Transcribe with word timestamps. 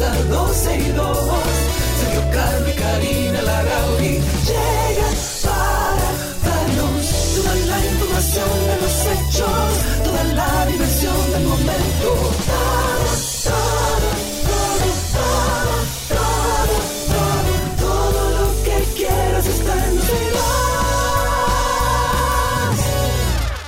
comienza 0.00 0.22
12 0.28 0.76
y 0.76 0.92
2. 0.92 1.18
Sergio 2.00 2.22
y 2.68 2.72
Karina 2.74 3.42
Larrauri 3.42 4.20
llegan 4.46 5.14
para 5.44 6.08
darnos 6.44 7.06
toda 7.34 7.54
la 7.54 7.78
información 7.86 8.50
de 8.66 8.76
los 8.80 9.06
hechos, 9.06 9.70
toda 10.04 10.24
la 10.24 10.66
diversión 10.66 11.32
del 11.32 11.44
momento. 11.44 12.08
Todo, 13.44 13.60
todo, 14.44 14.78
todo, 15.18 15.74
todo, 16.08 16.74
todo, 17.78 18.20
lo 18.30 18.46
que 18.64 18.76
quieras 18.96 19.46
está 19.46 19.72
en 19.86 19.96
12 19.96 20.12
y 20.12 20.30
2. 20.32 20.42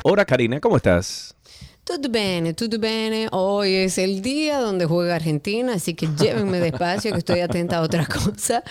Hola 0.04 0.24
Karina, 0.24 0.60
¿cómo 0.60 0.76
estás? 0.76 1.34
Tutto 1.84 2.08
bene, 2.08 2.54
tutto 2.54 2.78
bene. 2.78 3.26
Hoy 3.32 3.74
es 3.74 3.98
el 3.98 4.22
día 4.22 4.60
donde 4.60 4.86
juega 4.86 5.16
Argentina, 5.16 5.74
así 5.74 5.94
que 5.94 6.06
llévenme 6.16 6.60
despacio 6.60 7.10
que 7.10 7.18
estoy 7.18 7.40
atenta 7.40 7.78
a 7.78 7.80
otra 7.80 8.06
cosa. 8.06 8.62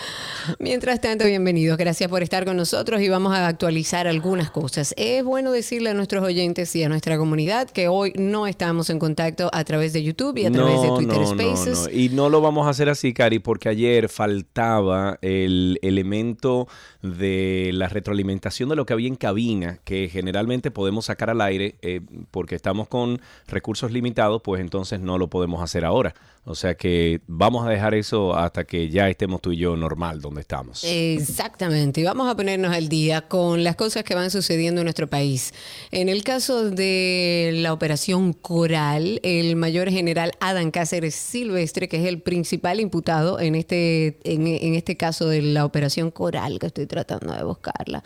Mientras 0.58 0.98
tanto, 0.98 1.26
bienvenidos. 1.26 1.76
Gracias 1.76 2.08
por 2.08 2.22
estar 2.22 2.46
con 2.46 2.56
nosotros 2.56 3.02
y 3.02 3.10
vamos 3.10 3.34
a 3.34 3.46
actualizar 3.46 4.06
algunas 4.06 4.50
cosas. 4.50 4.94
Es 4.96 5.22
bueno 5.24 5.52
decirle 5.52 5.90
a 5.90 5.94
nuestros 5.94 6.24
oyentes 6.24 6.74
y 6.74 6.84
a 6.84 6.88
nuestra 6.88 7.18
comunidad 7.18 7.68
que 7.68 7.86
hoy 7.86 8.14
no 8.16 8.46
estamos 8.46 8.88
en 8.88 8.98
contacto 8.98 9.50
a 9.52 9.62
través 9.64 9.92
de 9.92 10.02
YouTube 10.02 10.38
y 10.38 10.46
a 10.46 10.50
través 10.50 10.80
de 10.80 10.88
Twitter 10.88 11.18
no, 11.18 11.26
Spaces. 11.26 11.78
no, 11.80 11.84
no. 11.84 11.90
Y 11.90 12.08
no 12.08 12.30
lo 12.30 12.40
vamos 12.40 12.66
a 12.66 12.70
hacer 12.70 12.88
así, 12.88 13.12
Cari, 13.12 13.40
porque 13.40 13.68
ayer 13.68 14.08
faltaba 14.08 15.18
el 15.20 15.78
elemento 15.82 16.66
de 17.02 17.70
la 17.74 17.88
retroalimentación 17.88 18.68
de 18.68 18.76
lo 18.76 18.86
que 18.86 18.92
había 18.92 19.08
en 19.08 19.16
cabina, 19.16 19.78
que 19.84 20.08
generalmente 20.08 20.70
podemos 20.70 21.06
sacar 21.06 21.30
al 21.30 21.40
aire 21.40 21.74
eh, 21.82 22.00
porque 22.30 22.54
estamos 22.54 22.88
con 22.88 23.20
recursos 23.48 23.90
limitados, 23.90 24.40
pues 24.42 24.60
entonces 24.60 25.00
no 25.00 25.18
lo 25.18 25.28
podemos 25.28 25.62
hacer 25.62 25.84
ahora. 25.84 26.14
O 26.44 26.56
sea 26.56 26.74
que 26.74 27.20
vamos 27.28 27.64
a 27.64 27.70
dejar 27.70 27.94
eso 27.94 28.34
hasta 28.34 28.64
que 28.64 28.88
ya 28.88 29.08
estemos 29.08 29.40
tú 29.40 29.52
y 29.52 29.58
yo 29.58 29.76
normal 29.76 30.20
donde 30.20 30.40
estamos. 30.40 30.82
Exactamente, 30.82 32.00
y 32.00 32.04
vamos 32.04 32.28
a 32.28 32.36
ponernos 32.36 32.74
al 32.74 32.88
día 32.88 33.28
con 33.28 33.62
las 33.62 33.76
cosas 33.76 34.02
que 34.02 34.16
van 34.16 34.28
sucediendo 34.32 34.80
en 34.80 34.86
nuestro 34.86 35.06
país. 35.06 35.54
En 35.92 36.08
el 36.08 36.24
caso 36.24 36.68
de 36.68 37.52
la 37.54 37.72
operación 37.72 38.32
Coral, 38.32 39.20
el 39.22 39.54
mayor 39.54 39.88
general 39.88 40.32
Adán 40.40 40.72
Cáceres 40.72 41.14
Silvestre, 41.14 41.88
que 41.88 41.98
es 41.98 42.06
el 42.06 42.20
principal 42.20 42.80
imputado 42.80 43.38
en 43.38 43.54
este, 43.54 44.18
en, 44.24 44.48
en 44.48 44.74
este 44.74 44.96
caso 44.96 45.28
de 45.28 45.42
la 45.42 45.64
operación 45.64 46.10
Coral, 46.10 46.58
que 46.58 46.66
estoy 46.66 46.86
tratando 46.86 47.34
de 47.34 47.44
buscarla. 47.44 48.02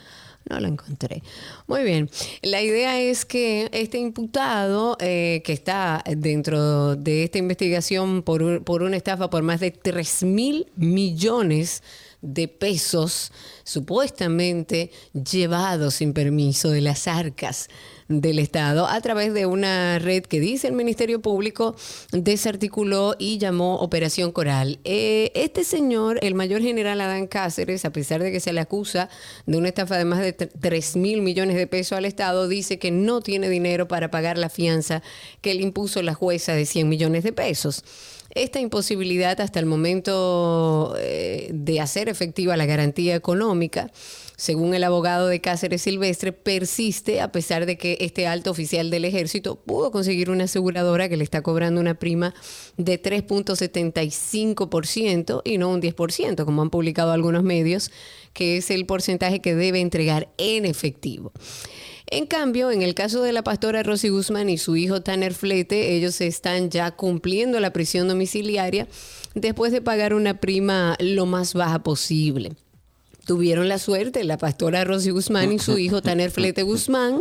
No 0.48 0.60
lo 0.60 0.68
encontré. 0.68 1.22
Muy 1.66 1.82
bien. 1.82 2.08
La 2.42 2.62
idea 2.62 3.00
es 3.00 3.24
que 3.24 3.68
este 3.72 3.98
imputado 3.98 4.96
eh, 5.00 5.42
que 5.44 5.52
está 5.52 6.04
dentro 6.16 6.94
de 6.94 7.24
esta 7.24 7.38
investigación 7.38 8.22
por, 8.22 8.62
por 8.62 8.82
una 8.82 8.96
estafa 8.96 9.28
por 9.28 9.42
más 9.42 9.60
de 9.60 9.72
3 9.72 10.22
mil 10.22 10.66
millones 10.76 11.82
de 12.22 12.48
pesos 12.48 13.32
supuestamente 13.64 14.90
llevados 15.12 15.94
sin 15.94 16.12
permiso 16.12 16.70
de 16.70 16.80
las 16.80 17.08
arcas 17.08 17.68
del 18.08 18.38
Estado 18.38 18.86
a 18.86 19.00
través 19.00 19.34
de 19.34 19.46
una 19.46 19.98
red 19.98 20.22
que 20.22 20.38
dice 20.40 20.68
el 20.68 20.74
Ministerio 20.74 21.20
Público 21.20 21.74
desarticuló 22.12 23.16
y 23.18 23.38
llamó 23.38 23.76
Operación 23.76 24.32
Coral. 24.32 24.78
Eh, 24.84 25.32
este 25.34 25.64
señor, 25.64 26.18
el 26.22 26.34
mayor 26.34 26.62
general 26.62 27.00
Adán 27.00 27.26
Cáceres, 27.26 27.84
a 27.84 27.90
pesar 27.90 28.22
de 28.22 28.30
que 28.30 28.40
se 28.40 28.52
le 28.52 28.60
acusa 28.60 29.08
de 29.46 29.56
una 29.58 29.68
estafa 29.68 29.96
de 29.96 30.04
más 30.04 30.20
de 30.20 30.32
3 30.32 30.96
mil 30.96 31.22
millones 31.22 31.56
de 31.56 31.66
pesos 31.66 31.98
al 31.98 32.04
Estado, 32.04 32.48
dice 32.48 32.78
que 32.78 32.90
no 32.90 33.20
tiene 33.20 33.48
dinero 33.48 33.88
para 33.88 34.10
pagar 34.10 34.38
la 34.38 34.48
fianza 34.48 35.02
que 35.40 35.54
le 35.54 35.62
impuso 35.62 36.02
la 36.02 36.14
jueza 36.14 36.52
de 36.52 36.66
100 36.66 36.88
millones 36.88 37.24
de 37.24 37.32
pesos. 37.32 37.84
Esta 38.36 38.60
imposibilidad 38.60 39.40
hasta 39.40 39.60
el 39.60 39.66
momento 39.66 40.94
eh, 40.98 41.48
de 41.52 41.80
hacer 41.80 42.08
efectiva 42.10 42.56
la 42.56 42.66
garantía 42.66 43.14
económica, 43.14 43.90
según 44.36 44.74
el 44.74 44.84
abogado 44.84 45.26
de 45.28 45.40
Cáceres 45.40 45.80
Silvestre, 45.82 46.32
persiste 46.32 47.20
a 47.22 47.32
pesar 47.32 47.64
de 47.64 47.78
que 47.78 47.96
este 48.00 48.26
alto 48.26 48.50
oficial 48.50 48.90
del 48.90 49.06
ejército 49.06 49.56
pudo 49.56 49.90
conseguir 49.90 50.28
una 50.30 50.44
aseguradora 50.44 51.08
que 51.08 51.16
le 51.16 51.24
está 51.24 51.40
cobrando 51.42 51.80
una 51.80 51.98
prima 51.98 52.34
de 52.76 53.02
3.75% 53.02 55.40
y 55.42 55.56
no 55.56 55.70
un 55.70 55.80
10%, 55.80 56.44
como 56.44 56.60
han 56.60 56.68
publicado 56.70 57.12
algunos 57.12 57.42
medios, 57.42 57.90
que 58.34 58.58
es 58.58 58.70
el 58.70 58.84
porcentaje 58.84 59.40
que 59.40 59.54
debe 59.54 59.80
entregar 59.80 60.28
en 60.36 60.66
efectivo. 60.66 61.32
En 62.08 62.26
cambio, 62.26 62.70
en 62.70 62.82
el 62.82 62.94
caso 62.94 63.20
de 63.22 63.32
la 63.32 63.42
pastora 63.42 63.82
Rosy 63.82 64.10
Guzmán 64.10 64.48
y 64.48 64.58
su 64.58 64.76
hijo 64.76 65.00
Tanner 65.00 65.34
Flete, 65.34 65.96
ellos 65.96 66.20
están 66.20 66.70
ya 66.70 66.92
cumpliendo 66.92 67.58
la 67.58 67.72
prisión 67.72 68.06
domiciliaria 68.06 68.86
después 69.34 69.72
de 69.72 69.80
pagar 69.80 70.14
una 70.14 70.38
prima 70.38 70.94
lo 71.00 71.26
más 71.26 71.54
baja 71.54 71.82
posible. 71.82 72.52
Tuvieron 73.26 73.68
la 73.68 73.78
suerte, 73.78 74.24
la 74.24 74.38
pastora 74.38 74.84
Rosy 74.84 75.10
Guzmán 75.10 75.52
y 75.52 75.58
su 75.58 75.76
hijo 75.78 76.00
Tanner 76.00 76.30
Flete 76.30 76.62
Guzmán, 76.62 77.20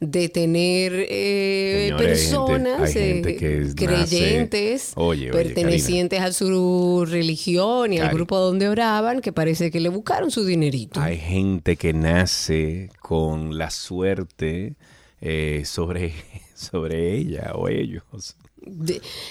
de 0.00 0.28
tener 0.28 0.92
eh, 1.08 1.86
Señores, 1.90 1.90
hay 1.90 1.90
gente- 1.90 2.04
personas 2.08 2.80
hay 2.80 2.92
gente 2.92 3.30
eh, 3.30 3.36
que 3.36 3.74
creyentes, 3.84 4.92
Oye, 4.96 5.30
oye, 5.30 5.32
pertenecientes 5.32 6.20
a 6.20 6.32
su 6.32 7.04
religión 7.08 7.92
y 7.92 7.98
al 7.98 8.12
grupo 8.14 8.38
donde 8.38 8.68
oraban, 8.68 9.20
que 9.20 9.32
parece 9.32 9.70
que 9.70 9.78
le 9.80 9.88
buscaron 9.90 10.30
su 10.30 10.44
dinerito. 10.44 11.00
Hay 11.00 11.18
gente 11.18 11.76
que 11.76 11.92
nace 11.92 12.90
con 13.00 13.58
la 13.58 13.70
suerte 13.70 14.74
eh, 15.20 15.62
sobre, 15.64 16.14
sobre 16.54 17.16
ella 17.16 17.52
o 17.54 17.68
ellos. 17.68 18.02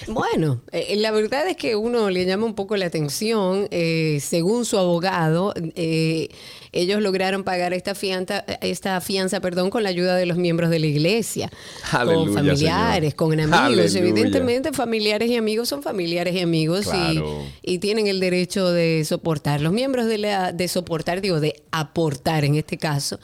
Bueno, 0.08 0.60
eh, 0.72 0.96
la 0.96 1.10
verdad 1.10 1.48
es 1.48 1.56
que 1.56 1.76
uno 1.76 2.10
le 2.10 2.24
llama 2.26 2.44
un 2.46 2.54
poco 2.54 2.76
la 2.76 2.86
atención. 2.86 3.68
eh, 3.70 4.18
según 4.20 4.64
su 4.64 4.78
abogado, 4.78 5.54
eh, 5.74 6.28
ellos 6.72 7.02
lograron 7.02 7.44
pagar 7.44 7.72
esta 7.72 7.94
fianza, 7.94 8.44
esta 8.60 9.00
fianza, 9.00 9.40
perdón, 9.40 9.70
con 9.70 9.82
la 9.82 9.88
ayuda 9.90 10.16
de 10.16 10.26
los 10.26 10.36
miembros 10.38 10.70
de 10.70 10.78
la 10.78 10.86
iglesia, 10.86 11.50
Aleluya, 11.90 12.24
con 12.26 12.34
familiares, 12.34 13.10
Señor. 13.10 13.14
con 13.16 13.40
amigos. 13.40 13.58
Aleluya. 13.60 13.98
Evidentemente, 14.00 14.72
familiares 14.72 15.30
y 15.30 15.36
amigos 15.36 15.68
son 15.68 15.82
familiares 15.82 16.34
y 16.34 16.40
amigos 16.40 16.86
y- 16.94 17.20
y, 17.74 17.78
tienen 17.78 18.06
el 18.06 18.20
derecho 18.20 18.70
de 18.70 19.04
soportar. 19.04 19.60
Los 19.60 19.72
miembros 19.72 20.06
de 20.06 20.18
la, 20.18 20.52
de 20.52 20.68
soportar, 20.68 21.20
digo, 21.20 21.40
de 21.40 21.62
aportar 21.72 22.44
en 22.44 22.54
este 22.56 22.78
caso. 22.78 23.18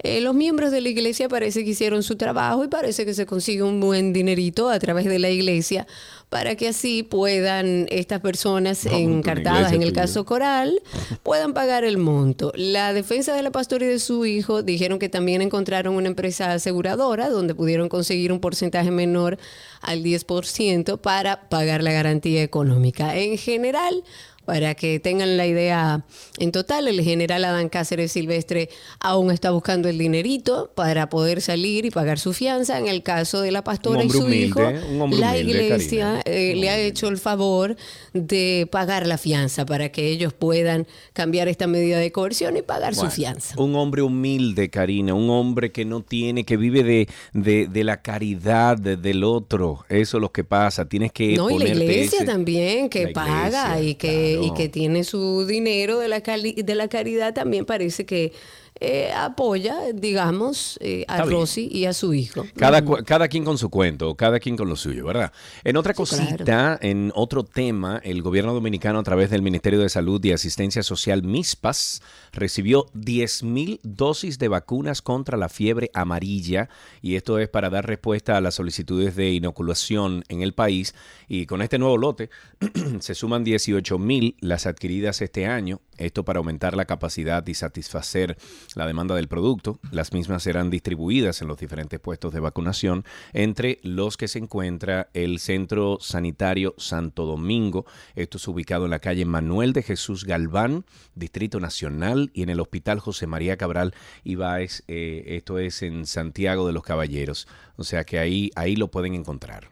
Eh, 0.00 0.20
los 0.20 0.34
miembros 0.34 0.70
de 0.70 0.80
la 0.80 0.88
iglesia 0.88 1.28
parece 1.28 1.64
que 1.64 1.70
hicieron 1.70 2.04
su 2.04 2.16
trabajo 2.16 2.62
y 2.64 2.68
parece 2.68 3.04
que 3.04 3.14
se 3.14 3.26
consigue 3.26 3.64
un 3.64 3.80
buen 3.80 4.12
dinerito 4.12 4.68
a 4.68 4.78
través 4.78 5.06
de 5.06 5.18
la 5.18 5.28
iglesia 5.28 5.86
para 6.28 6.54
que 6.54 6.68
así 6.68 7.02
puedan 7.02 7.86
estas 7.90 8.20
personas 8.20 8.86
encartadas 8.86 9.72
en 9.72 9.82
el 9.82 9.90
tuya. 9.90 10.02
caso 10.02 10.24
coral 10.24 10.80
puedan 11.22 11.52
pagar 11.52 11.84
el 11.84 11.98
monto. 11.98 12.52
La 12.54 12.92
defensa 12.92 13.34
de 13.34 13.42
la 13.42 13.50
pastora 13.50 13.86
y 13.86 13.88
de 13.88 13.98
su 13.98 14.24
hijo 14.24 14.62
dijeron 14.62 14.98
que 14.98 15.08
también 15.08 15.42
encontraron 15.42 15.94
una 15.94 16.08
empresa 16.08 16.52
aseguradora 16.52 17.28
donde 17.30 17.54
pudieron 17.54 17.88
conseguir 17.88 18.30
un 18.30 18.40
porcentaje 18.40 18.90
menor 18.90 19.38
al 19.80 20.04
10% 20.04 20.98
para 21.00 21.48
pagar 21.48 21.82
la 21.82 21.92
garantía 21.92 22.42
económica. 22.42 23.16
En 23.16 23.38
general, 23.38 24.04
para 24.48 24.74
que 24.74 24.98
tengan 24.98 25.36
la 25.36 25.46
idea 25.46 26.06
en 26.38 26.52
total, 26.52 26.88
el 26.88 27.02
general 27.02 27.44
Adán 27.44 27.68
Cáceres 27.68 28.12
Silvestre 28.12 28.70
aún 28.98 29.30
está 29.30 29.50
buscando 29.50 29.90
el 29.90 29.98
dinerito 29.98 30.70
para 30.74 31.10
poder 31.10 31.42
salir 31.42 31.84
y 31.84 31.90
pagar 31.90 32.18
su 32.18 32.32
fianza. 32.32 32.78
En 32.78 32.88
el 32.88 33.02
caso 33.02 33.42
de 33.42 33.50
la 33.52 33.62
pastora 33.62 34.02
y 34.02 34.08
su 34.08 34.20
humilde, 34.20 34.46
hijo, 34.46 34.62
la 34.62 35.04
humilde, 35.04 35.40
iglesia 35.42 36.22
eh, 36.24 36.54
le 36.56 36.70
ha 36.70 36.78
hecho 36.78 37.08
el 37.08 37.18
favor 37.18 37.76
de 38.14 38.66
pagar 38.72 39.06
la 39.06 39.18
fianza 39.18 39.66
para 39.66 39.90
que 39.90 40.06
ellos 40.08 40.32
puedan 40.32 40.86
cambiar 41.12 41.48
esta 41.48 41.66
medida 41.66 41.98
de 41.98 42.10
coerción 42.10 42.56
y 42.56 42.62
pagar 42.62 42.94
Bueno, 42.94 43.10
su 43.10 43.16
fianza. 43.16 43.54
Un 43.60 43.76
hombre 43.76 44.00
humilde, 44.00 44.70
Karina, 44.70 45.12
un 45.12 45.28
hombre 45.28 45.72
que 45.72 45.84
no 45.84 46.00
tiene, 46.00 46.44
que 46.44 46.56
vive 46.56 46.82
de, 46.84 47.06
de, 47.34 47.66
de 47.66 47.84
la 47.84 48.00
caridad 48.00 48.78
de- 48.78 48.96
del 48.96 49.24
otro. 49.24 49.84
Eso 49.90 50.16
es 50.16 50.20
lo 50.22 50.32
que 50.32 50.42
pasa. 50.42 50.88
Tienes 50.88 51.12
que 51.12 51.36
No, 51.36 51.50
y 51.50 51.58
la 51.58 51.68
iglesia 51.68 52.20
ese- 52.20 52.24
también, 52.24 52.88
que 52.88 53.08
paga 53.08 53.78
y 53.82 53.94
que, 53.96 54.36
claro. 54.37 54.37
Que 54.56 54.68
tiene 54.68 55.04
su 55.04 55.46
dinero 55.46 55.98
de 55.98 56.08
la, 56.08 56.20
cali- 56.22 56.54
de 56.62 56.74
la 56.74 56.88
caridad, 56.88 57.34
también 57.34 57.64
parece 57.64 58.06
que 58.06 58.32
eh, 58.80 59.10
apoya, 59.14 59.76
digamos, 59.94 60.78
eh, 60.80 61.04
a. 61.08 61.22
Rosy 61.24 61.68
y 61.70 61.84
a 61.86 61.92
su 61.92 62.14
hijo. 62.14 62.46
Cada, 62.56 62.84
cu- 62.84 62.98
cada 63.04 63.28
quien 63.28 63.44
con 63.44 63.58
su 63.58 63.70
cuento, 63.70 64.14
cada 64.14 64.38
quien 64.40 64.56
con 64.56 64.68
lo 64.68 64.76
suyo, 64.76 65.04
¿verdad? 65.06 65.32
En 65.64 65.76
otra 65.76 65.92
Sí, 65.94 66.02
claro. 66.04 66.26
cosita, 66.36 66.78
en 66.80 67.12
otro 67.14 67.44
tema, 67.44 68.00
el 68.04 68.22
gobierno 68.22 68.54
dominicano 68.54 68.98
a 68.98 69.02
través 69.02 69.30
del 69.30 69.42
Ministerio 69.42 69.80
de 69.80 69.88
Salud 69.88 70.24
y 70.24 70.32
Asistencia 70.32 70.82
Social 70.82 71.22
MISPAS 71.22 72.02
recibió 72.32 72.86
10.000 72.94 73.80
dosis 73.82 74.38
de 74.38 74.48
vacunas 74.48 75.02
contra 75.02 75.36
la 75.36 75.48
fiebre 75.48 75.90
amarilla 75.94 76.68
y 77.02 77.16
esto 77.16 77.38
es 77.38 77.48
para 77.48 77.70
dar 77.70 77.86
respuesta 77.86 78.36
a 78.36 78.40
las 78.40 78.54
solicitudes 78.54 79.16
de 79.16 79.32
inoculación 79.32 80.24
en 80.28 80.42
el 80.42 80.54
país 80.54 80.94
y 81.28 81.46
con 81.46 81.62
este 81.62 81.78
nuevo 81.78 81.98
lote 81.98 82.30
se 83.00 83.14
suman 83.14 83.44
18.000 83.44 84.36
las 84.40 84.66
adquiridas 84.66 85.20
este 85.20 85.46
año, 85.46 85.80
esto 85.98 86.24
para 86.24 86.38
aumentar 86.38 86.76
la 86.76 86.84
capacidad 86.84 87.46
y 87.46 87.54
satisfacer 87.54 88.36
la 88.74 88.86
demanda 88.86 89.14
del 89.14 89.28
producto. 89.28 89.78
Las 89.90 90.12
mismas 90.12 90.42
serán 90.42 90.70
distribuidas 90.70 91.42
en 91.42 91.48
los 91.48 91.58
diferentes 91.58 92.00
puestos 92.00 92.32
de 92.32 92.40
vacunación, 92.40 93.04
entre 93.32 93.78
los 93.82 94.16
que 94.16 94.28
se 94.28 94.38
encuentra 94.38 95.08
el 95.14 95.38
Centro 95.38 95.98
Sanitario 96.00 96.74
Santo 96.78 97.26
Domingo. 97.26 97.86
Esto 98.14 98.38
es 98.38 98.48
ubicado 98.48 98.84
en 98.84 98.90
la 98.90 99.00
calle 99.00 99.24
Manuel 99.24 99.72
de 99.72 99.82
Jesús 99.82 100.24
Galván, 100.24 100.84
Distrito 101.14 101.60
Nacional, 101.60 102.30
y 102.32 102.42
en 102.42 102.50
el 102.50 102.60
Hospital 102.60 103.00
José 103.00 103.26
María 103.26 103.56
Cabral 103.56 103.94
Ibáez. 104.24 104.82
eh, 104.88 105.24
esto 105.36 105.58
es 105.58 105.82
en 105.82 106.06
Santiago 106.06 106.66
de 106.66 106.72
los 106.72 106.82
Caballeros. 106.82 107.48
O 107.76 107.84
sea 107.84 108.04
que 108.04 108.18
ahí, 108.18 108.50
ahí 108.54 108.76
lo 108.76 108.88
pueden 108.88 109.14
encontrar. 109.14 109.70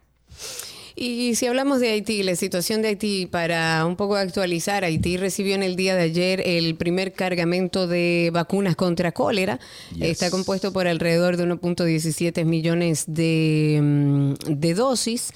Y 0.98 1.34
si 1.34 1.44
hablamos 1.46 1.78
de 1.80 1.90
Haití, 1.90 2.22
la 2.22 2.36
situación 2.36 2.80
de 2.80 2.88
Haití, 2.88 3.26
para 3.26 3.84
un 3.84 3.96
poco 3.96 4.16
actualizar, 4.16 4.82
Haití 4.82 5.18
recibió 5.18 5.54
en 5.54 5.62
el 5.62 5.76
día 5.76 5.94
de 5.94 6.02
ayer 6.04 6.42
el 6.46 6.74
primer 6.74 7.12
cargamento 7.12 7.86
de 7.86 8.30
vacunas 8.32 8.76
contra 8.76 9.12
cólera. 9.12 9.60
Yes. 9.94 10.08
Está 10.08 10.30
compuesto 10.30 10.72
por 10.72 10.86
alrededor 10.86 11.36
de 11.36 11.44
1.17 11.44 12.46
millones 12.46 13.04
de, 13.08 13.78
mm, 13.82 14.34
de 14.54 14.74
dosis. 14.74 15.32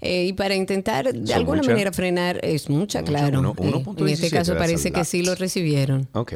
Eh, 0.00 0.24
y 0.26 0.32
para 0.34 0.54
intentar 0.56 1.12
de 1.12 1.26
¿Son 1.26 1.36
alguna 1.36 1.62
manera 1.62 1.90
frenar, 1.92 2.38
es 2.44 2.68
mucha, 2.68 3.00
Mucha, 3.00 3.04
claro. 3.04 3.38
uno- 3.38 3.54
Eh, 3.58 3.62
en 3.62 3.74
1.17 3.74 4.12
este 4.26 4.30
caso 4.36 4.56
parece 4.56 4.90
que 4.90 5.04
sí 5.04 5.22
lo 5.22 5.34
recibieron. 5.36 6.08
Ok, 6.12 6.34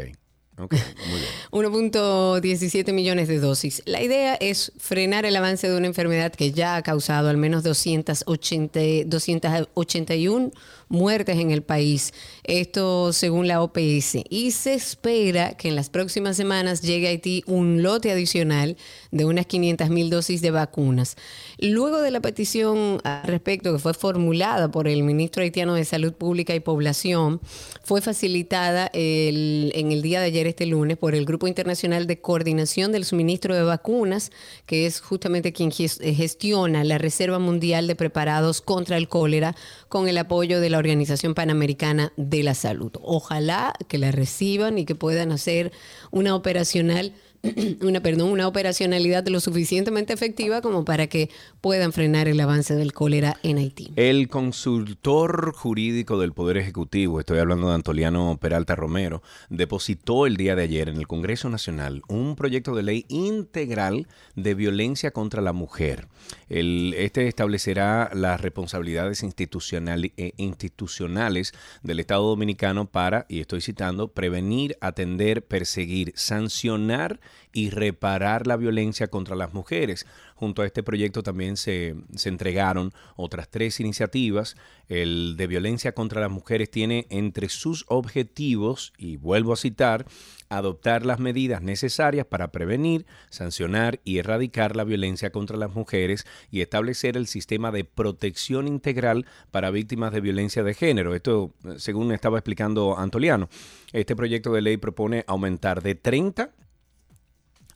ok, 0.62 0.74
muy 1.08 1.20
bien. 1.20 1.72
1.17 1.72 2.92
millones 2.92 3.28
de 3.28 3.38
dosis. 3.38 3.82
La 3.86 4.02
idea 4.02 4.34
es 4.34 4.72
frenar 4.78 5.24
el 5.24 5.36
avance 5.36 5.68
de 5.68 5.76
una 5.76 5.86
enfermedad 5.86 6.32
que 6.32 6.52
ya 6.52 6.76
ha 6.76 6.82
causado 6.82 7.28
al 7.28 7.36
menos 7.36 7.62
280, 7.62 8.80
281 9.06 10.50
muertes 10.88 11.38
en 11.38 11.50
el 11.50 11.62
país. 11.62 12.12
Esto 12.50 13.12
según 13.12 13.46
la 13.46 13.62
OPS. 13.62 14.16
Y 14.28 14.50
se 14.50 14.74
espera 14.74 15.56
que 15.56 15.68
en 15.68 15.76
las 15.76 15.88
próximas 15.88 16.36
semanas 16.36 16.82
llegue 16.82 17.06
a 17.06 17.10
Haití 17.10 17.44
un 17.46 17.80
lote 17.84 18.10
adicional 18.10 18.76
de 19.12 19.24
unas 19.24 19.46
500 19.46 19.88
mil 19.88 20.10
dosis 20.10 20.42
de 20.42 20.50
vacunas. 20.50 21.14
Luego 21.58 22.00
de 22.00 22.10
la 22.10 22.20
petición 22.20 23.00
al 23.04 23.22
respecto 23.22 23.72
que 23.72 23.78
fue 23.78 23.94
formulada 23.94 24.68
por 24.68 24.88
el 24.88 25.04
ministro 25.04 25.44
haitiano 25.44 25.74
de 25.74 25.84
Salud 25.84 26.12
Pública 26.12 26.52
y 26.52 26.58
Población, 26.60 27.40
fue 27.84 28.00
facilitada 28.00 28.90
en 28.92 29.92
el 29.92 30.02
día 30.02 30.18
de 30.20 30.26
ayer, 30.26 30.48
este 30.48 30.66
lunes, 30.66 30.96
por 30.96 31.14
el 31.14 31.24
Grupo 31.26 31.46
Internacional 31.46 32.08
de 32.08 32.20
Coordinación 32.20 32.90
del 32.90 33.04
Suministro 33.04 33.54
de 33.54 33.62
Vacunas, 33.62 34.32
que 34.66 34.86
es 34.86 35.00
justamente 35.00 35.52
quien 35.52 35.70
ges- 35.70 36.00
gestiona 36.16 36.82
la 36.82 36.98
Reserva 36.98 37.38
Mundial 37.38 37.86
de 37.86 37.94
Preparados 37.94 38.60
contra 38.60 38.96
el 38.96 39.06
Cólera, 39.08 39.54
con 39.88 40.08
el 40.08 40.18
apoyo 40.18 40.60
de 40.60 40.70
la 40.70 40.78
Organización 40.78 41.34
Panamericana 41.34 42.12
de 42.16 42.39
la 42.42 42.54
Salud. 42.54 42.92
Ojalá 43.02 43.74
que 43.88 43.98
la 43.98 44.10
reciban 44.10 44.78
y 44.78 44.84
que 44.84 44.94
puedan 44.94 45.32
hacer 45.32 45.72
una 46.10 46.34
operacional 46.34 47.12
una, 47.80 48.00
perdón, 48.00 48.30
una 48.30 48.46
operacionalidad 48.46 49.26
lo 49.28 49.40
suficientemente 49.40 50.12
efectiva 50.12 50.60
como 50.60 50.84
para 50.84 51.06
que 51.06 51.30
puedan 51.60 51.92
frenar 51.92 52.28
el 52.28 52.38
avance 52.40 52.74
del 52.74 52.92
cólera 52.92 53.36
en 53.42 53.58
Haití. 53.58 53.92
El 53.96 54.28
consultor 54.28 55.52
jurídico 55.54 56.20
del 56.20 56.32
Poder 56.32 56.58
Ejecutivo, 56.58 57.20
estoy 57.20 57.38
hablando 57.38 57.68
de 57.68 57.74
Antoliano 57.74 58.38
Peralta 58.40 58.76
Romero, 58.76 59.22
depositó 59.48 60.26
el 60.26 60.36
día 60.36 60.54
de 60.54 60.64
ayer 60.64 60.88
en 60.88 60.96
el 60.96 61.06
Congreso 61.06 61.48
Nacional 61.48 62.02
un 62.08 62.36
proyecto 62.36 62.74
de 62.74 62.82
ley 62.82 63.06
integral 63.08 64.06
de 64.36 64.54
violencia 64.54 65.10
contra 65.10 65.40
la 65.40 65.52
mujer. 65.52 66.08
Este 66.48 67.28
establecerá 67.28 68.10
las 68.14 68.40
responsabilidades 68.40 69.22
eh, 69.22 70.32
institucionales 70.36 71.52
del 71.82 72.00
Estado 72.00 72.28
Dominicano 72.28 72.86
para, 72.86 73.26
y 73.28 73.40
estoy 73.40 73.60
citando, 73.60 74.08
prevenir, 74.08 74.76
atender, 74.80 75.44
perseguir, 75.44 76.12
sancionar 76.16 77.20
y 77.52 77.70
reparar 77.70 78.46
la 78.46 78.56
violencia 78.56 79.08
contra 79.08 79.36
las 79.36 79.52
mujeres. 79.52 80.06
Junto 80.34 80.62
a 80.62 80.66
este 80.66 80.82
proyecto 80.82 81.22
también 81.22 81.56
se, 81.56 81.94
se 82.14 82.28
entregaron 82.28 82.92
otras 83.16 83.48
tres 83.48 83.80
iniciativas. 83.80 84.56
El 84.88 85.36
de 85.36 85.46
violencia 85.46 85.92
contra 85.92 86.20
las 86.20 86.30
mujeres 86.30 86.70
tiene 86.70 87.06
entre 87.10 87.48
sus 87.48 87.84
objetivos, 87.88 88.92
y 88.96 89.16
vuelvo 89.16 89.52
a 89.52 89.56
citar, 89.56 90.06
adoptar 90.48 91.06
las 91.06 91.20
medidas 91.20 91.62
necesarias 91.62 92.26
para 92.26 92.50
prevenir, 92.50 93.06
sancionar 93.30 94.00
y 94.04 94.18
erradicar 94.18 94.76
la 94.76 94.84
violencia 94.84 95.30
contra 95.30 95.56
las 95.56 95.74
mujeres 95.74 96.26
y 96.50 96.60
establecer 96.60 97.16
el 97.16 97.26
sistema 97.26 97.70
de 97.70 97.84
protección 97.84 98.66
integral 98.66 99.26
para 99.50 99.70
víctimas 99.70 100.12
de 100.12 100.20
violencia 100.20 100.62
de 100.62 100.74
género. 100.74 101.14
Esto, 101.14 101.54
eh, 101.64 101.74
según 101.78 102.12
estaba 102.12 102.38
explicando 102.38 102.98
Antoliano, 102.98 103.48
este 103.92 104.16
proyecto 104.16 104.52
de 104.52 104.62
ley 104.62 104.76
propone 104.76 105.24
aumentar 105.26 105.82
de 105.82 105.94
30 105.94 106.50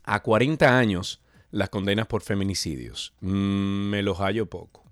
a 0.04 0.22
40 0.22 0.78
años 0.78 1.20
las 1.50 1.68
condenas 1.68 2.06
por 2.06 2.22
feminicidios. 2.22 3.12
Mm, 3.20 3.90
me 3.90 4.02
los 4.02 4.18
hallo 4.18 4.46
poco. 4.46 4.84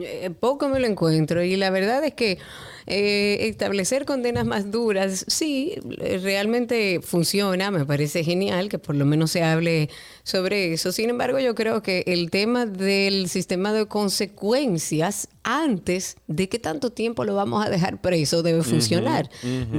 Eh, 0.00 0.30
poco 0.30 0.70
me 0.70 0.80
lo 0.80 0.86
encuentro 0.86 1.42
y 1.42 1.54
la 1.56 1.68
verdad 1.68 2.02
es 2.02 2.14
que 2.14 2.38
eh, 2.86 3.36
establecer 3.48 4.06
condenas 4.06 4.46
más 4.46 4.70
duras, 4.70 5.26
sí, 5.28 5.74
eh, 5.98 6.18
realmente 6.22 7.00
funciona, 7.02 7.70
me 7.70 7.84
parece 7.84 8.24
genial 8.24 8.70
que 8.70 8.78
por 8.78 8.96
lo 8.96 9.04
menos 9.04 9.32
se 9.32 9.42
hable 9.42 9.90
sobre 10.24 10.72
eso. 10.72 10.92
Sin 10.92 11.10
embargo, 11.10 11.38
yo 11.38 11.54
creo 11.54 11.82
que 11.82 12.04
el 12.06 12.30
tema 12.30 12.66
del 12.66 13.28
sistema 13.28 13.72
de 13.72 13.86
consecuencias 13.86 15.28
antes 15.44 16.16
de 16.28 16.48
que 16.48 16.60
tanto 16.60 16.90
tiempo 16.90 17.24
lo 17.24 17.34
vamos 17.34 17.66
a 17.66 17.68
dejar 17.68 18.00
preso 18.00 18.42
debe 18.44 18.62
funcionar. 18.62 19.28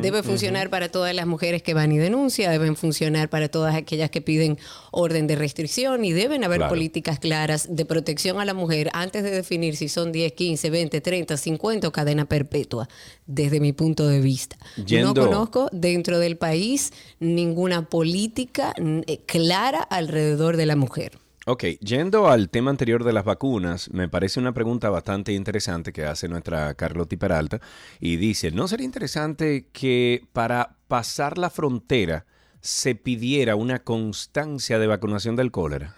debe 0.01 0.21
funcionar 0.23 0.69
para 0.69 0.89
todas 0.89 1.15
las 1.15 1.25
mujeres 1.25 1.63
que 1.63 1.73
van 1.73 1.91
y 1.93 1.97
denuncian, 1.97 2.51
deben 2.51 2.75
funcionar 2.75 3.29
para 3.29 3.47
todas 3.47 3.73
aquellas 3.73 4.09
que 4.09 4.21
piden 4.21 4.57
orden 4.91 5.25
de 5.27 5.35
restricción 5.37 6.03
y 6.03 6.11
deben 6.11 6.43
haber 6.43 6.57
Claro. 6.59 6.69
políticas 6.73 7.17
claras 7.19 7.67
de 7.75 7.85
protección 7.85 8.39
a 8.41 8.45
la 8.45 8.53
mujer 8.53 8.89
antes 8.93 9.23
de 9.23 9.31
definir 9.31 9.75
si 9.77 9.87
son 9.87 10.11
10, 10.11 10.33
15, 10.33 10.69
20, 10.69 10.99
30, 11.01 11.37
50 11.37 11.87
o 11.87 11.91
cadena 11.93 12.25
perpetua, 12.25 12.89
desde 13.25 13.59
mi 13.61 13.71
punto 13.71 14.07
de 14.07 14.19
vista. 14.19 14.57
Yendo- 14.85 15.13
No 15.13 15.25
conozco 15.25 15.69
dentro 15.71 16.19
del 16.19 16.35
país 16.37 16.91
ninguna 17.19 17.87
política 17.89 18.73
eh, 19.07 19.19
clara 19.25 19.79
alrededor 19.81 20.32
de 20.37 20.65
la 20.65 20.75
mujer. 20.75 21.19
Ok, 21.45 21.63
yendo 21.81 22.29
al 22.29 22.49
tema 22.49 22.71
anterior 22.71 23.03
de 23.03 23.11
las 23.11 23.25
vacunas, 23.25 23.89
me 23.91 24.07
parece 24.07 24.39
una 24.39 24.53
pregunta 24.53 24.89
bastante 24.89 25.33
interesante 25.33 25.91
que 25.91 26.05
hace 26.05 26.29
nuestra 26.29 26.73
Carlotti 26.75 27.17
Peralta 27.17 27.59
y 27.99 28.15
dice, 28.15 28.51
¿no 28.51 28.67
sería 28.69 28.85
interesante 28.85 29.67
que 29.73 30.25
para 30.31 30.77
pasar 30.87 31.37
la 31.37 31.49
frontera 31.49 32.25
se 32.61 32.95
pidiera 32.95 33.57
una 33.57 33.79
constancia 33.83 34.79
de 34.79 34.87
vacunación 34.87 35.35
del 35.35 35.51
cólera? 35.51 35.95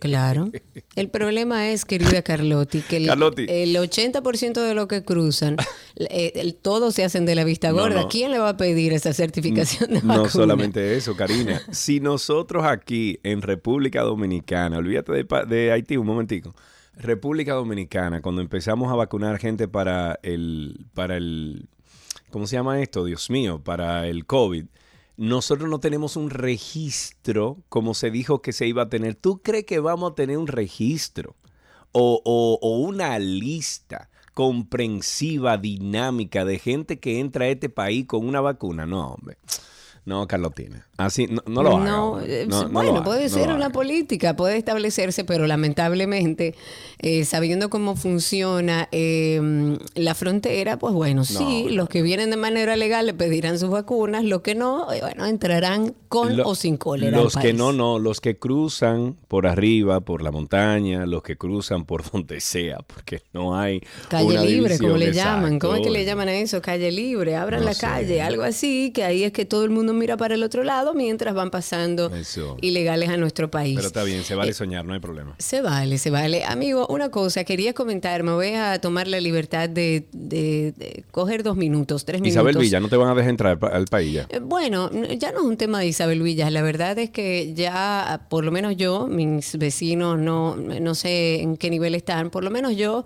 Claro. 0.00 0.50
El 0.96 1.08
problema 1.08 1.70
es, 1.70 1.84
querida 1.84 2.22
Carlotti, 2.22 2.80
que 2.82 2.98
el, 2.98 3.06
Carlotti. 3.06 3.46
el 3.48 3.74
80% 3.76 4.60
de 4.60 4.74
lo 4.74 4.86
que 4.88 5.02
cruzan, 5.02 5.56
eh, 5.96 6.32
el- 6.36 6.54
todos 6.54 6.94
se 6.94 7.04
hacen 7.04 7.24
de 7.24 7.34
la 7.34 7.44
vista 7.44 7.70
gorda. 7.70 8.02
no. 8.02 8.08
¿Quién 8.08 8.30
le 8.30 8.38
va 8.38 8.50
a 8.50 8.56
pedir 8.56 8.92
esa 8.92 9.12
certificación 9.12 9.88
de 9.90 9.94
vacuna? 9.96 10.16
No 10.16 10.28
solamente 10.28 10.96
eso, 10.96 11.16
Karina. 11.16 11.62
Si 11.70 12.00
nosotros 12.00 12.64
aquí 12.64 13.18
en 13.22 13.40
República 13.42 14.02
Dominicana, 14.02 14.76
olvídate 14.78 15.12
de, 15.12 15.24
pa- 15.24 15.44
de 15.44 15.72
Haití 15.72 15.96
un 15.96 16.06
momentico, 16.06 16.54
República 16.94 17.54
Dominicana, 17.54 18.20
cuando 18.20 18.42
empezamos 18.42 18.92
a 18.92 18.94
vacunar 18.96 19.38
gente 19.38 19.68
para 19.68 20.18
el, 20.22 20.84
para 20.92 21.16
el, 21.16 21.66
¿cómo 22.30 22.46
se 22.46 22.56
llama 22.56 22.82
esto? 22.82 23.04
Dios 23.06 23.30
mío, 23.30 23.62
para 23.64 24.06
el 24.06 24.26
COVID. 24.26 24.66
Nosotros 25.22 25.70
no 25.70 25.78
tenemos 25.78 26.16
un 26.16 26.30
registro 26.30 27.58
como 27.68 27.94
se 27.94 28.10
dijo 28.10 28.42
que 28.42 28.52
se 28.52 28.66
iba 28.66 28.82
a 28.82 28.88
tener. 28.88 29.14
¿Tú 29.14 29.40
crees 29.40 29.64
que 29.66 29.78
vamos 29.78 30.10
a 30.10 30.14
tener 30.16 30.36
un 30.36 30.48
registro 30.48 31.36
o, 31.92 32.20
o- 32.24 32.58
o 32.60 32.78
una 32.78 33.16
lista 33.20 34.10
comprensiva, 34.34 35.58
dinámica 35.58 36.44
de 36.44 36.58
gente 36.58 36.98
que 36.98 37.20
entra 37.20 37.44
a 37.44 37.48
este 37.50 37.68
país 37.68 38.04
con 38.06 38.26
una 38.26 38.40
vacuna? 38.40 38.84
No, 38.84 39.12
hombre. 39.12 39.38
No, 40.04 40.26
Carlotina. 40.26 40.86
Así, 40.96 41.26
no, 41.28 41.42
no 41.46 41.62
lo 41.62 41.76
haga. 41.76 41.84
No, 41.84 42.20
eh, 42.20 42.44
No, 42.48 42.64
no 42.64 42.68
bueno, 42.70 42.90
haga, 42.96 43.04
puede 43.04 43.28
ser 43.28 43.50
una 43.50 43.70
política, 43.70 44.34
puede 44.34 44.56
establecerse, 44.56 45.22
pero 45.24 45.46
lamentablemente, 45.46 46.54
eh, 46.98 47.24
sabiendo 47.24 47.70
cómo 47.70 47.94
funciona 47.96 48.88
eh, 48.92 49.78
la 49.94 50.14
frontera, 50.14 50.78
pues 50.78 50.94
bueno, 50.94 51.24
sí, 51.24 51.66
los 51.70 51.88
que 51.88 52.02
vienen 52.02 52.30
de 52.30 52.36
manera 52.36 52.76
legal 52.76 53.06
le 53.06 53.14
pedirán 53.14 53.58
sus 53.58 53.70
vacunas, 53.70 54.24
los 54.24 54.42
que 54.42 54.54
no, 54.54 54.92
eh, 54.92 55.00
bueno, 55.02 55.26
entrarán 55.26 55.94
con 56.08 56.36
Lo- 56.36 56.48
o 56.48 56.54
sin 56.54 56.76
cólera. 56.76 57.16
al 57.18 57.24
Los 57.24 57.36
que 57.36 57.52
no, 57.52 57.72
no, 57.72 57.98
los 57.98 58.20
que 58.20 58.36
cruzan 58.38 59.16
por 59.28 59.46
arriba, 59.46 60.00
por 60.00 60.22
la 60.22 60.30
montaña, 60.32 61.06
los 61.06 61.22
que 61.22 61.36
cruzan 61.36 61.84
por 61.84 62.02
donde 62.10 62.40
sea, 62.40 62.78
porque 62.86 63.22
no 63.32 63.56
hay 63.56 63.80
Calle 64.08 64.26
una 64.28 64.42
libre, 64.44 64.78
como 64.78 64.96
le 64.96 65.12
llaman. 65.12 65.58
¿Cómo 65.58 65.76
es 65.76 65.82
que 65.82 65.90
le 65.90 66.04
llaman 66.04 66.28
a 66.28 66.34
eso? 66.34 66.60
Calle 66.60 66.90
libre, 66.90 67.36
abran 67.36 67.64
la 67.64 67.74
sé. 67.74 67.80
calle, 67.80 68.20
algo 68.20 68.42
así, 68.42 68.90
que 68.92 69.04
ahí 69.04 69.24
es 69.24 69.32
que 69.32 69.44
todo 69.44 69.64
el 69.64 69.70
mundo 69.70 69.91
mira 69.92 70.16
para 70.16 70.34
el 70.34 70.42
otro 70.42 70.62
lado 70.64 70.94
mientras 70.94 71.34
van 71.34 71.50
pasando 71.50 72.14
Eso. 72.14 72.56
ilegales 72.60 73.08
a 73.08 73.16
nuestro 73.16 73.50
país. 73.50 73.76
Pero 73.76 73.86
está 73.88 74.04
bien, 74.04 74.24
se 74.24 74.34
Eh, 74.34 74.36
vale 74.36 74.52
soñar, 74.54 74.84
no 74.84 74.94
hay 74.94 75.00
problema. 75.00 75.34
Se 75.38 75.60
vale, 75.62 75.98
se 75.98 76.10
vale. 76.10 76.44
Amigo, 76.44 76.86
una 76.88 77.10
cosa, 77.10 77.44
quería 77.44 77.72
comentar, 77.72 78.22
me 78.22 78.32
voy 78.32 78.48
a 78.54 78.80
tomar 78.80 79.08
la 79.08 79.20
libertad 79.20 79.68
de, 79.68 80.06
de- 80.12 80.72
de 80.76 81.04
coger 81.10 81.42
dos 81.42 81.56
minutos, 81.56 82.04
tres 82.04 82.20
minutos. 82.20 82.34
Isabel 82.34 82.56
Villa, 82.58 82.80
no 82.80 82.88
te 82.88 82.96
van 82.96 83.08
a 83.10 83.14
dejar 83.14 83.30
entrar 83.30 83.58
al 83.72 83.86
país 83.86 84.12
ya. 84.14 84.26
Eh, 84.30 84.40
Bueno, 84.40 84.90
ya 85.16 85.32
no 85.32 85.38
es 85.40 85.44
un 85.46 85.56
tema 85.56 85.78
de 85.80 85.86
Isabel 85.86 86.22
Villas. 86.22 86.52
La 86.52 86.62
verdad 86.62 86.98
es 86.98 87.10
que 87.10 87.52
ya, 87.54 88.26
por 88.28 88.44
lo 88.44 88.52
menos 88.52 88.76
yo, 88.76 89.06
mis 89.06 89.56
vecinos 89.58 90.18
no, 90.18 90.56
no 90.56 90.94
sé 90.94 91.40
en 91.40 91.56
qué 91.56 91.70
nivel 91.70 91.94
están, 91.94 92.30
por 92.30 92.44
lo 92.44 92.50
menos 92.50 92.76
yo 92.76 93.04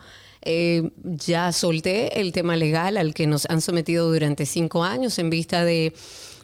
eh, 0.48 0.90
ya 1.02 1.50
solté 1.50 2.20
el 2.20 2.30
tema 2.30 2.56
legal 2.56 2.96
al 2.98 3.14
que 3.14 3.26
nos 3.26 3.46
han 3.46 3.60
sometido 3.60 4.12
durante 4.12 4.46
cinco 4.46 4.84
años 4.84 5.18
en 5.18 5.28
vista 5.28 5.64
de 5.64 5.92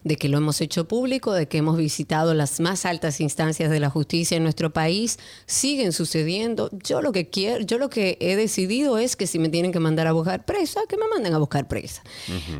de 0.04 0.16
que 0.16 0.28
lo 0.28 0.38
hemos 0.38 0.60
hecho 0.60 0.88
público, 0.88 1.32
de 1.32 1.46
que 1.46 1.58
hemos 1.58 1.76
visitado 1.76 2.34
las 2.34 2.60
más 2.60 2.84
altas 2.84 3.20
instancias 3.20 3.70
de 3.70 3.80
la 3.80 3.90
justicia 3.90 4.36
en 4.36 4.42
nuestro 4.42 4.72
país, 4.72 5.18
siguen 5.46 5.92
sucediendo. 5.92 6.70
Yo 6.84 7.02
lo 7.02 7.12
que 7.12 7.30
quiero, 7.30 7.64
yo 7.64 7.78
lo 7.78 7.88
que 7.88 8.18
he 8.20 8.36
decidido 8.36 8.98
es 8.98 9.16
que 9.16 9.26
si 9.26 9.38
me 9.38 9.48
tienen 9.48 9.72
que 9.72 9.80
mandar 9.80 10.06
a 10.06 10.12
buscar 10.12 10.44
presa, 10.44 10.80
que 10.88 10.96
me 10.96 11.08
manden 11.08 11.34
a 11.34 11.38
buscar 11.38 11.68
presa. 11.68 12.02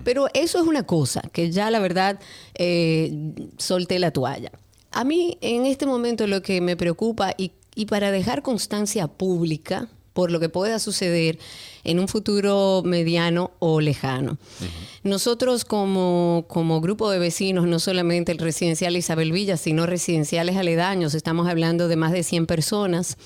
Pero 0.05 0.29
eso 0.35 0.59
es 0.59 0.67
una 0.67 0.85
cosa 0.85 1.23
que 1.33 1.51
ya 1.51 1.71
la 1.71 1.81
verdad 1.81 2.21
eh, 2.55 3.13
solté 3.59 3.99
la 3.99 4.11
toalla. 4.11 4.53
A 4.93 5.05
mí 5.05 5.39
en 5.41 5.67
este 5.67 5.87
momento 5.87 6.27
lo 6.27 6.43
que 6.43 6.61
me 6.61 6.77
preocupa 6.77 7.35
y, 7.37 7.53
y 7.75 7.87
para 7.87 8.11
dejar 8.11 8.43
constancia 8.43 9.09
pública 9.09 9.89
por 10.13 10.31
lo 10.31 10.41
que 10.41 10.49
pueda 10.49 10.79
suceder 10.79 11.39
en 11.85 11.99
un 11.99 12.09
futuro 12.09 12.83
mediano 12.85 13.53
o 13.59 13.81
lejano. 13.81 14.39
Nosotros 15.03 15.65
como, 15.65 16.45
como 16.49 16.81
grupo 16.81 17.11
de 17.11 17.19
vecinos, 17.19 17.67
no 17.67 17.79
solamente 17.79 18.33
el 18.33 18.39
residencial 18.39 18.97
Isabel 18.97 19.33
Villa, 19.33 19.57
sino 19.57 19.87
residenciales 19.87 20.57
aledaños, 20.57 21.15
estamos 21.15 21.49
hablando 21.49 21.89
de 21.89 21.97
más 21.97 22.13
de 22.13 22.23
100 22.23 22.47
personas, 22.47 23.17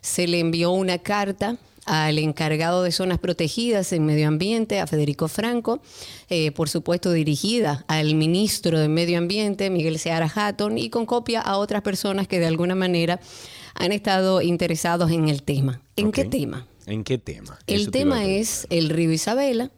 se 0.00 0.26
le 0.26 0.40
envió 0.40 0.70
una 0.70 0.98
carta 0.98 1.58
al 1.86 2.18
encargado 2.18 2.82
de 2.82 2.92
zonas 2.92 3.18
protegidas 3.18 3.92
en 3.92 4.04
medio 4.06 4.28
ambiente, 4.28 4.80
a 4.80 4.86
Federico 4.86 5.28
Franco, 5.28 5.80
eh, 6.28 6.52
por 6.52 6.68
supuesto 6.68 7.12
dirigida 7.12 7.84
al 7.88 8.14
ministro 8.14 8.78
de 8.78 8.88
Medio 8.88 9.18
Ambiente, 9.18 9.70
Miguel 9.70 9.98
Seara 9.98 10.30
Hatton, 10.32 10.78
y 10.78 10.90
con 10.90 11.06
copia 11.06 11.40
a 11.40 11.56
otras 11.56 11.82
personas 11.82 12.28
que 12.28 12.38
de 12.38 12.46
alguna 12.46 12.74
manera 12.74 13.20
han 13.74 13.92
estado 13.92 14.42
interesados 14.42 15.10
en 15.10 15.28
el 15.28 15.42
tema. 15.42 15.80
¿En 15.96 16.12
qué 16.12 16.24
tema? 16.24 16.66
¿En 16.86 17.04
qué 17.04 17.18
tema? 17.18 17.58
El 17.66 17.82
Eso 17.82 17.90
tema 17.90 18.24
es 18.26 18.66
el 18.70 18.88
río 18.90 19.12
Isabela, 19.12 19.70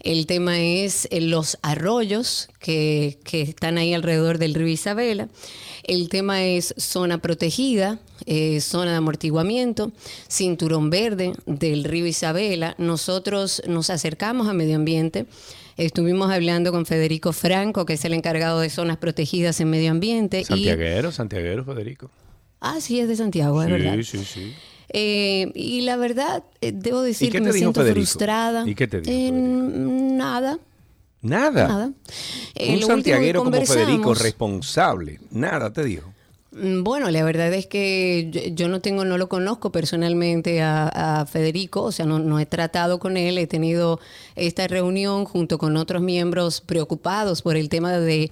el 0.00 0.26
tema 0.26 0.60
es 0.60 1.06
eh, 1.10 1.20
los 1.20 1.58
arroyos 1.62 2.48
que, 2.58 3.18
que 3.24 3.42
están 3.42 3.78
ahí 3.78 3.94
alrededor 3.94 4.38
del 4.38 4.54
río 4.54 4.66
Isabela, 4.66 5.28
el 5.84 6.08
tema 6.08 6.44
es 6.44 6.74
zona 6.76 7.18
protegida, 7.18 8.00
eh, 8.26 8.60
zona 8.60 8.90
de 8.92 8.96
amortiguamiento, 8.98 9.92
cinturón 10.28 10.90
verde 10.90 11.32
del 11.46 11.84
río 11.84 12.06
Isabela. 12.06 12.74
Nosotros 12.78 13.62
nos 13.66 13.90
acercamos 13.90 14.48
a 14.48 14.52
medio 14.52 14.76
ambiente. 14.76 15.26
Estuvimos 15.76 16.30
hablando 16.30 16.70
con 16.70 16.86
Federico 16.86 17.32
Franco, 17.32 17.86
que 17.86 17.94
es 17.94 18.04
el 18.04 18.12
encargado 18.12 18.60
de 18.60 18.70
zonas 18.70 18.98
protegidas 18.98 19.58
en 19.60 19.70
medio 19.70 19.90
ambiente. 19.90 20.40
y- 20.40 20.44
Santiaguero, 20.44 21.10
Santiaguero, 21.12 21.64
Federico. 21.64 22.10
ah, 22.60 22.80
sí, 22.80 23.00
es 23.00 23.08
de 23.08 23.16
Santiago, 23.16 23.62
es 23.62 23.70
verdad. 23.70 23.94
Sí, 23.96 24.04
sí, 24.04 24.24
sí. 24.24 24.52
Eh, 24.92 25.50
y 25.54 25.80
la 25.82 25.96
verdad, 25.96 26.44
eh, 26.60 26.72
debo 26.74 27.02
decir 27.02 27.30
que 27.32 27.40
me 27.40 27.52
siento 27.52 27.80
Federico? 27.80 28.06
frustrada. 28.06 28.64
¿Y 28.68 28.74
qué 28.74 28.86
te 28.86 29.00
dijo 29.00 29.10
Eh? 29.12 29.30
Nada, 29.32 30.58
Nada. 31.22 31.68
nada. 31.68 31.92
Eh, 32.54 32.74
Un 32.76 32.82
santiaguero 32.82 33.44
como 33.44 33.60
Federico, 33.64 34.14
responsable. 34.14 35.20
Nada 35.30 35.72
te 35.72 35.84
dijo. 35.84 36.12
Mm, 36.52 36.82
Bueno, 36.82 37.10
la 37.10 37.24
verdad 37.24 37.52
es 37.54 37.66
que 37.66 38.28
yo, 38.30 38.40
yo 38.54 38.68
no 38.68 38.80
tengo, 38.80 39.04
no 39.06 39.16
lo 39.16 39.28
conozco 39.28 39.72
personalmente 39.72 40.60
a, 40.60 41.20
a 41.20 41.26
Federico, 41.26 41.82
o 41.84 41.92
sea, 41.92 42.04
no, 42.04 42.18
no 42.18 42.38
he 42.38 42.44
tratado 42.46 42.98
con 42.98 43.16
él, 43.16 43.38
he 43.38 43.46
tenido 43.46 44.00
esta 44.36 44.66
reunión 44.68 45.24
junto 45.24 45.56
con 45.58 45.76
otros 45.78 46.02
miembros 46.02 46.60
preocupados 46.60 47.40
por 47.40 47.56
el 47.56 47.68
tema 47.70 47.92
de 47.92 48.30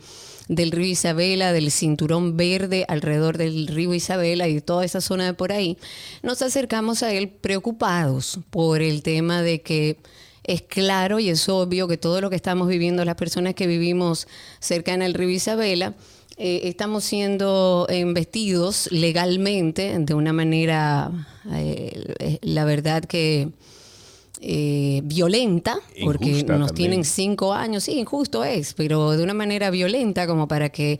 del 0.50 0.72
río 0.72 0.86
Isabela, 0.86 1.52
del 1.52 1.70
cinturón 1.70 2.36
verde 2.36 2.84
alrededor 2.88 3.38
del 3.38 3.68
río 3.68 3.94
Isabela 3.94 4.48
y 4.48 4.60
toda 4.60 4.84
esa 4.84 5.00
zona 5.00 5.24
de 5.24 5.32
por 5.32 5.52
ahí. 5.52 5.78
Nos 6.24 6.42
acercamos 6.42 7.04
a 7.04 7.12
él 7.12 7.28
preocupados 7.28 8.40
por 8.50 8.82
el 8.82 9.04
tema 9.04 9.42
de 9.42 9.62
que 9.62 9.96
es 10.42 10.62
claro 10.62 11.20
y 11.20 11.28
es 11.28 11.48
obvio 11.48 11.86
que 11.86 11.98
todo 11.98 12.20
lo 12.20 12.30
que 12.30 12.36
estamos 12.36 12.66
viviendo 12.66 13.04
las 13.04 13.14
personas 13.14 13.54
que 13.54 13.68
vivimos 13.68 14.26
cerca 14.58 14.92
al 14.92 15.14
río 15.14 15.30
Isabela, 15.30 15.94
eh, 16.36 16.62
estamos 16.64 17.04
siendo 17.04 17.86
investidos 17.88 18.88
legalmente 18.90 19.96
de 20.00 20.14
una 20.14 20.32
manera, 20.32 21.12
eh, 21.52 22.38
la 22.42 22.64
verdad 22.64 23.04
que 23.04 23.50
eh, 24.42 25.02
violenta, 25.04 25.80
porque 26.02 26.30
nos 26.30 26.44
también. 26.44 26.74
tienen 26.74 27.04
cinco 27.04 27.52
años, 27.52 27.84
sí, 27.84 27.98
injusto 27.98 28.42
es, 28.42 28.72
pero 28.74 29.10
de 29.10 29.22
una 29.22 29.34
manera 29.34 29.70
violenta 29.70 30.26
como 30.26 30.48
para 30.48 30.70
que 30.70 30.98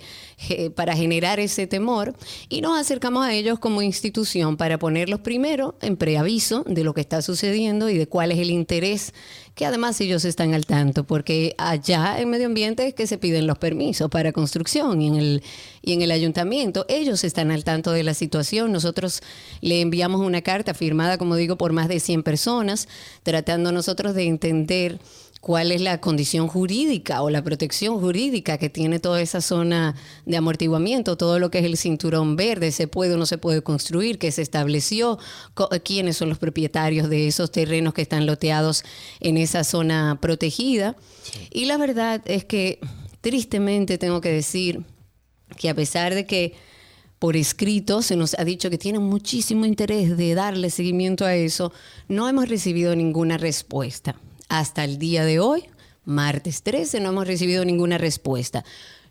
para 0.75 0.95
generar 0.95 1.41
ese 1.41 1.67
temor 1.67 2.15
y 2.49 2.61
nos 2.61 2.79
acercamos 2.79 3.25
a 3.25 3.33
ellos 3.33 3.59
como 3.59 3.83
institución 3.83 4.57
para 4.57 4.79
ponerlos 4.79 5.21
primero 5.21 5.75
en 5.81 5.97
preaviso 5.97 6.65
de 6.67 6.85
lo 6.85 6.95
que 6.95 7.01
está 7.01 7.23
sucediendo 7.23 7.89
y 7.89 7.97
de 7.97 8.07
cuál 8.07 8.33
es 8.33 8.39
el 8.39 8.51
interés 8.51 9.13
que 9.61 9.67
además 9.67 10.01
ellos 10.01 10.25
están 10.25 10.55
al 10.55 10.65
tanto, 10.65 11.05
porque 11.05 11.55
allá 11.59 12.19
en 12.19 12.31
medio 12.31 12.47
ambiente 12.47 12.87
es 12.87 12.95
que 12.95 13.07
se 13.07 13.19
piden 13.19 13.47
los 13.47 13.59
permisos 13.59 14.09
para 14.09 14.33
construcción 14.33 15.03
y 15.03 15.09
en 15.09 15.17
el 15.17 15.43
y 15.83 15.93
en 15.93 16.01
el 16.01 16.13
ayuntamiento 16.13 16.87
ellos 16.89 17.25
están 17.25 17.51
al 17.51 17.63
tanto 17.63 17.93
de 17.93 18.03
la 18.03 18.15
situación. 18.15 18.73
Nosotros 18.73 19.21
le 19.61 19.83
enviamos 19.83 20.23
una 20.23 20.41
carta 20.41 20.73
firmada, 20.73 21.19
como 21.19 21.37
digo, 21.37 21.59
por 21.59 21.75
más 21.75 21.89
de 21.89 22.01
100 22.01 22.23
personas, 22.23 22.89
tratando 23.23 23.71
nosotros 23.71 24.15
de 24.15 24.29
entender 24.29 24.99
cuál 25.41 25.73
es 25.73 25.81
la 25.81 26.01
condición 26.01 26.49
jurídica 26.49 27.23
o 27.23 27.31
la 27.31 27.43
protección 27.43 27.99
jurídica 27.99 28.59
que 28.59 28.69
tiene 28.69 29.01
toda 29.01 29.23
esa 29.23 29.41
zona 29.41 29.95
de 30.27 30.37
amortiguamiento, 30.37 31.17
todo 31.17 31.39
lo 31.39 31.51
que 31.51 31.61
es 31.61 31.65
el 31.65 31.77
cinturón 31.79 32.37
verde, 32.37 32.73
se 32.73 32.87
puede 32.87 33.15
o 33.15 33.17
no 33.17 33.27
se 33.27 33.39
puede 33.39 33.63
construir, 33.63 34.19
que 34.19 34.33
se 34.33 34.43
estableció, 34.43 35.19
quiénes 35.85 36.19
son 36.19 36.29
los 36.29 36.39
propietarios 36.39 37.09
de 37.09 37.27
esos 37.27 37.51
terrenos 37.51 37.95
que 37.95 38.03
están 38.03 38.27
loteados 38.27 38.85
en 39.21 39.39
esa 39.39 39.65
zona 39.65 40.19
protegida. 40.21 40.97
Y 41.51 41.65
la 41.65 41.79
verdad 41.79 42.21
es 42.27 42.45
que 42.45 42.79
tristemente 43.23 43.97
tengo 43.97 44.21
que 44.21 44.31
decir 44.31 44.85
que 45.57 45.71
a 45.71 45.75
pesar 45.75 46.15
de 46.15 46.27
que 46.27 46.55
por 47.19 47.37
escrito 47.37 48.03
se 48.03 48.17
nos 48.17 48.39
ha 48.39 48.45
dicho 48.45 48.71
que 48.71 48.79
tienen 48.79 49.03
muchísimo 49.03 49.67
interés 49.67 50.17
de 50.17 50.35
darle 50.35 50.71
seguimiento 50.71 51.25
a 51.25 51.35
eso, 51.35 51.73
no 52.09 52.29
hemos 52.29 52.49
recibido 52.49 52.95
ninguna 52.95 53.37
respuesta. 53.37 54.17
Hasta 54.51 54.83
el 54.83 54.99
día 54.99 55.25
de 55.25 55.39
hoy, 55.39 55.63
martes 56.05 56.65
13, 56.65 56.99
no 56.99 57.11
hemos 57.11 57.29
recibido 57.29 57.65
ninguna 57.65 57.99
respuesta. 57.99 58.65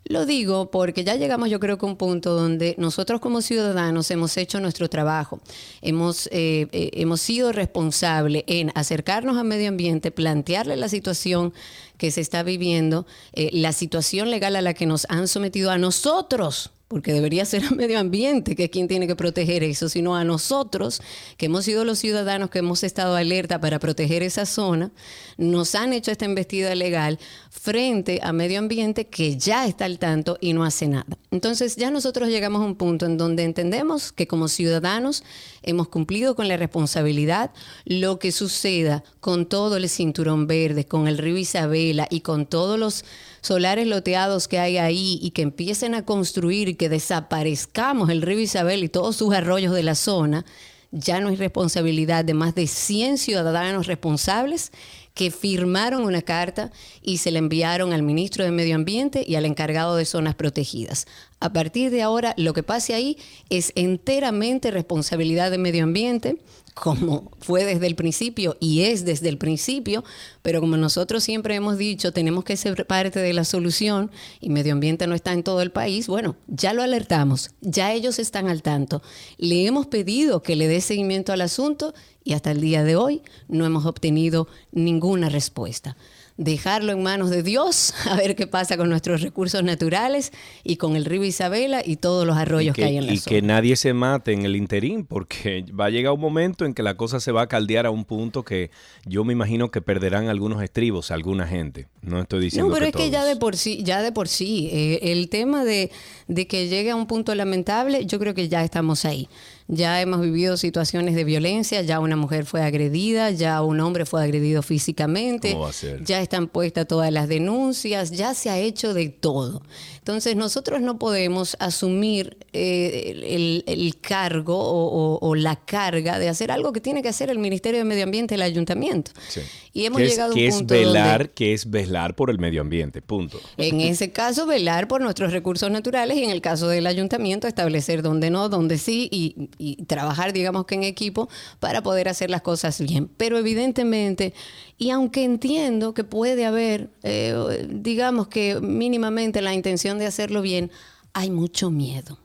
Lo 0.04 0.26
digo 0.26 0.70
porque 0.70 1.02
ya 1.02 1.14
llegamos 1.14 1.48
yo 1.48 1.58
creo 1.58 1.78
que 1.78 1.86
a 1.86 1.88
un 1.88 1.96
punto 1.96 2.34
donde 2.34 2.74
nosotros 2.76 3.22
como 3.22 3.40
ciudadanos 3.40 4.10
hemos 4.10 4.36
hecho 4.36 4.60
nuestro 4.60 4.90
trabajo, 4.90 5.40
hemos, 5.80 6.26
eh, 6.26 6.68
eh, 6.72 6.90
hemos 6.92 7.22
sido 7.22 7.52
responsables 7.52 8.44
en 8.48 8.70
acercarnos 8.74 9.38
al 9.38 9.46
medio 9.46 9.70
ambiente, 9.70 10.10
plantearle 10.10 10.76
la 10.76 10.90
situación 10.90 11.54
que 11.96 12.10
se 12.10 12.20
está 12.20 12.42
viviendo, 12.42 13.06
eh, 13.32 13.48
la 13.54 13.72
situación 13.72 14.30
legal 14.30 14.56
a 14.56 14.62
la 14.62 14.74
que 14.74 14.84
nos 14.84 15.06
han 15.08 15.26
sometido 15.26 15.70
a 15.70 15.78
nosotros 15.78 16.70
porque 16.90 17.12
debería 17.12 17.44
ser 17.44 17.62
el 17.62 17.76
medio 17.76 18.00
ambiente 18.00 18.56
que 18.56 18.64
es 18.64 18.70
quien 18.70 18.88
tiene 18.88 19.06
que 19.06 19.14
proteger 19.14 19.62
eso, 19.62 19.88
sino 19.88 20.16
a 20.16 20.24
nosotros, 20.24 21.00
que 21.36 21.46
hemos 21.46 21.64
sido 21.64 21.84
los 21.84 22.00
ciudadanos 22.00 22.50
que 22.50 22.58
hemos 22.58 22.82
estado 22.82 23.14
alerta 23.14 23.60
para 23.60 23.78
proteger 23.78 24.24
esa 24.24 24.44
zona, 24.44 24.90
nos 25.36 25.76
han 25.76 25.92
hecho 25.92 26.10
esta 26.10 26.24
embestida 26.24 26.74
legal 26.74 27.20
frente 27.48 28.18
a 28.24 28.32
medio 28.32 28.58
ambiente 28.58 29.06
que 29.06 29.36
ya 29.36 29.68
está 29.68 29.84
al 29.84 30.00
tanto 30.00 30.36
y 30.40 30.52
no 30.52 30.64
hace 30.64 30.88
nada. 30.88 31.06
Entonces 31.30 31.76
ya 31.76 31.92
nosotros 31.92 32.28
llegamos 32.28 32.60
a 32.60 32.64
un 32.64 32.74
punto 32.74 33.06
en 33.06 33.16
donde 33.16 33.44
entendemos 33.44 34.10
que 34.10 34.26
como 34.26 34.48
ciudadanos 34.48 35.22
hemos 35.62 35.88
cumplido 35.88 36.34
con 36.34 36.48
la 36.48 36.56
responsabilidad, 36.56 37.50
lo 37.84 38.18
que 38.18 38.32
suceda 38.32 39.04
con 39.20 39.46
todo 39.46 39.76
el 39.76 39.88
cinturón 39.88 40.46
verde, 40.46 40.86
con 40.86 41.08
el 41.08 41.18
río 41.18 41.36
Isabela 41.36 42.06
y 42.10 42.20
con 42.20 42.46
todos 42.46 42.78
los 42.78 43.04
solares 43.40 43.86
loteados 43.86 44.48
que 44.48 44.58
hay 44.58 44.78
ahí 44.78 45.18
y 45.22 45.30
que 45.30 45.42
empiecen 45.42 45.94
a 45.94 46.04
construir 46.04 46.68
y 46.68 46.74
que 46.74 46.88
desaparezcamos 46.88 48.10
el 48.10 48.22
río 48.22 48.40
Isabel 48.40 48.84
y 48.84 48.88
todos 48.88 49.16
sus 49.16 49.34
arroyos 49.34 49.74
de 49.74 49.82
la 49.82 49.94
zona, 49.94 50.44
ya 50.92 51.20
no 51.20 51.28
es 51.28 51.38
responsabilidad 51.38 52.24
de 52.24 52.34
más 52.34 52.54
de 52.54 52.66
100 52.66 53.18
ciudadanos 53.18 53.86
responsables 53.86 54.72
que 55.14 55.30
firmaron 55.30 56.02
una 56.02 56.22
carta 56.22 56.70
y 57.02 57.18
se 57.18 57.30
la 57.30 57.38
enviaron 57.38 57.92
al 57.92 58.02
ministro 58.02 58.44
de 58.44 58.50
Medio 58.50 58.74
Ambiente 58.74 59.24
y 59.26 59.34
al 59.34 59.44
encargado 59.44 59.96
de 59.96 60.04
zonas 60.04 60.34
protegidas. 60.34 61.06
A 61.40 61.52
partir 61.52 61.90
de 61.90 62.02
ahora, 62.02 62.34
lo 62.36 62.52
que 62.52 62.62
pase 62.62 62.94
ahí 62.94 63.18
es 63.48 63.72
enteramente 63.74 64.70
responsabilidad 64.70 65.50
de 65.50 65.58
Medio 65.58 65.84
Ambiente 65.84 66.36
como 66.74 67.30
fue 67.40 67.64
desde 67.64 67.86
el 67.86 67.94
principio 67.94 68.56
y 68.60 68.82
es 68.82 69.04
desde 69.04 69.28
el 69.28 69.38
principio, 69.38 70.04
pero 70.42 70.60
como 70.60 70.76
nosotros 70.76 71.22
siempre 71.22 71.54
hemos 71.54 71.78
dicho, 71.78 72.12
tenemos 72.12 72.44
que 72.44 72.56
ser 72.56 72.86
parte 72.86 73.18
de 73.18 73.32
la 73.32 73.44
solución 73.44 74.10
y 74.40 74.50
medio 74.50 74.72
ambiente 74.72 75.06
no 75.06 75.14
está 75.14 75.32
en 75.32 75.42
todo 75.42 75.62
el 75.62 75.72
país, 75.72 76.06
bueno, 76.06 76.36
ya 76.46 76.72
lo 76.72 76.82
alertamos, 76.82 77.50
ya 77.60 77.92
ellos 77.92 78.18
están 78.18 78.48
al 78.48 78.62
tanto. 78.62 79.02
Le 79.36 79.66
hemos 79.66 79.86
pedido 79.86 80.42
que 80.42 80.56
le 80.56 80.68
dé 80.68 80.80
seguimiento 80.80 81.32
al 81.32 81.40
asunto 81.40 81.94
y 82.24 82.34
hasta 82.34 82.50
el 82.50 82.60
día 82.60 82.84
de 82.84 82.96
hoy 82.96 83.22
no 83.48 83.66
hemos 83.66 83.86
obtenido 83.86 84.48
ninguna 84.72 85.28
respuesta 85.28 85.96
dejarlo 86.40 86.92
en 86.92 87.02
manos 87.02 87.28
de 87.28 87.42
Dios, 87.42 87.92
a 88.10 88.16
ver 88.16 88.34
qué 88.34 88.46
pasa 88.46 88.78
con 88.78 88.88
nuestros 88.88 89.20
recursos 89.20 89.62
naturales 89.62 90.32
y 90.64 90.76
con 90.76 90.96
el 90.96 91.04
río 91.04 91.22
Isabela 91.22 91.82
y 91.84 91.96
todos 91.96 92.26
los 92.26 92.36
arroyos 92.36 92.74
que, 92.74 92.84
hay 92.84 92.96
en 92.96 93.06
la 93.06 93.12
y 93.12 93.18
zona. 93.18 93.36
Y 93.36 93.40
que 93.40 93.46
nadie 93.46 93.76
se 93.76 93.92
mate 93.92 94.32
en 94.32 94.46
el 94.46 94.56
interín, 94.56 95.04
porque 95.04 95.64
va 95.78 95.86
a 95.86 95.90
llegar 95.90 96.14
un 96.14 96.20
momento 96.20 96.64
en 96.64 96.72
que 96.72 96.82
la 96.82 96.96
cosa 96.96 97.20
se 97.20 97.30
va 97.30 97.42
a 97.42 97.46
caldear 97.46 97.84
a 97.84 97.90
un 97.90 98.06
punto 98.06 98.42
que 98.42 98.70
yo 99.04 99.22
me 99.22 99.34
imagino 99.34 99.70
que 99.70 99.82
perderán 99.82 100.28
algunos 100.28 100.62
estribos 100.62 101.10
alguna 101.10 101.46
gente. 101.46 101.88
No 102.00 102.20
estoy 102.20 102.40
diciendo 102.40 102.68
No, 102.68 102.74
pero 102.74 102.90
que 102.90 102.98
es 102.98 103.04
que 103.04 103.10
ya 103.10 103.24
de 103.24 103.36
por 103.36 103.56
sí, 103.56 103.82
ya 103.84 104.00
de 104.00 104.10
por 104.10 104.26
sí, 104.26 104.70
eh, 104.72 105.12
el 105.12 105.28
tema 105.28 105.64
de, 105.64 105.90
de 106.26 106.46
que 106.46 106.68
llegue 106.68 106.90
a 106.90 106.96
un 106.96 107.06
punto 107.06 107.34
lamentable, 107.34 108.06
yo 108.06 108.18
creo 108.18 108.32
que 108.32 108.48
ya 108.48 108.64
estamos 108.64 109.04
ahí. 109.04 109.28
Ya 109.72 110.00
hemos 110.00 110.20
vivido 110.20 110.56
situaciones 110.56 111.14
de 111.14 111.22
violencia, 111.22 111.80
ya 111.82 112.00
una 112.00 112.16
mujer 112.16 112.44
fue 112.44 112.60
agredida, 112.60 113.30
ya 113.30 113.62
un 113.62 113.78
hombre 113.78 114.04
fue 114.04 114.20
agredido 114.20 114.62
físicamente, 114.62 115.56
ya 116.04 116.20
están 116.20 116.48
puestas 116.48 116.88
todas 116.88 117.12
las 117.12 117.28
denuncias, 117.28 118.10
ya 118.10 118.34
se 118.34 118.50
ha 118.50 118.58
hecho 118.58 118.94
de 118.94 119.10
todo. 119.10 119.62
Entonces 120.10 120.34
nosotros 120.34 120.80
no 120.80 120.98
podemos 120.98 121.56
asumir 121.60 122.36
eh, 122.52 123.12
el, 123.24 123.62
el 123.66 124.00
cargo 124.00 124.58
o, 124.58 124.88
o- 124.88 125.18
o 125.28 125.34
la 125.36 125.54
carga 125.54 126.18
de 126.18 126.28
hacer 126.28 126.50
algo 126.50 126.72
que 126.72 126.80
tiene 126.80 127.00
que 127.00 127.08
hacer 127.08 127.30
el 127.30 127.38
Ministerio 127.38 127.78
de 127.78 127.84
Medio 127.84 128.02
Ambiente 128.02 128.34
el 128.34 128.42
Ayuntamiento. 128.42 129.12
Sí. 129.28 129.40
Y 129.72 129.84
hemos 129.86 130.00
es, 130.00 130.10
llegado 130.10 130.32
a 130.32 130.34
un 130.34 130.38
que 130.40 130.46
es 130.48 130.54
punto 130.56 130.74
velar, 130.74 131.18
donde... 131.18 131.32
que 131.34 131.52
es 131.54 131.70
velar 131.70 132.16
por 132.16 132.28
el 132.30 132.38
medio 132.40 132.60
ambiente, 132.60 133.00
punto. 133.02 133.40
En 133.56 133.80
ese 133.80 134.10
caso, 134.10 134.46
velar 134.46 134.88
por 134.88 135.00
nuestros 135.00 135.30
recursos 135.32 135.70
naturales 135.70 136.16
y 136.16 136.24
en 136.24 136.30
el 136.30 136.40
caso 136.40 136.66
del 136.66 136.88
ayuntamiento, 136.88 137.46
establecer 137.46 138.02
dónde 138.02 138.30
no, 138.30 138.48
dónde 138.48 138.78
sí 138.78 139.08
y, 139.12 139.48
y 139.58 139.84
trabajar, 139.84 140.32
digamos 140.32 140.66
que 140.66 140.74
en 140.74 140.82
equipo 140.82 141.28
para 141.60 141.82
poder 141.84 142.08
hacer 142.08 142.30
las 142.30 142.42
cosas 142.42 142.80
bien. 142.80 143.08
Pero 143.16 143.38
evidentemente, 143.38 144.34
y 144.80 144.88
aunque 144.88 145.24
entiendo 145.24 145.92
que 145.92 146.04
puede 146.04 146.46
haber, 146.46 146.88
eh, 147.02 147.68
digamos 147.68 148.28
que 148.28 148.58
mínimamente 148.62 149.42
la 149.42 149.52
intención 149.52 149.98
de 149.98 150.06
hacerlo 150.06 150.40
bien, 150.40 150.70
hay 151.12 151.30
mucho 151.30 151.70
miedo. 151.70 152.18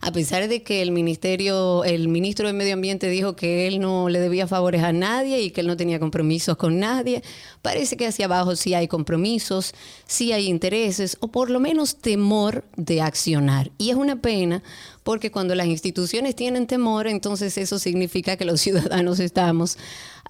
A 0.00 0.10
pesar 0.10 0.48
de 0.48 0.64
que 0.64 0.82
el 0.82 0.90
ministerio, 0.90 1.84
el 1.84 2.08
ministro 2.08 2.48
de 2.48 2.52
Medio 2.52 2.74
Ambiente 2.74 3.08
dijo 3.08 3.36
que 3.36 3.68
él 3.68 3.78
no 3.78 4.08
le 4.08 4.18
debía 4.18 4.48
favores 4.48 4.82
a 4.82 4.92
nadie 4.92 5.40
y 5.40 5.52
que 5.52 5.60
él 5.60 5.68
no 5.68 5.76
tenía 5.76 6.00
compromisos 6.00 6.56
con 6.56 6.80
nadie, 6.80 7.22
parece 7.62 7.96
que 7.96 8.08
hacia 8.08 8.24
abajo 8.24 8.56
sí 8.56 8.74
hay 8.74 8.88
compromisos, 8.88 9.72
sí 10.04 10.32
hay 10.32 10.48
intereses 10.48 11.16
o 11.20 11.28
por 11.28 11.48
lo 11.48 11.60
menos 11.60 11.98
temor 11.98 12.64
de 12.76 13.02
accionar. 13.02 13.70
Y 13.78 13.90
es 13.90 13.96
una 13.96 14.20
pena 14.20 14.64
porque 15.02 15.30
cuando 15.30 15.54
las 15.54 15.66
instituciones 15.66 16.36
tienen 16.36 16.66
temor, 16.66 17.06
entonces 17.06 17.56
eso 17.58 17.78
significa 17.78 18.36
que 18.36 18.44
los 18.44 18.60
ciudadanos 18.60 19.20
estamos, 19.20 19.78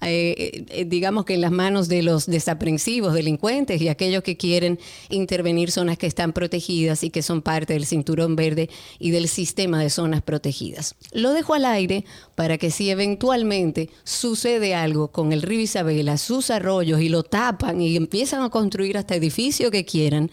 eh, 0.01 0.65
eh, 0.69 0.85
digamos 0.85 1.25
que 1.25 1.35
en 1.35 1.41
las 1.41 1.51
manos 1.51 1.87
de 1.87 2.01
los 2.01 2.25
desaprensivos, 2.25 3.13
delincuentes 3.13 3.81
y 3.81 3.87
aquellos 3.87 4.23
que 4.23 4.37
quieren 4.37 4.79
intervenir 5.09 5.71
zonas 5.71 5.97
que 5.97 6.07
están 6.07 6.33
protegidas 6.33 7.03
y 7.03 7.09
que 7.09 7.21
son 7.21 7.41
parte 7.41 7.73
del 7.73 7.85
cinturón 7.85 8.35
verde 8.35 8.69
y 8.97 9.11
del 9.11 9.27
sistema 9.27 9.81
de 9.81 9.89
zonas 9.89 10.21
protegidas. 10.21 10.95
Lo 11.11 11.33
dejo 11.33 11.53
al 11.53 11.65
aire 11.65 12.05
para 12.35 12.57
que 12.57 12.71
si 12.71 12.89
eventualmente 12.89 13.89
sucede 14.03 14.73
algo 14.73 15.09
con 15.09 15.33
el 15.33 15.41
río 15.41 15.59
Isabela, 15.59 16.17
sus 16.17 16.49
arroyos 16.49 17.01
y 17.01 17.09
lo 17.09 17.23
tapan 17.23 17.81
y 17.81 17.95
empiezan 17.95 18.41
a 18.41 18.49
construir 18.49 18.97
hasta 18.97 19.15
edificio 19.15 19.69
que 19.69 19.85
quieran, 19.85 20.31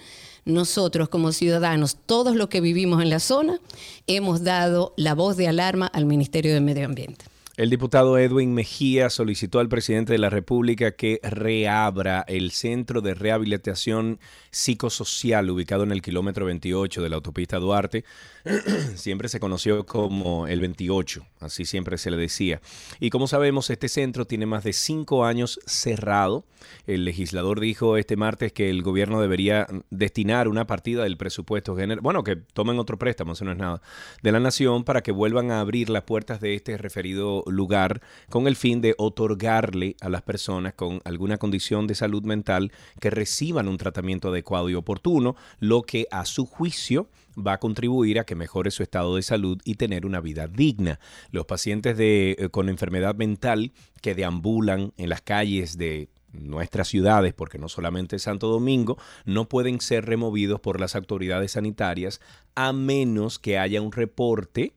nosotros 0.49 1.09
como 1.09 1.31
ciudadanos, 1.33 1.97
todos 2.07 2.35
los 2.35 2.49
que 2.49 2.61
vivimos 2.61 3.03
en 3.03 3.11
la 3.11 3.21
zona, 3.21 3.61
hemos 4.07 4.43
dado 4.43 4.95
la 4.97 5.15
voz 5.15 5.37
de 5.37 5.47
alarma 5.47 5.87
al 5.87 6.07
Ministerio 6.07 6.55
de 6.55 6.61
Medio 6.61 6.87
Ambiente. 6.87 7.27
El 7.59 7.71
diputado 7.71 8.19
Edwin 8.19 8.55
Mejía 8.55 9.11
solicitó 9.11 9.59
al 9.59 9.69
presidente 9.69 10.13
de 10.13 10.21
la 10.21 10.31
República 10.31 10.93
que 10.93 11.19
reabra 11.25 12.25
el 12.29 12.53
centro 12.53 13.01
de 13.01 13.15
rehabilitación 13.15 14.21
psicosocial 14.53 15.51
ubicado 15.51 15.83
en 15.83 15.91
el 15.91 16.01
kilómetro 16.01 16.47
28 16.47 17.03
de 17.03 17.09
la 17.09 17.17
autopista 17.17 17.59
Duarte. 17.59 18.05
siempre 18.95 19.29
se 19.29 19.41
conoció 19.41 19.87
como 19.87 20.47
el 20.47 20.61
28, 20.61 21.27
así 21.41 21.65
siempre 21.65 21.99
se 21.99 22.13
le 22.13 22.17
decía. 22.17 22.61
Y 23.01 23.11
como 23.11 23.27
sabemos, 23.27 23.71
este 23.71 23.89
centro 23.89 24.25
tiene 24.25 24.47
más 24.47 24.63
de 24.63 24.73
cinco 24.73 25.25
años 25.25 25.59
cerrado. 25.67 26.45
El 26.87 27.05
legislador 27.05 27.59
dijo 27.59 27.97
este 27.97 28.17
martes 28.17 28.53
que 28.53 28.71
el 28.71 28.83
gobierno 28.83 29.21
debería 29.21 29.67
destinar 29.91 30.47
una 30.47 30.69
partida 30.69 31.03
del 31.03 31.17
presupuesto 31.17 31.75
general, 31.75 32.03
bueno, 32.03 32.23
que 32.23 32.37
tomen 32.37 32.79
otro 32.79 32.99
préstamo, 32.99 33.33
eso 33.33 33.45
no 33.45 33.51
es 33.51 33.59
nada, 33.59 33.83
de 34.23 34.31
la 34.31 34.39
nación 34.39 34.85
para 34.85 35.03
que 35.03 35.11
vuelvan 35.11 35.51
a 35.51 35.61
abrir 35.61 35.91
las 35.91 36.05
puertas 36.05 36.41
de 36.41 36.55
este 36.55 36.79
referido 36.79 37.43
lugar 37.51 38.01
con 38.29 38.47
el 38.47 38.57
fin 38.57 38.81
de 38.81 38.95
otorgarle 38.99 39.97
a 40.01 40.09
las 40.09 40.23
personas 40.23 40.75
con 40.75 41.01
alguna 41.05 41.39
condición 41.39 41.87
de 41.87 41.95
salud 41.95 42.23
mental 42.25 42.73
que 43.01 43.11
reciban 43.11 43.69
un 43.69 43.79
tratamiento 43.79 44.29
adecuado 44.29 44.69
y 44.71 44.75
oportuno, 44.75 45.37
lo 45.61 45.83
que 45.83 46.07
a 46.11 46.25
su 46.25 46.47
juicio 46.47 47.09
va 47.39 47.55
a 47.55 47.61
contribuir 47.61 48.19
a 48.19 48.25
que 48.25 48.35
mejore 48.35 48.71
su 48.71 48.83
estado 48.83 49.17
de 49.17 49.23
salud 49.23 49.61
y 49.65 49.75
tener 49.75 50.07
una 50.07 50.21
vida 50.21 50.49
digna. 50.49 50.99
Los 51.31 51.47
pacientes 51.47 51.97
de, 51.97 52.37
eh, 52.39 52.49
con 52.49 52.69
enfermedad 52.69 53.15
mental 53.15 53.73
que 54.03 54.15
deambulan 54.15 54.93
en 54.97 55.09
las 55.09 55.23
calles 55.23 55.79
de 55.79 56.09
nuestras 56.33 56.89
ciudades, 56.89 57.35
porque 57.35 57.59
no 57.59 57.69
solamente 57.69 58.19
Santo 58.19 58.49
Domingo, 58.49 58.99
no 59.25 59.49
pueden 59.49 59.81
ser 59.81 60.07
removidos 60.07 60.61
por 60.61 60.81
las 60.81 60.95
autoridades 60.95 61.53
sanitarias 61.53 62.21
a 62.55 62.73
menos 62.73 63.39
que 63.39 63.59
haya 63.59 63.81
un 63.81 63.93
reporte 63.93 64.75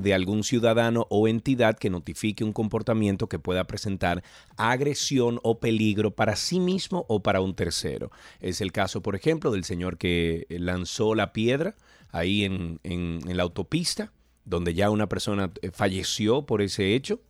de 0.00 0.14
algún 0.14 0.44
ciudadano 0.44 1.06
o 1.10 1.28
entidad 1.28 1.78
que 1.78 1.90
notifique 1.90 2.44
un 2.44 2.52
comportamiento 2.52 3.28
que 3.28 3.38
pueda 3.38 3.64
presentar 3.66 4.22
agresión 4.56 5.40
o 5.42 5.60
peligro 5.60 6.10
para 6.14 6.36
sí 6.36 6.60
mismo 6.60 7.04
o 7.08 7.22
para 7.22 7.40
un 7.40 7.54
tercero. 7.54 8.10
Es 8.40 8.60
el 8.60 8.72
caso, 8.72 9.02
por 9.02 9.14
ejemplo, 9.16 9.50
del 9.50 9.64
señor 9.64 9.98
que 9.98 10.46
lanzó 10.50 11.14
la 11.14 11.32
piedra 11.32 11.74
ahí 12.10 12.44
en, 12.44 12.80
en- 12.82 13.20
la 13.36 13.42
autopista, 13.42 14.12
donde 14.44 14.74
ya 14.74 14.90
una 14.90 15.08
persona 15.08 15.52
eh, 15.62 15.70
falleció 15.70 16.46
por 16.46 16.62
ese 16.62 16.94
hecho. 16.94 17.20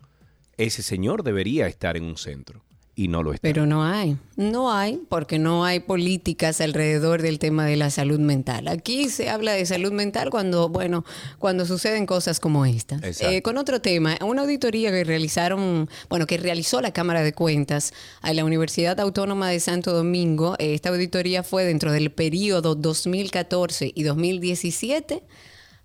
Ese 0.56 0.82
señor 0.82 1.22
debería 1.22 1.66
estar 1.66 1.96
en 1.96 2.04
un 2.04 2.16
centro 2.16 2.62
y 2.94 3.08
no 3.08 3.22
lo 3.22 3.32
está. 3.32 3.42
Pero 3.42 3.66
no 3.66 3.84
hay, 3.84 4.16
no 4.36 4.72
hay, 4.72 5.00
porque 5.08 5.38
no 5.38 5.64
hay 5.64 5.80
políticas 5.80 6.60
alrededor 6.60 7.22
del 7.22 7.38
tema 7.38 7.64
de 7.64 7.76
la 7.76 7.90
salud 7.90 8.18
mental. 8.18 8.68
Aquí 8.68 9.08
se 9.08 9.30
habla 9.30 9.52
de 9.52 9.64
salud 9.64 9.92
mental 9.92 10.30
cuando, 10.30 10.68
bueno, 10.68 11.04
cuando 11.38 11.66
suceden 11.66 12.06
cosas 12.06 12.40
como 12.40 12.66
esta. 12.66 13.00
Eh, 13.20 13.42
con 13.42 13.58
otro 13.58 13.80
tema, 13.80 14.18
una 14.22 14.42
auditoría 14.42 14.90
que 14.90 15.04
realizaron, 15.04 15.88
bueno, 16.08 16.26
que 16.26 16.36
realizó 16.36 16.80
la 16.80 16.92
Cámara 16.92 17.22
de 17.22 17.32
Cuentas 17.32 17.92
a 18.20 18.34
la 18.34 18.44
Universidad 18.44 18.98
Autónoma 19.00 19.48
de 19.48 19.60
Santo 19.60 19.92
Domingo. 19.92 20.56
eh, 20.58 20.74
esta 20.74 20.90
auditoría 20.90 21.42
fue 21.42 21.64
dentro 21.64 21.92
del 21.92 22.10
periodo 22.10 22.74
2014 22.74 23.92
y 23.94 24.02
2017 24.02 25.22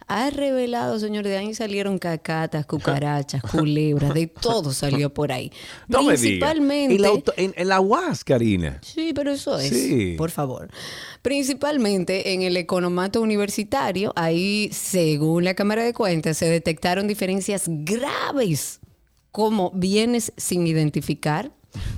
ha 0.07 0.29
revelado, 0.29 0.99
señor, 0.99 1.25
de 1.25 1.35
ahí 1.37 1.53
salieron 1.55 1.97
cacatas, 1.97 2.65
cucarachas, 2.65 3.41
culebras, 3.51 4.13
de 4.13 4.27
todo 4.27 4.71
salió 4.71 5.13
por 5.13 5.31
ahí. 5.31 5.51
No 5.87 6.03
me 6.03 6.13
diga. 6.15 6.19
Principalmente. 6.21 6.95
En 6.95 7.01
la, 7.01 7.07
auto- 7.09 7.33
en- 7.37 7.53
en 7.57 7.67
la 7.67 7.79
UAS, 7.81 8.23
Karina. 8.23 8.79
Sí, 8.83 9.13
pero 9.15 9.31
eso 9.31 9.57
es, 9.57 9.69
Sí. 9.69 10.15
por 10.17 10.29
favor. 10.31 10.69
Principalmente 11.21 12.33
en 12.33 12.43
el 12.43 12.55
economato 12.55 13.19
universitario, 13.21 14.13
ahí, 14.15 14.69
según 14.71 15.43
la 15.43 15.53
Cámara 15.55 15.83
de 15.83 15.91
Cuentas, 15.93 16.37
se 16.37 16.45
detectaron 16.47 17.07
diferencias 17.07 17.63
graves 17.67 18.79
como 19.31 19.71
bienes 19.71 20.31
sin 20.37 20.65
identificar, 20.67 21.51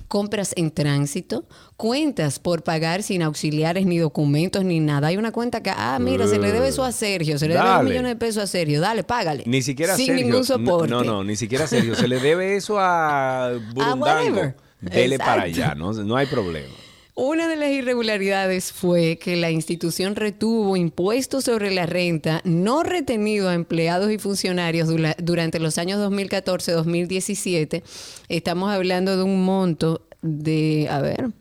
compras 0.08 0.54
en 0.56 0.72
tránsito, 0.72 1.46
cuentas 1.76 2.40
por 2.40 2.64
pagar 2.64 3.04
sin 3.04 3.22
auxiliares 3.22 3.86
ni 3.86 3.98
documentos 3.98 4.64
ni 4.64 4.80
nada. 4.80 5.08
Hay 5.08 5.18
una 5.18 5.32
cuenta 5.32 5.62
que, 5.62 5.70
ah, 5.70 5.98
mira, 6.00 6.28
se 6.28 6.40
le 6.40 6.52
debe 6.52 6.68
eso 6.70 6.84
a 6.84 6.92
Sergio, 6.92 7.38
se 7.38 7.48
le 7.48 7.56
debe 7.56 7.80
un 7.80 7.86
millón 7.86 8.06
de 8.06 8.16
pesos 8.16 8.44
a 8.44 8.48
Sergio, 8.48 8.82
dale, 8.82 9.04
págale. 9.04 9.44
Ni 9.46 9.62
siquiera 9.62 9.96
Sin 9.96 10.08
Sergio. 10.08 10.26
ningún 10.26 10.44
soporte. 10.46 10.90
No, 10.90 11.04
no, 11.04 11.24
ni 11.24 11.36
siquiera 11.36 11.68
Sergio. 11.68 11.96
Se 11.96 12.08
le 12.08 12.20
debe 12.20 12.56
eso 12.56 12.80
a 12.80 13.52
Burundango. 13.74 14.06
whatever. 14.06 14.56
Dele 14.80 15.18
para 15.18 15.44
allá, 15.44 15.74
no, 15.76 15.92
no 15.94 16.16
hay 16.16 16.28
problema. 16.28 16.74
Una 17.20 17.48
de 17.48 17.56
las 17.56 17.72
irregularidades 17.72 18.72
fue 18.72 19.18
que 19.18 19.36
la 19.38 19.50
institución 19.50 20.16
retuvo 20.16 20.78
impuestos 20.78 21.46
sobre 21.46 21.72
la 21.72 21.88
renta 21.88 22.42
no 22.44 22.84
retenido 22.84 23.50
a 23.50 23.56
empleados 23.56 24.12
y 24.12 24.20
funcionarios 24.20 24.88
dura- 24.88 25.16
durante 25.18 25.58
los 25.60 25.80
años 25.80 26.00
2014-2017. 26.12 27.82
Estamos 28.30 28.72
hablando 28.72 29.18
de 29.18 29.24
un 29.24 29.44
monto 29.44 30.08
de, 30.22 30.88
a 30.92 31.02
ver, 31.02 31.32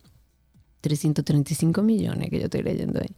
335 0.81 1.83
millones 1.83 2.31
que 2.31 2.39
yo 2.39 2.45
estoy 2.47 2.63
leyendo 2.63 2.99
ahí. 3.01 3.15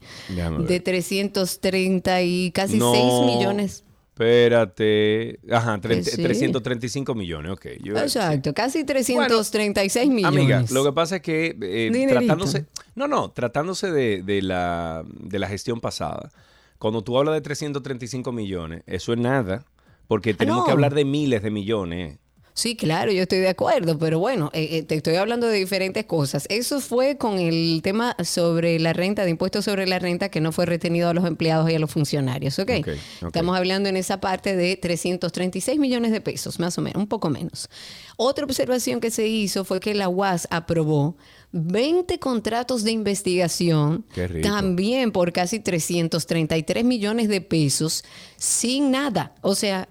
De 0.67 0.81
330 0.81 2.23
y 2.23 2.51
casi 2.51 2.79
No, 2.79 2.93
6 2.93 3.37
millones. 3.37 3.85
Espérate. 4.19 5.39
Ajá, 5.51 5.79
tre- 5.81 5.97
Que 5.97 6.03
sí. 6.03 6.23
335 6.23 7.15
millones, 7.15 7.53
ok. 7.53 7.67
Yo. 7.83 7.97
Exacto, 7.97 8.53
casi 8.53 8.85
336 8.85 10.09
millones. 10.11 10.41
Amiga, 10.41 10.65
lo 10.71 10.85
que 10.85 10.93
pasa 10.93 11.17
es 11.17 11.23
que 11.23 11.57
eh, 11.61 12.07
tratándose, 12.09 12.67
no, 12.97 13.07
no, 13.07 13.31
tratándose 13.31 13.93
de, 13.93 14.23
de 14.23 14.43
la, 14.43 15.05
de 15.07 15.39
la 15.39 15.47
gestión 15.49 15.81
pasada, 15.81 16.31
cuando 16.79 17.03
tú 17.03 17.17
hablas 17.17 17.35
de 17.35 17.41
335 17.43 18.33
millones, 18.33 18.83
eso 18.87 19.13
es 19.13 19.19
nada, 19.21 19.65
porque 20.09 20.35
tenemos 20.35 20.63
no. 20.63 20.67
que 20.67 20.73
hablar 20.73 20.95
de 20.95 21.05
miles 21.05 21.43
de 21.43 21.51
millones. 21.51 22.19
Sí, 22.59 22.75
claro, 22.75 23.13
yo 23.13 23.23
estoy 23.23 23.39
de 23.39 23.51
acuerdo, 23.51 23.97
pero 24.01 24.19
bueno, 24.19 24.51
eh, 24.53 24.69
eh, 24.73 24.83
te 24.83 24.97
estoy 24.97 25.15
hablando 25.15 25.47
de 25.47 25.57
diferentes 25.59 26.05
cosas. 26.07 26.45
Eso 26.49 26.81
fue 26.81 27.17
con 27.17 27.39
el 27.39 27.83
tema 27.85 28.17
sobre 28.25 28.81
la 28.81 28.93
renta, 28.93 29.23
de 29.23 29.31
impuestos 29.31 29.65
sobre 29.65 29.87
la 29.87 30.01
renta 30.01 30.29
que 30.29 30.41
no 30.41 30.51
fue 30.51 30.67
retenido 30.67 31.09
a 31.09 31.15
los 31.15 31.25
empleados 31.25 31.71
y 31.71 31.77
a 31.77 31.79
los 31.79 31.93
funcionarios, 31.93 32.59
¿ok? 32.59 32.71
Ok, 32.81 32.89
ok. 32.89 33.27
Estamos 33.27 33.57
hablando 33.57 33.89
en 33.89 33.97
esa 33.97 34.21
parte 34.21 34.57
de 34.57 34.77
336 34.77 35.79
millones 35.79 36.11
de 36.11 36.21
pesos, 36.21 36.59
más 36.59 36.77
o 36.79 36.83
menos, 36.83 37.01
un 37.01 37.07
poco 37.07 37.31
menos. 37.31 37.69
Otra 38.17 38.45
observación 38.45 38.99
que 38.99 39.13
se 39.13 39.29
hizo 39.29 39.65
fue 39.65 39.79
que 39.79 39.95
la 39.95 40.09
UAS 40.09 40.49
aprobó 40.51 41.17
20 41.53 42.19
contratos 42.19 42.83
de 42.83 42.91
investigación, 42.91 44.05
también 44.43 45.13
por 45.13 45.33
casi 45.33 45.61
333 45.61 46.85
millones 46.85 47.29
de 47.29 47.41
pesos, 47.41 48.03
sin 48.37 48.91
nada. 48.91 49.37
O 49.43 49.55
sea, 49.55 49.89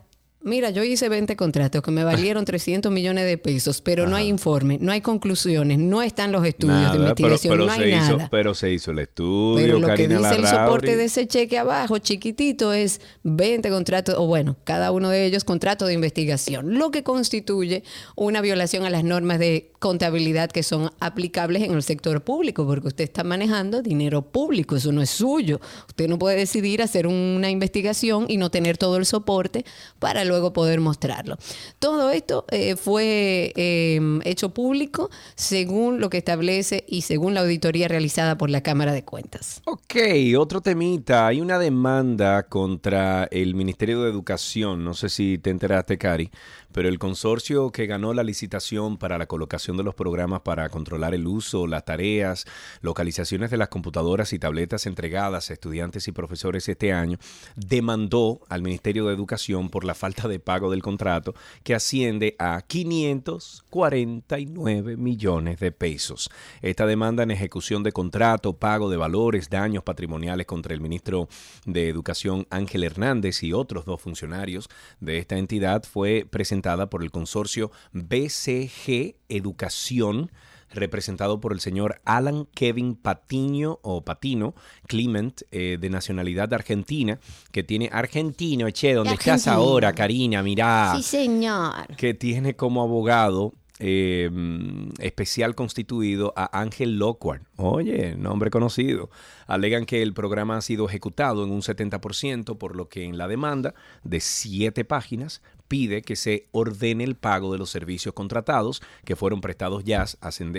mira, 0.48 0.70
yo 0.70 0.84
hice 0.84 1.10
20 1.10 1.36
contratos 1.36 1.82
que 1.82 1.92
me 1.92 2.04
valieron 2.04 2.46
300 2.46 2.92
millones 2.92 3.26
de 3.26 3.38
pesos, 3.38 3.82
pero 3.82 4.08
no 4.08 4.16
hay 4.16 4.28
informe, 4.28 4.78
no 4.82 4.92
hay 4.92 5.02
conclusiones, 5.02 5.78
no 5.78 6.02
están 6.02 6.32
los 6.32 6.46
estudios 6.46 6.78
de 6.78 6.84
Nada, 6.84 6.92
pero, 6.94 7.04
investigación, 7.10 7.54
pero 7.54 7.66
no 7.66 7.72
hay 7.72 7.80
se 7.80 7.90
hizo, 7.90 8.18
nada. 8.18 8.30
pero 8.30 8.54
se 8.54 8.72
hizo 8.72 8.92
el 8.92 9.00
estudio, 9.00 9.66
Pero 9.66 9.80
lo 9.80 9.94
que 9.94 10.08
dice 10.08 10.36
el 10.36 10.48
soporte 10.48 10.96
de 10.96 11.06
ese 11.06 11.28
cheque 11.28 11.58
abajo, 11.58 11.98
chiquitito, 12.00 12.74
es 12.74 13.02
20 13.24 13.70
contratos, 13.70 14.16
o 14.18 14.26
bueno, 14.26 14.56
cada 14.64 14.92
uno 14.92 15.10
de 15.10 15.26
ellos 15.26 15.44
contrato 15.44 15.86
de 15.86 15.94
investigación, 15.94 16.78
lo 16.78 16.92
que 16.92 17.04
constituye 17.04 17.84
una 18.16 18.42
violación 18.42 18.86
a 18.86 18.90
las 18.90 19.04
normas 19.04 19.40
de 19.40 19.72
contabilidad 19.80 20.50
que 20.50 20.64
son 20.64 20.92
aplicables 21.00 21.64
en 21.64 21.74
el 21.74 21.84
sector 21.84 22.24
público, 22.24 22.66
porque 22.66 22.88
usted 22.88 23.04
está 23.04 23.24
manejando 23.24 23.82
dinero 23.82 24.22
público, 24.22 24.76
eso 24.76 24.92
no 24.92 25.02
es 25.02 25.10
suyo. 25.10 25.60
Usted 25.88 26.08
no 26.08 26.18
puede 26.18 26.38
decidir 26.38 26.82
hacer 26.82 27.08
una 27.08 27.50
investigación 27.50 28.26
y 28.28 28.38
no 28.38 28.50
tener 28.50 28.78
todo 28.78 28.98
el 28.98 29.06
soporte 29.06 29.66
para 30.00 30.24
luego 30.38 30.54
poder 30.54 30.80
mostrarlo. 30.80 31.38
Todo 31.80 32.12
esto 32.12 32.46
eh, 32.52 32.76
fue 32.76 33.54
eh, 33.56 34.00
hecho 34.24 34.54
público 34.54 35.10
según 35.36 36.00
lo 36.00 36.12
que 36.12 36.20
establece 36.20 36.86
y 36.88 37.02
según 37.02 37.34
la 37.34 37.42
auditoría 37.42 37.88
realizada 37.88 38.38
por 38.38 38.52
la 38.52 38.62
Cámara 38.62 38.94
de 38.94 39.04
Cuentas. 39.04 39.62
Ok, 39.66 39.96
otro 40.38 40.62
temita. 40.62 41.26
Hay 41.26 41.42
una 41.42 41.58
demanda 41.58 42.44
contra 42.44 43.28
el 43.32 43.56
Ministerio 43.56 44.04
de 44.04 44.12
Educación. 44.12 44.84
No 44.84 44.94
sé 44.94 45.10
si 45.10 45.40
te 45.40 45.50
enteraste, 45.50 45.98
Cari, 45.98 46.30
pero 46.78 46.90
el 46.90 47.00
consorcio 47.00 47.72
que 47.72 47.88
ganó 47.88 48.14
la 48.14 48.22
licitación 48.22 48.98
para 48.98 49.18
la 49.18 49.26
colocación 49.26 49.78
de 49.78 49.84
los 49.84 49.96
programas 49.96 50.42
para 50.42 50.70
controlar 50.70 51.16
el 51.16 51.26
uso, 51.26 51.66
las 51.66 51.86
tareas, 51.86 52.46
localizaciones 52.82 53.50
de 53.50 53.58
las 53.58 53.70
computadoras 53.70 54.32
y 54.32 54.38
tabletas 54.38 54.86
entregadas 54.86 55.50
a 55.50 55.54
estudiantes 55.54 56.08
y 56.08 56.12
profesores 56.12 56.70
este 56.70 56.94
año, 56.94 57.18
demandó 57.56 58.42
al 58.48 58.62
Ministerio 58.62 59.08
de 59.08 59.16
Educación 59.16 59.72
por 59.72 59.86
la 59.86 59.96
falta 59.96 60.28
de 60.28 60.40
pago 60.40 60.70
del 60.70 60.84
contrato 60.84 61.34
que 61.64 61.74
asciende 61.74 62.36
a 62.38 62.62
549 62.62 64.98
millones 64.98 65.60
de 65.60 65.72
pesos. 65.72 66.30
Esta 66.62 66.86
demanda 66.86 67.24
en 67.24 67.32
ejecución 67.32 67.82
de 67.82 67.92
contrato, 67.92 68.54
pago 68.54 68.92
de 68.92 68.98
valores, 68.98 69.50
daños 69.50 69.82
patrimoniales 69.82 70.46
contra 70.46 70.76
el 70.76 70.82
ministro 70.82 71.28
de 71.66 71.90
Educación 71.90 72.46
Ángel 72.52 72.84
Hernández 72.84 73.42
y 73.42 73.52
otros 73.52 73.86
dos 73.86 74.00
funcionarios 74.00 74.70
de 75.00 75.18
esta 75.18 75.40
entidad 75.40 75.84
fue 75.84 76.28
presentada 76.30 76.67
por 76.90 77.02
el 77.02 77.12
consorcio 77.12 77.72
BCG 77.94 79.16
Educación 79.30 80.32
representado 80.70 81.40
por 81.40 81.54
el 81.54 81.62
señor 81.62 82.02
Alan 82.04 82.46
Kevin 82.54 82.96
Patiño 82.96 83.80
o 83.84 84.04
Patino 84.04 84.54
Clement, 84.86 85.44
eh, 85.52 85.78
de 85.80 85.90
nacionalidad 85.90 86.54
argentina, 86.54 87.20
que 87.54 87.64
tiene 87.64 87.90
argentino, 87.92 88.70
che, 88.72 88.94
¿dónde 88.94 89.14
estás 89.14 89.48
ahora, 89.48 89.94
Karina? 89.94 90.44
Mirá 90.44 90.94
Sí, 90.98 91.04
señor. 91.04 91.96
que 91.96 92.14
tiene 92.14 92.58
como 92.58 92.82
abogado 92.82 93.54
eh, 93.80 94.30
mm, 94.32 94.94
especial 95.00 95.54
constituido 95.54 96.34
a 96.36 96.60
Ángel 96.60 96.98
Lockhart. 96.98 97.44
Oye, 97.58 98.16
nombre 98.16 98.50
conocido. 98.50 99.12
Alegan 99.46 99.86
que 99.86 100.02
el 100.02 100.14
programa 100.14 100.58
ha 100.58 100.62
sido 100.62 100.88
ejecutado 100.88 101.44
en 101.44 101.52
un 101.52 101.62
70%, 101.62 102.58
por 102.58 102.76
lo 102.76 102.90
que 102.90 103.04
en 103.04 103.20
la 103.20 103.28
demanda 103.28 103.76
de 104.04 104.20
siete 104.20 104.84
páginas 104.84 105.44
pide 105.68 106.02
que 106.02 106.16
se 106.16 106.48
ordene 106.52 107.04
el 107.04 107.16
pago 107.16 107.52
de 107.52 107.58
los 107.58 107.70
servicios 107.70 108.14
contratados 108.14 108.82
que 109.06 109.16
fueron 109.16 109.42
prestados 109.42 109.84
ya, 109.84 110.06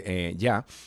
eh, 0.04 0.36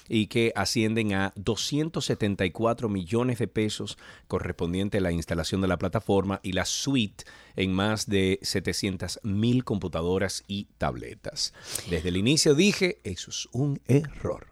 y 0.08 0.28
que 0.28 0.54
ascienden 0.56 1.14
a 1.14 1.34
274 1.36 2.90
millones 2.90 3.40
de 3.40 3.48
pesos 3.48 3.98
correspondiente 4.28 5.00
a 5.00 5.02
la 5.02 5.12
instalación 5.12 5.62
de 5.62 5.68
la 5.68 5.78
plataforma 5.78 6.40
y 6.44 6.54
la 6.54 6.66
suite 6.66 7.26
en 7.56 7.74
más 7.74 8.08
de 8.08 8.40
700 8.42 9.20
mil 9.24 9.64
computadoras 9.64 10.44
y 10.48 10.68
tabletas. 10.78 11.54
Desde 11.90 12.10
el 12.10 12.18
inicio 12.18 12.56
dije, 12.56 13.00
eso 13.04 13.32
es 13.32 13.48
un 13.52 13.82
error. 13.88 14.51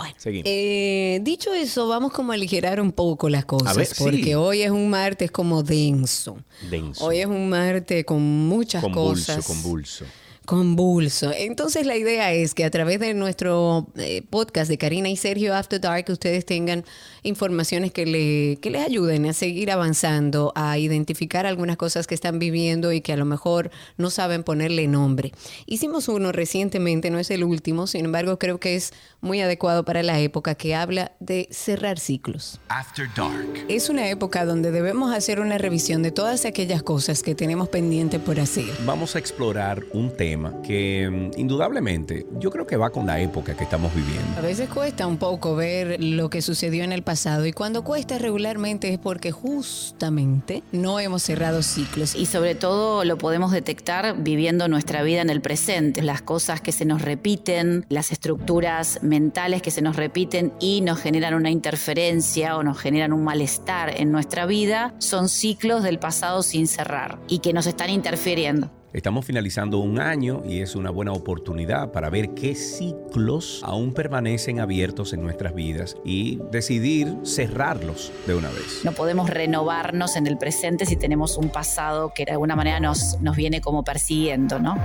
Bueno, 0.00 0.14
Seguimos. 0.18 0.44
eh, 0.46 1.20
dicho 1.22 1.52
eso, 1.52 1.88
vamos 1.88 2.12
como 2.12 2.32
a 2.32 2.34
aligerar 2.34 2.80
un 2.80 2.92
poco 2.92 3.28
las 3.28 3.44
cosas, 3.44 3.76
ver, 3.76 3.86
sí. 3.86 4.02
porque 4.02 4.34
hoy 4.36 4.62
es 4.62 4.70
un 4.70 4.88
martes 4.88 5.30
como 5.30 5.62
denso. 5.62 6.38
Denso. 6.70 7.04
Hoy 7.04 7.18
es 7.18 7.26
un 7.26 7.48
martes 7.50 8.04
con 8.04 8.22
muchas 8.22 8.82
convulso, 8.82 9.34
cosas. 9.36 9.46
convulso. 9.46 10.04
Convulso. 10.46 11.30
Entonces 11.32 11.86
la 11.86 11.96
idea 11.96 12.32
es 12.32 12.54
que 12.54 12.64
a 12.64 12.70
través 12.70 12.98
de 12.98 13.14
nuestro 13.14 13.86
eh, 13.96 14.22
podcast 14.28 14.68
de 14.68 14.78
Karina 14.78 15.08
y 15.08 15.16
Sergio 15.16 15.54
After 15.54 15.80
Dark 15.80 16.06
ustedes 16.08 16.44
tengan 16.44 16.84
informaciones 17.22 17.92
que, 17.92 18.04
le, 18.04 18.56
que 18.60 18.70
les 18.70 18.84
ayuden 18.84 19.26
a 19.26 19.32
seguir 19.32 19.70
avanzando, 19.70 20.52
a 20.56 20.76
identificar 20.76 21.46
algunas 21.46 21.76
cosas 21.76 22.08
que 22.08 22.16
están 22.16 22.40
viviendo 22.40 22.92
y 22.92 23.00
que 23.00 23.12
a 23.12 23.16
lo 23.16 23.26
mejor 23.26 23.70
no 23.96 24.10
saben 24.10 24.42
ponerle 24.42 24.88
nombre. 24.88 25.30
Hicimos 25.66 26.08
uno 26.08 26.32
recientemente, 26.32 27.10
no 27.10 27.20
es 27.20 27.30
el 27.30 27.44
último, 27.44 27.86
sin 27.86 28.06
embargo 28.06 28.36
creo 28.38 28.58
que 28.58 28.74
es 28.74 28.92
muy 29.20 29.40
adecuado 29.40 29.84
para 29.84 30.02
la 30.02 30.18
época 30.20 30.54
que 30.54 30.74
habla 30.74 31.12
de 31.20 31.48
cerrar 31.50 31.98
ciclos. 31.98 32.60
After 32.68 33.08
Dark. 33.14 33.64
Es 33.68 33.88
una 33.88 34.08
época 34.08 34.44
donde 34.44 34.70
debemos 34.70 35.14
hacer 35.14 35.40
una 35.40 35.58
revisión 35.58 36.02
de 36.02 36.10
todas 36.10 36.44
aquellas 36.44 36.82
cosas 36.82 37.22
que 37.22 37.34
tenemos 37.34 37.68
pendiente 37.68 38.18
por 38.18 38.40
hacer. 38.40 38.70
Vamos 38.84 39.16
a 39.16 39.18
explorar 39.18 39.82
un 39.92 40.16
tema 40.16 40.54
que 40.62 41.08
mm, 41.10 41.38
indudablemente 41.38 42.26
yo 42.38 42.50
creo 42.50 42.66
que 42.66 42.76
va 42.76 42.90
con 42.90 43.06
la 43.06 43.20
época 43.20 43.56
que 43.56 43.64
estamos 43.64 43.94
viviendo. 43.94 44.38
A 44.38 44.40
veces 44.40 44.68
cuesta 44.68 45.06
un 45.06 45.18
poco 45.18 45.54
ver 45.54 46.02
lo 46.02 46.30
que 46.30 46.42
sucedió 46.42 46.84
en 46.84 46.92
el 46.92 47.02
pasado 47.02 47.46
y 47.46 47.52
cuando 47.52 47.84
cuesta 47.84 48.18
regularmente 48.18 48.92
es 48.92 48.98
porque 48.98 49.32
justamente 49.32 50.62
no 50.72 51.00
hemos 51.00 51.22
cerrado 51.22 51.62
ciclos. 51.62 52.14
Y 52.14 52.26
sobre 52.26 52.54
todo 52.54 53.04
lo 53.04 53.18
podemos 53.18 53.52
detectar 53.52 54.22
viviendo 54.22 54.68
nuestra 54.68 55.02
vida 55.02 55.20
en 55.20 55.30
el 55.30 55.40
presente, 55.40 56.02
las 56.02 56.22
cosas 56.22 56.60
que 56.60 56.72
se 56.72 56.84
nos 56.84 57.02
repiten, 57.02 57.84
las 57.88 58.12
estructuras 58.12 59.00
mentales 59.10 59.60
que 59.60 59.70
se 59.70 59.82
nos 59.82 59.96
repiten 59.96 60.54
y 60.60 60.80
nos 60.80 60.98
generan 60.98 61.34
una 61.34 61.50
interferencia 61.50 62.56
o 62.56 62.62
nos 62.62 62.78
generan 62.78 63.12
un 63.12 63.24
malestar 63.24 64.00
en 64.00 64.10
nuestra 64.10 64.46
vida, 64.46 64.94
son 64.98 65.28
ciclos 65.28 65.82
del 65.82 65.98
pasado 65.98 66.42
sin 66.42 66.66
cerrar 66.66 67.18
y 67.28 67.40
que 67.40 67.52
nos 67.52 67.66
están 67.66 67.90
interfiriendo. 67.90 68.70
Estamos 68.92 69.24
finalizando 69.24 69.78
un 69.78 70.00
año 70.00 70.42
y 70.44 70.62
es 70.62 70.74
una 70.74 70.90
buena 70.90 71.12
oportunidad 71.12 71.92
para 71.92 72.10
ver 72.10 72.30
qué 72.30 72.56
ciclos 72.56 73.60
aún 73.64 73.94
permanecen 73.94 74.58
abiertos 74.58 75.12
en 75.12 75.22
nuestras 75.22 75.54
vidas 75.54 75.96
y 76.04 76.40
decidir 76.50 77.16
cerrarlos 77.24 78.12
de 78.26 78.34
una 78.34 78.48
vez. 78.48 78.80
No 78.84 78.90
podemos 78.90 79.30
renovarnos 79.30 80.16
en 80.16 80.26
el 80.26 80.38
presente 80.38 80.86
si 80.86 80.96
tenemos 80.96 81.36
un 81.36 81.50
pasado 81.50 82.12
que 82.14 82.24
de 82.24 82.32
alguna 82.32 82.56
manera 82.56 82.80
nos, 82.80 83.20
nos 83.20 83.36
viene 83.36 83.60
como 83.60 83.84
persiguiendo, 83.84 84.58
¿no? 84.58 84.76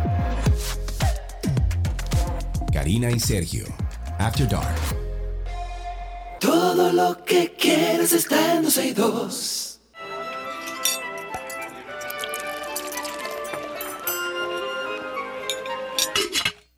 Karina 2.72 3.10
y 3.10 3.20
Sergio, 3.20 3.66
After 4.19 4.45
Dark. 4.47 4.80
Todo 6.39 6.91
lo 6.93 7.23
que 7.25 7.54
quieres 7.58 8.13
está 8.13 8.56
en 8.56 8.63
12 8.63 8.88
y 8.88 8.93
2. 8.93 9.80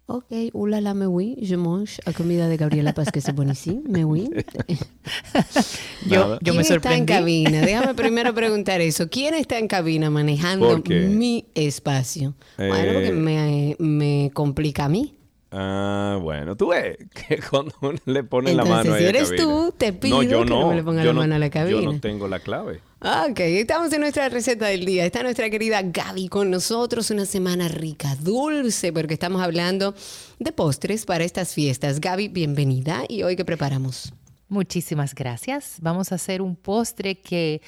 Ok, 0.10 0.32
ulala, 0.54 0.94
me 0.94 1.06
oui, 1.06 1.36
je 1.42 1.58
mange 1.58 2.00
a 2.06 2.14
comida 2.14 2.48
de 2.48 2.56
Gabriela 2.56 2.94
Paz, 2.94 3.12
que 3.12 3.20
es 3.20 3.36
buenísimo, 3.36 3.82
me 3.90 4.06
oui. 4.06 4.30
yo, 6.08 6.40
yo 6.42 6.54
me 6.54 6.62
¿Quién 6.62 6.62
está 6.62 6.64
en 6.64 6.66
sorprendí. 6.66 7.06
cabina? 7.14 7.60
Déjame 7.62 7.94
primero 7.94 8.34
preguntar 8.34 8.80
eso. 8.80 9.10
¿Quién 9.10 9.34
está 9.34 9.60
en 9.60 9.68
cabina 9.68 10.10
manejando 10.10 10.82
mi 10.88 11.48
espacio? 11.56 12.36
Bueno, 12.58 12.76
Eh. 12.76 12.94
porque 12.94 13.12
me, 13.12 13.76
me 13.80 14.32
complica 14.34 14.86
a 14.86 14.90
mí. 14.90 15.17
Ah, 15.60 16.20
bueno, 16.22 16.56
tú 16.56 16.68
ves 16.68 16.98
que 17.28 17.40
cuando 17.50 17.74
uno 17.82 17.98
le 18.06 18.24
pone 18.24 18.54
la 18.54 18.64
mano 18.64 18.84
si 18.84 18.90
a 18.90 18.92
la 18.92 19.10
eres 19.10 19.30
cabina. 19.32 19.44
tú, 19.44 19.74
te 19.76 19.92
pido 19.92 20.22
yo 20.22 20.44
que 20.44 20.50
no 20.52 20.70
me 20.70 20.76
le 20.76 20.84
ponga 20.84 21.04
yo 21.04 21.14
la 21.14 21.20
mano 21.20 21.34
a 21.34 21.40
la 21.40 21.48
Yo 21.48 21.52
cabina. 21.52 21.82
no 21.82 22.00
tengo 22.00 22.28
la 22.28 22.40
clave. 22.40 22.80
Ok, 23.02 23.40
estamos 23.40 23.92
en 23.94 24.02
nuestra 24.02 24.30
receta 24.30 24.68
del 24.68 24.86
día. 24.86 25.04
Está 25.06 25.24
nuestra 25.24 25.50
querida 25.50 25.82
Gaby 25.82 26.28
con 26.30 26.52
nosotros. 26.52 27.10
Una 27.10 27.26
semana 27.26 27.68
rica, 27.70 28.16
dulce, 28.22 28.94
porque 28.94 29.16
estamos 29.16 29.42
hablando 29.42 29.96
de 30.38 30.52
postres 30.52 31.06
para 31.06 31.24
estas 31.24 31.56
fiestas. 31.56 32.02
Gaby, 32.02 32.28
bienvenida. 32.28 33.04
¿Y 33.10 33.24
hoy 33.24 33.36
qué 33.36 33.44
preparamos? 33.46 34.14
Muchísimas 34.50 35.16
gracias. 35.16 35.78
Vamos 35.82 36.12
a 36.12 36.16
hacer 36.16 36.42
un 36.44 36.56
postre 36.56 37.16
que 37.20 37.62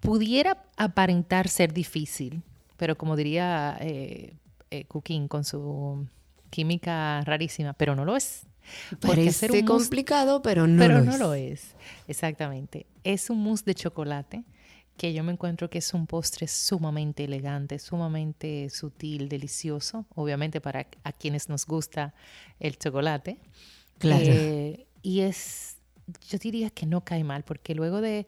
pudiera 0.00 0.62
aparentar 0.76 1.48
ser 1.48 1.72
difícil, 1.72 2.42
pero 2.76 2.96
como 2.96 3.16
diría 3.16 3.76
eh, 3.80 4.34
eh, 4.70 4.84
Cooking 4.86 5.26
con 5.28 5.44
su 5.44 6.06
química 6.50 7.22
rarísima, 7.24 7.72
pero 7.74 7.94
no 7.94 8.04
lo 8.04 8.16
es. 8.16 8.46
Porque 9.00 9.28
hacer 9.28 9.50
Parece 9.50 9.52
un 9.52 9.58
mousse- 9.60 9.66
complicado, 9.66 10.42
pero 10.42 10.66
no 10.66 10.78
pero 10.78 10.98
lo 10.98 11.04
no 11.04 11.12
es. 11.12 11.18
lo 11.20 11.34
es. 11.34 11.74
Exactamente. 12.08 12.86
Es 13.04 13.30
un 13.30 13.42
mousse 13.42 13.64
de 13.64 13.74
chocolate 13.74 14.44
que 14.96 15.12
yo 15.12 15.22
me 15.22 15.30
encuentro 15.32 15.68
que 15.68 15.78
es 15.78 15.92
un 15.94 16.06
postre 16.06 16.48
sumamente 16.48 17.24
elegante, 17.24 17.78
sumamente 17.78 18.70
sutil, 18.70 19.28
delicioso, 19.28 20.06
obviamente 20.14 20.60
para 20.60 20.86
a 21.04 21.12
quienes 21.12 21.48
nos 21.48 21.66
gusta 21.66 22.14
el 22.58 22.78
chocolate. 22.78 23.38
Claro. 23.98 24.24
Eh, 24.26 24.86
y 25.02 25.20
es, 25.20 25.76
yo 26.28 26.38
diría 26.38 26.70
que 26.70 26.86
no 26.86 27.04
cae 27.04 27.24
mal, 27.24 27.44
porque 27.44 27.74
luego 27.74 28.00
de, 28.00 28.26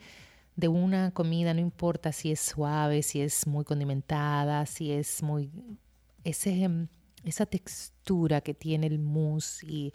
de 0.57 0.69
una 0.69 1.11
comida, 1.13 1.55
no 1.55 1.61
importa 1.61 2.13
si 2.13 2.31
es 2.33 2.41
suave, 2.41 3.03
si 3.03 3.23
es 3.23 3.47
muy 3.47 3.65
condimentada, 3.65 4.67
si 4.67 4.93
es 4.93 5.23
muy... 5.23 5.51
Ese, 6.23 6.69
mm, 6.69 6.89
esa 7.29 7.47
textura 7.47 8.41
que 8.41 8.55
tiene 8.55 8.87
el 8.87 8.99
mousse 8.99 9.65
y, 9.65 9.93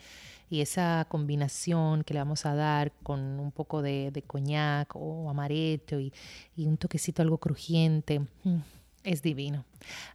y 0.49 0.61
esa 0.61 1.05
combinación 1.09 2.03
que 2.03 2.13
le 2.13 2.19
vamos 2.19 2.45
a 2.45 2.55
dar 2.55 2.91
con 3.03 3.19
un 3.39 3.51
poco 3.51 3.81
de, 3.81 4.11
de 4.11 4.21
coñac 4.21 4.95
o 4.95 5.29
amaretto 5.29 5.99
y, 5.99 6.13
y 6.55 6.65
un 6.67 6.77
toquecito 6.77 7.21
algo 7.21 7.37
crujiente, 7.37 8.19
mm, 8.19 8.59
es 9.03 9.21
divino. 9.21 9.65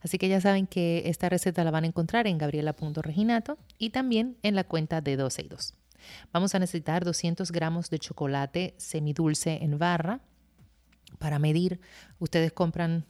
Así 0.00 0.18
que 0.18 0.28
ya 0.28 0.40
saben 0.40 0.66
que 0.66 1.02
esta 1.06 1.28
receta 1.28 1.64
la 1.64 1.70
van 1.70 1.84
a 1.84 1.88
encontrar 1.88 2.26
en 2.26 2.38
gabriela.reginato 2.38 3.58
y 3.78 3.90
también 3.90 4.36
en 4.42 4.54
la 4.54 4.64
cuenta 4.64 5.00
de 5.00 5.16
12 5.16 5.42
y 5.42 5.48
2. 5.48 5.74
Vamos 6.32 6.54
a 6.54 6.58
necesitar 6.58 7.04
200 7.04 7.50
gramos 7.52 7.90
de 7.90 7.98
chocolate 7.98 8.74
semidulce 8.76 9.58
en 9.62 9.78
barra. 9.78 10.20
Para 11.18 11.38
medir, 11.38 11.80
ustedes 12.18 12.52
compran 12.52 13.04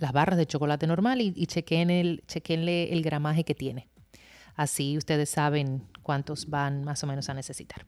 las 0.00 0.12
barras 0.12 0.36
de 0.38 0.46
chocolate 0.46 0.86
normal 0.86 1.20
y, 1.20 1.32
y 1.36 1.46
chequen 1.46 1.90
el, 1.90 2.22
chequenle 2.26 2.92
el 2.92 3.02
gramaje 3.02 3.44
que 3.44 3.54
tiene. 3.54 3.88
Así 4.54 4.96
ustedes 4.96 5.28
saben 5.30 5.82
cuántos 6.02 6.48
van 6.48 6.84
más 6.84 7.02
o 7.04 7.06
menos 7.06 7.28
a 7.28 7.34
necesitar. 7.34 7.86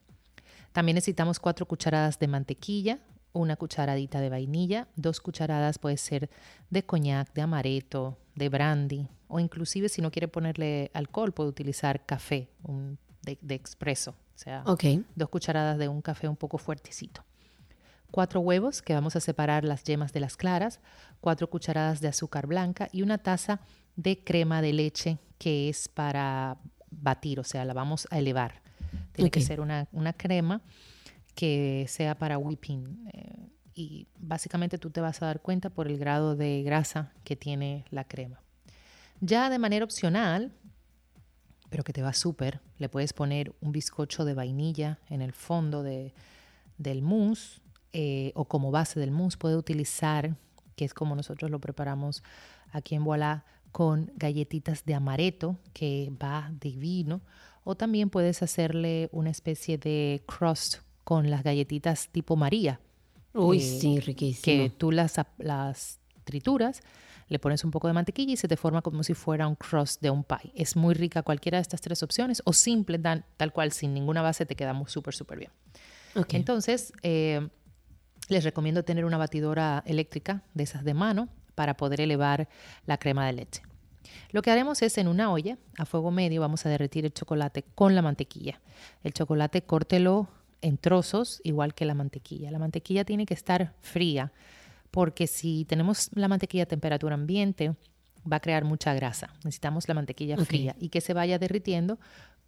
También 0.73 0.97
necesitamos 0.97 1.39
cuatro 1.41 1.67
cucharadas 1.67 2.19
de 2.19 2.29
mantequilla, 2.29 2.99
una 3.33 3.57
cucharadita 3.57 4.21
de 4.21 4.29
vainilla, 4.29 4.89
dos 4.97 5.21
cucharadas 5.21 5.79
puede 5.79 5.97
ser 5.97 6.29
de 6.71 6.85
coñac, 6.85 7.33
de 7.35 7.43
amaretto, 7.43 8.19
de 8.35 8.49
brandy 8.49 9.09
o 9.29 9.41
inclusive 9.41 9.89
si 9.89 10.01
no 10.03 10.11
quiere 10.11 10.29
ponerle 10.29 10.91
alcohol 10.95 11.33
puede 11.33 11.51
utilizar 11.51 12.05
café 12.07 12.49
un- 12.63 12.99
de, 13.23 13.39
de 13.43 13.55
expreso, 13.55 14.13
o 14.13 14.39
sea, 14.39 14.63
dos 15.17 15.29
cucharadas 15.29 15.77
de 15.79 15.89
un 15.89 16.01
café 16.01 16.29
un 16.29 16.37
poco 16.37 16.57
fuertecito. 16.59 17.25
Cuatro 18.11 18.41
huevos 18.41 18.83
que 18.83 18.95
vamos 18.95 19.17
a 19.17 19.21
separar 19.21 19.65
las 19.65 19.85
yemas 19.85 20.13
de 20.13 20.21
las 20.21 20.37
claras, 20.37 20.81
cuatro 21.21 21.51
cucharadas 21.51 22.01
de 22.01 22.09
azúcar 22.09 22.47
blanca 22.47 22.89
y 22.93 23.03
una 23.03 23.19
taza 23.19 23.61
de 23.97 24.23
crema 24.23 24.63
de 24.63 24.73
leche 24.73 25.19
que 25.39 25.69
es 25.69 25.89
para 25.89 26.59
batir, 26.91 27.39
o 27.39 27.45
sea, 27.45 27.65
la 27.65 27.75
vamos 27.75 28.09
a 28.11 28.19
elevar. 28.19 28.63
Tiene 29.13 29.31
que 29.31 29.41
ser 29.41 29.61
una, 29.61 29.89
una 29.93 30.13
crema 30.13 30.63
que 31.35 31.85
sea 31.89 32.17
para 32.17 32.39
whipping. 32.39 33.09
eh, 33.13 33.49
y 33.79 34.09
básicamente 34.19 34.77
tú 34.77 34.91
te 34.91 35.01
vas 35.01 35.23
a 35.23 35.27
dar 35.27 35.41
cuenta 35.41 35.71
por 35.71 35.87
el 35.87 35.99
grado 35.99 36.35
de 36.35 36.65
grasa 36.65 37.13
que 37.23 37.37
tiene 37.37 37.85
la 37.91 38.03
crema. 38.03 38.41
Ya 39.21 39.51
de 39.51 39.61
manera 39.61 39.85
opcional, 39.85 40.53
pero 41.71 41.85
que 41.85 41.93
te 41.93 42.03
va 42.03 42.13
súper, 42.13 42.61
le 42.79 42.89
puedes 42.89 43.13
poner 43.13 43.55
un 43.61 43.71
bizcocho 43.71 44.25
de 44.25 44.35
vainilla 44.35 44.99
en 45.09 45.23
el 45.23 45.33
fondo 45.33 45.85
de, 45.85 46.13
del 46.77 47.03
mousse 47.03 47.61
eh, 47.93 48.33
o 48.35 48.45
como 48.45 48.71
base 48.71 49.01
del 49.01 49.11
mousse 49.11 49.37
puede 49.37 49.57
utilizar, 49.57 50.37
que 50.77 50.85
es 50.85 50.95
como 50.95 51.17
nosotros 51.17 51.51
lo 51.51 51.59
preparamos 51.61 52.23
aquí 52.73 52.95
en 52.95 53.05
Voilà, 53.05 53.45
con 53.73 54.11
galletitas 54.17 54.85
de 54.85 54.95
amaretto, 54.95 55.57
que 55.73 56.13
va 56.23 56.51
divino. 56.61 57.21
O 57.65 57.75
también 57.77 58.11
puedes 58.11 58.43
hacerle 58.43 59.09
una 59.13 59.31
especie 59.31 59.79
de 59.79 60.23
crust 60.27 60.77
con 61.05 61.31
las 61.31 61.43
galletitas 61.43 62.09
tipo 62.09 62.37
María. 62.37 62.81
Uy, 63.35 63.59
eh, 63.59 63.61
sí, 63.61 64.01
riquísimo. 64.01 64.43
Que 64.45 64.71
tú 64.71 64.91
las, 64.91 65.21
las 65.39 66.01
trituras, 66.25 66.83
le 67.29 67.39
pones 67.39 67.65
un 67.65 67.71
poco 67.71 67.87
de 67.87 67.93
mantequilla 67.93 68.33
y 68.33 68.37
se 68.37 68.49
te 68.49 68.57
forma 68.57 68.83
como 68.83 69.03
si 69.03 69.15
fuera 69.15 69.47
un 69.47 69.55
crust 69.55 70.01
de 70.01 70.11
un 70.11 70.25
pie. 70.25 70.53
Es 70.55 70.77
muy 70.77 70.95
rica 70.95 71.23
cualquiera 71.23 71.59
de 71.59 71.63
estas 71.63 71.81
tres 71.81 72.03
opciones 72.03 72.43
o 72.45 72.53
simple, 72.53 72.99
tal 72.99 73.53
cual, 73.53 73.73
sin 73.73 73.93
ninguna 73.93 74.23
base, 74.23 74.47
te 74.47 74.55
queda 74.55 74.75
súper, 74.87 75.15
súper 75.15 75.39
bien. 75.39 75.51
Ok. 76.17 76.35
Entonces, 76.35 76.93
eh, 77.03 77.49
les 78.29 78.45
recomiendo 78.45 78.85
tener 78.85 79.05
una 79.05 79.19
batidora 79.19 79.83
eléctrica 79.87 80.43
de 80.55 80.65
esas 80.65 80.85
de 80.85 80.95
mano 80.95 81.29
para 81.55 81.77
poder 81.77 82.01
elevar 82.01 82.49
la 82.87 82.99
crema 82.99 83.27
de 83.27 83.33
leche. 83.33 83.63
Lo 84.31 84.43
que 84.43 84.51
haremos 84.51 84.81
es 84.83 84.97
en 84.99 85.09
una 85.09 85.33
olla 85.33 85.59
a 85.77 85.85
fuego 85.85 86.11
medio 86.11 86.41
vamos 86.41 86.65
a 86.65 86.69
derretir 86.69 87.05
el 87.05 87.13
chocolate 87.13 87.65
con 87.75 87.95
la 87.95 88.03
mantequilla. 88.03 88.61
El 89.03 89.13
chocolate 89.13 89.63
córtelo 89.63 90.29
en 90.63 90.79
trozos 90.79 91.41
igual 91.45 91.75
que 91.75 91.85
la 91.85 91.95
mantequilla. 91.95 92.51
La 92.51 92.59
mantequilla 92.59 93.05
tiene 93.05 93.27
que 93.27 93.35
estar 93.35 93.75
fría 93.81 94.33
porque 94.91 95.27
si 95.27 95.65
tenemos 95.65 96.11
la 96.15 96.29
mantequilla 96.29 96.65
a 96.65 96.67
temperatura 96.67 97.15
ambiente 97.15 97.75
va 98.31 98.37
a 98.37 98.41
crear 98.41 98.65
mucha 98.65 98.95
grasa. 98.95 99.31
Necesitamos 99.45 99.89
la 99.89 99.95
mantequilla 99.95 100.37
Ok. 100.37 100.45
fría 100.45 100.77
y 100.79 100.89
que 100.89 101.01
se 101.01 101.15
vaya 101.15 101.39
derritiendo 101.39 101.99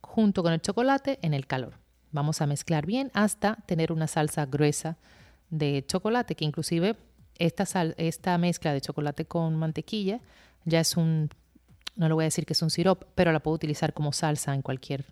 junto 0.01 0.43
con 0.43 0.53
el 0.53 0.61
chocolate 0.61 1.19
en 1.23 1.35
el 1.35 1.47
calor. 1.47 1.75
Vamos 2.13 2.41
a 2.41 2.47
mezclar 2.47 2.87
bien 2.87 3.11
hasta 3.15 3.57
tener 3.67 3.93
una 3.93 4.07
salsa 4.07 4.47
gruesa 4.47 4.97
de 5.51 5.85
chocolate, 5.87 6.35
que 6.35 6.45
inclusive 6.45 6.97
esta, 7.39 7.67
sal, 7.67 7.95
esta 7.99 8.37
mezcla 8.39 8.73
de 8.73 8.81
chocolate 8.81 9.25
con 9.25 9.57
mantequilla 9.57 10.21
ya 10.65 10.81
es 10.81 10.97
un, 10.97 11.31
no 11.97 12.09
le 12.09 12.15
voy 12.15 12.25
a 12.25 12.27
decir 12.27 12.47
que 12.47 12.53
es 12.53 12.63
un 12.63 12.71
sirope, 12.71 13.07
pero 13.15 13.33
la 13.33 13.41
puedo 13.41 13.55
utilizar 13.55 13.93
como 13.93 14.13
salsa 14.13 14.55
en 14.55 14.63
cualquier 14.63 15.05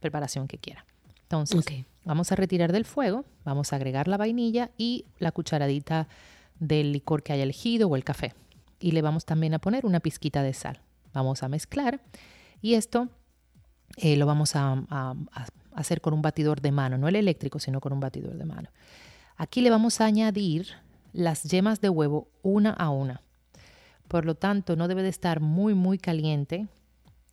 preparación 0.00 0.48
que 0.48 0.58
quiera. 0.58 0.84
Entonces, 1.22 1.64
vamos 2.04 2.30
a 2.32 2.36
retirar 2.36 2.72
del 2.72 2.84
fuego, 2.84 3.24
vamos 3.44 3.72
a 3.72 3.76
agregar 3.76 4.08
la 4.08 4.16
vainilla 4.16 4.70
y 4.78 5.06
la 5.18 5.32
cucharadita 5.32 6.08
del 6.58 6.92
licor 6.92 7.22
que 7.22 7.32
haya 7.32 7.42
elegido 7.42 7.88
o 7.88 7.96
el 7.96 8.04
café. 8.04 8.32
Y 8.78 8.92
le 8.92 9.02
vamos 9.02 9.24
también 9.24 9.54
a 9.54 9.58
poner 9.58 9.86
una 9.86 10.00
pizquita 10.00 10.42
de 10.42 10.54
sal. 10.54 10.80
Vamos 11.12 11.42
a 11.42 11.48
mezclar 11.48 12.00
y 12.62 12.74
esto 12.74 13.08
eh, 13.96 14.16
lo 14.16 14.26
vamos 14.26 14.54
a, 14.54 14.84
a 14.90 15.14
hacer 15.74 16.00
con 16.00 16.14
un 16.14 16.22
batidor 16.22 16.60
de 16.60 16.72
mano, 16.72 16.96
no 16.96 17.08
el 17.08 17.16
eléctrico, 17.16 17.58
sino 17.58 17.80
con 17.80 17.92
un 17.92 18.00
batidor 18.00 18.36
de 18.36 18.44
mano. 18.44 18.68
Aquí 19.36 19.60
le 19.60 19.70
vamos 19.70 20.00
a 20.00 20.06
añadir 20.06 20.68
las 21.12 21.44
yemas 21.44 21.80
de 21.80 21.88
huevo 21.88 22.28
una 22.42 22.70
a 22.70 22.90
una. 22.90 23.22
Por 24.08 24.24
lo 24.24 24.34
tanto, 24.34 24.76
no 24.76 24.88
debe 24.88 25.02
de 25.02 25.08
estar 25.08 25.40
muy, 25.40 25.74
muy 25.74 25.98
caliente 25.98 26.68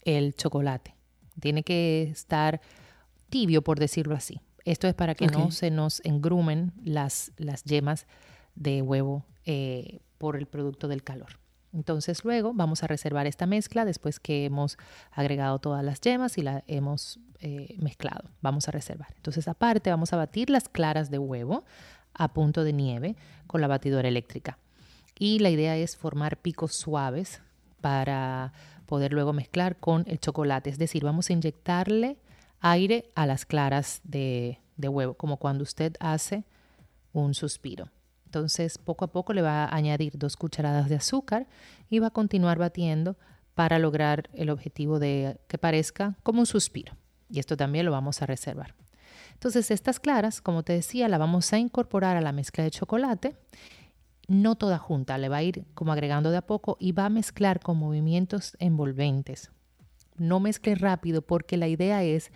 el 0.04 0.36
chocolate. 0.36 0.96
Tiene 1.40 1.64
que 1.64 2.04
estar 2.04 2.62
tibio, 3.30 3.62
por 3.62 3.80
decirlo 3.80 4.16
así. 4.16 4.40
Esto 4.66 4.88
es 4.88 4.94
para 4.94 5.16
que 5.16 5.28
no 5.28 5.52
se 5.52 5.72
nos 5.72 6.02
engrumen 6.06 6.72
las, 6.84 7.32
las 7.38 7.64
yemas 7.64 8.08
de 8.56 8.82
huevo 8.82 9.26
eh, 9.46 10.00
por 10.18 10.36
el 10.38 10.46
producto 10.46 10.88
del 10.88 11.04
calor. 11.04 11.40
Entonces 11.74 12.24
luego 12.24 12.54
vamos 12.54 12.84
a 12.84 12.88
reservar 12.88 13.26
esta 13.28 13.48
mezcla 13.48 13.84
después 13.84 14.20
que 14.20 14.46
hemos 14.46 14.78
agregado 15.12 15.60
todas 15.60 15.84
las 15.84 16.00
yemas 16.02 16.38
y 16.38 16.44
la 16.44 16.64
hemos 16.68 17.20
eh, 17.40 17.76
mezclado. 17.80 18.30
Vamos 18.42 18.68
a 18.68 18.72
reservar. 18.72 19.10
Entonces 19.18 19.48
aparte 19.48 19.90
vamos 19.90 20.14
a 20.14 20.18
batir 20.18 20.50
las 20.50 20.70
claras 20.70 21.10
de 21.10 21.18
huevo 21.18 21.66
a 22.14 22.34
punto 22.34 22.64
de 22.64 22.74
nieve 22.74 23.16
con 23.48 23.62
la 23.62 23.68
batidora 23.68 24.08
eléctrica. 24.08 24.58
Y 25.18 25.40
la 25.40 25.50
idea 25.50 25.78
es 25.78 25.96
formar 25.96 26.38
picos 26.38 26.74
suaves 26.76 27.42
para 27.82 28.54
poder 28.86 29.14
luego 29.14 29.34
mezclar 29.34 29.78
con 29.78 30.04
el 30.08 30.20
chocolate. 30.20 30.70
Es 30.70 30.78
decir, 30.78 31.04
vamos 31.04 31.30
a 31.30 31.34
inyectarle 31.34 32.18
aire 32.60 33.12
a 33.16 33.26
las 33.26 33.46
claras 33.46 34.02
de, 34.04 34.60
huevo, 34.78 35.14
como 35.16 35.38
cuando 35.38 35.64
usted 35.64 35.96
hace 36.00 36.46
un 37.12 37.34
suspiro. 37.34 37.90
Entonces, 38.26 38.78
poco 38.78 39.06
a 39.06 39.12
poco 39.12 39.34
le 39.34 39.42
va 39.42 39.66
a 39.66 39.76
añadir 39.76 40.18
dos 40.18 40.38
cucharadas 40.38 40.90
de 40.90 40.96
azúcar 40.96 41.48
y 41.90 42.00
va 42.00 42.08
a 42.08 42.12
continuar 42.12 42.58
batiendo 42.58 43.18
para 43.54 43.78
lograr 43.78 44.30
el 44.34 44.50
objetivo 44.50 44.98
de 44.98 45.38
que 45.48 45.58
parezca 45.58 46.16
como 46.24 46.40
un 46.40 46.46
suspiro. 46.48 46.94
Y 47.30 47.40
esto 47.40 47.56
también 47.58 47.86
lo 47.86 47.92
vamos 47.92 48.22
a 48.22 48.26
reservar. 48.26 48.74
Entonces, 49.34 49.72
estas 49.72 50.00
claras, 50.00 50.42
como 50.42 50.64
te 50.64 50.74
decía, 50.74 51.08
la 51.08 51.18
vamos 51.18 51.52
a 51.54 51.60
incorporar 51.60 52.18
a 52.18 52.22
la 52.22 52.32
mezcla 52.32 52.64
de 52.64 52.72
chocolate, 52.72 53.36
no 54.28 54.56
toda 54.56 54.78
junta, 54.78 55.18
le 55.18 55.30
va 55.30 55.38
a 55.38 55.44
ir 55.44 55.66
como 55.74 55.92
agregando 55.92 56.32
de 56.32 56.38
a 56.38 56.42
poco 56.42 56.78
y 56.80 56.94
va 56.94 57.06
a 57.06 57.10
mezclar 57.10 57.60
con 57.60 57.78
movimientos 57.78 58.56
envolventes. 58.60 59.52
No 60.18 60.40
mezcle 60.40 60.76
rápido 60.76 61.22
porque 61.22 61.58
la 61.58 61.68
idea 61.68 62.04
es 62.04 62.32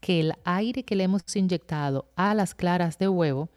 que 0.00 0.20
el 0.20 0.34
aire 0.44 0.84
que 0.84 0.96
le 0.96 1.04
hemos 1.04 1.36
inyectado 1.36 2.08
a 2.16 2.34
las 2.34 2.54
claras 2.54 2.98
de 2.98 3.08
huevo 3.08 3.50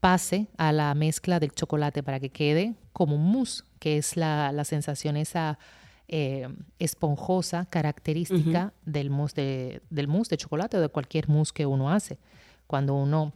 pase 0.00 0.48
a 0.56 0.72
la 0.72 0.94
mezcla 0.94 1.40
del 1.40 1.52
chocolate 1.52 2.02
para 2.02 2.20
que 2.20 2.30
quede 2.30 2.74
como 2.92 3.16
mousse, 3.16 3.64
que 3.78 3.98
es 3.98 4.16
la, 4.16 4.64
sensación 4.64 5.16
esa 5.16 5.58
eh, 6.08 6.48
esponjosa 6.78 7.66
característica 7.66 8.72
del, 8.84 9.10
mousse 9.10 9.34
de, 9.34 9.82
del 9.90 10.06
mousse 10.06 10.30
de 10.30 10.36
chocolate 10.36 10.76
o 10.76 10.80
de 10.80 10.88
cualquier 10.88 11.28
mousse 11.28 11.52
que 11.52 11.66
uno 11.66 11.90
hace. 11.90 12.18
Cuando 12.66 12.94
uno 12.94 13.32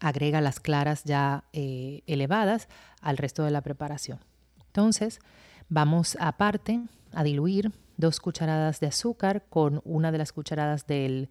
agrega 0.00 0.40
las 0.40 0.60
claras 0.60 1.04
ya 1.04 1.44
eh, 1.52 2.02
elevadas 2.06 2.68
al 3.00 3.16
resto 3.16 3.44
de 3.44 3.50
la 3.50 3.60
preparación. 3.60 4.18
Entonces, 4.66 5.20
vamos 5.68 6.16
aparte 6.20 6.80
a 7.12 7.22
diluir 7.22 7.72
dos 7.96 8.20
cucharadas 8.20 8.80
de 8.80 8.86
azúcar 8.86 9.44
con 9.48 9.80
una 9.84 10.12
de 10.12 10.18
las 10.18 10.32
cucharadas 10.32 10.86
del, 10.86 11.28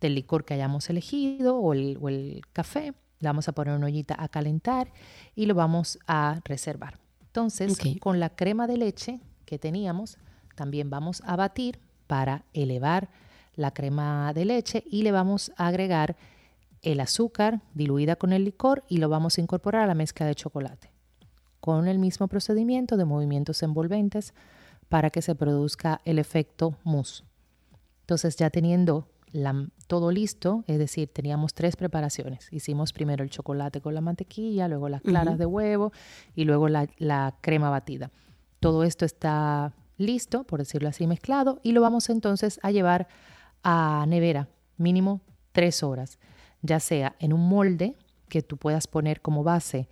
licor 0.00 0.44
que 0.44 0.52
hayamos 0.52 0.90
elegido 0.90 1.56
o 1.56 1.72
el, 1.72 2.42
café. 2.52 2.94
Le 3.20 3.28
vamos 3.28 3.48
a 3.48 3.52
poner 3.52 3.74
una 3.74 3.86
ollita 3.86 4.14
a 4.18 4.28
calentar 4.28 4.92
y 5.34 5.46
lo 5.46 5.54
vamos 5.54 5.98
a 6.06 6.40
reservar. 6.44 6.98
Entonces, 7.22 7.78
con 8.00 8.20
la 8.20 8.28
crema 8.28 8.66
de 8.66 8.76
leche 8.76 9.20
que 9.44 9.58
teníamos, 9.58 10.18
también 10.54 10.90
vamos 10.90 11.22
a 11.26 11.36
batir 11.36 11.78
para 12.06 12.44
elevar 12.52 13.08
la 13.56 13.72
crema 13.72 14.32
de 14.32 14.44
leche 14.44 14.84
y 14.86 15.02
le 15.02 15.12
vamos 15.12 15.52
a 15.56 15.68
agregar 15.68 16.16
el 16.82 17.00
azúcar 17.00 17.60
diluida 17.74 18.16
con 18.16 18.32
el 18.32 18.44
licor 18.44 18.84
y 18.88 18.98
lo 18.98 19.08
vamos 19.08 19.38
a 19.38 19.40
incorporar 19.40 19.82
a 19.82 19.86
la 19.86 19.94
mezcla 19.94 20.26
de 20.26 20.34
chocolate. 20.34 20.90
Con 21.60 21.88
el 21.88 21.98
mismo 21.98 22.28
procedimiento 22.28 22.96
de 22.96 23.06
movimientos 23.06 23.62
envolventes 23.62 24.34
para 24.88 25.10
que 25.10 25.22
se 25.22 25.34
produzca 25.34 26.00
el 26.04 26.18
efecto 26.18 26.76
mousse. 26.84 27.24
Entonces 28.02 28.36
ya 28.36 28.50
teniendo 28.50 29.08
todo 29.88 30.12
listo, 30.12 30.62
es 30.66 30.78
decir, 30.78 31.08
teníamos 31.08 31.54
tres 31.54 31.74
preparaciones. 31.74 32.52
Hicimos 32.52 32.92
primero 32.92 33.24
el 33.24 33.30
chocolate 33.30 33.80
con 33.80 33.94
la 33.94 34.00
mantequilla, 34.00 34.68
luego 34.68 34.88
las 34.88 35.02
claras 35.02 35.38
de 35.38 35.46
huevo 35.46 35.92
y 36.36 36.44
luego 36.44 36.68
la, 36.68 36.86
la 36.98 37.34
crema 37.40 37.70
batida. 37.70 38.10
Todo 38.64 38.82
esto 38.82 39.04
está 39.04 39.74
listo, 39.98 40.44
por 40.44 40.60
decirlo 40.60 40.88
así, 40.88 41.06
mezclado 41.06 41.60
y 41.62 41.72
lo 41.72 41.82
vamos 41.82 42.08
entonces 42.08 42.58
a 42.62 42.70
llevar 42.70 43.08
a 43.62 44.06
nevera, 44.08 44.48
mínimo 44.78 45.20
tres 45.52 45.82
horas, 45.82 46.18
ya 46.62 46.80
sea 46.80 47.14
en 47.18 47.34
un 47.34 47.46
molde 47.46 47.94
que 48.30 48.40
tú 48.40 48.56
puedas 48.56 48.86
poner 48.86 49.20
como 49.20 49.44
base 49.44 49.86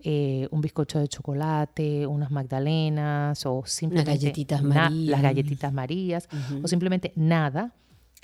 eh, 0.00 0.48
un 0.50 0.60
bizcocho 0.60 0.98
de 0.98 1.06
chocolate, 1.06 2.04
unas 2.08 2.32
magdalenas 2.32 3.46
o 3.46 3.62
simplemente 3.64 4.10
galletitas 4.10 4.60
las 4.60 5.22
galletitas 5.22 5.72
marías 5.72 6.28
o 6.64 6.66
simplemente 6.66 7.12
nada 7.14 7.74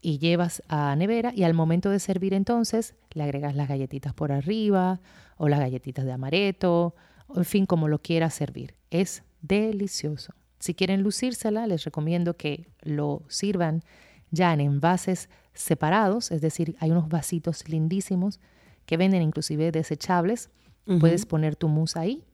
y 0.01 0.19
llevas 0.19 0.65
a 0.67 0.97
nevera 0.97 1.33
y 1.33 1.45
al 1.45 1.55
momento 1.55 1.91
de 1.91 2.01
servir 2.01 2.35
entonces 2.35 2.97
le 3.13 3.23
agregas 3.23 3.55
las 3.55 3.69
galletitas 3.69 4.13
por 4.15 4.33
arriba 4.33 4.99
o 5.37 5.49
las 5.49 5.61
galletitas 5.61 6.05
de 6.05 6.11
amaretto, 6.11 6.97
en 7.37 7.45
fin, 7.45 7.67
como 7.67 7.87
lo 7.87 8.01
quieras 8.01 8.35
servir. 8.35 8.75
Es 8.91 9.23
delicioso. 9.43 10.33
Si 10.59 10.75
quieren 10.75 11.03
lucírsela, 11.03 11.67
les 11.67 11.85
recomiendo 11.85 12.37
que 12.37 12.69
lo 12.81 13.23
sirvan 13.29 13.83
ya 14.31 14.53
en 14.55 14.61
envases 14.61 15.29
separados, 15.53 16.31
es 16.31 16.41
decir, 16.41 16.77
hay 16.81 16.91
unos 16.91 17.09
vasitos 17.09 17.69
lindísimos 17.69 18.41
que 18.87 18.97
venden 18.97 19.23
inclusive 19.23 19.71
desechables 19.71 20.49
Puedes 20.85 21.27
poner 21.27 21.55
tu 21.57 21.69
mousse 21.69 21.97
ahí, 21.97 22.25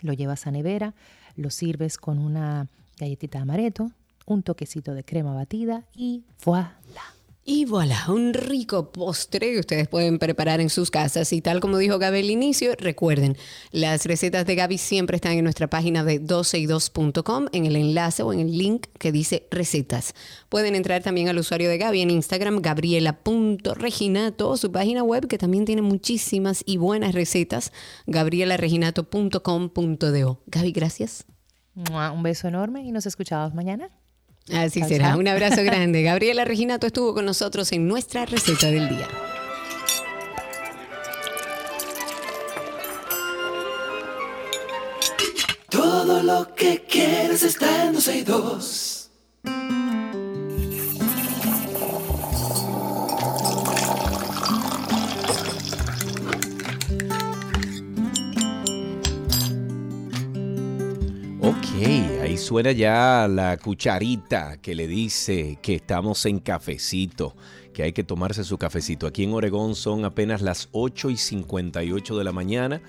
lo 0.00 0.12
llevas 0.12 0.46
a 0.46 0.50
nevera, 0.50 0.94
lo 1.36 1.50
sirves 1.50 1.98
con 1.98 2.18
una 2.18 2.68
galletita 2.98 3.38
de 3.38 3.42
amaretto, 3.42 3.90
un 4.26 4.42
toquecito 4.42 4.94
de 4.94 5.04
crema 5.04 5.34
batida 5.34 5.84
y 5.94 6.24
voilà. 6.44 7.13
Y 7.46 7.66
voilà, 7.66 8.06
un 8.08 8.32
rico 8.32 8.90
postre 8.90 9.52
que 9.52 9.58
ustedes 9.58 9.86
pueden 9.86 10.18
preparar 10.18 10.62
en 10.62 10.70
sus 10.70 10.90
casas. 10.90 11.30
Y 11.30 11.42
tal 11.42 11.60
como 11.60 11.76
dijo 11.76 11.98
Gaby 11.98 12.20
al 12.20 12.30
inicio, 12.30 12.72
recuerden, 12.78 13.36
las 13.70 14.06
recetas 14.06 14.46
de 14.46 14.54
Gaby 14.54 14.78
siempre 14.78 15.16
están 15.16 15.32
en 15.32 15.44
nuestra 15.44 15.68
página 15.68 16.04
de 16.04 16.22
12y2.com, 16.22 17.48
en 17.52 17.66
el 17.66 17.76
enlace 17.76 18.22
o 18.22 18.32
en 18.32 18.40
el 18.40 18.56
link 18.56 18.86
que 18.98 19.12
dice 19.12 19.46
recetas. 19.50 20.14
Pueden 20.48 20.74
entrar 20.74 21.02
también 21.02 21.28
al 21.28 21.38
usuario 21.38 21.68
de 21.68 21.76
Gaby 21.76 22.00
en 22.00 22.12
Instagram, 22.12 22.62
gabriela.reginato, 22.62 24.56
su 24.56 24.72
página 24.72 25.02
web 25.02 25.28
que 25.28 25.36
también 25.36 25.66
tiene 25.66 25.82
muchísimas 25.82 26.62
y 26.64 26.78
buenas 26.78 27.14
recetas, 27.14 27.72
gabrielareginato.com.do. 28.06 30.42
Gaby, 30.46 30.72
gracias. 30.72 31.26
Un 31.74 32.22
beso 32.22 32.48
enorme 32.48 32.84
y 32.84 32.90
nos 32.90 33.04
escuchamos 33.04 33.52
mañana. 33.52 33.90
Así 34.52 34.82
será. 34.82 35.16
Un 35.16 35.28
abrazo 35.28 35.62
grande. 35.64 36.02
Gabriela 36.02 36.44
Reginato 36.44 36.86
estuvo 36.86 37.14
con 37.14 37.24
nosotros 37.24 37.72
en 37.72 37.88
nuestra 37.88 38.26
receta 38.26 38.70
del 38.70 38.88
día. 38.88 39.08
Todo 45.70 46.22
lo 46.22 46.54
que 46.54 46.84
quieres 46.88 47.42
está 47.42 47.86
en 47.86 47.94
12 47.94 48.12
ahí 48.12 48.22
suena 62.44 62.72
ya 62.72 63.26
la 63.26 63.56
cucharita 63.56 64.58
que 64.58 64.74
le 64.74 64.86
dice 64.86 65.58
que 65.62 65.76
estamos 65.76 66.26
en 66.26 66.40
cafecito, 66.40 67.34
que 67.72 67.84
hay 67.84 67.94
que 67.94 68.04
tomarse 68.04 68.44
su 68.44 68.58
cafecito. 68.58 69.06
Aquí 69.06 69.24
en 69.24 69.32
Oregón 69.32 69.74
son 69.74 70.04
apenas 70.04 70.42
las 70.42 70.68
8 70.72 71.08
y 71.08 71.16
58 71.16 72.18
de 72.18 72.22
la 72.24 72.32
mañana. 72.32 72.82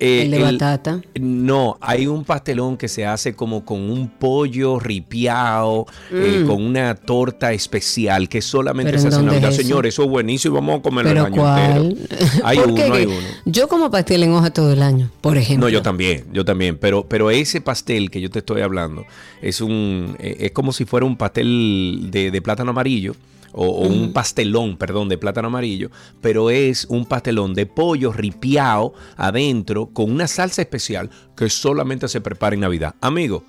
eh, 0.00 0.22
El 0.22 0.30
de 0.32 0.38
batata. 0.40 1.00
no, 1.20 1.78
hay 1.80 2.06
un 2.06 2.24
pastelón 2.24 2.76
que 2.76 2.88
se 2.88 3.06
hace 3.06 3.34
como 3.34 3.64
con 3.64 3.80
un 3.80 4.08
pollo 4.08 4.78
ripiado, 4.80 5.86
eh, 6.12 6.40
Mm. 6.42 6.46
con 6.46 6.62
una 6.64 6.94
torta 6.94 7.52
especial 7.52 8.28
que 8.28 8.42
solamente 8.42 8.90
¿Pero 8.92 9.02
se 9.02 9.08
hace 9.08 9.20
en 9.20 9.26
Navidad. 9.26 9.50
es 9.50 9.54
eso? 9.58 9.62
Señores, 9.62 9.94
eso 9.94 10.02
es 10.04 10.08
buenísimo 10.10 10.54
y 10.54 10.60
vamos 10.60 10.78
a 10.80 10.82
comerlo 10.82 11.10
el 11.10 11.16
¿Pero 11.16 11.26
año 11.26 11.36
cuál? 11.36 11.86
entero. 11.92 12.16
Hay 12.44 12.58
¿Por 12.58 12.70
uno, 12.72 12.94
hay 12.94 13.06
uno. 13.06 13.16
Yo 13.44 13.68
como 13.68 13.90
pastel 13.90 14.22
en 14.24 14.32
hoja 14.32 14.50
todo 14.52 14.72
el 14.72 14.82
año, 14.82 15.10
por 15.20 15.36
ejemplo. 15.36 15.66
No, 15.66 15.72
yo 15.72 15.82
también, 15.82 16.24
yo 16.32 16.44
también. 16.44 16.76
Pero, 16.78 17.06
pero 17.08 17.30
ese 17.30 17.60
pastel 17.60 18.10
que 18.10 18.20
yo 18.20 18.30
te 18.30 18.40
estoy 18.40 18.62
hablando 18.62 19.04
es 19.42 19.60
un, 19.60 20.16
eh, 20.18 20.36
es 20.40 20.50
como 20.52 20.72
si 20.72 20.84
fuera 20.84 21.06
un 21.06 21.16
pastel 21.16 22.08
de, 22.10 22.30
de 22.30 22.42
plátano 22.42 22.70
amarillo. 22.70 23.14
O, 23.56 23.66
o 23.68 23.86
un 23.86 24.12
pastelón, 24.12 24.76
perdón, 24.76 25.08
de 25.08 25.16
plátano 25.16 25.46
amarillo, 25.46 25.90
pero 26.20 26.50
es 26.50 26.86
un 26.88 27.06
pastelón 27.06 27.54
de 27.54 27.66
pollo 27.66 28.12
ripiado 28.12 28.94
adentro 29.16 29.86
con 29.92 30.10
una 30.10 30.26
salsa 30.26 30.60
especial 30.62 31.08
que 31.36 31.48
solamente 31.48 32.08
se 32.08 32.20
prepara 32.20 32.54
en 32.54 32.60
Navidad. 32.62 32.96
Amigo, 33.00 33.44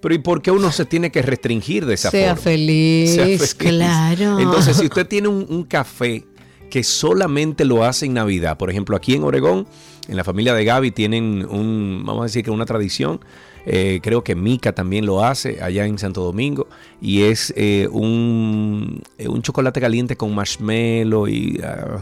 pero 0.00 0.14
¿y 0.14 0.18
por 0.18 0.42
qué 0.42 0.50
uno 0.50 0.70
se 0.70 0.84
tiene 0.84 1.10
que 1.10 1.22
restringir 1.22 1.86
de 1.86 1.94
esa 1.94 2.10
Sea 2.10 2.30
forma? 2.36 2.42
feliz, 2.42 3.14
Sea 3.14 3.24
feliz. 3.24 3.54
claro. 3.54 4.38
Entonces, 4.38 4.76
si 4.76 4.86
usted 4.86 5.06
tiene 5.06 5.28
un, 5.28 5.44
un 5.48 5.64
café 5.64 6.24
que 6.70 6.82
solamente 6.82 7.64
lo 7.64 7.84
hace 7.84 8.06
en 8.06 8.14
Navidad, 8.14 8.56
por 8.58 8.70
ejemplo, 8.70 8.96
aquí 8.96 9.14
en 9.14 9.24
Oregón, 9.24 9.66
en 10.08 10.16
la 10.16 10.24
familia 10.24 10.54
de 10.54 10.64
Gaby 10.64 10.90
tienen 10.90 11.46
un, 11.48 12.02
vamos 12.04 12.22
a 12.22 12.24
decir 12.24 12.42
que 12.44 12.50
una 12.50 12.64
tradición, 12.64 13.20
eh, 13.66 14.00
creo 14.02 14.24
que 14.24 14.34
Mica 14.34 14.72
también 14.72 15.06
lo 15.06 15.24
hace 15.24 15.62
allá 15.62 15.86
en 15.86 15.98
Santo 15.98 16.22
Domingo, 16.22 16.66
y 17.00 17.22
es 17.22 17.52
eh, 17.56 17.88
un, 17.90 19.02
eh, 19.18 19.28
un 19.28 19.42
chocolate 19.42 19.80
caliente 19.80 20.16
con 20.16 20.34
marshmallow 20.34 21.28
y... 21.28 21.60
ah, 21.64 21.98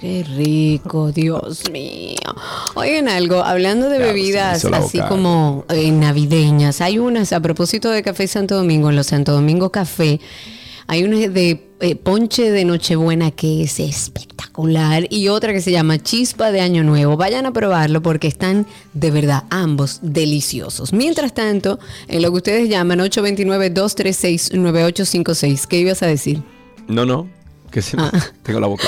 Qué 0.00 0.24
rico, 0.36 1.10
Dios 1.10 1.68
mío. 1.72 2.18
Oigan 2.76 3.08
algo, 3.08 3.42
hablando 3.42 3.88
de 3.88 3.98
Ya, 3.98 4.04
bebidas 4.04 4.64
así 4.64 5.00
como 5.08 5.64
eh, 5.70 5.90
navideñas, 5.90 6.80
hay 6.80 7.00
unas, 7.00 7.32
a 7.32 7.40
propósito 7.40 7.90
de 7.90 8.04
Café 8.04 8.28
Santo 8.28 8.54
Domingo, 8.54 8.90
en 8.90 8.96
los 8.96 9.08
Santo 9.08 9.32
Domingo 9.32 9.72
Café, 9.72 10.20
hay 10.88 11.04
una 11.04 11.16
de 11.28 11.64
eh, 11.80 11.94
ponche 11.94 12.50
de 12.50 12.64
Nochebuena 12.64 13.30
que 13.30 13.62
es 13.62 13.78
espectacular 13.78 15.06
y 15.10 15.28
otra 15.28 15.52
que 15.52 15.60
se 15.60 15.70
llama 15.70 16.02
Chispa 16.02 16.50
de 16.50 16.60
Año 16.60 16.82
Nuevo. 16.82 17.16
Vayan 17.16 17.46
a 17.46 17.52
probarlo 17.52 18.02
porque 18.02 18.26
están 18.26 18.66
de 18.94 19.10
verdad 19.12 19.44
ambos 19.50 20.00
deliciosos. 20.02 20.92
Mientras 20.92 21.32
tanto, 21.34 21.78
en 22.08 22.22
lo 22.22 22.30
que 22.32 22.38
ustedes 22.38 22.68
llaman 22.68 22.98
829-236-9856, 23.00 25.66
¿qué 25.66 25.78
ibas 25.80 26.02
a 26.02 26.06
decir? 26.06 26.42
no, 26.88 27.04
no, 27.04 27.28
que 27.70 27.82
se 27.82 27.96
me- 27.96 28.04
Ah. 28.04 28.10
tengo 28.42 28.60
la 28.60 28.66
boca. 28.66 28.84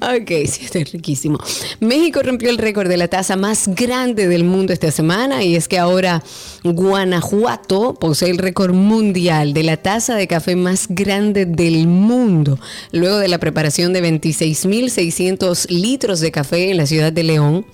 Ok, 0.00 0.28
sí, 0.46 0.64
está 0.64 0.78
riquísimo. 0.80 1.38
México 1.80 2.20
rompió 2.22 2.50
el 2.50 2.58
récord 2.58 2.88
de 2.88 2.96
la 2.96 3.08
taza 3.08 3.36
más 3.36 3.68
grande 3.68 4.28
del 4.28 4.44
mundo 4.44 4.72
esta 4.72 4.90
semana 4.90 5.42
y 5.42 5.56
es 5.56 5.68
que 5.68 5.78
ahora 5.78 6.22
Guanajuato 6.62 7.94
posee 7.94 8.30
el 8.30 8.38
récord 8.38 8.74
mundial 8.74 9.52
de 9.54 9.62
la 9.62 9.76
taza 9.76 10.14
de 10.14 10.26
café 10.26 10.56
más 10.56 10.86
grande 10.88 11.46
del 11.46 11.86
mundo, 11.86 12.58
luego 12.92 13.18
de 13.18 13.28
la 13.28 13.38
preparación 13.38 13.92
de 13.92 14.02
26.600 14.02 15.68
litros 15.70 16.20
de 16.20 16.30
café 16.30 16.70
en 16.70 16.76
la 16.76 16.86
ciudad 16.86 17.12
de 17.12 17.24
León. 17.24 17.66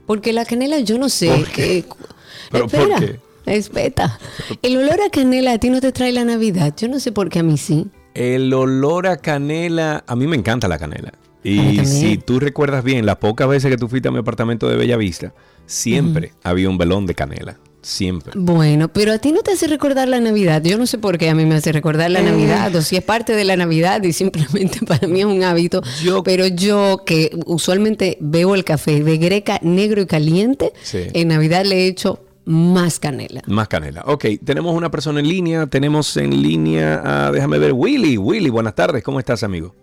Porque 0.05 0.33
la 0.33 0.45
canela 0.45 0.79
yo 0.79 0.97
no 0.97 1.09
sé. 1.09 1.27
¿Por 1.29 1.45
qué? 1.47 1.83
que- 1.83 1.85
¿Pero 2.51 2.67
por 2.67 2.79
espera, 2.79 2.99
qué? 2.99 3.19
espera. 3.57 4.19
El 4.61 4.77
olor 4.77 5.01
a 5.01 5.09
canela 5.09 5.53
a 5.53 5.57
ti 5.57 5.69
no 5.69 5.81
te 5.81 5.91
trae 5.91 6.11
la 6.13 6.23
Navidad. 6.23 6.73
Yo 6.77 6.87
no 6.87 6.99
sé 6.99 7.11
por 7.11 7.29
qué 7.29 7.39
a 7.39 7.43
mí 7.43 7.57
sí. 7.57 7.87
El 8.13 8.53
olor 8.53 9.07
a 9.07 9.17
canela, 9.17 10.03
a 10.07 10.15
mí 10.15 10.25
me 10.27 10.35
encanta 10.37 10.67
la 10.67 10.79
canela. 10.79 11.13
Y 11.43 11.85
si 11.85 12.17
tú 12.17 12.39
recuerdas 12.39 12.83
bien, 12.83 13.05
las 13.05 13.17
pocas 13.17 13.47
veces 13.47 13.71
que 13.71 13.77
tú 13.77 13.87
fuiste 13.87 14.09
a 14.09 14.11
mi 14.11 14.17
apartamento 14.19 14.67
de 14.67 14.75
Bella 14.75 14.97
Vista, 14.97 15.33
siempre 15.65 16.33
había 16.43 16.69
un 16.69 16.77
velón 16.77 17.05
de 17.05 17.15
canela. 17.15 17.57
Siempre. 17.81 18.33
Bueno, 18.35 18.89
pero 18.89 19.13
a 19.13 19.17
ti 19.19 19.31
no 19.31 19.43
te 19.43 19.51
hace 19.51 19.65
recordar 19.67 20.09
la 20.09 20.19
Navidad. 20.19 20.61
Yo 20.63 20.77
no 20.77 20.85
sé 20.87 20.97
por 20.97 21.17
qué 21.17 21.29
a 21.29 21.35
mí 21.35 21.45
me 21.45 21.55
hace 21.55 21.71
recordar 21.71 22.09
Eh. 22.09 22.13
la 22.15 22.21
Navidad 22.21 22.75
o 22.75 22.81
si 22.81 22.97
es 22.97 23.03
parte 23.03 23.33
de 23.33 23.45
la 23.45 23.55
Navidad 23.55 24.03
y 24.03 24.11
simplemente 24.11 24.79
para 24.85 25.07
mí 25.07 25.19
es 25.21 25.25
un 25.25 25.41
hábito. 25.43 25.81
Yo- 26.03 26.21
pero 26.23 26.47
yo 26.47 27.03
que 27.05 27.29
usualmente 27.45 28.17
veo 28.19 28.55
el 28.55 28.65
café 28.65 29.01
de 29.03 29.17
greca 29.17 29.59
negro 29.61 30.01
y 30.01 30.05
caliente, 30.05 30.73
Sí. 30.83 31.03
en 31.13 31.29
Navidad 31.29 31.63
le 31.65 31.85
he 31.85 31.87
hecho 31.87 32.19
más 32.43 32.99
canela. 32.99 33.41
Más 33.47 33.69
canela. 33.69 34.03
Ok, 34.07 34.25
tenemos 34.43 34.75
una 34.75 34.89
persona 34.91 35.19
en 35.21 35.27
línea. 35.29 35.67
Tenemos 35.67 36.17
en 36.17 36.41
línea, 36.41 37.27
a, 37.27 37.31
déjame 37.31 37.57
ver, 37.57 37.71
Willy. 37.73 38.17
Willy, 38.17 38.49
buenas 38.49 38.73
tardes. 38.75 39.01
¿Cómo 39.03 39.19
estás, 39.19 39.43
amigo? 39.43 39.73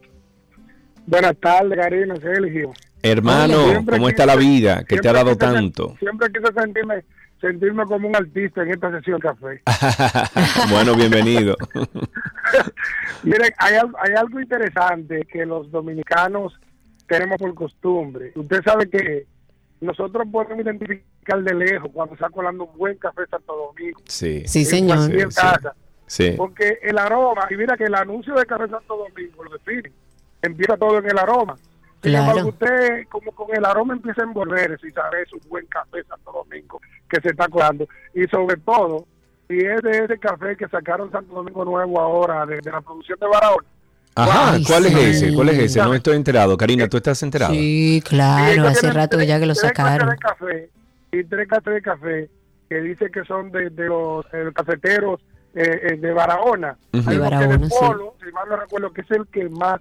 Buenas 1.06 1.36
tardes, 1.38 1.78
Karina, 1.78 2.16
Sergio. 2.16 2.72
Hermano, 3.02 3.64
Siempre 3.68 3.96
¿cómo 3.96 4.06
quise- 4.06 4.10
está 4.10 4.26
la 4.26 4.36
vida 4.36 4.84
que 4.84 4.96
te 4.96 5.08
ha 5.08 5.12
dado 5.12 5.32
quise 5.36 5.38
tanto? 5.52 5.96
Siempre 5.98 6.28
quise 6.32 6.52
sentirme, 6.58 7.04
sentirme 7.40 7.84
como 7.84 8.08
un 8.08 8.16
artista 8.16 8.62
en 8.62 8.70
esta 8.70 8.90
sesión 8.90 9.20
café. 9.20 9.62
bueno, 10.70 10.94
bienvenido. 10.94 11.56
Miren, 13.22 13.52
hay, 13.58 13.74
hay 13.74 14.14
algo 14.16 14.40
interesante 14.40 15.26
que 15.30 15.44
los 15.44 15.70
dominicanos 15.70 16.58
tenemos 17.06 17.36
por 17.38 17.54
costumbre. 17.54 18.32
Usted 18.34 18.62
sabe 18.64 18.88
que 18.88 19.26
nosotros 19.82 20.26
podemos 20.32 20.64
identificar 20.64 21.42
de 21.42 21.54
lejos 21.54 21.90
cuando 21.92 22.14
está 22.14 22.30
colando 22.30 22.64
un 22.64 22.78
buen 22.78 22.96
café 22.96 23.22
Santo 23.30 23.54
Domingo. 23.54 24.00
sí. 24.06 24.42
Sí, 24.46 24.64
señor. 24.64 24.98
Sí, 25.06 25.12
sí. 25.12 25.34
casa. 25.40 25.74
Sí. 26.06 26.34
Porque 26.36 26.78
el 26.82 26.98
aroma, 26.98 27.46
y 27.50 27.56
mira 27.56 27.76
que 27.76 27.84
el 27.84 27.94
anuncio 27.94 28.34
de 28.34 28.44
Café 28.44 28.68
Santo 28.68 28.94
Domingo 28.94 29.42
lo 29.44 29.50
define, 29.52 29.90
empieza 30.46 30.76
todo 30.76 30.98
en 30.98 31.06
el 31.10 31.18
aroma. 31.18 31.56
Sin 32.02 32.12
Claro. 32.12 32.30
embargo, 32.30 32.48
usted 32.50 33.06
como 33.10 33.32
con 33.32 33.46
el 33.56 33.64
aroma 33.64 33.94
empieza 33.94 34.22
a 34.22 34.24
envolverse 34.24 34.86
y 34.86 34.90
sabe 34.90 35.22
es 35.22 35.32
un 35.32 35.40
buen 35.48 35.64
café 35.66 36.02
Santo 36.04 36.32
Domingo 36.32 36.80
que 37.08 37.20
se 37.20 37.28
está 37.30 37.48
colando. 37.48 37.86
Y 38.14 38.24
sobre 38.24 38.56
todo, 38.58 39.06
si 39.48 39.58
es 39.58 39.80
de 39.82 40.04
ese 40.04 40.18
café 40.18 40.56
que 40.56 40.68
sacaron 40.68 41.10
Santo 41.10 41.34
Domingo 41.34 41.64
Nuevo 41.64 41.98
ahora, 42.00 42.44
de, 42.46 42.60
de 42.60 42.70
la 42.70 42.80
producción 42.82 43.18
de 43.20 43.26
Barahona. 43.26 43.66
Ajá, 44.16 44.52
Ay, 44.52 44.64
¿cuál 44.64 44.86
es 44.86 44.92
sí. 44.92 45.00
ese? 45.00 45.34
¿Cuál 45.34 45.48
es 45.48 45.58
ese? 45.58 45.80
No 45.82 45.92
estoy 45.94 46.16
enterado. 46.16 46.56
Karina, 46.56 46.88
¿tú 46.88 46.98
estás 46.98 47.20
enterado? 47.22 47.52
Sí, 47.52 48.00
claro, 48.06 48.68
hace 48.68 48.92
rato 48.92 49.16
tres- 49.16 49.28
ya 49.28 49.40
que 49.40 49.46
lo 49.46 49.54
tres 49.54 49.68
sacaron. 49.68 50.10
de 50.10 50.16
café 50.18 50.70
y 51.10 51.24
tres 51.24 51.48
clases 51.48 51.74
de 51.74 51.82
café 51.82 52.30
que 52.68 52.80
dice 52.80 53.10
que 53.10 53.24
son 53.24 53.50
de, 53.50 53.70
de 53.70 53.86
los 53.86 54.24
eh, 54.32 54.50
cafeteros 54.54 55.20
eh, 55.54 55.80
eh, 55.90 55.96
de 55.96 56.12
Barahona. 56.12 56.76
Hay 56.92 57.00
De 57.02 57.18
Barahona, 57.18 57.58
sí. 57.68 57.74
Polo, 57.80 58.14
si 58.24 58.30
mal 58.30 58.48
no 58.48 58.56
recuerdo, 58.56 58.92
que 58.92 59.00
es 59.00 59.10
el 59.10 59.26
que 59.28 59.48
más 59.48 59.80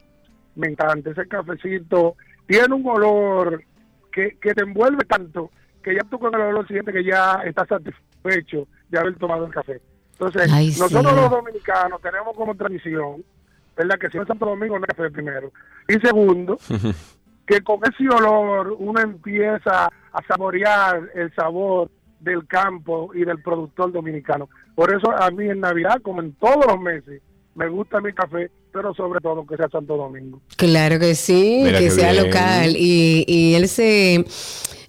me 0.55 0.67
encanta. 0.67 1.11
Ese 1.11 1.27
cafecito 1.27 2.15
tiene 2.47 2.73
un 2.73 2.87
olor 2.87 3.63
que, 4.11 4.37
que 4.39 4.53
te 4.53 4.63
envuelve 4.63 5.05
tanto 5.05 5.49
que 5.83 5.93
ya 5.93 6.01
tú 6.09 6.17
con 6.17 6.33
el 6.33 6.41
olor 6.41 6.67
sientes 6.67 6.93
que 6.93 7.03
ya 7.03 7.41
estás 7.45 7.67
satisfecho 7.67 8.67
de 8.89 8.99
haber 8.99 9.15
tomado 9.17 9.45
el 9.45 9.53
café. 9.53 9.81
Entonces, 10.13 10.51
Ay, 10.51 10.71
sí. 10.71 10.79
nosotros 10.79 11.13
los 11.13 11.29
dominicanos 11.29 12.01
tenemos 12.01 12.35
como 12.35 12.55
tradición, 12.55 13.23
¿verdad? 13.75 13.99
Que 13.99 14.09
si 14.09 14.17
no 14.17 14.23
es 14.23 14.27
Santo 14.27 14.45
Domingo, 14.45 14.79
no 14.79 14.85
es 14.85 14.95
café 14.95 15.11
primero. 15.11 15.51
Y 15.87 15.99
segundo, 15.99 16.57
que 17.45 17.61
con 17.61 17.79
ese 17.83 18.07
olor 18.09 18.75
uno 18.79 19.01
empieza 19.01 19.85
a 19.85 20.23
saborear 20.27 21.09
el 21.13 21.33
sabor 21.35 21.91
del 22.19 22.47
campo 22.47 23.11
y 23.13 23.25
del 23.25 23.41
productor 23.41 23.91
dominicano. 23.91 24.49
Por 24.75 24.95
eso 24.95 25.11
a 25.11 25.29
mí 25.29 25.49
en 25.49 25.59
Navidad, 25.59 26.01
como 26.01 26.21
en 26.21 26.33
todos 26.35 26.65
los 26.65 26.79
meses, 26.79 27.21
me 27.55 27.69
gusta 27.69 27.99
mi 28.01 28.11
café, 28.13 28.49
pero 28.71 28.93
sobre 28.93 29.19
todo 29.19 29.45
que 29.45 29.55
sea 29.57 29.69
Santo 29.69 29.95
Domingo. 29.97 30.41
Claro 30.57 30.99
que 30.99 31.15
sí, 31.15 31.61
Mira 31.63 31.79
que 31.79 31.91
sea 31.91 32.11
bien. 32.11 32.25
local. 32.25 32.75
Y, 32.77 33.23
y 33.27 33.53
él 33.55 33.67
se, 33.67 34.25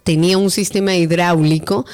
tenía 0.06 0.38
un 0.38 0.50
sistema 0.52 0.96
hidráulico 0.96 1.86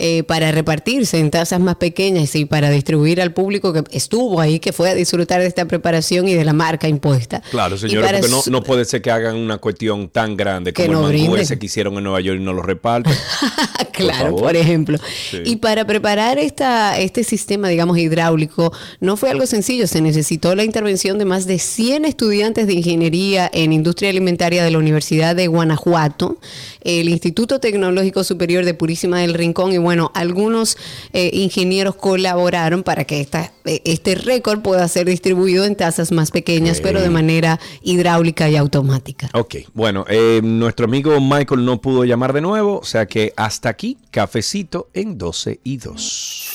eh, 0.00 0.22
para 0.22 0.52
repartirse 0.52 1.18
en 1.18 1.32
tazas 1.32 1.58
más 1.58 1.74
pequeñas 1.74 2.32
y 2.36 2.44
para 2.44 2.70
distribuir 2.70 3.20
al 3.20 3.32
público 3.32 3.72
que 3.72 3.82
estuvo 3.90 4.40
ahí, 4.40 4.60
que 4.60 4.72
fue 4.72 4.90
a 4.90 4.94
disfrutar 4.94 5.40
de 5.40 5.48
esta 5.48 5.66
preparación 5.66 6.28
y 6.28 6.34
de 6.34 6.44
la 6.44 6.52
marca 6.52 6.86
impuesta. 6.86 7.42
Claro, 7.50 7.76
señores, 7.76 8.12
porque 8.12 8.28
no, 8.28 8.42
no 8.48 8.62
puede 8.62 8.84
ser 8.84 9.02
que 9.02 9.10
hagan 9.10 9.34
una 9.34 9.58
cuestión 9.58 10.08
tan 10.08 10.36
grande 10.36 10.72
Que 10.72 10.86
como 10.86 11.00
no 11.00 11.10
el 11.10 11.18
mangú 11.18 11.36
ese 11.36 11.58
que 11.58 11.66
hicieron 11.66 11.96
en 11.96 12.04
Nueva 12.04 12.20
York 12.20 12.38
y 12.40 12.44
no 12.44 12.52
lo 12.52 12.62
reparten. 12.62 13.12
claro, 13.92 14.36
por, 14.36 14.54
ejemplo. 14.54 14.98
Sí. 15.30 15.38
Y 15.44 15.56
para 15.56 15.84
preparar 15.84 16.38
esta, 16.38 16.96
este 16.96 17.24
sistema, 17.24 17.68
digamos, 17.68 17.98
hidráulico, 17.98 18.72
no 19.00 19.16
fue 19.16 19.30
algo 19.30 19.46
sencillo. 19.46 19.88
Se 19.88 20.00
necesitó 20.00 20.54
la 20.54 20.62
intervención 20.62 21.18
de 21.18 21.24
más 21.24 21.46
de 21.46 21.58
100 21.58 22.04
estudiantes 22.04 22.68
de 22.68 22.74
ingeniería 22.74 23.50
en 23.52 23.72
industria 23.72 24.10
alimentaria 24.10 24.62
de 24.62 24.70
la 24.70 24.78
Universidad 24.78 25.34
de 25.34 25.48
Guanajuato, 25.48 26.38
el 26.82 27.08
Instituto 27.08 27.58
Tecnológico 27.58 28.22
Superior 28.22 28.64
de 28.64 28.74
Purísima 28.74 29.18
del 29.18 29.34
Rincón 29.34 29.72
y, 29.72 29.87
bueno, 29.88 30.10
algunos 30.12 30.76
eh, 31.14 31.30
ingenieros 31.32 31.96
colaboraron 31.96 32.82
para 32.82 33.04
que 33.04 33.22
esta, 33.22 33.54
eh, 33.64 33.80
este 33.86 34.16
récord 34.16 34.60
pueda 34.60 34.86
ser 34.86 35.06
distribuido 35.06 35.64
en 35.64 35.76
tazas 35.76 36.12
más 36.12 36.30
pequeñas, 36.30 36.82
pero 36.82 37.00
de 37.00 37.08
manera 37.08 37.58
hidráulica 37.80 38.50
y 38.50 38.56
automática. 38.56 39.30
Ok, 39.32 39.54
bueno, 39.72 40.04
eh, 40.06 40.42
nuestro 40.44 40.84
amigo 40.84 41.18
Michael 41.22 41.64
no 41.64 41.80
pudo 41.80 42.04
llamar 42.04 42.34
de 42.34 42.42
nuevo, 42.42 42.80
o 42.80 42.84
sea 42.84 43.06
que 43.06 43.32
hasta 43.34 43.70
aquí, 43.70 43.96
cafecito 44.10 44.90
en 44.92 45.16
12 45.16 45.60
y 45.64 45.78
2. 45.78 46.48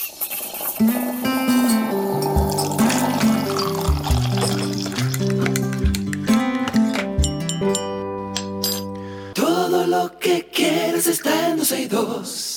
Todo 9.34 9.88
lo 9.88 10.20
que 10.20 10.52
quieres 10.54 11.08
está 11.08 11.50
en 11.50 11.58
12 11.58 11.82
y 11.82 11.86
2. 11.88 12.53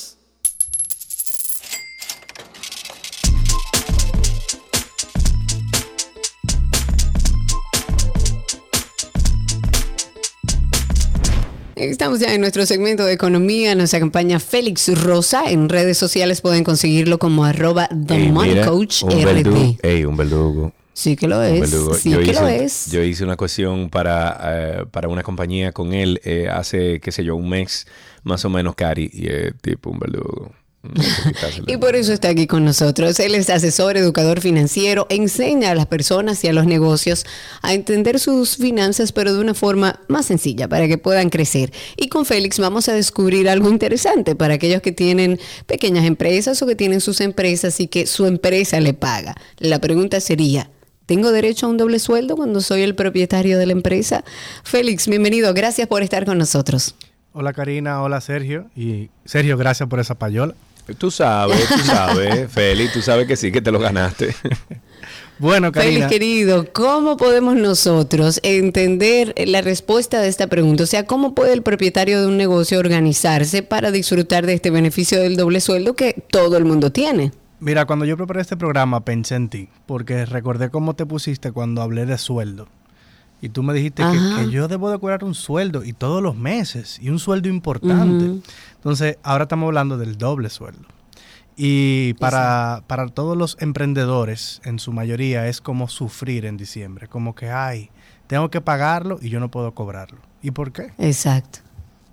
Estamos 11.77 12.20
ya 12.20 12.33
en 12.33 12.41
nuestro 12.41 12.64
segmento 12.64 13.05
de 13.05 13.12
economía, 13.12 13.74
nos 13.74 13.93
acompaña 13.93 14.41
Félix 14.41 14.89
Rosa. 14.99 15.51
En 15.51 15.68
redes 15.68 15.99
sociales 15.99 16.41
pueden 16.41 16.64
conseguirlo 16.64 17.18
como 17.18 17.45
arroba 17.45 17.87
The 17.89 18.14
Ey, 18.14 18.33
Money 18.33 18.55
mira, 18.55 18.66
Coach 18.66 19.03
un 19.03 19.11
verdugo, 19.24 19.77
un 20.09 20.16
verdugo. 20.16 20.72
Sí 20.95 21.16
que 21.16 21.29
lo 21.29 21.43
es, 21.43 21.68
sí 22.01 22.12
yo, 22.12 22.20
que 22.20 22.31
hice, 22.31 22.41
lo 22.41 22.49
es. 22.49 22.91
yo 22.91 23.03
hice 23.03 23.24
una 23.24 23.37
cuestión 23.37 23.91
para, 23.91 24.41
eh, 24.43 24.85
para 24.91 25.09
una 25.09 25.22
compañía 25.22 25.72
con 25.72 25.93
él 25.93 26.18
eh, 26.24 26.49
hace, 26.51 26.99
qué 27.01 27.12
sé 27.12 27.22
yo, 27.22 27.37
un 27.37 27.51
mes 27.51 27.87
más 28.22 28.43
o 28.47 28.49
menos, 28.49 28.74
Cari, 28.74 29.11
y 29.12 29.27
es 29.29 29.53
tipo 29.61 29.91
un 29.91 29.99
verdugo. 29.99 30.53
Y 31.66 31.76
por 31.76 31.97
eso 31.97 32.12
está 32.12 32.28
aquí 32.28 32.47
con 32.47 32.64
nosotros. 32.64 33.18
Él 33.20 33.34
es 33.34 33.51
asesor, 33.51 33.97
educador 33.97 34.41
financiero, 34.41 35.07
enseña 35.11 35.70
a 35.70 35.74
las 35.74 35.87
personas 35.87 36.43
y 36.45 36.49
a 36.49 36.53
los 36.53 36.66
negocios 36.66 37.26
a 37.62 37.74
entender 37.74 38.18
sus 38.18 38.57
finanzas, 38.57 39.12
pero 39.12 39.34
de 39.34 39.41
una 39.41 39.55
forma 39.55 40.01
más 40.09 40.26
sencilla 40.26 40.68
para 40.68 40.89
que 40.89 40.99
puedan 40.99 41.30
crecer. 41.30 41.72
Y 41.97 42.09
con 42.09 42.24
Félix 42.24 42.59
vamos 42.59 42.89
a 42.89 42.95
descubrir 42.95 43.49
algo 43.49 43.70
interesante 43.70 44.34
para 44.34 44.55
aquellos 44.55 44.82
que 44.82 44.93
tienen 44.93 45.39
pequeñas 45.66 46.05
empresas 46.05 46.61
o 46.62 46.66
que 46.66 46.76
tienen 46.76 47.01
sus 47.01 47.20
empresas 47.20 47.80
y 47.80 47.89
que 47.89 48.07
su 48.07 48.26
empresa 48.26 48.80
le 48.80 48.95
paga. 48.95 49.34
La 49.59 49.80
pregunta 49.80 50.20
sería, 50.20 50.70
¿tengo 51.07 51.32
derecho 51.32 51.66
a 51.66 51.68
un 51.70 51.76
doble 51.76 51.99
sueldo 51.99 52.37
cuando 52.37 52.61
soy 52.61 52.82
el 52.82 52.95
propietario 52.95 53.59
de 53.59 53.66
la 53.66 53.72
empresa? 53.72 54.24
Félix, 54.64 55.09
bienvenido. 55.09 55.53
Gracias 55.55 55.89
por 55.89 56.03
estar 56.03 56.24
con 56.24 56.39
nosotros. 56.39 56.95
Hola 57.32 57.53
Karina, 57.53 58.03
hola 58.03 58.20
Sergio. 58.20 58.66
Y 58.74 59.11
Sergio, 59.26 59.59
gracias 59.59 59.89
por 59.89 60.01
esa 60.01 60.14
payola. 60.14 60.55
Tú 60.95 61.11
sabes, 61.11 61.68
tú 61.68 61.78
sabes, 61.78 62.51
Feli, 62.53 62.89
tú 62.93 63.03
sabes 63.03 63.26
que 63.26 63.37
sí, 63.37 63.51
que 63.51 63.61
te 63.61 63.72
lo 63.72 63.78
ganaste. 63.78 64.34
Bueno, 65.39 65.70
Félix, 65.70 65.91
Karina. 65.91 66.09
querido, 66.09 66.72
¿cómo 66.72 67.16
podemos 67.16 67.57
nosotros 67.57 68.41
entender 68.43 69.34
la 69.47 69.61
respuesta 69.61 70.20
de 70.20 70.28
esta 70.28 70.47
pregunta? 70.47 70.84
O 70.84 70.87
sea, 70.87 71.05
¿cómo 71.05 71.34
puede 71.34 71.53
el 71.53 71.62
propietario 71.62 72.20
de 72.20 72.26
un 72.26 72.39
negocio 72.39 72.78
organizarse 72.78 73.62
para 73.62 73.91
disfrutar 73.91 74.47
de 74.47 74.55
este 74.55 74.70
beneficio 74.70 75.20
del 75.20 75.37
doble 75.37 75.61
sueldo 75.61 75.95
que 75.95 76.24
todo 76.30 76.57
el 76.57 76.64
mundo 76.64 76.91
tiene? 76.91 77.32
Mira, 77.61 77.84
cuando 77.84 78.05
yo 78.05 78.16
preparé 78.16 78.43
este 78.43 78.57
programa 78.57 79.05
pensé 79.05 79.34
en 79.34 79.49
ti, 79.49 79.68
porque 79.87 80.24
recordé 80.24 80.70
cómo 80.70 80.95
te 80.95 81.05
pusiste 81.05 81.53
cuando 81.53 81.82
hablé 81.82 82.07
de 82.07 82.16
sueldo. 82.16 82.68
Y 83.43 83.51
tú 83.51 83.62
me 83.62 83.74
dijiste 83.74 84.03
que, 84.03 84.51
yo 84.51 84.66
debo 84.66 84.91
de 84.91 84.99
cobrar 84.99 85.22
un 85.22 85.34
sueldo 85.34 85.84
y 85.84 85.93
todos 85.93 86.22
los 86.22 86.37
meses, 86.37 86.99
y 87.01 87.11
un 87.11 87.18
sueldo 87.18 87.49
importante. 87.49 88.41
Entonces, 88.77 89.18
ahora 89.22 89.45
estamos 89.45 89.66
hablando 89.66 89.99
del 89.99 90.16
doble 90.18 90.49
sueldo. 90.51 90.87
Y 91.57 92.14
para, 92.14 92.83
para 92.87 93.09
todos 93.09 93.37
los 93.37 93.57
emprendedores, 93.61 94.61
en 94.64 94.79
su 94.79 94.93
mayoría, 94.93 95.49
es 95.49 95.61
como 95.61 95.89
sufrir 95.89 96.45
en 96.45 96.57
diciembre. 96.57 97.09
Como 97.09 97.35
que, 97.35 97.49
ay, 97.51 97.91
tengo 98.27 98.51
que 98.51 98.61
pagarlo 98.61 99.18
y 99.22 99.31
yo 99.31 99.41
no 99.41 99.51
puedo 99.51 99.72
cobrarlo. 99.74 100.18
¿Y 100.43 100.51
por 100.51 100.70
qué? 100.72 100.93
Exacto. 100.99 101.61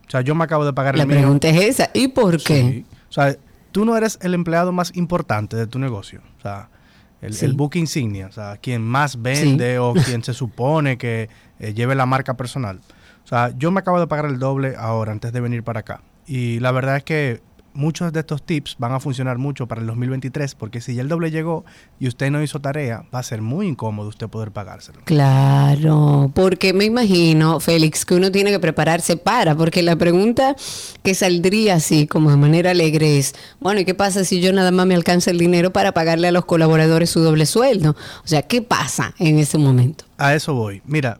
O 0.07 0.09
sea, 0.09 0.21
yo 0.21 0.33
me 0.35 0.43
acabo 0.45 0.63
de 0.65 0.73
pagar 0.73 0.95
La 0.95 1.03
el 1.03 1.09
mío. 1.09 1.17
pregunta 1.17 1.49
es 1.49 1.61
esa. 1.61 1.89
¿Y 1.93 2.07
por 2.09 2.41
qué? 2.41 2.61
Sí. 2.61 2.85
O 3.09 3.11
sea, 3.11 3.35
tú 3.71 3.83
no 3.83 3.97
eres 3.97 4.17
el 4.21 4.33
empleado 4.33 4.71
más 4.71 4.95
importante 4.95 5.57
de 5.57 5.67
tu 5.67 5.77
negocio. 5.77 6.21
O 6.37 6.41
sea, 6.41 6.69
el, 7.21 7.33
Sí. 7.33 7.45
el 7.45 7.53
book 7.53 7.75
insignia, 7.75 8.27
o 8.27 8.31
sea, 8.31 8.57
quien 8.57 8.81
más 8.81 9.21
vende 9.21 9.77
o 9.79 9.93
quien 10.05 10.23
se 10.23 10.33
supone 10.33 10.97
que 10.97 11.29
eh, 11.59 11.73
lleve 11.73 11.95
la 11.95 12.05
marca 12.05 12.35
personal. 12.35 12.79
O 13.25 13.27
sea, 13.27 13.53
yo 13.57 13.71
me 13.71 13.79
acabo 13.81 13.99
de 13.99 14.07
pagar 14.07 14.25
el 14.25 14.39
doble 14.39 14.75
ahora 14.77 15.11
antes 15.11 15.33
de 15.33 15.41
venir 15.41 15.63
para 15.63 15.81
acá. 15.81 16.01
Y 16.27 16.59
la 16.59 16.71
verdad 16.71 16.97
es 16.97 17.03
que 17.03 17.41
muchos 17.73 18.13
de 18.13 18.19
estos 18.19 18.43
tips 18.43 18.75
van 18.77 18.91
a 18.91 18.99
funcionar 18.99 19.37
mucho 19.37 19.67
para 19.67 19.81
el 19.81 19.87
2023 19.87 20.55
porque 20.55 20.81
si 20.81 20.95
ya 20.95 21.01
el 21.01 21.07
doble 21.07 21.31
llegó 21.31 21.65
y 21.99 22.07
usted 22.07 22.31
no 22.31 22.41
hizo 22.41 22.59
tarea, 22.59 23.05
va 23.13 23.19
a 23.19 23.23
ser 23.23 23.41
muy 23.41 23.67
incómodo 23.67 24.09
usted 24.09 24.27
poder 24.27 24.51
pagárselo. 24.51 25.01
Claro, 25.05 26.31
porque 26.33 26.73
me 26.73 26.85
imagino, 26.85 27.59
Félix, 27.59 28.05
que 28.05 28.15
uno 28.15 28.31
tiene 28.31 28.51
que 28.51 28.59
prepararse 28.59 29.17
para, 29.17 29.55
porque 29.55 29.81
la 29.81 29.95
pregunta 29.95 30.55
que 31.03 31.15
saldría 31.15 31.75
así, 31.75 32.07
como 32.07 32.31
de 32.31 32.37
manera 32.37 32.71
alegre, 32.71 33.17
es, 33.17 33.35
bueno, 33.59 33.81
¿y 33.81 33.85
qué 33.85 33.95
pasa 33.95 34.23
si 34.23 34.41
yo 34.41 34.53
nada 34.53 34.71
más 34.71 34.85
me 34.85 34.95
alcanza 34.95 35.31
el 35.31 35.37
dinero 35.37 35.73
para 35.73 35.93
pagarle 35.93 36.27
a 36.27 36.31
los 36.31 36.45
colaboradores 36.45 37.09
su 37.09 37.21
doble 37.21 37.45
sueldo? 37.45 37.95
O 38.23 38.27
sea, 38.27 38.43
¿qué 38.43 38.61
pasa 38.61 39.13
en 39.19 39.39
ese 39.39 39.57
momento? 39.57 40.05
A 40.17 40.35
eso 40.35 40.53
voy. 40.53 40.81
Mira, 40.85 41.19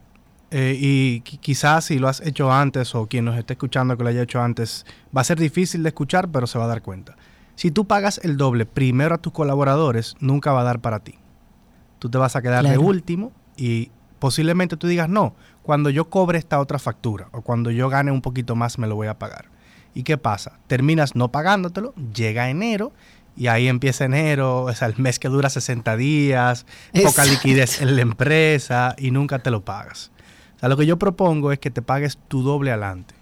eh, 0.54 0.78
y 0.80 1.22
qui- 1.24 1.39
quizás 1.39 1.86
si 1.86 1.99
lo 1.99 2.08
has 2.08 2.22
hecho 2.22 2.51
antes 2.51 2.93
o 2.95 3.08
quien 3.08 3.26
nos 3.26 3.38
esté 3.38 3.54
escuchando 3.54 3.97
que 3.97 4.04
lo 4.04 4.10
haya 4.10 4.22
hecho 4.22 4.41
antes, 4.41 4.86
va 5.16 5.22
a 5.22 5.24
ser 5.24 5.39
difícil 5.39 5.84
de 5.84 5.89
escuchar, 5.89 6.30
pero 6.30 6.47
se 6.47 6.58
va 6.60 6.66
a 6.66 6.68
dar 6.68 6.82
cuenta. 6.82 7.18
Si 7.56 7.72
tú 7.72 7.86
pagas 7.86 8.20
el 8.24 8.38
doble 8.38 8.66
primero 8.66 9.16
a 9.16 9.18
tus 9.18 9.34
colaboradores, 9.34 10.16
nunca 10.20 10.51
va 10.54 10.62
a 10.62 10.64
dar 10.64 10.80
para 10.80 10.99
ti. 10.99 11.16
Tú 11.99 12.10
te 12.10 12.18
vas 12.18 12.36
a 12.36 12.41
quedar 12.41 12.64
de 12.64 12.78
último 12.88 13.32
y 13.58 13.91
posiblemente 14.20 14.78
tú 14.78 14.88
digas, 14.88 15.10
no, 15.10 15.36
cuando 15.64 15.89
yo 15.89 16.10
cobre 16.10 16.38
esta 16.38 16.60
otra 16.60 16.80
factura 16.80 17.30
o 17.32 17.41
cuando 17.41 17.72
yo 17.72 17.89
gane 17.89 18.12
un 18.12 18.22
poquito 18.22 18.56
más 18.56 18.78
me 18.80 18.88
lo 18.88 18.95
voy 18.95 19.08
a 19.08 19.18
pagar. 19.20 19.45
¿Y 19.95 20.04
qué 20.04 20.18
pasa? 20.18 20.60
Terminas 20.68 21.16
no 21.16 21.32
pagándotelo, 21.32 21.93
llega 22.14 22.49
enero 22.49 22.91
y 23.36 23.47
ahí 23.47 23.68
empieza 23.68 24.06
enero, 24.06 24.70
es 24.70 24.82
el 24.82 24.95
mes 24.97 25.20
que 25.20 25.28
dura 25.30 25.49
60 25.49 25.95
días, 25.97 26.66
poca 27.04 27.26
liquidez 27.26 27.82
en 27.82 27.95
la 27.95 28.01
empresa 28.01 28.95
y 28.97 29.12
nunca 29.12 29.39
te 29.39 29.51
lo 29.51 29.64
pagas. 29.64 30.12
Sea, 30.64 30.70
lo 30.70 30.78
que 30.78 30.86
yo 30.86 30.97
propongo 30.97 31.51
es 31.51 31.59
que 31.59 31.70
te 31.72 31.82
pagues 31.82 32.18
tu 32.30 32.41
doble 32.41 32.72
adelante. 32.72 33.14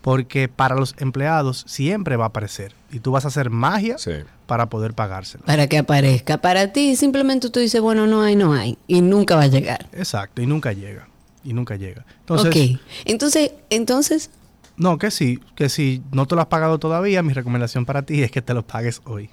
Porque 0.00 0.46
para 0.48 0.76
los 0.76 0.94
empleados 0.98 1.64
siempre 1.66 2.14
va 2.14 2.26
a 2.26 2.28
aparecer. 2.28 2.72
Y 2.92 3.00
tú 3.00 3.10
vas 3.10 3.24
a 3.24 3.28
hacer 3.28 3.50
magia 3.50 3.98
Sí. 3.98 4.12
para 4.46 4.66
poder 4.68 4.94
pagárselo. 4.94 5.42
Para 5.44 5.66
que 5.66 5.76
aparezca. 5.78 6.38
Para 6.38 6.72
ti, 6.72 6.94
simplemente 6.94 7.50
tú 7.50 7.58
dices, 7.58 7.80
bueno, 7.80 8.06
no 8.06 8.22
hay, 8.22 8.36
no 8.36 8.52
hay. 8.52 8.78
Y 8.86 9.00
nunca 9.00 9.34
va 9.34 9.42
a 9.42 9.46
llegar. 9.48 9.88
Exacto, 9.92 10.40
y 10.40 10.46
nunca 10.46 10.72
llega. 10.72 11.08
Y 11.42 11.52
nunca 11.52 11.74
llega. 11.74 12.04
Entonces, 12.20 12.46
ok. 12.74 12.80
Entonces, 13.06 13.50
entonces, 13.70 14.30
no, 14.76 14.98
que 14.98 15.10
sí, 15.10 15.40
que 15.56 15.68
si 15.68 16.00
no 16.12 16.26
te 16.26 16.36
lo 16.36 16.42
has 16.42 16.46
pagado 16.46 16.78
todavía, 16.78 17.24
mi 17.24 17.32
recomendación 17.32 17.86
para 17.86 18.02
ti 18.02 18.22
es 18.22 18.30
que 18.30 18.40
te 18.40 18.54
lo 18.54 18.64
pagues 18.64 19.02
hoy. 19.04 19.30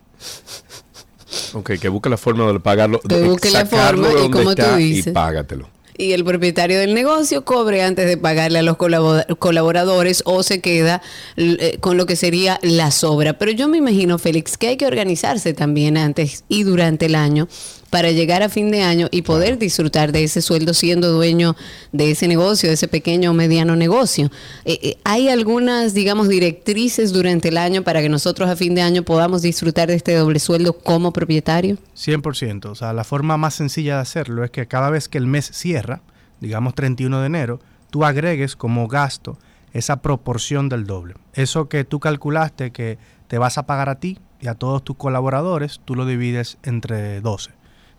Ok, 1.53 1.73
que 1.79 1.89
busque 1.89 2.09
la 2.09 2.17
forma 2.17 2.51
de 2.51 2.59
pagarlo. 2.59 2.99
Que 3.01 3.17
de 3.17 3.27
busque 3.29 3.51
la 3.51 3.67
forma 3.67 4.07
y 4.25 4.31
como 4.31 4.55
tú 4.55 4.63
dices. 4.77 5.07
Y 5.07 5.11
págatelo. 5.11 5.74
Y 5.97 6.11
el 6.13 6.23
propietario 6.23 6.79
del 6.79 6.93
negocio 6.93 7.45
cobre 7.45 7.83
antes 7.83 8.07
de 8.07 8.17
pagarle 8.17 8.59
a 8.59 8.63
los 8.63 8.77
colabo- 8.77 9.23
colaboradores 9.37 10.21
o 10.25 10.43
se 10.43 10.61
queda 10.61 11.01
eh, 11.37 11.77
con 11.79 11.97
lo 11.97 12.05
que 12.05 12.15
sería 12.15 12.59
la 12.61 12.91
sobra. 12.91 13.37
Pero 13.37 13.51
yo 13.51 13.67
me 13.67 13.77
imagino, 13.77 14.17
Félix, 14.17 14.57
que 14.57 14.67
hay 14.69 14.77
que 14.77 14.85
organizarse 14.85 15.53
también 15.53 15.97
antes 15.97 16.43
y 16.47 16.63
durante 16.63 17.05
el 17.07 17.15
año 17.15 17.47
para 17.89 18.11
llegar 18.11 18.43
a 18.43 18.49
fin 18.49 18.71
de 18.71 18.81
año 18.81 19.07
y 19.11 19.21
poder 19.21 19.57
disfrutar 19.57 20.11
de 20.11 20.23
ese 20.23 20.41
sueldo 20.41 20.73
siendo 20.73 21.11
dueño 21.11 21.55
de 21.91 22.11
ese 22.11 22.27
negocio, 22.27 22.69
de 22.69 22.75
ese 22.75 22.87
pequeño 22.87 23.31
o 23.31 23.33
mediano 23.33 23.75
negocio. 23.75 24.29
Eh, 24.65 24.79
eh, 24.81 24.97
¿Hay 25.03 25.29
algunas, 25.29 25.93
digamos, 25.93 26.27
directrices 26.27 27.13
durante 27.13 27.49
el 27.49 27.57
año 27.57 27.83
para 27.83 28.01
que 28.01 28.09
nosotros 28.09 28.49
a 28.49 28.55
fin 28.55 28.75
de 28.75 28.81
año 28.81 29.03
podamos 29.03 29.41
disfrutar 29.41 29.87
de 29.87 29.95
este 29.95 30.15
doble 30.15 30.39
sueldo 30.39 30.73
como 30.73 31.13
propietario? 31.13 31.77
100%. 31.95 32.65
O 32.65 32.75
sea, 32.75 32.93
la 32.93 33.03
forma 33.03 33.37
más 33.37 33.55
sencilla 33.55 33.95
de 33.95 34.01
hacerlo 34.01 34.43
es 34.43 34.51
que 34.51 34.67
cada 34.67 34.89
vez 34.89 35.07
que 35.07 35.17
el 35.17 35.27
mes 35.27 35.49
cierra, 35.53 36.01
digamos 36.41 36.75
31 36.75 37.21
de 37.21 37.27
enero, 37.27 37.59
tú 37.89 38.03
agregues 38.03 38.55
como 38.55 38.87
gasto 38.87 39.37
esa 39.73 40.01
proporción 40.01 40.69
del 40.69 40.85
doble. 40.85 41.15
Eso 41.33 41.67
que 41.67 41.83
tú 41.83 41.99
calculaste 41.99 42.71
que 42.71 42.97
te 43.27 43.37
vas 43.37 43.57
a 43.57 43.65
pagar 43.65 43.89
a 43.89 43.99
ti 43.99 44.19
y 44.39 44.47
a 44.47 44.55
todos 44.55 44.83
tus 44.83 44.95
colaboradores, 44.95 45.81
tú 45.83 45.95
lo 45.95 46.05
divides 46.05 46.57
entre 46.63 47.19
12. 47.21 47.51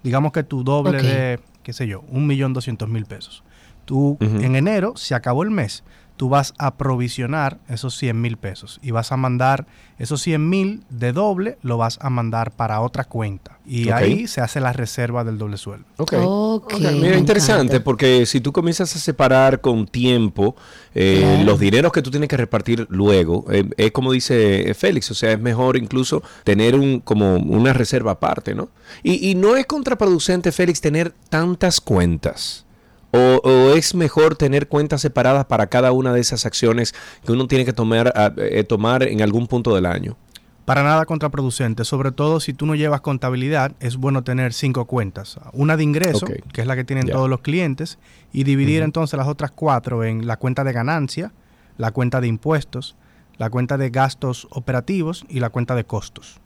Digamos 0.06 0.30
que 0.30 0.44
tu 0.44 0.62
doble 0.62 1.02
de, 1.02 1.40
qué 1.64 1.72
sé 1.72 1.88
yo, 1.88 2.02
1.200.000 2.12 3.06
pesos. 3.06 3.42
Tú 3.86 4.16
en 4.20 4.54
enero, 4.54 4.92
se 4.94 5.16
acabó 5.16 5.42
el 5.42 5.50
mes, 5.50 5.82
tú 6.16 6.28
vas 6.28 6.54
a 6.58 6.76
provisionar 6.76 7.58
esos 7.68 7.96
100 7.96 8.20
mil 8.20 8.36
pesos 8.36 8.78
y 8.82 8.90
vas 8.90 9.12
a 9.12 9.16
mandar 9.16 9.66
esos 9.98 10.20
100 10.22 10.48
mil 10.48 10.82
de 10.90 11.12
doble, 11.12 11.58
lo 11.62 11.78
vas 11.78 11.98
a 12.02 12.10
mandar 12.10 12.50
para 12.52 12.80
otra 12.80 13.04
cuenta. 13.04 13.58
Y 13.66 13.90
ahí 13.90 14.28
se 14.28 14.40
hace 14.40 14.60
la 14.60 14.72
reserva 14.72 15.24
del 15.24 15.38
doble 15.38 15.56
sueldo. 15.56 15.86
Ok. 15.96 16.12
Ok, 16.18 16.74
Ok, 16.74 16.80
me 16.80 16.92
Mira, 16.92 17.16
interesante, 17.18 17.74
encanta. 17.76 17.84
porque 17.84 18.26
si 18.26 18.40
tú 18.40 18.52
comienzas 18.52 18.94
a 18.94 18.98
separar 18.98 19.60
con 19.60 19.86
tiempo 19.86 20.54
eh, 20.94 21.42
los 21.44 21.58
dineros 21.58 21.92
que 21.92 22.02
tú 22.02 22.10
tienes 22.10 22.28
que 22.28 22.36
repartir 22.36 22.86
luego, 22.90 23.44
eh, 23.50 23.68
es 23.76 23.90
como 23.92 24.12
dice 24.12 24.70
eh, 24.70 24.74
Félix, 24.74 25.10
o 25.10 25.14
sea, 25.14 25.32
es 25.32 25.40
mejor 25.40 25.76
incluso 25.76 26.22
tener 26.44 26.74
un 26.74 27.00
como 27.00 27.36
una 27.36 27.72
reserva 27.72 28.12
aparte, 28.12 28.54
¿no? 28.54 28.68
Y, 29.02 29.30
y 29.30 29.34
no 29.34 29.56
es 29.56 29.66
contraproducente, 29.66 30.52
Félix, 30.52 30.80
tener 30.80 31.12
tantas 31.28 31.80
cuentas. 31.80 32.65
O, 33.12 33.40
o 33.44 33.74
es 33.74 33.94
mejor 33.94 34.36
tener 34.36 34.68
cuentas 34.68 35.00
separadas 35.00 35.46
para 35.46 35.68
cada 35.68 35.92
una 35.92 36.12
de 36.12 36.20
esas 36.20 36.44
acciones 36.44 36.94
que 37.24 37.32
uno 37.32 37.46
tiene 37.46 37.64
que 37.64 37.72
tomar, 37.72 38.08
a- 38.16 38.32
eh, 38.36 38.64
tomar 38.64 39.02
en 39.04 39.22
algún 39.22 39.46
punto 39.46 39.74
del 39.74 39.86
año. 39.86 40.16
Para 40.64 40.82
nada 40.82 41.06
contraproducente, 41.06 41.84
sobre 41.84 42.10
todo 42.10 42.40
si 42.40 42.52
tú 42.52 42.66
no 42.66 42.74
llevas 42.74 43.00
contabilidad, 43.00 43.72
es 43.78 43.96
bueno 43.96 44.24
tener 44.24 44.52
cinco 44.52 44.84
cuentas. 44.86 45.38
Una 45.52 45.76
de 45.76 45.84
ingreso, 45.84 46.26
que 46.52 46.60
es 46.60 46.66
la 46.66 46.74
que 46.74 46.82
tienen 46.82 47.06
todos 47.06 47.30
los 47.30 47.40
clientes, 47.40 47.98
y 48.32 48.42
dividir 48.42 48.82
entonces 48.82 49.16
las 49.16 49.28
otras 49.28 49.52
cuatro 49.52 50.02
en 50.02 50.26
la 50.26 50.36
cuenta 50.38 50.64
de 50.64 50.72
ganancia, 50.72 51.32
la 51.78 51.92
cuenta 51.92 52.20
de 52.20 52.26
impuestos, 52.26 52.96
la 53.38 53.48
cuenta 53.48 53.78
de 53.78 53.90
gastos 53.90 54.48
operativos 54.50 55.24
y 55.28 55.38
la 55.38 55.50
cuenta 55.50 55.76
de 55.76 55.84
costos. 55.84 56.40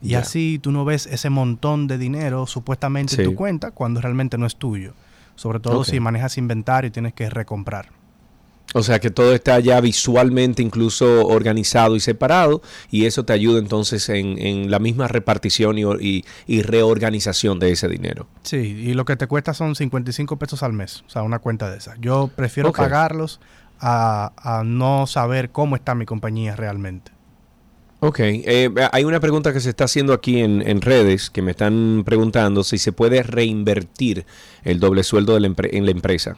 Y 0.00 0.14
así 0.14 0.60
tú 0.62 0.70
no 0.70 0.84
ves 0.84 1.06
ese 1.06 1.30
montón 1.30 1.88
de 1.88 1.98
dinero 1.98 2.46
supuestamente 2.46 3.16
Sí. 3.16 3.22
en 3.22 3.30
tu 3.30 3.34
cuenta 3.34 3.72
cuando 3.72 4.00
realmente 4.00 4.38
no 4.38 4.46
es 4.46 4.54
tuyo. 4.54 4.92
Sobre 5.36 5.60
todo 5.60 5.84
si 5.84 6.00
manejas 6.00 6.36
inventario 6.38 6.88
y 6.88 6.90
tienes 6.90 7.14
que 7.14 7.30
recomprar. 7.30 7.90
O 8.74 8.82
sea 8.82 8.98
que 8.98 9.10
todo 9.10 9.32
está 9.32 9.58
ya 9.60 9.80
visualmente 9.80 10.60
incluso 10.60 11.26
organizado 11.28 11.94
y 11.94 12.00
separado 12.00 12.62
y 12.90 13.04
eso 13.06 13.24
te 13.24 13.32
ayuda 13.32 13.58
entonces 13.60 14.08
en, 14.08 14.38
en 14.44 14.70
la 14.72 14.80
misma 14.80 15.06
repartición 15.08 15.78
y, 15.78 15.82
y- 16.00 16.24
y 16.48 16.62
reorganización 16.62 17.58
de 17.60 17.70
ese 17.70 17.88
dinero. 17.88 18.26
Sí, 18.42 18.56
y 18.56 18.94
lo 18.94 19.04
que 19.04 19.16
te 19.16 19.28
cuesta 19.28 19.54
son 19.54 19.76
55 19.76 20.36
pesos 20.36 20.62
al 20.64 20.72
mes, 20.72 21.04
o 21.06 21.10
sea, 21.10 21.22
una 21.22 21.38
cuenta 21.38 21.70
de 21.70 21.78
esas. 21.78 21.96
Yo 22.00 22.28
prefiero 22.34 22.70
pagarlos 22.90 23.40
a, 23.78 24.32
a 24.36 24.64
no 24.64 25.06
saber 25.06 25.50
cómo 25.50 25.76
está 25.76 25.94
mi 25.94 26.04
compañía 26.04 26.56
realmente. 26.56 27.12
Ok, 28.06 28.20
eh, 28.20 28.70
hay 28.92 29.02
una 29.04 29.18
pregunta 29.18 29.52
que 29.52 29.58
se 29.58 29.68
está 29.68 29.82
haciendo 29.84 30.12
aquí 30.12 30.38
en, 30.38 30.62
en 30.64 30.80
redes 30.80 31.28
que 31.28 31.42
me 31.42 31.50
están 31.50 32.02
preguntando 32.06 32.62
si 32.62 32.78
se 32.78 32.92
puede 32.92 33.24
reinvertir 33.24 34.24
el 34.62 34.78
doble 34.78 35.02
sueldo 35.02 35.34
de 35.34 35.40
la 35.40 35.52
en 35.72 35.84
la 35.84 35.90
empresa. 35.90 36.36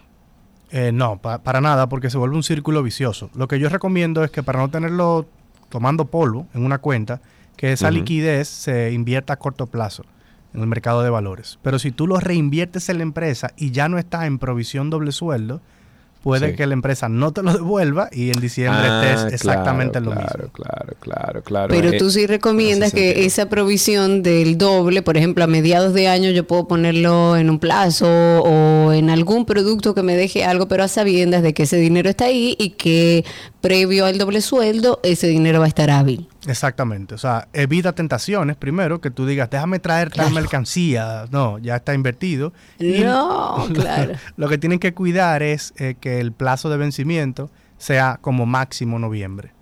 Eh, 0.70 0.92
no, 0.92 1.18
pa- 1.18 1.42
para 1.42 1.60
nada, 1.60 1.86
porque 1.90 2.08
se 2.08 2.16
vuelve 2.16 2.36
un 2.36 2.42
círculo 2.42 2.82
vicioso. 2.82 3.28
Lo 3.34 3.48
que 3.48 3.58
yo 3.58 3.68
recomiendo 3.68 4.24
es 4.24 4.30
que 4.30 4.42
para 4.42 4.60
no 4.60 4.70
tenerlo 4.70 5.26
tomando 5.68 6.06
polvo 6.06 6.46
en 6.54 6.64
una 6.64 6.78
cuenta, 6.78 7.20
que 7.56 7.72
esa 7.72 7.88
liquidez 7.90 8.48
se 8.48 8.92
invierta 8.92 9.34
a 9.34 9.36
corto 9.38 9.66
plazo 9.66 10.04
en 10.54 10.62
el 10.62 10.68
mercado 10.68 11.02
de 11.02 11.10
valores. 11.10 11.58
Pero 11.62 11.78
si 11.78 11.90
tú 11.90 12.06
lo 12.06 12.18
reinviertes 12.18 12.88
en 12.88 12.96
la 12.96 13.02
empresa 13.02 13.52
y 13.58 13.72
ya 13.72 13.90
no 13.90 13.98
está 13.98 14.24
en 14.24 14.38
provisión 14.38 14.88
doble 14.88 15.12
sueldo, 15.12 15.60
puede 16.22 16.50
Sí. 16.50 16.56
que 16.56 16.66
la 16.66 16.74
empresa 16.74 17.08
no 17.08 17.32
te 17.32 17.42
lo 17.42 17.52
devuelva 17.52 18.08
y 18.12 18.30
en 18.30 18.40
diciembre 18.40 18.86
Ah, 18.88 19.02
estés 19.16 19.32
exactamente 19.34 20.00
claro, 20.00 20.04
lo 20.06 20.10
claro, 20.20 20.38
mismo. 20.38 20.52
Claro, 20.52 20.94
claro, 21.00 21.42
claro. 21.42 21.68
Pero 21.68 21.90
Eh, 21.90 21.98
tú 21.98 22.10
sí 22.10 22.26
recomiendas 22.26 22.92
que 22.92 23.06
sentido. 23.08 23.26
esa 23.26 23.48
provisión 23.48 24.22
del 24.22 24.58
doble, 24.58 25.02
por 25.02 25.16
ejemplo, 25.16 25.44
a 25.44 25.46
mediados 25.46 25.94
de 25.94 26.08
año 26.08 26.30
yo 26.30 26.46
puedo 26.46 26.66
ponerlo 26.68 27.36
en 27.36 27.50
un 27.50 27.58
plazo 27.58 28.06
o 28.42 28.92
en 28.92 29.10
algún 29.10 29.44
producto 29.46 29.94
que 29.94 30.02
me 30.02 30.16
deje 30.16 30.44
algo, 30.44 30.66
pero 30.68 30.84
a 30.84 30.88
sabiendas 30.88 31.42
de 31.42 31.54
que 31.54 31.62
ese 31.64 31.76
dinero 31.76 32.10
está 32.10 32.26
ahí 32.26 32.56
y 32.58 32.70
que 32.70 33.24
previo 33.60 34.04
al 34.06 34.18
doble 34.18 34.40
sueldo 34.40 35.00
ese 35.02 35.28
dinero 35.28 35.60
va 35.60 35.66
a 35.66 35.68
estar 35.68 35.90
hábil. 35.90 36.28
Exactamente. 36.46 37.14
O 37.14 37.18
sea, 37.18 37.48
evita 37.52 37.92
tentaciones 37.92 38.56
primero, 38.56 39.00
que 39.00 39.10
tú 39.10 39.26
digas, 39.26 39.50
déjame 39.50 39.78
traer 39.80 40.10
tal 40.10 40.26
Claro. 40.26 40.34
mercancía. 40.34 41.24
No, 41.30 41.58
ya 41.58 41.76
está 41.76 41.94
invertido. 41.94 42.52
Y 42.78 43.00
No, 43.00 43.66
claro. 43.74 44.14
Lo 44.36 44.48
que 44.48 44.58
tienen 44.58 44.78
que 44.78 44.94
cuidar 44.94 45.42
es 45.42 45.74
eh, 45.78 45.96
que 46.00 46.20
el 46.20 46.32
plazo 46.32 46.70
de 46.70 46.76
vencimiento 46.76 47.50
sea 47.76 48.18
como 48.20 48.46
máximo 48.46 48.98
noviembre. 48.98 49.52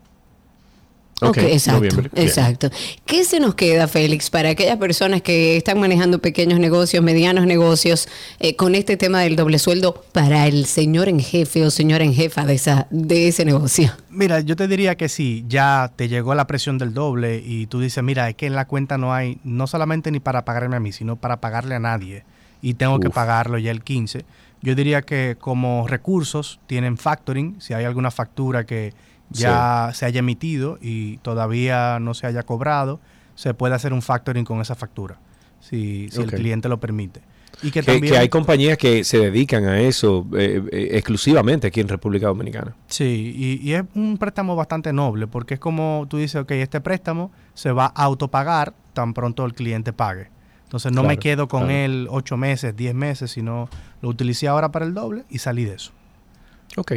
Ok, 1.23 1.29
Ok, 1.29 1.39
exacto, 1.39 1.81
noviembre, 1.81 2.11
exacto. 2.15 2.71
¿Qué 3.07 3.25
se 3.25 3.41
nos 3.41 3.55
queda, 3.55 3.89
Félix, 3.89 4.29
para 4.29 4.51
aquellas 4.51 4.77
personas 4.77 5.23
que 5.23 5.57
están 5.57 5.81
manejando 5.81 6.19
pequeños 6.19 6.61
negocios, 6.61 7.03
medianos 7.03 7.47
negocios, 7.47 8.07
eh, 8.39 8.55
con 8.55 8.75
este 8.75 8.99
tema 8.99 9.21
del 9.23 9.35
doble 9.35 9.59
sueldo 9.59 10.05
para 10.13 10.47
el 10.47 10.67
señor 10.67 11.09
en 11.09 11.21
jefe 11.21 11.65
o 11.65 11.71
señora 11.71 12.05
en 12.05 12.13
jefa 12.13 12.45
de, 12.45 12.55
esa, 12.55 12.87
de 12.91 13.29
ese 13.29 13.47
negocio? 13.47 13.93
Mira, 14.11 14.41
yo 14.41 14.57
te 14.57 14.69
diría 14.69 14.97
que 14.97 15.09
si 15.09 15.43
ya 15.49 15.91
te 15.97 16.09
llegó 16.09 16.35
la 16.35 16.47
presión 16.47 16.77
del 16.77 16.93
doble 16.93 17.43
y 17.43 17.67
tú 17.67 17.81
dices, 17.81 18.05
mira, 18.05 18.29
es 18.29 18.37
que 18.37 18.45
en 18.45 18.55
la 18.55 18.67
cuenta 18.67 18.99
no 18.99 19.15
hay, 19.15 19.39
no 19.43 19.67
solamente 19.67 20.11
ni 20.11 20.21
para 20.21 20.45
pagarme 20.45 20.77
a 20.77 20.81
mí, 20.81 20.93
sino 20.93 21.17
para 21.17 21.41
pagarle 21.41 21.77
a 21.77 21.81
nadie 21.81 22.25
y 22.61 22.75
tengo 22.75 23.01
que 23.01 23.11
pagarlo 23.11 23.57
ya 23.57 23.71
el 23.71 23.83
15. 23.83 24.25
Yo 24.61 24.75
diría 24.75 25.03
que 25.03 25.37
como 25.39 25.87
recursos 25.87 26.61
tienen 26.67 26.99
factoring, 26.99 27.61
si 27.61 27.75
hay 27.75 27.85
alguna 27.85 28.11
factura 28.11 28.65
que 28.67 28.93
ya 29.31 29.91
se 29.95 30.07
haya 30.07 30.21
emitido 30.21 30.79
y 30.81 31.19
todavía 31.19 31.99
no 32.01 32.15
se 32.15 32.27
haya 32.27 32.43
cobrado, 32.43 33.01
se 33.35 33.55
puede 33.55 33.75
hacer 33.75 33.93
un 33.93 34.03
factoring 34.03 34.45
con 34.45 34.61
esa 34.61 34.75
factura, 34.75 35.19
si, 35.61 36.09
si 36.11 36.21
el 36.23 36.31
cliente 36.31 36.69
lo 36.69 36.79
permite. 36.79 37.23
Y 37.63 37.71
que, 37.71 37.81
Que, 37.81 37.93
también... 37.93 38.13
que 38.13 38.19
hay 38.19 38.29
compañías 38.29 38.77
que 38.77 39.03
se 39.03 39.19
dedican 39.19 39.65
a 39.65 39.81
eso 39.81 40.27
eh, 40.37 40.63
eh, 40.71 40.89
exclusivamente 40.93 41.67
aquí 41.67 41.81
en 41.81 41.89
República 41.89 42.27
Dominicana. 42.27 42.75
Sí, 42.87 43.33
y, 43.35 43.67
y 43.67 43.73
es 43.75 43.85
un 43.95 44.19
préstamo 44.19 44.55
bastante 44.57 44.93
noble 44.93 45.27
porque 45.27 45.55
es 45.55 45.61
como 45.61 46.07
tú 46.09 46.19
dices, 46.19 46.43
ok, 46.43 46.51
este 46.53 46.81
préstamo 46.83 47.31
se 47.55 47.73
va 47.73 47.87
a 47.87 48.05
autopagar 48.05 48.75
tan 48.93 49.15
pronto 49.15 49.45
el 49.47 49.55
cliente 49.55 49.93
pague. 49.93 50.29
Entonces 50.65 50.93
no 50.93 51.05
me 51.05 51.17
quedo 51.19 51.49
con 51.49 51.65
claro. 51.65 51.79
él 51.79 52.09
ocho 52.11 52.37
meses, 52.37 52.77
diez 52.77 52.95
meses, 52.95 53.31
sino 53.31 53.69
lo 54.03 54.09
utilicé 54.09 54.49
ahora 54.49 54.73
para 54.73 54.85
el 54.85 54.95
doble 54.95 55.25
y 55.31 55.39
salí 55.39 55.65
de 55.65 55.75
eso. 55.75 55.93
Ok, 56.79 56.93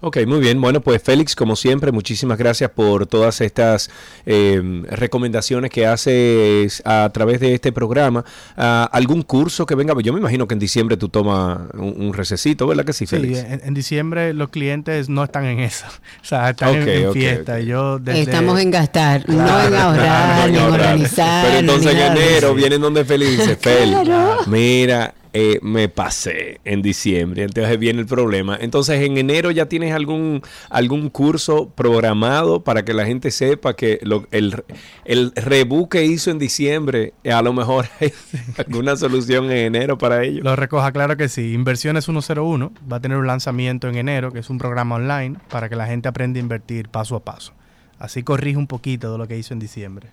ok, 0.00 0.18
muy 0.26 0.38
bien. 0.38 0.60
Bueno, 0.60 0.80
pues 0.80 1.02
Félix, 1.02 1.34
como 1.34 1.56
siempre, 1.56 1.90
muchísimas 1.90 2.38
gracias 2.38 2.70
por 2.70 3.06
todas 3.08 3.40
estas 3.40 3.90
eh, 4.26 4.62
recomendaciones 4.90 5.72
que 5.72 5.86
haces 5.86 6.80
a 6.84 7.10
través 7.12 7.40
de 7.40 7.52
este 7.52 7.72
programa. 7.72 8.24
Ah, 8.56 8.88
¿Algún 8.92 9.22
curso 9.22 9.66
que 9.66 9.74
venga? 9.74 9.92
Yo 10.02 10.12
me 10.12 10.20
imagino 10.20 10.46
que 10.46 10.54
en 10.54 10.60
diciembre 10.60 10.96
tú 10.96 11.08
tomas 11.08 11.58
un, 11.74 11.94
un 12.00 12.14
recesito, 12.14 12.66
¿verdad 12.68 12.84
que 12.84 12.92
sí, 12.92 13.06
Sí, 13.06 13.16
Félix? 13.16 13.38
en, 13.40 13.60
en 13.64 13.74
diciembre 13.74 14.32
los 14.34 14.50
clientes 14.50 15.08
no 15.08 15.24
están 15.24 15.44
en 15.46 15.58
eso. 15.60 15.84
O 16.22 16.26
sea, 16.26 16.50
están 16.50 16.74
en- 16.76 16.82
Ok, 16.82 16.86
en, 16.88 17.12
fiesta. 17.12 17.60
yo 17.60 17.98
desde- 17.98 18.20
Estamos 18.22 18.58
en 18.60 18.70
gastar, 18.70 19.28
no 19.28 19.44
Claro, 19.44 19.66
en 19.68 19.74
ahorrar, 19.74 20.04
Claro, 20.04 20.50
ni 20.52 20.56
en 20.58 20.62
ahorrar. 20.64 20.80
organizar. 20.80 21.44
Pero 21.46 21.58
entonces 21.58 21.92
en 21.92 21.98
enero 22.00 22.54
vienen 22.54 22.80
donde 22.80 23.04
Félix 23.04 23.30
dice, 23.38 23.56
Félix, 23.60 24.08
mira, 24.46 25.12
eh, 25.36 25.58
me 25.62 25.88
pasé 25.88 26.60
en 26.64 26.80
diciembre, 26.80 27.42
entonces 27.42 27.76
viene 27.78 28.00
el 28.00 28.06
problema. 28.06 28.56
Entonces 28.60 29.02
en 29.02 29.18
enero 29.18 29.50
ya 29.50 29.66
tienes 29.66 29.92
algún, 29.92 30.40
algún 30.70 31.10
curso 31.10 31.68
programado 31.70 32.62
para 32.62 32.84
que 32.84 32.94
la 32.94 33.04
gente 33.04 33.32
sepa 33.32 33.74
que 33.74 33.98
lo- 34.02 34.26
el, 34.30 34.62
el 35.04 35.32
que 35.90 36.04
hizo 36.04 36.30
en 36.30 36.38
diciembre, 36.38 37.14
a 37.30 37.42
lo 37.42 37.52
mejor 37.52 37.86
hay 38.00 38.12
alguna 38.56 38.96
solución 38.96 39.46
en 39.46 39.74
enero 39.74 39.98
para 39.98 40.22
ello. 40.22 40.40
Lo 40.44 40.54
recoja, 40.54 40.92
claro 40.92 41.16
que 41.16 41.28
sí. 41.28 41.52
Inversiones 41.52 42.04
101 42.04 42.72
va 42.90 42.98
a 42.98 43.00
tener 43.00 43.18
un 43.18 43.26
lanzamiento 43.26 43.88
en 43.88 43.96
enero, 43.96 44.30
que 44.30 44.38
es 44.38 44.50
un 44.50 44.58
programa 44.58 44.94
online 44.94 45.36
para 45.50 45.68
que 45.68 45.74
la 45.74 45.86
gente 45.86 46.06
aprenda 46.08 46.38
a 46.38 46.42
invertir 46.42 46.88
paso 46.88 47.16
a 47.16 47.24
paso. 47.24 47.54
Así 47.98 48.22
corrige 48.22 48.56
un 48.56 48.68
poquito 48.68 49.10
de 49.10 49.18
lo 49.18 49.26
que 49.26 49.36
hizo 49.36 49.52
en 49.52 49.58
diciembre. 49.58 50.10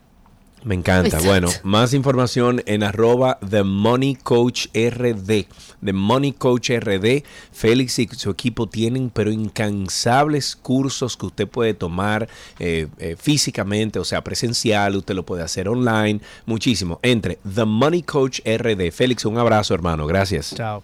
Me 0.63 0.75
encanta. 0.75 1.07
Exacto. 1.07 1.27
Bueno, 1.27 1.49
más 1.63 1.93
información 1.93 2.61
en 2.65 2.83
arroba 2.83 3.39
The 3.47 3.63
Money 3.63 4.15
Coach 4.15 4.67
RD. 4.73 5.45
The 5.83 5.93
Money 5.93 6.33
Coach 6.33 6.69
RD. 6.69 7.23
Félix 7.51 7.97
y 7.99 8.07
su 8.07 8.29
equipo 8.29 8.67
tienen, 8.67 9.09
pero 9.09 9.31
incansables 9.31 10.55
cursos 10.55 11.17
que 11.17 11.25
usted 11.25 11.47
puede 11.47 11.73
tomar 11.73 12.29
eh, 12.59 12.87
eh, 12.99 13.15
físicamente, 13.19 13.97
o 13.97 14.03
sea, 14.03 14.23
presencial. 14.23 14.95
Usted 14.95 15.15
lo 15.15 15.25
puede 15.25 15.43
hacer 15.43 15.67
online. 15.67 16.21
Muchísimo. 16.45 16.99
Entre 17.01 17.39
The 17.55 17.65
Money 17.65 18.03
Coach 18.03 18.41
RD. 18.45 18.91
Félix, 18.91 19.25
un 19.25 19.37
abrazo, 19.39 19.73
hermano. 19.73 20.05
Gracias. 20.05 20.53
Chao. 20.55 20.83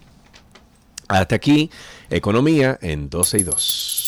Hasta 1.08 1.36
aquí, 1.36 1.70
Economía 2.10 2.78
en 2.82 3.08
12 3.08 3.38
y 3.38 3.42
2. 3.42 4.07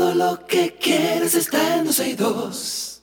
Todo 0.00 0.14
lo 0.14 0.46
que 0.46 0.78
quieres 0.80 1.34
está 1.34 1.76
en 1.76 1.84
12 1.84 2.08
y 2.08 2.14
2. 2.14 3.02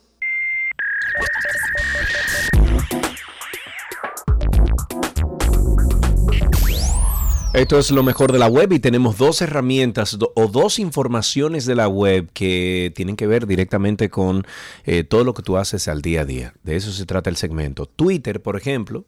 Esto 7.53 7.77
es 7.77 7.91
lo 7.91 8.01
mejor 8.01 8.31
de 8.31 8.39
la 8.39 8.47
web 8.47 8.73
y 8.73 8.79
tenemos 8.79 9.19
dos 9.19 9.43
herramientas 9.43 10.17
o 10.33 10.47
dos 10.47 10.79
informaciones 10.79 11.67
de 11.67 11.75
la 11.75 11.87
web 11.87 12.31
que 12.33 12.91
tienen 12.95 13.15
que 13.15 13.27
ver 13.27 13.45
directamente 13.45 14.09
con 14.09 14.47
eh, 14.83 15.03
todo 15.03 15.23
lo 15.23 15.35
que 15.35 15.43
tú 15.43 15.57
haces 15.57 15.87
al 15.87 16.01
día 16.01 16.21
a 16.21 16.25
día. 16.25 16.55
De 16.63 16.77
eso 16.77 16.91
se 16.91 17.05
trata 17.05 17.29
el 17.29 17.35
segmento. 17.35 17.85
Twitter, 17.85 18.41
por 18.41 18.57
ejemplo, 18.57 19.05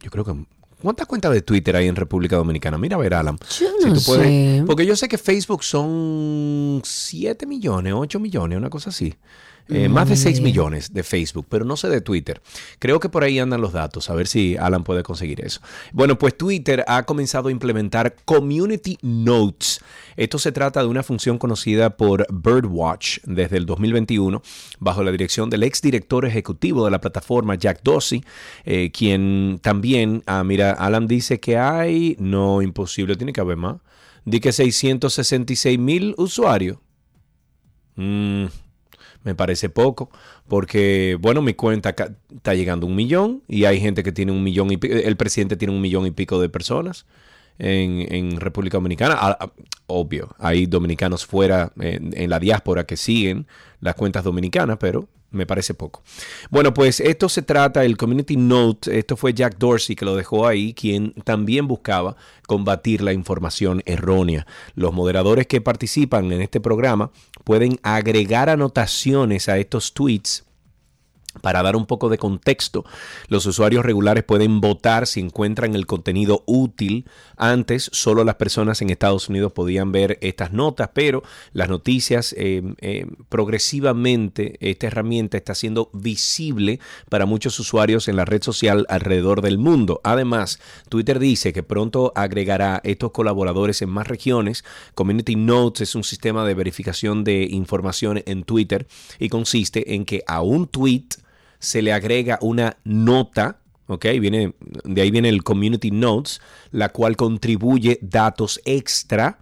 yo 0.00 0.10
creo 0.10 0.24
que... 0.24 0.32
¿Cuántas 0.82 1.06
cuentas 1.06 1.32
de 1.32 1.42
Twitter 1.42 1.74
hay 1.76 1.88
en 1.88 1.96
República 1.96 2.36
Dominicana? 2.36 2.78
Mira 2.78 2.96
a 2.96 3.00
ver, 3.00 3.14
Alan. 3.14 3.36
Yo 3.58 3.66
no 3.84 3.94
tú 3.94 4.00
puedes- 4.06 4.26
sé. 4.26 4.62
porque 4.66 4.86
yo 4.86 4.94
sé 4.94 5.08
que 5.08 5.18
Facebook 5.18 5.64
son 5.64 6.80
7 6.84 7.46
millones, 7.46 7.94
8 7.96 8.20
millones, 8.20 8.56
una 8.58 8.70
cosa 8.70 8.90
así. 8.90 9.14
Eh, 9.70 9.88
más 9.88 10.08
de 10.08 10.16
6 10.16 10.40
millones 10.40 10.94
de 10.94 11.02
Facebook, 11.02 11.46
pero 11.48 11.66
no 11.66 11.76
sé 11.76 11.90
de 11.90 12.00
Twitter. 12.00 12.40
Creo 12.78 13.00
que 13.00 13.10
por 13.10 13.22
ahí 13.22 13.38
andan 13.38 13.60
los 13.60 13.74
datos, 13.74 14.08
a 14.08 14.14
ver 14.14 14.26
si 14.26 14.56
Alan 14.56 14.82
puede 14.82 15.02
conseguir 15.02 15.44
eso. 15.44 15.60
Bueno, 15.92 16.18
pues 16.18 16.38
Twitter 16.38 16.84
ha 16.88 17.02
comenzado 17.02 17.48
a 17.48 17.52
implementar 17.52 18.16
Community 18.24 18.98
Notes. 19.02 19.80
Esto 20.16 20.38
se 20.38 20.52
trata 20.52 20.80
de 20.80 20.86
una 20.86 21.02
función 21.02 21.36
conocida 21.36 21.96
por 21.96 22.26
Birdwatch 22.32 23.18
desde 23.24 23.58
el 23.58 23.66
2021, 23.66 24.40
bajo 24.78 25.02
la 25.02 25.12
dirección 25.12 25.50
del 25.50 25.62
exdirector 25.62 26.24
ejecutivo 26.24 26.86
de 26.86 26.90
la 26.90 27.00
plataforma, 27.00 27.54
Jack 27.54 27.82
Dorsey, 27.82 28.24
eh, 28.64 28.90
quien 28.90 29.60
también, 29.62 30.22
ah, 30.26 30.44
mira, 30.44 30.72
Alan 30.72 31.06
dice 31.06 31.40
que 31.40 31.58
hay, 31.58 32.16
no, 32.18 32.62
imposible, 32.62 33.16
tiene 33.16 33.34
que 33.34 33.42
haber 33.42 33.58
más, 33.58 33.76
di 34.24 34.40
que 34.40 34.52
666 34.52 35.78
mil 35.78 36.14
usuarios. 36.16 36.78
Mm, 37.96 38.46
me 39.28 39.34
parece 39.34 39.68
poco, 39.68 40.08
porque, 40.48 41.18
bueno, 41.20 41.42
mi 41.42 41.52
cuenta 41.52 41.90
está 42.34 42.54
llegando 42.54 42.86
a 42.86 42.88
un 42.88 42.96
millón 42.96 43.42
y 43.46 43.66
hay 43.66 43.78
gente 43.78 44.02
que 44.02 44.10
tiene 44.10 44.32
un 44.32 44.42
millón 44.42 44.72
y 44.72 44.78
pico, 44.78 44.94
el 44.94 45.16
presidente 45.18 45.58
tiene 45.58 45.74
un 45.74 45.82
millón 45.82 46.06
y 46.06 46.12
pico 46.12 46.40
de 46.40 46.48
personas 46.48 47.04
en, 47.58 48.06
en 48.10 48.40
República 48.40 48.78
Dominicana. 48.78 49.16
Ah, 49.18 49.36
ah, 49.38 49.52
obvio, 49.86 50.34
hay 50.38 50.64
dominicanos 50.64 51.26
fuera 51.26 51.72
en, 51.78 52.14
en 52.16 52.30
la 52.30 52.38
diáspora 52.38 52.86
que 52.86 52.96
siguen 52.96 53.46
las 53.80 53.96
cuentas 53.96 54.24
dominicanas, 54.24 54.78
pero 54.80 55.06
me 55.30 55.44
parece 55.44 55.74
poco. 55.74 56.02
Bueno, 56.50 56.72
pues 56.72 57.00
esto 57.00 57.28
se 57.28 57.42
trata, 57.42 57.84
el 57.84 57.96
Community 57.96 58.36
Note, 58.36 58.98
esto 58.98 59.16
fue 59.16 59.34
Jack 59.34 59.58
Dorsey 59.58 59.94
que 59.94 60.06
lo 60.06 60.16
dejó 60.16 60.46
ahí, 60.46 60.72
quien 60.72 61.12
también 61.24 61.68
buscaba 61.68 62.16
combatir 62.46 63.02
la 63.02 63.12
información 63.12 63.82
errónea. 63.84 64.46
Los 64.74 64.94
moderadores 64.94 65.46
que 65.46 65.60
participan 65.60 66.32
en 66.32 66.40
este 66.40 66.60
programa 66.60 67.10
pueden 67.48 67.80
agregar 67.82 68.50
anotaciones 68.50 69.48
a 69.48 69.56
estos 69.56 69.94
tweets 69.94 70.44
para 71.40 71.62
dar 71.62 71.76
un 71.76 71.86
poco 71.86 72.08
de 72.08 72.18
contexto, 72.18 72.84
los 73.28 73.46
usuarios 73.46 73.84
regulares 73.84 74.24
pueden 74.24 74.60
votar 74.60 75.06
si 75.06 75.20
encuentran 75.20 75.74
el 75.74 75.86
contenido 75.86 76.42
útil. 76.46 77.06
Antes, 77.36 77.90
solo 77.92 78.24
las 78.24 78.36
personas 78.36 78.82
en 78.82 78.90
Estados 78.90 79.28
Unidos 79.28 79.52
podían 79.52 79.92
ver 79.92 80.18
estas 80.20 80.52
notas, 80.52 80.90
pero 80.92 81.22
las 81.52 81.68
noticias, 81.68 82.34
eh, 82.36 82.62
eh, 82.80 83.06
progresivamente, 83.28 84.56
esta 84.60 84.88
herramienta 84.88 85.36
está 85.36 85.54
siendo 85.54 85.90
visible 85.92 86.80
para 87.08 87.26
muchos 87.26 87.58
usuarios 87.60 88.08
en 88.08 88.16
la 88.16 88.24
red 88.24 88.42
social 88.42 88.86
alrededor 88.88 89.42
del 89.42 89.58
mundo. 89.58 90.00
Además, 90.04 90.58
Twitter 90.88 91.18
dice 91.18 91.52
que 91.52 91.62
pronto 91.62 92.12
agregará 92.16 92.80
estos 92.84 93.12
colaboradores 93.12 93.82
en 93.82 93.90
más 93.90 94.08
regiones. 94.08 94.64
Community 94.94 95.36
Notes 95.36 95.82
es 95.82 95.94
un 95.94 96.04
sistema 96.04 96.44
de 96.44 96.54
verificación 96.54 97.22
de 97.22 97.44
información 97.50 98.22
en 98.26 98.42
Twitter 98.44 98.86
y 99.18 99.28
consiste 99.28 99.94
en 99.94 100.04
que 100.04 100.22
a 100.26 100.42
un 100.42 100.66
tweet 100.66 101.04
se 101.58 101.82
le 101.82 101.92
agrega 101.92 102.38
una 102.40 102.76
nota, 102.84 103.60
¿ok? 103.86 104.06
Viene, 104.20 104.54
de 104.84 105.02
ahí 105.02 105.10
viene 105.10 105.28
el 105.28 105.42
Community 105.42 105.90
Notes, 105.90 106.40
la 106.70 106.90
cual 106.90 107.16
contribuye 107.16 107.98
datos 108.02 108.60
extra 108.64 109.38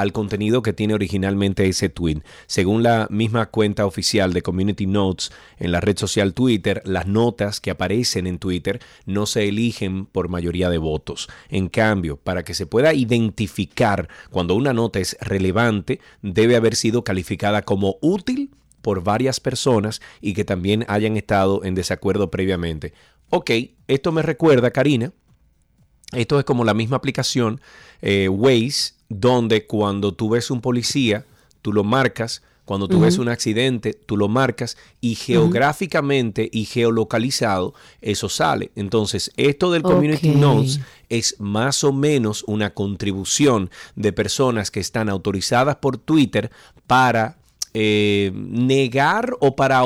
al 0.00 0.12
contenido 0.12 0.62
que 0.62 0.72
tiene 0.72 0.94
originalmente 0.94 1.68
ese 1.68 1.90
tweet. 1.90 2.22
Según 2.46 2.82
la 2.82 3.06
misma 3.10 3.50
cuenta 3.50 3.84
oficial 3.84 4.32
de 4.32 4.40
Community 4.40 4.86
Notes 4.86 5.30
en 5.58 5.72
la 5.72 5.80
red 5.82 5.98
social 5.98 6.32
Twitter, 6.32 6.80
las 6.86 7.06
notas 7.06 7.60
que 7.60 7.70
aparecen 7.70 8.26
en 8.26 8.38
Twitter 8.38 8.80
no 9.04 9.26
se 9.26 9.46
eligen 9.46 10.06
por 10.06 10.30
mayoría 10.30 10.70
de 10.70 10.78
votos. 10.78 11.28
En 11.50 11.68
cambio, 11.68 12.16
para 12.16 12.44
que 12.44 12.54
se 12.54 12.64
pueda 12.64 12.94
identificar 12.94 14.08
cuando 14.30 14.54
una 14.54 14.72
nota 14.72 15.00
es 15.00 15.18
relevante, 15.20 16.00
debe 16.22 16.56
haber 16.56 16.76
sido 16.76 17.04
calificada 17.04 17.60
como 17.62 17.96
útil 18.00 18.50
por 18.82 19.02
varias 19.02 19.40
personas 19.40 20.00
y 20.20 20.34
que 20.34 20.44
también 20.44 20.84
hayan 20.88 21.16
estado 21.16 21.64
en 21.64 21.74
desacuerdo 21.74 22.30
previamente. 22.30 22.92
Ok, 23.30 23.50
esto 23.86 24.12
me 24.12 24.22
recuerda, 24.22 24.70
Karina, 24.70 25.12
Esto 26.12 26.38
es 26.40 26.44
como 26.44 26.64
la 26.64 26.74
misma 26.74 26.96
aplicación 26.96 27.60
eh, 28.02 28.28
Waze, 28.28 28.94
donde 29.08 29.66
cuando 29.66 30.12
tú 30.12 30.30
ves 30.30 30.50
un 30.50 30.60
policía, 30.60 31.24
tú 31.62 31.72
lo 31.72 31.84
marcas, 31.84 32.42
cuando 32.70 32.86
tú 32.86 33.00
ves 33.00 33.18
un 33.18 33.28
accidente, 33.28 33.94
tú 33.94 34.16
lo 34.16 34.28
marcas 34.28 34.76
y 35.00 35.16
geográficamente 35.16 36.48
y 36.52 36.66
geolocalizado, 36.66 37.74
eso 38.00 38.28
sale. 38.28 38.70
Entonces, 38.76 39.32
esto 39.36 39.72
del 39.72 39.82
Community 39.82 40.30
Ok. 40.30 40.36
Notes 40.36 40.80
es 41.08 41.34
más 41.40 41.82
o 41.82 41.92
menos 41.92 42.44
una 42.46 42.72
contribución 42.72 43.70
de 43.96 44.12
personas 44.12 44.70
que 44.70 44.78
están 44.78 45.08
autorizadas 45.08 45.78
por 45.78 45.98
Twitter 45.98 46.52
para 46.86 47.39
eh, 47.74 48.32
negar 48.34 49.32
o 49.40 49.54
para, 49.56 49.82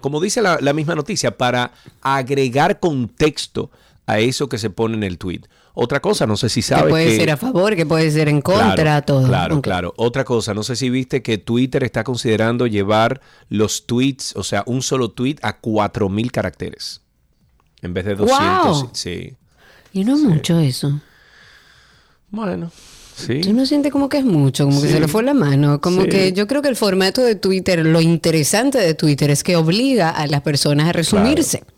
como 0.00 0.20
dice 0.20 0.42
la, 0.42 0.58
la 0.60 0.72
misma 0.72 0.94
noticia, 0.94 1.36
para 1.36 1.72
agregar 2.02 2.80
contexto 2.80 3.70
a 4.06 4.18
eso 4.20 4.48
que 4.48 4.58
se 4.58 4.70
pone 4.70 4.94
en 4.96 5.02
el 5.02 5.18
tweet. 5.18 5.40
Otra 5.78 6.00
cosa, 6.00 6.26
no 6.26 6.38
sé 6.38 6.48
si 6.48 6.60
Que 6.60 6.68
sabes 6.68 6.88
puede 6.90 7.06
que- 7.06 7.16
ser 7.16 7.30
a 7.30 7.36
favor, 7.36 7.76
que 7.76 7.84
puede 7.84 8.10
ser 8.10 8.28
en 8.30 8.40
contra, 8.40 8.74
Claro, 8.74 9.04
todo. 9.04 9.26
Claro, 9.26 9.60
claro. 9.60 9.94
Otra 9.98 10.24
cosa, 10.24 10.54
no 10.54 10.62
sé 10.62 10.74
si 10.74 10.88
viste 10.88 11.22
que 11.22 11.36
Twitter 11.36 11.84
está 11.84 12.02
considerando 12.02 12.66
llevar 12.66 13.20
los 13.50 13.86
tweets, 13.86 14.34
o 14.36 14.42
sea, 14.42 14.62
un 14.66 14.80
solo 14.80 15.10
tweet 15.10 15.36
a 15.42 15.58
4000 15.58 16.32
caracteres. 16.32 17.02
En 17.82 17.92
vez 17.92 18.06
de 18.06 18.14
200. 18.14 18.38
¡Guau! 18.38 18.90
Sí. 18.94 19.34
Y 19.92 20.04
no 20.04 20.14
es 20.14 20.22
mucho 20.22 20.58
eso. 20.60 20.98
Bueno, 22.30 22.70
sí. 23.16 23.40
¿Tú 23.40 23.52
no 23.52 23.64
sientes 23.66 23.90
como 23.92 24.08
que 24.08 24.18
es 24.18 24.24
mucho, 24.24 24.64
como 24.66 24.80
que 24.82 24.88
se 24.88 25.00
le 25.00 25.08
fue 25.08 25.22
la 25.22 25.34
mano? 25.34 25.80
Como 25.80 26.02
Sí. 26.02 26.08
que 26.08 26.32
yo 26.32 26.46
creo 26.46 26.62
que 26.62 26.68
el 26.68 26.76
formato 26.76 27.22
de 27.22 27.34
Twitter, 27.34 27.84
lo 27.84 28.00
interesante 28.00 28.78
de 28.78 28.94
Twitter 28.94 29.30
es 29.30 29.42
que 29.42 29.56
obliga 29.56 30.10
a 30.10 30.26
las 30.26 30.42
personas 30.42 30.88
a 30.88 30.92
resumirse. 30.92 31.58
Claro. 31.60 31.75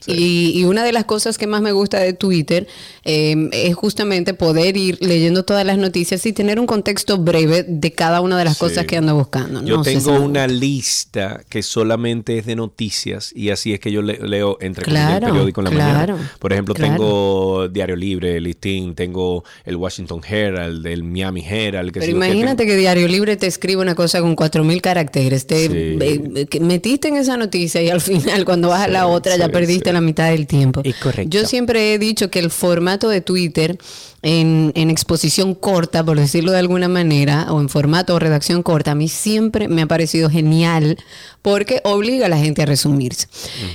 Sí. 0.00 0.12
Y, 0.54 0.60
y 0.60 0.64
una 0.64 0.84
de 0.84 0.92
las 0.92 1.04
cosas 1.04 1.38
que 1.38 1.46
más 1.46 1.62
me 1.62 1.72
gusta 1.72 1.98
de 1.98 2.12
Twitter 2.12 2.66
eh, 3.04 3.48
es 3.52 3.74
justamente 3.74 4.34
poder 4.34 4.76
ir 4.76 4.98
leyendo 5.00 5.44
todas 5.44 5.64
las 5.64 5.78
noticias 5.78 6.24
y 6.26 6.32
tener 6.32 6.58
un 6.60 6.66
contexto 6.66 7.18
breve 7.18 7.64
de 7.66 7.92
cada 7.92 8.20
una 8.20 8.38
de 8.38 8.44
las 8.44 8.54
Sí. 8.54 8.60
cosas 8.60 8.86
que 8.86 8.96
ando 8.96 9.14
buscando. 9.14 9.62
Yo 9.64 9.76
No 9.78 9.82
tengo 9.82 10.12
una 10.20 10.46
lista 10.46 11.42
que 11.48 11.62
solamente 11.62 12.38
es 12.38 12.46
de 12.46 12.56
noticias 12.56 13.32
y 13.34 13.50
así 13.50 13.72
es 13.72 13.80
que 13.80 13.90
yo 13.92 14.02
le- 14.02 14.18
leo 14.18 14.58
entre 14.60 14.84
comillas, 14.84 15.06
Claro, 15.08 15.26
el 15.26 15.32
periódico 15.32 15.60
en 15.60 15.64
la 15.64 15.70
claro, 15.70 16.12
mañana. 16.16 16.32
Por 16.38 16.52
ejemplo, 16.52 16.74
claro. 16.74 16.92
tengo 16.94 17.68
Diario 17.68 17.96
Libre, 17.96 18.36
el 18.36 18.44
Listín, 18.44 18.94
tengo 18.94 19.44
el 19.64 19.76
Washington 19.76 20.20
Herald, 20.28 20.86
el 20.86 21.02
Miami 21.04 21.44
Herald. 21.48 21.92
que 21.92 22.00
Pero 22.00 22.12
imagínate 22.12 22.66
que 22.66 22.76
Diario 22.76 23.08
Libre 23.08 23.36
te 23.36 23.46
escribe 23.46 23.80
una 23.82 23.94
cosa 23.94 24.20
con 24.20 24.36
4.000 24.36 24.80
caracteres. 24.80 25.46
Te 25.46 25.66
Sí. 25.68 25.98
eh, 26.00 26.46
que 26.48 26.60
metiste 26.60 27.08
en 27.08 27.16
esa 27.16 27.36
noticia 27.36 27.82
y 27.82 27.88
al 27.90 28.00
final 28.00 28.44
cuando 28.44 28.68
vas 28.68 28.82
a 28.82 28.88
la 28.88 29.06
otra 29.06 29.36
ya 29.36 29.48
perdiste 29.50 29.90
sí. 29.90 29.92
la 29.92 30.00
mitad 30.00 30.30
del 30.30 30.46
tiempo. 30.46 30.80
Es 30.84 30.96
correcto. 30.96 31.30
Yo 31.30 31.46
siempre 31.46 31.94
he 31.94 31.98
dicho 31.98 32.30
que 32.30 32.38
el 32.38 32.50
formato 32.50 33.08
de 33.08 33.20
Twitter 33.20 33.78
en, 34.22 34.72
en 34.74 34.90
exposición 34.90 35.54
corta, 35.54 36.04
por 36.04 36.18
decirlo 36.18 36.52
de 36.52 36.58
alguna 36.58 36.88
manera, 36.88 37.52
o 37.52 37.60
en 37.60 37.68
formato 37.68 38.14
o 38.14 38.18
redacción 38.18 38.62
corta, 38.62 38.92
a 38.92 38.94
mí 38.94 39.08
siempre 39.08 39.68
me 39.68 39.82
ha 39.82 39.86
parecido 39.86 40.28
genial 40.28 40.98
porque 41.42 41.80
obliga 41.84 42.26
a 42.26 42.28
la 42.28 42.38
gente 42.38 42.62
a 42.62 42.66
resumirse. 42.66 43.28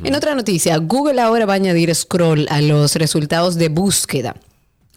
En 0.04 0.14
otra 0.16 0.36
noticia, 0.36 0.78
Google 0.78 1.22
ahora 1.22 1.46
va 1.46 1.54
a 1.54 1.56
añadir 1.56 1.94
scroll 1.96 2.48
a 2.50 2.62
los 2.62 2.96
resultados 2.96 3.56
de 3.56 3.70
búsqueda. 3.70 4.36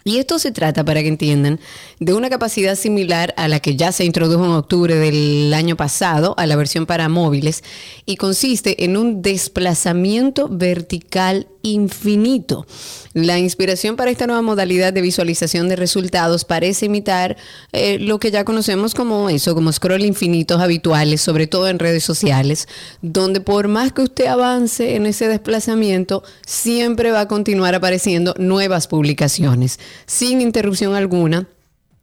Y 0.08 0.16
esto 0.16 0.38
se 0.38 0.52
trata, 0.52 0.86
para 0.86 1.02
que 1.02 1.08
entiendan, 1.08 1.60
de 2.00 2.14
una 2.14 2.30
capacidad 2.30 2.76
similar 2.76 3.34
a 3.36 3.46
la 3.46 3.60
que 3.60 3.76
ya 3.76 3.92
se 3.92 4.06
introdujo 4.06 4.42
en 4.46 4.52
octubre 4.52 4.94
del 4.94 5.52
año 5.52 5.76
pasado, 5.76 6.32
a 6.38 6.46
la 6.46 6.56
versión 6.56 6.86
para 6.86 7.10
móviles, 7.10 7.62
y 8.06 8.16
consiste 8.16 8.86
en 8.86 8.96
un 8.96 9.20
desplazamiento 9.20 10.48
vertical 10.48 11.46
infinito. 11.60 12.66
La 13.14 13.38
inspiración 13.38 13.96
para 13.96 14.10
esta 14.10 14.26
nueva 14.26 14.42
modalidad 14.42 14.92
de 14.92 15.00
visualización 15.00 15.68
de 15.68 15.76
resultados 15.76 16.44
parece 16.44 16.86
imitar 16.86 17.36
eh, 17.72 17.98
lo 17.98 18.18
que 18.18 18.30
ya 18.30 18.44
conocemos 18.44 18.94
como 18.94 19.28
eso, 19.28 19.54
como 19.54 19.72
scroll 19.72 20.04
infinitos 20.04 20.60
habituales, 20.60 21.20
sobre 21.20 21.46
todo 21.46 21.68
en 21.68 21.78
redes 21.78 22.04
sociales, 22.04 22.68
donde 23.02 23.40
por 23.40 23.68
más 23.68 23.92
que 23.92 24.02
usted 24.02 24.26
avance 24.26 24.94
en 24.94 25.06
ese 25.06 25.28
desplazamiento, 25.28 26.22
siempre 26.46 27.10
va 27.10 27.22
a 27.22 27.28
continuar 27.28 27.74
apareciendo 27.74 28.34
nuevas 28.38 28.86
publicaciones, 28.86 29.80
sin 30.06 30.40
interrupción 30.40 30.94
alguna 30.94 31.48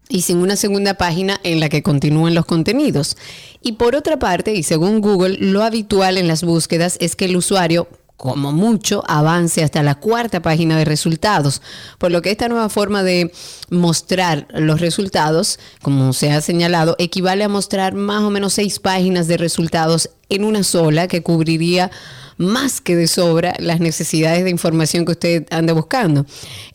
y 0.10 0.22
sin 0.22 0.38
una 0.38 0.56
segunda 0.56 0.96
página 0.96 1.39
en 1.43 1.60
la 1.60 1.70
que 1.70 1.84
continúen 1.84 2.36
los 2.36 2.46
contenidos. 2.46 3.18
Y 3.62 3.74
por 3.74 3.96
otra 3.96 4.20
parte, 4.20 4.54
y 4.54 4.64
según 4.64 5.02
Google, 5.02 5.38
lo 5.39 5.64
habitual 5.64 6.18
en 6.18 6.28
las 6.28 6.43
búsquedas 6.43 6.98
es 7.00 7.16
que 7.16 7.26
el 7.26 7.36
usuario 7.36 7.88
como 8.18 8.54
mucho 8.54 9.04
avance 9.08 9.64
hasta 9.64 9.84
la 9.84 9.96
cuarta 9.96 10.41
página 10.41 10.78
de 10.78 10.86
resultados, 10.86 11.62
por 11.98 12.12
lo 12.12 12.22
que 12.22 12.32
esta 12.32 12.48
nueva 12.48 12.70
forma 12.70 13.04
de 13.04 13.32
mostrar 13.70 14.48
los 14.54 14.80
resultados, 14.80 15.60
como 15.82 16.14
se 16.14 16.32
ha 16.32 16.39
señalado, 16.41 16.96
equivale 16.98 17.43
a 17.43 17.50
mostrar 17.50 17.93
más 17.93 18.22
o 18.22 18.30
menos 18.30 18.54
seis 18.54 18.80
páginas 18.80 19.28
de 19.28 19.38
resultados 19.38 20.10
en 20.30 20.46
una 20.46 20.64
sola 20.64 21.08
que 21.08 21.24
cubriría 21.24 21.91
más 22.38 22.81
que 22.81 22.95
de 22.95 23.07
sobra 23.07 23.53
las 23.59 23.79
necesidades 23.79 24.43
de 24.43 24.49
información 24.49 25.05
que 25.05 25.11
usted 25.13 25.45
anda 25.51 25.73
buscando. 25.73 26.25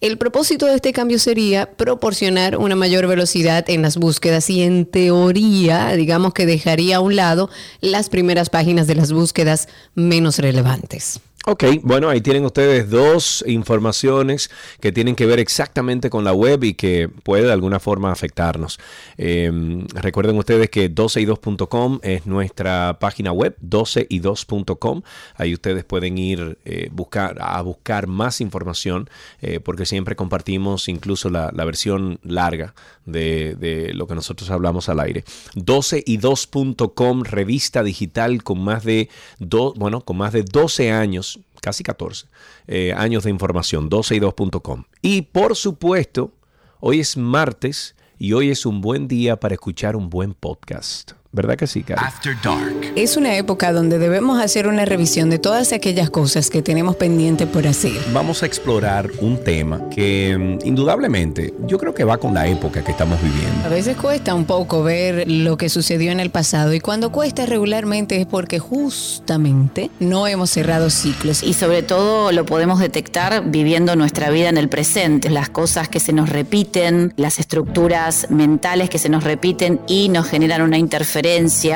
El 0.00 0.18
propósito 0.18 0.66
de 0.66 0.76
este 0.76 0.92
cambio 0.92 1.18
sería 1.18 1.70
proporcionar 1.70 2.56
una 2.56 2.76
mayor 2.76 3.06
velocidad 3.06 3.68
en 3.68 3.82
las 3.82 3.96
búsquedas 3.96 4.48
y 4.50 4.62
en 4.62 4.86
teoría, 4.86 5.92
digamos 5.92 6.34
que 6.34 6.46
dejaría 6.46 6.96
a 6.96 7.00
un 7.00 7.16
lado 7.16 7.50
las 7.80 8.08
primeras 8.08 8.50
páginas 8.50 8.86
de 8.86 8.94
las 8.94 9.12
búsquedas 9.12 9.68
menos 9.94 10.38
relevantes. 10.38 11.20
Ok, 11.47 11.64
bueno, 11.82 12.11
ahí 12.11 12.20
tienen 12.20 12.45
ustedes 12.45 12.91
dos 12.91 13.43
informaciones 13.49 14.51
que 14.78 14.93
tienen 14.93 15.16
que 15.16 15.24
ver 15.24 15.38
exactamente 15.38 16.11
con 16.11 16.22
la 16.22 16.34
web 16.34 16.62
y 16.64 16.74
que 16.74 17.09
puede 17.09 17.45
de 17.45 17.53
alguna 17.53 17.80
forma 17.80 18.12
afectarnos. 18.12 18.78
Eh, 19.16 19.51
recuerden 19.95 20.36
ustedes 20.36 20.68
que 20.68 20.95
12y2.com 20.95 22.01
es 22.03 22.26
nuestra 22.26 22.99
página 23.01 23.32
web, 23.32 23.57
12y2.com. 23.66 25.01
Ahí 25.34 25.55
ustedes 25.55 25.82
pueden 25.84 26.18
ir 26.18 26.59
eh, 26.66 26.91
buscar, 26.93 27.38
a 27.41 27.62
buscar 27.62 28.07
más 28.07 28.43
información 28.43 29.09
eh, 29.41 29.61
porque 29.61 29.86
siempre 29.86 30.16
compartimos 30.16 30.88
incluso 30.88 31.30
la, 31.30 31.51
versión 31.64 32.20
larga 32.22 32.74
de, 33.07 33.55
de 33.55 33.95
lo 33.95 34.07
que 34.07 34.14
nosotros 34.14 34.51
hablamos 34.51 34.91
al 34.91 35.01
aire. 35.01 35.24
12y2.com, 35.55 37.22
revista 37.24 37.82
digital 37.82 38.43
con 38.43 38.61
más 38.62 38.84
de, 38.84 39.09
do- 39.38 39.72
bueno, 39.74 40.03
con 40.03 40.18
más 40.18 40.34
de 40.34 40.43
12 40.43 40.91
años 40.93 41.30
casi 41.61 41.82
14 41.82 42.26
eh, 42.66 42.92
años 42.96 43.24
de 43.24 43.30
información, 43.30 43.90
12y2.com. 43.90 44.84
Y 45.02 45.22
por 45.22 45.56
supuesto, 45.56 46.32
hoy 46.80 47.00
es 47.00 47.16
martes 47.16 47.94
y 48.18 48.32
hoy 48.32 48.50
es 48.50 48.66
un 48.66 48.80
buen 48.80 49.08
día 49.08 49.38
para 49.38 49.54
escuchar 49.54 49.96
un 49.96 50.11
buen 50.11 50.34
podcast. 50.34 51.20
¿Verdad 51.33 51.57
que 51.57 51.68
sí, 51.68 51.85
Cari? 51.85 52.01
After 52.05 52.37
Dark. 52.43 52.93
Es 52.97 53.16
una 53.16 53.37
época 53.37 53.72
donde 53.72 54.01
debemos 54.01 54.43
hacer 54.43 54.66
una 54.66 54.85
revisión 54.85 55.31
de 55.31 55.39
todas 55.39 55.72
aquellas 55.72 56.11
cosas 56.11 56.51
que 56.51 56.61
tenemos 56.61 56.97
pendiente 56.97 57.47
por 57.47 57.68
hacer. 57.68 57.93
Vamos 58.12 58.43
a 58.43 58.47
explorar 58.47 59.09
un 59.20 59.39
tema 59.45 59.89
que 59.91 60.37
mm, 60.37 60.66
indudablemente 60.66 61.55
yo 61.68 61.78
creo 61.78 61.95
que 61.95 62.03
va 62.03 62.18
con 62.18 62.35
la 62.35 62.49
época 62.49 62.83
que 62.83 62.91
estamos 62.91 63.22
viviendo. 63.22 63.64
A 63.64 63.68
veces 63.68 63.97
cuesta 63.97 64.35
un 64.35 64.45
poco 64.45 64.83
ver 64.83 65.31
lo 65.31 65.57
que 65.57 65.68
sucedió 65.68 66.11
en 66.11 66.18
el 66.18 66.31
pasado 66.31 66.74
y 66.74 66.81
cuando 66.81 67.12
cuesta 67.12 67.47
regularmente 67.47 68.20
es 68.20 68.26
porque 68.26 68.59
justamente 68.59 69.89
no 70.01 70.26
hemos 70.26 70.51
cerrado 70.51 70.91
ciclos. 70.91 71.45
Y 71.45 71.53
sobre 71.53 71.85
todo 71.85 72.33
lo 72.33 72.45
podemos 72.45 72.81
detectar 72.81 73.49
viviendo 73.49 73.95
nuestra 73.95 74.31
vida 74.31 74.49
en 74.49 74.59
el 74.59 74.68
presente, 74.68 75.31
las 75.31 75.49
cosas 75.49 75.89
que 75.89 76.01
se 76.01 76.12
nos 76.12 76.28
repiten, 76.28 77.14
las 77.16 77.39
estructuras 77.39 78.26
mentales 78.31 78.91
que 78.91 78.99
se 78.99 79.09
nos 79.09 79.22
repiten 79.22 79.81
y 79.87 80.09
nos 80.09 80.26
generan 80.26 80.62
una 80.62 80.76
interferencia 80.76 81.20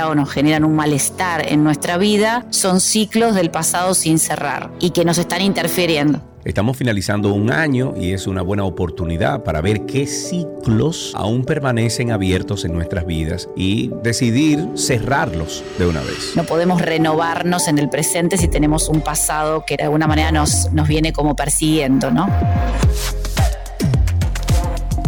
o 0.06 0.14
nos 0.14 0.30
generan 0.30 0.64
un 0.64 0.74
malestar 0.74 1.52
en 1.52 1.62
nuestra 1.64 1.98
vida, 1.98 2.46
son 2.48 2.80
ciclos 2.80 3.34
del 3.34 3.50
pasado 3.50 3.92
sin 3.92 4.18
cerrar 4.18 4.70
y 4.80 4.90
que 4.90 5.04
nos 5.04 5.18
están 5.18 5.42
interfiriendo. 5.42 6.22
Estamos 6.46 6.78
finalizando 6.78 7.34
un 7.34 7.50
año 7.50 7.92
y 7.94 8.12
es 8.12 8.26
una 8.26 8.40
buena 8.40 8.64
oportunidad 8.64 9.44
para 9.44 9.60
ver 9.60 9.84
qué 9.84 10.06
ciclos 10.06 11.12
aún 11.14 11.44
permanecen 11.44 12.10
abiertos 12.10 12.64
en 12.64 12.72
nuestras 12.72 13.04
vidas 13.04 13.50
y 13.54 13.90
decidir 14.02 14.66
cerrarlos 14.76 15.62
de 15.78 15.88
una 15.88 16.00
vez. 16.00 16.32
No 16.36 16.44
podemos 16.44 16.80
renovarnos 16.80 17.68
en 17.68 17.78
el 17.78 17.90
presente 17.90 18.38
si 18.38 18.48
tenemos 18.48 18.88
un 18.88 19.02
pasado 19.02 19.64
que 19.66 19.76
de 19.76 19.84
alguna 19.84 20.06
manera 20.06 20.32
nos, 20.32 20.72
nos 20.72 20.88
viene 20.88 21.12
como 21.12 21.36
persiguiendo, 21.36 22.10
¿no? 22.10 22.30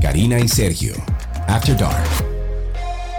Karina 0.01 0.39
y 0.39 0.49
Sergio. 0.49 0.93
After 1.49 1.76
Dark. 1.76 2.25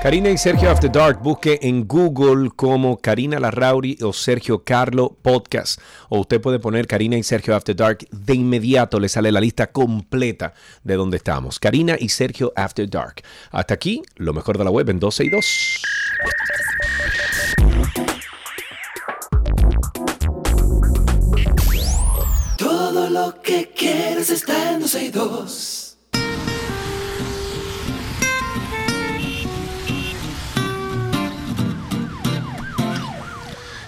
Karina 0.08 0.30
y 0.30 0.38
Sergio 0.38 0.72
After 0.72 0.90
Dark, 0.90 1.22
busque 1.22 1.60
en 1.64 1.86
Google 1.86 2.50
como 2.56 2.96
Karina 2.96 3.42
Larrauri 3.42 3.98
o 4.02 4.14
Sergio 4.14 4.64
Carlo 4.64 5.18
Podcast. 5.22 5.82
O 6.08 6.20
usted 6.20 6.40
puede 6.40 6.60
poner 6.60 6.88
Karina 6.88 7.18
y 7.18 7.24
Sergio 7.24 7.54
After 7.54 7.76
Dark. 7.76 8.08
De 8.12 8.34
inmediato 8.34 9.02
le 9.02 9.10
sale 9.10 9.34
la 9.34 9.42
lista 9.42 9.68
completa 9.68 10.54
de 10.86 10.96
donde 10.96 11.18
estamos. 11.18 11.60
Karina 11.60 11.98
y 12.00 12.08
Sergio 12.08 12.54
After 12.56 12.90
Dark. 12.90 13.22
Hasta 13.52 13.74
aquí, 13.74 14.02
lo 14.16 14.32
mejor 14.32 14.58
de 14.58 14.64
la 14.64 14.72
web 14.72 14.88
en 14.88 14.98
12 14.98 15.26
y 15.26 15.30
2. 15.30 15.46
Todo 22.58 23.10
lo 23.10 23.42
que 23.42 23.74
quieres 23.76 24.30
está 24.30 24.72
en 24.72 24.80
12 24.80 25.04
y 25.04 25.10
2. 25.10 25.77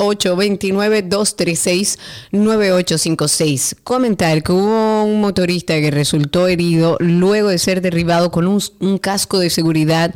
829-236-9856. 2.32 3.76
Comentar 3.84 4.42
que 4.42 4.54
hubo 4.54 5.04
un 5.04 5.20
motorista 5.20 5.74
que 5.76 5.92
resultó 5.92 6.48
herido 6.48 6.96
luego 7.02 7.50
de 7.50 7.58
ser 7.58 7.82
derribado 7.82 8.32
con 8.32 8.48
un, 8.48 8.64
un 8.80 8.98
casco 8.98 9.40
de 9.40 9.50
seguridad 9.50 10.16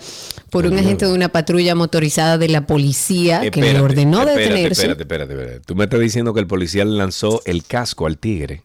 por 0.50 0.66
un 0.66 0.78
agente 0.78 1.06
de 1.06 1.12
una 1.14 1.28
patrulla 1.30 1.76
motorizada 1.76 2.38
de 2.38 2.48
la 2.48 2.66
policía 2.66 3.52
que 3.52 3.62
le 3.62 3.78
ordenó 3.80 4.20
espérate, 4.20 4.42
detenerse. 4.42 4.82
Espérate, 4.84 5.04
espérate, 5.04 5.34
espérate. 5.34 5.60
Tú 5.66 5.76
me 5.76 5.84
estás 5.84 6.00
diciendo 6.00 6.34
que 6.34 6.40
el 6.40 6.48
policía 6.48 6.86
le 6.86 6.92
lanzó 6.92 7.42
el 7.46 7.66
casco 7.66 8.06
al 8.06 8.18
tigre. 8.18 8.64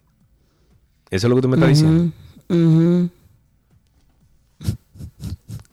¿Eso 1.10 1.26
es 1.26 1.30
lo 1.30 1.34
que 1.36 1.42
tú 1.42 1.48
me 1.48 1.56
estás 1.56 1.70
diciendo? 1.70 2.12
Ujú. 2.48 3.10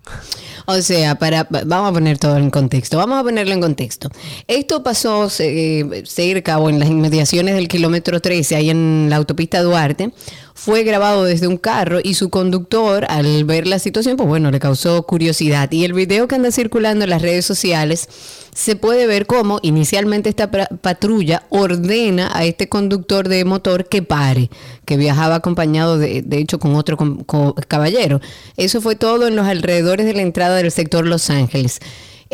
O 0.68 0.82
sea, 0.82 1.14
para 1.20 1.44
va- 1.44 1.62
vamos 1.64 1.92
a 1.92 1.94
poner 1.94 2.18
todo 2.18 2.38
en 2.38 2.50
contexto. 2.50 2.98
Vamos 2.98 3.20
a 3.20 3.24
ponerlo 3.24 3.54
en 3.54 3.62
contexto. 3.62 4.10
Esto 4.48 4.82
pasó 4.82 5.28
eh, 5.38 6.02
cerca 6.08 6.58
o 6.58 6.70
en 6.72 6.80
las 6.80 6.90
inmediaciones 6.90 7.54
del 7.54 7.68
kilómetro 7.68 8.20
13, 8.20 8.56
ahí 8.56 8.70
en 8.72 9.06
la 9.12 9.18
autopista 9.18 9.62
Duarte. 9.62 10.12
Fue 10.58 10.84
grabado 10.84 11.26
desde 11.26 11.48
un 11.48 11.58
carro 11.58 12.00
y 12.02 12.14
su 12.14 12.30
conductor, 12.30 13.06
al 13.10 13.44
ver 13.44 13.68
la 13.68 13.78
situación, 13.78 14.16
pues 14.16 14.30
bueno, 14.30 14.52
le 14.52 14.60
causó 14.62 15.04
curiosidad. 15.04 15.70
Y 15.70 15.84
el 15.84 15.92
video 15.92 16.30
que 16.30 16.36
anda 16.36 16.50
circulando 16.50 17.04
en 17.04 17.10
las 17.10 17.22
redes 17.22 17.46
sociales 17.46 18.08
se 18.54 18.78
puede 18.78 19.06
ver 19.06 19.26
cómo 19.26 19.60
inicialmente 19.64 20.30
esta 20.30 20.50
patrulla 20.50 21.44
ordena 21.50 22.32
a 22.34 22.46
este 22.46 22.70
conductor 22.70 23.28
de 23.28 23.44
motor 23.44 23.90
que 23.90 24.02
pare, 24.02 24.50
que 24.86 24.96
viajaba 24.96 25.36
acompañado 25.36 25.98
de, 25.98 26.22
de 26.22 26.38
hecho 26.38 26.58
con 26.58 26.74
otro 26.76 26.98
caballero. 27.68 28.22
Eso 28.56 28.80
fue 28.80 28.96
todo 28.96 29.28
en 29.28 29.36
los 29.36 29.46
alrededores 29.46 30.06
de 30.06 30.14
la 30.14 30.22
entrada 30.22 30.56
del 30.56 30.72
sector 30.72 31.06
Los 31.06 31.30
Ángeles. 31.30 31.82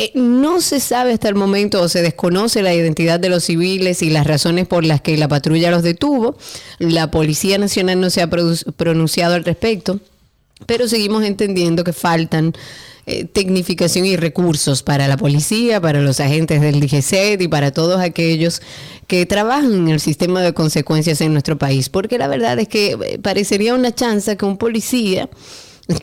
Eh, 0.02 0.10
no 0.14 0.60
se 0.60 0.80
sabe 0.80 1.12
hasta 1.12 1.28
el 1.28 1.34
momento 1.36 1.80
o 1.80 1.88
se 1.88 2.02
desconoce 2.02 2.62
la 2.62 2.74
identidad 2.74 3.20
de 3.20 3.28
los 3.28 3.44
civiles 3.44 4.02
y 4.02 4.10
las 4.10 4.26
razones 4.26 4.66
por 4.66 4.84
las 4.84 5.00
que 5.00 5.16
la 5.16 5.28
patrulla 5.28 5.70
los 5.70 5.82
detuvo. 5.82 6.36
La 6.78 7.10
Policía 7.10 7.56
Nacional 7.58 8.00
no 8.00 8.10
se 8.10 8.20
ha 8.20 8.28
pronunciado 8.28 9.34
al 9.34 9.44
respecto 9.44 10.00
pero 10.66 10.88
seguimos 10.88 11.24
entendiendo 11.24 11.84
que 11.84 11.92
faltan 11.92 12.52
eh, 13.06 13.24
tecnificación 13.24 14.06
y 14.06 14.16
recursos 14.16 14.82
para 14.82 15.08
la 15.08 15.16
policía, 15.16 15.80
para 15.80 16.00
los 16.00 16.20
agentes 16.20 16.60
del 16.60 16.80
DGCET 16.80 17.40
y 17.40 17.48
para 17.48 17.72
todos 17.72 18.00
aquellos 18.00 18.62
que 19.06 19.26
trabajan 19.26 19.72
en 19.72 19.88
el 19.88 20.00
sistema 20.00 20.40
de 20.40 20.54
consecuencias 20.54 21.20
en 21.20 21.32
nuestro 21.32 21.58
país, 21.58 21.88
porque 21.88 22.18
la 22.18 22.28
verdad 22.28 22.58
es 22.58 22.68
que 22.68 22.92
eh, 22.92 23.18
parecería 23.20 23.74
una 23.74 23.92
chance 23.92 24.36
que 24.36 24.44
un 24.44 24.56
policía 24.56 25.28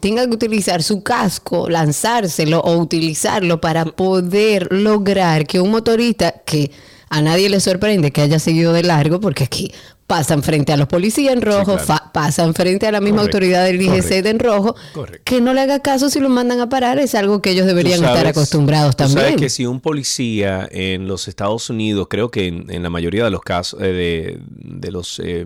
tenga 0.02 0.26
que 0.28 0.34
utilizar 0.34 0.84
su 0.84 1.04
casco, 1.04 1.70
lanzárselo 1.70 2.60
o 2.60 2.78
utilizarlo 2.78 3.62
para 3.62 3.86
poder 3.86 4.68
lograr 4.72 5.46
que 5.48 5.60
un 5.62 5.72
motorista 5.72 6.36
que 6.46 6.72
a 7.10 7.22
nadie 7.22 7.50
le 7.50 7.60
sorprende 7.60 8.12
que 8.12 8.22
haya 8.22 8.40
seguido 8.40 8.72
de 8.74 8.84
largo, 8.84 9.20
porque 9.20 9.44
aquí 9.46 9.72
pasan 10.06 10.42
frente 10.42 10.74
a 10.74 10.78
los 10.78 10.88
policías 10.88 11.34
en 11.34 11.42
rojo, 11.42 11.78
claro. 11.78 12.04
pasan 12.12 12.54
frente 12.56 12.88
a 12.88 12.92
la 12.92 13.00
misma 13.00 13.18
Correcto, 13.20 13.38
autoridad 13.38 13.66
del 13.66 13.78
correcto, 13.86 14.30
en 14.30 14.40
rojo, 14.40 14.76
correcto. 14.94 15.22
que 15.24 15.40
no 15.40 15.54
le 15.54 15.62
haga 15.62 15.80
caso 15.82 16.10
si 16.10 16.20
lo 16.20 16.30
mandan 16.30 16.60
a 16.60 16.68
parar, 16.70 16.98
es 16.98 17.14
algo 17.14 17.42
que 17.44 17.52
ellos 17.52 17.68
deberían 17.68 18.04
estar 18.04 18.26
acostumbrados 18.26 18.96
tú 18.96 19.04
Sabes 19.04 19.16
también. 19.16 19.40
que 19.40 19.50
si 19.50 19.66
un 19.68 19.80
policía 19.82 20.68
en 20.72 21.08
los 21.08 21.28
Estados 21.28 21.70
Unidos, 21.70 22.08
creo 22.10 22.32
que 22.32 22.48
en, 22.48 22.72
en 22.72 22.82
la 22.84 22.90
mayoría 22.90 23.24
de 23.24 23.30
los 23.30 23.42
casos 23.42 23.80
eh, 23.82 23.86
de, 23.86 24.40
de 24.50 24.92
los 24.92 25.20
eh, 25.24 25.46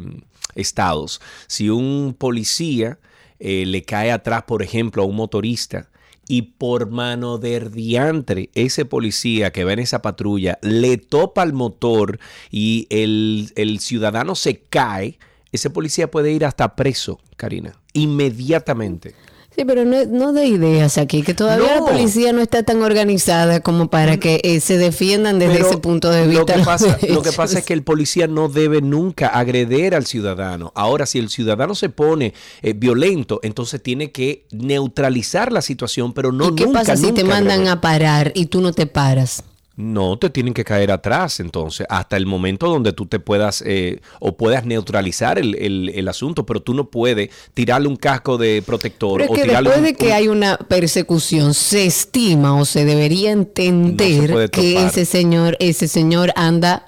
estados, 0.56 1.20
si 1.48 1.70
un 1.70 2.16
policía 2.18 3.00
eh, 3.46 3.66
le 3.66 3.84
cae 3.84 4.10
atrás, 4.10 4.44
por 4.44 4.64
ejemplo, 4.64 5.04
a 5.04 5.06
un 5.06 5.18
motorista 5.18 5.90
y 6.30 6.44
por 6.44 6.90
mano 6.90 7.38
de 7.38 7.60
diantre, 7.60 8.50
ese 8.54 8.86
policía 8.86 9.52
que 9.52 9.66
va 9.66 9.74
en 9.74 9.80
esa 9.80 10.02
patrulla 10.02 10.58
le 10.62 10.98
topa 10.98 11.44
el 11.44 11.52
motor 11.52 12.20
y 12.50 12.88
el, 12.90 13.52
el 13.58 13.82
ciudadano 13.82 14.36
se 14.36 14.62
cae, 14.62 15.20
ese 15.52 15.70
policía 15.70 16.10
puede 16.10 16.32
ir 16.32 16.46
hasta 16.46 16.78
preso, 16.78 17.20
Karina, 17.36 17.78
inmediatamente. 17.92 19.14
Sí, 19.56 19.66
pero 19.66 19.86
no, 19.86 20.04
no 20.06 20.34
de 20.34 20.48
ideas 20.48 20.98
aquí, 20.98 21.22
que 21.22 21.36
todavía 21.36 21.78
No. 21.78 21.86
la 21.86 21.92
policía 21.92 22.34
no 22.34 22.42
está 22.42 22.64
tan 22.64 22.82
organizada 22.82 23.60
como 23.60 23.88
para 23.88 24.18
que 24.18 24.42
eh, 24.44 24.60
se 24.60 24.80
defiendan 24.80 25.38
desde 25.38 25.54
Pero 25.54 25.68
ese 25.68 25.78
punto 25.78 26.10
de 26.10 26.24
Lo 26.26 26.30
vista. 26.30 26.54
que, 26.54 26.58
los 26.58 26.66
pasa, 26.66 26.98
lo 27.10 27.22
que 27.22 27.32
pasa 27.32 27.60
es 27.60 27.66
que 27.66 27.74
el 27.74 27.84
policía 27.84 28.26
no 28.28 28.50
debe 28.50 28.82
nunca 28.82 29.28
agreder 29.28 29.94
al 29.94 30.08
ciudadano. 30.08 30.72
Ahora, 30.76 31.06
si 31.06 31.20
el 31.20 31.30
ciudadano 31.30 31.76
se 31.76 31.90
pone 31.90 32.34
eh, 32.64 32.74
violento, 32.74 33.40
entonces 33.44 33.82
tiene 33.84 34.12
que 34.12 34.46
neutralizar 34.52 35.52
la 35.52 35.62
situación, 35.62 36.14
pero 36.14 36.32
no 36.32 36.50
¿Y 36.50 36.56
qué 36.56 36.66
nunca, 36.66 36.80
pasa 36.80 36.98
si 36.98 37.12
te 37.12 37.24
mandan 37.24 37.52
agredir. 37.62 37.70
a 37.72 37.82
parar 37.82 38.32
y 38.34 38.48
tú 38.48 38.60
no 38.60 38.74
te 38.74 38.88
paras? 38.88 39.44
No, 39.76 40.20
te 40.20 40.30
tienen 40.30 40.54
que 40.54 40.64
caer 40.64 40.92
atrás, 40.92 41.40
entonces, 41.40 41.88
hasta 41.90 42.16
el 42.16 42.28
momento 42.28 42.68
donde 42.70 42.94
tú 42.94 43.08
te 43.08 43.20
puedas 43.20 43.64
eh, 43.66 44.02
o 44.20 44.38
puedas 44.38 44.66
neutralizar 44.66 45.40
el, 45.40 45.56
el- 45.56 45.90
el 45.96 46.08
asunto, 46.08 46.46
pero 46.46 46.62
tú 46.62 46.76
no 46.76 46.92
puedes 46.92 47.30
tirarle 47.56 47.88
un 47.88 47.96
casco 47.96 48.38
de 48.38 48.62
protector 48.64 49.20
Pero 49.22 49.24
es 49.26 49.30
o 49.32 49.34
que 49.42 49.52
después 49.52 49.78
un- 49.80 49.84
de 49.84 49.94
que 49.96 50.06
un- 50.06 50.12
hay 50.12 50.28
una 50.28 50.58
persecución, 50.58 51.56
se 51.56 51.86
estima 51.88 52.56
o 52.56 52.66
se 52.66 52.86
debería 52.86 53.32
entender 53.32 54.50
que 54.52 54.86
ese 54.86 55.06
señor, 55.06 55.58
ese 55.60 55.88
señor 55.88 56.32
anda 56.36 56.86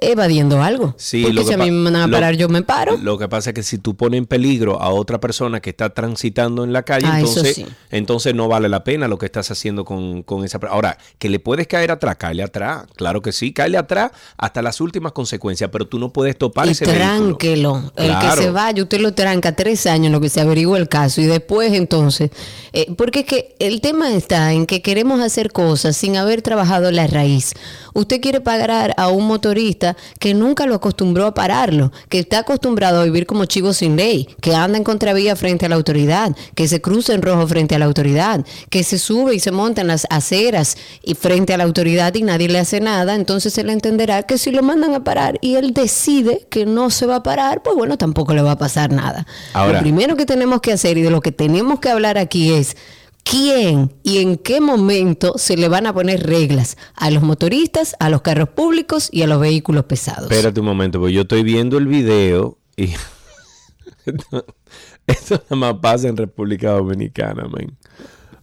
evadiendo 0.00 0.62
algo. 0.62 0.94
Sí, 0.96 1.22
Porque 1.22 1.34
lo 1.34 1.42
si 1.44 1.52
a 1.54 1.56
mí 1.58 1.70
me 1.70 1.78
mandan 1.84 2.02
a 2.02 2.06
lo- 2.06 2.16
parar, 2.16 2.36
yo 2.36 2.48
me 2.48 2.62
paro. 2.62 2.96
Lo 2.98 3.18
que 3.18 3.28
pasa 3.28 3.50
es 3.50 3.54
que 3.54 3.62
si 3.62 3.78
tú 3.78 3.96
pones 3.96 4.18
en 4.18 4.26
peligro 4.26 4.80
a 4.80 4.90
otra 4.90 5.20
persona 5.20 5.60
que 5.60 5.70
está 5.70 5.90
transitando 5.90 6.64
en 6.64 6.72
la 6.72 6.82
calle, 6.82 7.06
Ah, 7.08 7.20
entonces, 7.20 7.56
sí. 7.56 7.66
entonces 7.90 8.34
no 8.34 8.48
vale 8.48 8.68
la 8.68 8.84
pena 8.84 9.08
lo 9.08 9.18
que 9.18 9.26
estás 9.26 9.50
haciendo 9.50 9.84
con, 9.84 10.22
con 10.22 10.44
esa 10.44 10.58
persona. 10.58 10.74
Ahora, 10.74 10.98
que 11.18 11.28
le 11.28 11.38
puedes 11.40 11.66
caer 11.66 11.90
atrás, 11.90 12.16
caerle 12.16 12.42
atrás. 12.42 12.84
Claro 12.96 13.22
que 13.22 13.32
sí, 13.32 13.52
caerle 13.52 13.78
atrás 13.78 14.10
hasta 14.36 14.62
las 14.62 14.80
últimas 14.80 15.12
consecuencias, 15.12 15.70
pero 15.72 15.86
tú 15.86 15.98
no 15.98 16.12
puedes 16.12 16.36
topar 16.38 16.66
y 16.68 16.70
ese 16.72 16.84
tránquelo. 16.86 17.92
El 17.96 18.06
Claro. 18.08 18.36
que 18.36 18.42
se 18.42 18.50
vaya, 18.50 18.82
usted 18.82 19.00
lo 19.00 19.12
tranca 19.14 19.54
tres 19.56 19.86
años, 19.86 20.06
en 20.06 20.12
lo 20.12 20.20
que 20.20 20.28
se 20.28 20.40
averigua 20.40 20.78
el 20.78 20.88
caso. 20.88 21.20
Y 21.20 21.26
después, 21.26 21.72
entonces, 21.72 22.30
eh, 22.72 22.86
porque 22.96 23.20
es 23.20 23.26
que 23.26 23.56
el 23.58 23.80
tema 23.80 24.12
está 24.12 24.52
en 24.52 24.66
que 24.66 24.82
queremos 24.82 25.20
hacer 25.20 25.52
cosas 25.52 25.96
sin 25.96 26.16
haber 26.16 26.42
trabajado 26.42 26.90
la 26.90 27.06
raíz. 27.06 27.52
Usted 27.94 28.20
quiere 28.20 28.40
pagar 28.40 28.94
a 28.96 29.08
un 29.08 29.26
motorista 29.26 29.89
que 30.18 30.34
nunca 30.34 30.66
lo 30.66 30.74
acostumbró 30.74 31.26
a 31.26 31.34
pararlo, 31.34 31.92
que 32.08 32.18
está 32.18 32.40
acostumbrado 32.40 33.00
a 33.00 33.04
vivir 33.04 33.26
como 33.26 33.44
chivo 33.44 33.72
sin 33.72 33.96
ley, 33.96 34.28
que 34.40 34.54
anda 34.54 34.78
en 34.78 34.84
contravía 34.84 35.36
frente 35.36 35.66
a 35.66 35.68
la 35.68 35.76
autoridad, 35.76 36.34
que 36.54 36.68
se 36.68 36.80
cruza 36.80 37.12
en 37.14 37.22
rojo 37.22 37.46
frente 37.46 37.74
a 37.74 37.78
la 37.78 37.84
autoridad, 37.86 38.44
que 38.70 38.82
se 38.84 38.98
sube 38.98 39.34
y 39.34 39.40
se 39.40 39.50
monta 39.50 39.80
en 39.80 39.86
las 39.86 40.06
aceras 40.10 40.76
y 41.02 41.14
frente 41.14 41.54
a 41.54 41.56
la 41.56 41.64
autoridad 41.64 42.14
y 42.14 42.22
nadie 42.22 42.48
le 42.48 42.58
hace 42.58 42.80
nada, 42.80 43.14
entonces 43.14 43.56
él 43.58 43.70
entenderá 43.70 44.22
que 44.24 44.38
si 44.38 44.50
lo 44.50 44.62
mandan 44.62 44.94
a 44.94 45.04
parar 45.04 45.38
y 45.40 45.54
él 45.56 45.72
decide 45.72 46.46
que 46.50 46.66
no 46.66 46.90
se 46.90 47.06
va 47.06 47.16
a 47.16 47.22
parar, 47.22 47.62
pues 47.62 47.76
bueno, 47.76 47.98
tampoco 47.98 48.34
le 48.34 48.42
va 48.42 48.52
a 48.52 48.58
pasar 48.58 48.92
nada. 48.92 49.26
Ahora- 49.52 49.78
lo 49.78 49.80
primero 49.80 50.16
que 50.16 50.26
tenemos 50.26 50.60
que 50.60 50.72
hacer 50.72 50.98
y 50.98 51.02
de 51.02 51.10
lo 51.10 51.20
que 51.20 51.32
tenemos 51.32 51.80
que 51.80 51.88
hablar 51.90 52.18
aquí 52.18 52.52
es 52.52 52.76
quién 53.30 53.94
y 54.02 54.18
en 54.18 54.36
qué 54.36 54.60
momento 54.60 55.34
se 55.36 55.56
le 55.56 55.68
van 55.68 55.86
a 55.86 55.94
poner 55.94 56.26
reglas 56.26 56.76
a 56.94 57.10
los 57.10 57.22
motoristas, 57.22 57.94
a 58.00 58.10
los 58.10 58.22
carros 58.22 58.48
públicos 58.48 59.08
y 59.12 59.22
a 59.22 59.28
los 59.28 59.40
vehículos 59.40 59.84
pesados. 59.84 60.30
Espérate 60.30 60.58
un 60.58 60.66
momento, 60.66 60.98
porque 60.98 61.14
yo 61.14 61.22
estoy 61.22 61.44
viendo 61.44 61.78
el 61.78 61.86
video 61.86 62.58
y 62.76 62.90
esto 65.06 65.42
nada 65.48 65.56
más 65.56 65.74
pasa 65.80 66.08
en 66.08 66.16
República 66.16 66.72
Dominicana, 66.72 67.44
man. 67.44 67.78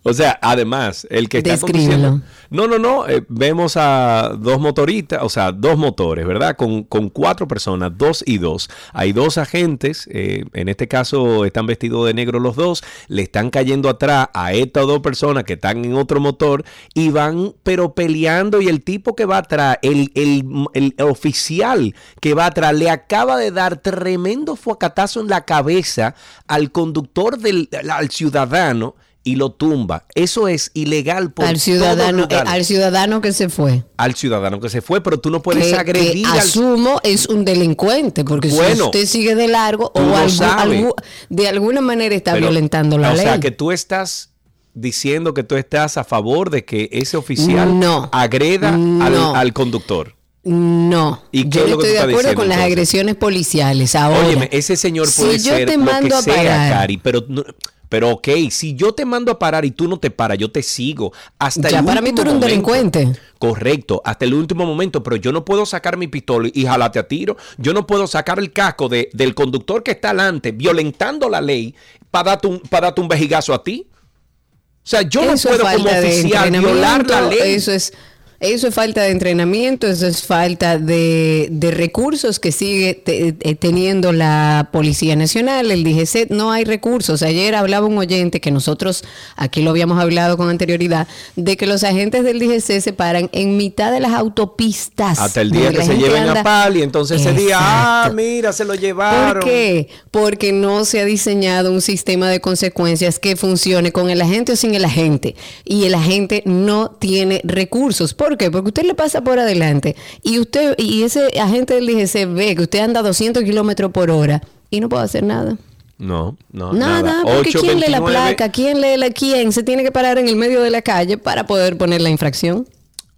O 0.08 0.14
sea, 0.14 0.39
además, 0.41 1.05
el 1.10 1.28
que 1.28 1.39
está 1.39 1.51
Descríbelo. 1.51 2.22
No, 2.49 2.66
no, 2.66 2.80
no. 2.80 3.10
eh, 3.10 3.26
vemos 3.28 3.76
a 3.76 4.32
dos 4.39 4.58
motoristas, 4.58 5.22
o 5.22 5.28
sea, 5.28 5.51
dos 5.51 5.78
motores, 5.78 6.26
¿verdad? 6.26 6.55
Con, 6.55 6.84
con 6.84 7.10
cuatro 7.10 7.45
personas, 7.45 7.91
dos 7.97 8.24
y 8.26 8.38
dos. 8.38 8.70
Hay 8.93 9.12
dos 9.12 9.38
agentes, 9.38 10.08
eh, 10.10 10.45
en 10.53 10.70
este 10.70 10.88
caso 10.88 11.43
están 11.43 11.68
vestidos 11.68 12.05
de 12.08 12.14
negro 12.14 12.39
los 12.39 12.55
dos, 12.55 12.86
le 13.10 13.24
están 13.24 13.49
cayendo 13.49 13.89
atrás 13.89 14.30
a 14.34 14.53
estas 14.53 14.88
dos 14.88 15.01
personas 15.01 15.43
que 15.43 15.53
están 15.53 15.84
en 15.84 15.95
otro 15.95 16.22
motor 16.22 16.64
y 16.93 17.10
van, 17.10 17.53
pero 17.64 17.93
peleando. 17.93 18.62
Y 18.62 18.70
el 18.70 18.84
tipo 18.86 19.14
que 19.14 19.26
va 19.26 19.39
atrás, 19.39 19.78
el, 19.82 20.12
el, 20.16 20.45
el 20.74 20.95
oficial 21.03 21.95
que 22.22 22.34
va 22.34 22.45
atrás, 22.45 22.74
le 22.74 22.89
acaba 22.89 23.36
de 23.36 23.51
dar 23.51 23.82
tremendo 23.82 24.55
fuacatazo 24.55 25.20
en 25.20 25.28
la 25.28 25.43
cabeza 25.43 26.16
al 26.47 26.72
conductor 26.72 27.38
del 27.38 27.68
al 27.89 28.10
ciudadano 28.10 28.95
y 29.28 29.36
lo 29.36 29.51
tumba. 29.51 30.05
Eso 30.15 30.47
es 30.47 30.71
ilegal 30.73 31.32
por 31.34 31.45
Al 31.45 31.59
ciudadano, 31.59 32.28
todos 32.28 32.41
eh, 32.41 32.45
al 32.47 32.63
ciudadano 32.63 33.19
que 33.21 33.34
se 33.34 33.49
fue. 33.49 33.84
al 33.97 34.15
ciudadano 34.15 34.59
que 34.61 34.69
se 34.69 34.82
fue, 34.82 35.01
pero 35.01 35.19
tú 35.19 35.30
no 35.30 35.41
puedes 35.41 35.67
que, 35.67 35.75
agredir 35.75 36.23
que 36.25 36.32
al 36.32 36.39
asumo 36.39 36.99
es 37.03 37.28
un 37.28 37.43
delincuente, 37.43 38.23
porque 38.23 38.49
si 38.49 38.57
usted 38.82 39.05
sigue 39.05 39.36
de 39.36 39.47
largo 39.47 39.91
o 39.93 39.99
lo 40.01 40.15
algún- 40.15 40.93
de 41.30 41.47
alguna 41.49 41.82
manera 41.82 42.15
está 42.15 42.32
pero- 42.34 42.45
violentando 42.47 42.97
la 42.97 43.11
o 43.11 43.15
ley. 43.15 43.23
sea, 43.23 43.39
que 43.39 43.51
tú 43.51 43.71
estás 43.71 44.30
diciendo 44.73 45.34
que 45.34 45.43
tú 45.43 45.55
estás 45.55 45.97
a 45.97 46.03
favor 46.03 46.49
de 46.51 46.63
que 46.63 46.88
ese 46.91 47.17
oficial 47.17 47.80
No. 47.80 48.09
agreda 48.13 48.71
No. 48.71 49.03
al, 49.03 49.36
al 49.36 49.53
conductor. 49.53 50.15
No, 50.43 51.23
¿Y 51.34 51.49
yo 51.49 51.61
no 51.61 51.67
lo 51.67 51.73
estoy 51.73 51.89
de 51.91 51.97
acuerdo 51.99 52.17
diciendo, 52.19 52.36
con 52.39 52.47
las 52.47 52.57
entonces? 52.59 52.71
agresiones 52.71 53.15
policiales. 53.15 53.95
Ahora, 53.95 54.19
Óyeme, 54.28 54.47
ese 54.53 54.78
señor 54.78 55.07
si 55.07 55.21
puede 55.21 55.39
yo 55.39 55.53
ser 55.55 55.67
te 55.67 55.78
lo 55.78 55.84
mando 55.84 56.07
que 56.09 56.15
a 56.15 56.21
sea, 56.21 56.36
parar- 56.36 56.71
Cari, 56.71 56.97
pero 56.97 57.25
no- 57.28 57.43
pero 57.90 58.10
ok, 58.12 58.28
si 58.50 58.76
yo 58.76 58.94
te 58.94 59.06
mando 59.06 59.32
a 59.32 59.40
parar 59.40 59.64
y 59.66 59.72
tú 59.72 59.88
no 59.88 59.98
te 59.98 60.12
paras, 60.12 60.38
yo 60.38 60.52
te 60.52 60.62
sigo 60.64 61.14
hasta 61.40 61.70
Ya 61.70 61.80
el 61.80 61.86
para 61.86 62.02
mí 62.02 62.12
tú 62.14 62.22
eres 62.22 62.34
un 62.34 62.40
momento. 62.40 62.70
delincuente. 62.70 63.20
Correcto, 63.40 64.02
hasta 64.04 64.26
el 64.26 64.34
último 64.34 64.66
momento, 64.66 65.02
pero 65.04 65.16
yo 65.16 65.32
no 65.32 65.46
puedo 65.46 65.66
sacar 65.66 65.96
mi 65.98 66.08
pistola 66.08 66.50
y 66.54 66.66
jalarte 66.66 67.00
a 67.00 67.08
tiro. 67.08 67.38
Yo 67.58 67.74
no 67.74 67.86
puedo 67.88 68.08
sacar 68.08 68.40
el 68.40 68.52
casco 68.52 68.90
de- 68.90 69.10
del 69.14 69.34
conductor 69.36 69.84
que 69.84 69.92
está 69.92 70.10
adelante 70.10 70.52
violentando 70.52 71.30
la 71.30 71.40
ley 71.42 71.76
para 72.12 72.32
darte 72.32 72.48
un, 72.48 72.60
para 72.60 72.88
darte 72.88 73.02
un 73.02 73.08
vejigazo 73.08 73.54
a 73.54 73.64
ti. 73.64 73.88
O 73.92 74.90
sea, 74.90 75.02
yo 75.02 75.26
no 75.26 75.34
Eso 75.34 75.50
puedo 75.50 75.64
como 75.66 75.90
oficial 75.90 76.50
violar 76.52 77.10
la 77.10 77.22
ley. 77.22 77.56
Eso 77.56 77.72
es, 77.72 77.94
eso 78.40 78.68
es 78.68 78.74
falta 78.76 79.02
de 79.02 79.10
entrenamiento, 79.10 79.88
eso 79.88 80.06
es 80.08 80.24
falta 80.24 80.78
de, 80.78 81.48
de 81.52 81.72
recursos 81.72 82.40
que 82.40 82.52
sigue 82.52 82.94
te- 82.94 83.36
eh, 83.40 83.56
teniendo 83.56 84.12
la 84.12 84.70
Policía 84.72 85.16
Nacional, 85.16 85.72
el 85.72 85.84
DGC. 85.84 86.30
No 86.30 86.52
hay 86.52 86.64
recursos. 86.64 87.24
Ayer 87.24 87.56
hablaba 87.56 87.88
un 87.88 87.98
oyente 87.98 88.40
que 88.40 88.52
nosotros 88.52 89.04
aquí 89.36 89.62
lo 89.62 89.72
habíamos 89.72 90.00
hablado 90.00 90.38
con 90.38 90.50
anterioridad, 90.50 91.08
de 91.36 91.58
que 91.58 91.66
los 91.66 91.84
agentes 91.84 92.24
del 92.24 92.40
DGC 92.40 92.80
se 92.82 92.94
paran 92.94 93.30
en 93.34 93.58
mitad 93.58 93.92
de 93.92 94.00
las 94.00 94.12
autopistas. 94.14 95.20
Hasta 95.20 95.42
el 95.42 95.52
día 95.52 95.72
que 95.72 95.84
se 95.84 95.96
lleven 95.98 96.24
a 96.24 96.28
anda- 96.30 96.44
pal 96.44 96.78
y 96.78 96.84
entonces 96.84 97.22
ese 97.22 97.34
día, 97.34 97.58
ah, 97.60 98.04
Exacto. 98.06 98.16
mira, 98.16 98.54
se 98.54 98.66
lo 98.66 98.76
llevaron. 98.76 99.42
¿Por 99.42 99.50
qué? 99.50 99.90
Porque 100.12 100.52
no 100.52 100.86
se 100.86 101.00
ha 101.02 101.06
diseñado 101.06 101.72
un 101.72 101.82
sistema 101.82 102.30
de 102.30 102.40
consecuencias 102.42 103.20
que 103.20 103.36
funcione 103.36 103.92
con 103.92 104.10
el 104.10 104.22
agente 104.22 104.52
o 104.52 104.56
sin 104.56 104.76
el 104.76 104.86
agente. 104.86 105.36
Y 105.66 105.86
el 105.86 105.96
agente 105.96 106.44
no 106.46 106.92
tiene 106.92 107.42
recursos. 107.44 108.14
¿Por 108.14 108.26
qué? 108.36 108.51
Porque 108.51 108.69
usted 108.69 108.84
le 108.84 108.95
pasa 108.95 109.21
por 109.21 109.39
adelante 109.39 109.95
y 110.23 110.39
usted 110.39 110.75
y 110.78 111.03
ese 111.03 111.28
agente 111.39 111.75
del 111.75 111.86
DGC 111.86 112.34
ve 112.34 112.55
que 112.55 112.63
usted 112.63 112.80
anda 112.80 112.99
a 112.99 113.03
200 113.03 113.43
kilómetros 113.43 113.91
por 113.91 114.09
hora 114.11 114.41
y 114.69 114.82
no 114.82 114.89
puede 114.89 115.03
hacer 115.03 115.23
nada. 115.23 115.55
No, 115.99 116.36
no, 116.51 116.73
Nada, 116.73 117.01
nada. 117.01 117.23
porque 117.23 117.51
¿quién 117.51 117.80
lee 117.80 117.89
la 117.89 117.99
829 118.01 118.11
placa? 118.11 118.51
¿Quién 118.51 118.82
lee 118.82 118.97
la 118.97 119.09
quién? 119.11 119.51
Se 119.51 119.63
tiene 119.63 119.84
que 119.84 119.91
parar 119.91 120.17
en 120.19 120.28
el 120.28 120.36
medio 120.36 120.61
de 120.61 120.69
la 120.69 120.82
calle 120.82 121.17
para 121.17 121.47
poder 121.47 121.78
poner 121.78 122.01
la 122.01 122.09
infracción. 122.09 122.67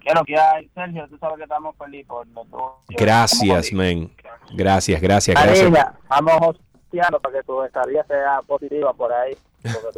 ¿Qué 0.00 0.08
es 0.08 0.14
lo 0.14 0.24
que 0.24 0.36
hay, 0.36 0.68
Sergio? 0.74 1.06
Tú 1.08 1.18
sabes 1.18 1.36
que 1.36 1.44
estamos 1.44 1.76
felices 1.76 2.06
por. 2.06 2.26
Gracias, 2.88 3.72
men. 3.72 4.10
Gracias, 4.54 5.00
gracias, 5.00 5.40
gracias. 5.40 5.70
Vamos 6.08 6.34
hosteando 6.40 7.20
para 7.20 7.38
que 7.38 7.44
tu 7.44 7.62
estadía 7.62 8.04
sea 8.04 8.40
positiva 8.46 8.92
por 8.92 9.12
ahí. 9.12 9.36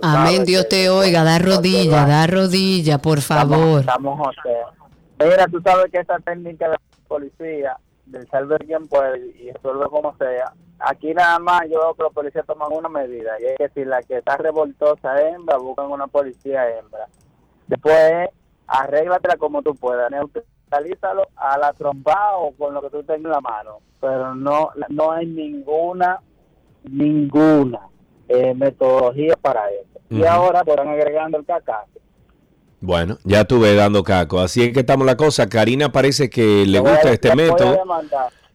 Amén, 0.02 0.44
Dios 0.44 0.68
te 0.68 0.90
oiga, 0.90 1.24
da 1.24 1.38
rodilla, 1.38 2.06
da 2.06 2.26
rodilla, 2.26 2.98
por 2.98 3.20
favor. 3.20 3.80
Estamos, 3.80 4.30
estamos. 4.36 4.84
Mira, 5.18 5.46
tú 5.46 5.60
sabes 5.62 5.90
que 5.90 5.98
esta 5.98 6.18
técnica 6.18 6.66
de 6.66 6.72
la 6.72 6.80
policía, 7.08 7.76
del 8.06 8.28
salve 8.28 8.58
quien 8.58 8.86
puede 8.86 9.18
y 9.36 9.50
resuelve 9.52 9.86
como 9.86 10.16
sea, 10.16 10.52
aquí 10.78 11.14
nada 11.14 11.38
más 11.38 11.62
yo 11.70 11.80
veo 11.80 11.94
que 11.94 12.02
los 12.02 12.12
policías 12.12 12.46
toman 12.46 12.72
una 12.72 12.88
medida, 12.88 13.32
y 13.40 13.46
es 13.46 13.58
que 13.58 13.68
si 13.70 13.84
la 13.84 14.02
que 14.02 14.18
está 14.18 14.36
revoltosa 14.36 15.20
es 15.20 15.34
hembra, 15.34 15.56
buscan 15.56 15.90
una 15.90 16.06
policía 16.06 16.78
hembra. 16.78 17.08
Después, 17.66 18.28
arréglatela 18.66 19.36
como 19.36 19.62
tú 19.62 19.74
puedas, 19.74 20.10
neutralízalo 20.10 21.28
a 21.36 21.58
la 21.58 21.72
trompa 21.72 22.36
o 22.36 22.52
con 22.52 22.74
lo 22.74 22.82
que 22.82 22.90
tú 22.90 23.02
tengas 23.02 23.24
en 23.24 23.30
la 23.30 23.40
mano, 23.40 23.78
pero 24.00 24.34
no, 24.34 24.70
no 24.90 25.12
hay 25.12 25.26
ninguna, 25.26 26.20
ninguna 26.84 27.88
eh, 28.28 28.54
metodología 28.54 29.34
para 29.40 29.70
eso. 29.70 30.00
Y 30.10 30.24
ahora 30.24 30.60
están 30.60 30.88
agregando 30.88 31.38
el 31.38 31.44
cacazo. 31.44 32.00
Bueno, 32.84 33.18
ya 33.24 33.40
estuve 33.42 33.74
dando 33.74 34.02
caco. 34.04 34.40
Así 34.40 34.62
es 34.62 34.72
que 34.72 34.80
estamos 34.80 35.06
la 35.06 35.16
cosa. 35.16 35.48
Karina 35.48 35.90
parece 35.90 36.28
que 36.28 36.66
le 36.66 36.80
voy 36.80 36.90
gusta 36.92 37.10
este 37.12 37.34
método. 37.34 37.78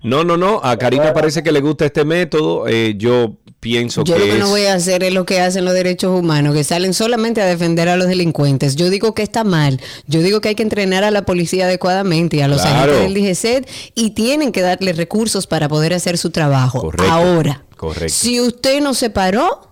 No, 0.01 0.23
no, 0.23 0.38
no. 0.38 0.61
A 0.63 0.77
Karina 0.77 1.13
parece 1.13 1.43
que 1.43 1.51
le 1.51 1.59
gusta 1.61 1.86
este 1.86 2.05
método. 2.05 2.67
Eh, 2.67 2.93
yo 2.97 3.36
pienso 3.59 4.03
Yo 4.05 4.13
que 4.13 4.19
lo 4.19 4.25
que 4.27 4.32
es... 4.34 4.39
no 4.39 4.47
voy 4.49 4.65
a 4.65 4.75
hacer 4.75 5.03
es 5.03 5.11
lo 5.13 5.25
que 5.25 5.41
hacen 5.41 5.65
los 5.65 5.73
derechos 5.73 6.17
humanos, 6.17 6.53
que 6.53 6.63
salen 6.63 6.93
solamente 6.93 7.41
a 7.41 7.45
defender 7.45 7.89
a 7.89 7.97
los 7.97 8.07
delincuentes. 8.07 8.75
Yo 8.77 8.89
digo 8.89 9.13
que 9.13 9.23
está 9.23 9.43
mal. 9.43 9.82
Yo 10.07 10.21
digo 10.21 10.39
que 10.41 10.49
hay 10.49 10.55
que 10.55 10.63
entrenar 10.63 11.03
a 11.03 11.11
la 11.11 11.23
policía 11.23 11.65
adecuadamente 11.65 12.38
y 12.38 12.41
a 12.41 12.47
los 12.47 12.61
Claro. 12.61 12.93
agentes 12.93 13.01
del 13.01 13.13
DGCET 13.15 13.69
y 13.95 14.11
tienen 14.11 14.51
que 14.53 14.61
darle 14.61 14.93
recursos 14.93 15.47
para 15.47 15.67
poder 15.67 15.93
hacer 15.93 16.17
su 16.17 16.30
trabajo. 16.30 16.80
Correcto. 16.80 17.11
Ahora, 17.11 17.65
Correcto. 17.75 18.09
si 18.13 18.39
usted 18.39 18.80
no 18.82 18.93
se 18.93 19.09
paró, 19.09 19.68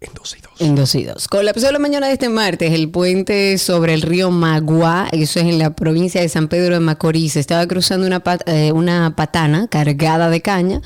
en 0.00 0.14
12 0.14 0.38
y 0.38 0.40
2. 0.40 0.50
En 0.60 0.74
dos 0.76 0.94
y 0.94 1.04
dos. 1.04 1.28
Colapsó 1.28 1.70
la 1.70 1.78
mañana 1.78 2.06
de 2.06 2.14
este 2.14 2.28
martes 2.28 2.72
el 2.72 2.88
puente 2.90 3.58
sobre 3.58 3.92
el 3.94 4.02
río 4.02 4.30
Magua, 4.30 5.08
eso 5.12 5.40
es 5.40 5.46
en 5.46 5.58
la 5.58 5.74
provincia 5.74 6.20
de 6.20 6.28
San 6.28 6.48
Pedro 6.48 6.74
de 6.74 6.80
Macorís. 6.80 7.36
Estaba 7.36 7.66
cruzando 7.66 8.06
una, 8.06 8.22
eh, 8.46 8.72
una 8.72 9.14
patana 9.14 9.68
cargada 9.68 10.30
de 10.30 10.40
caña 10.40 10.80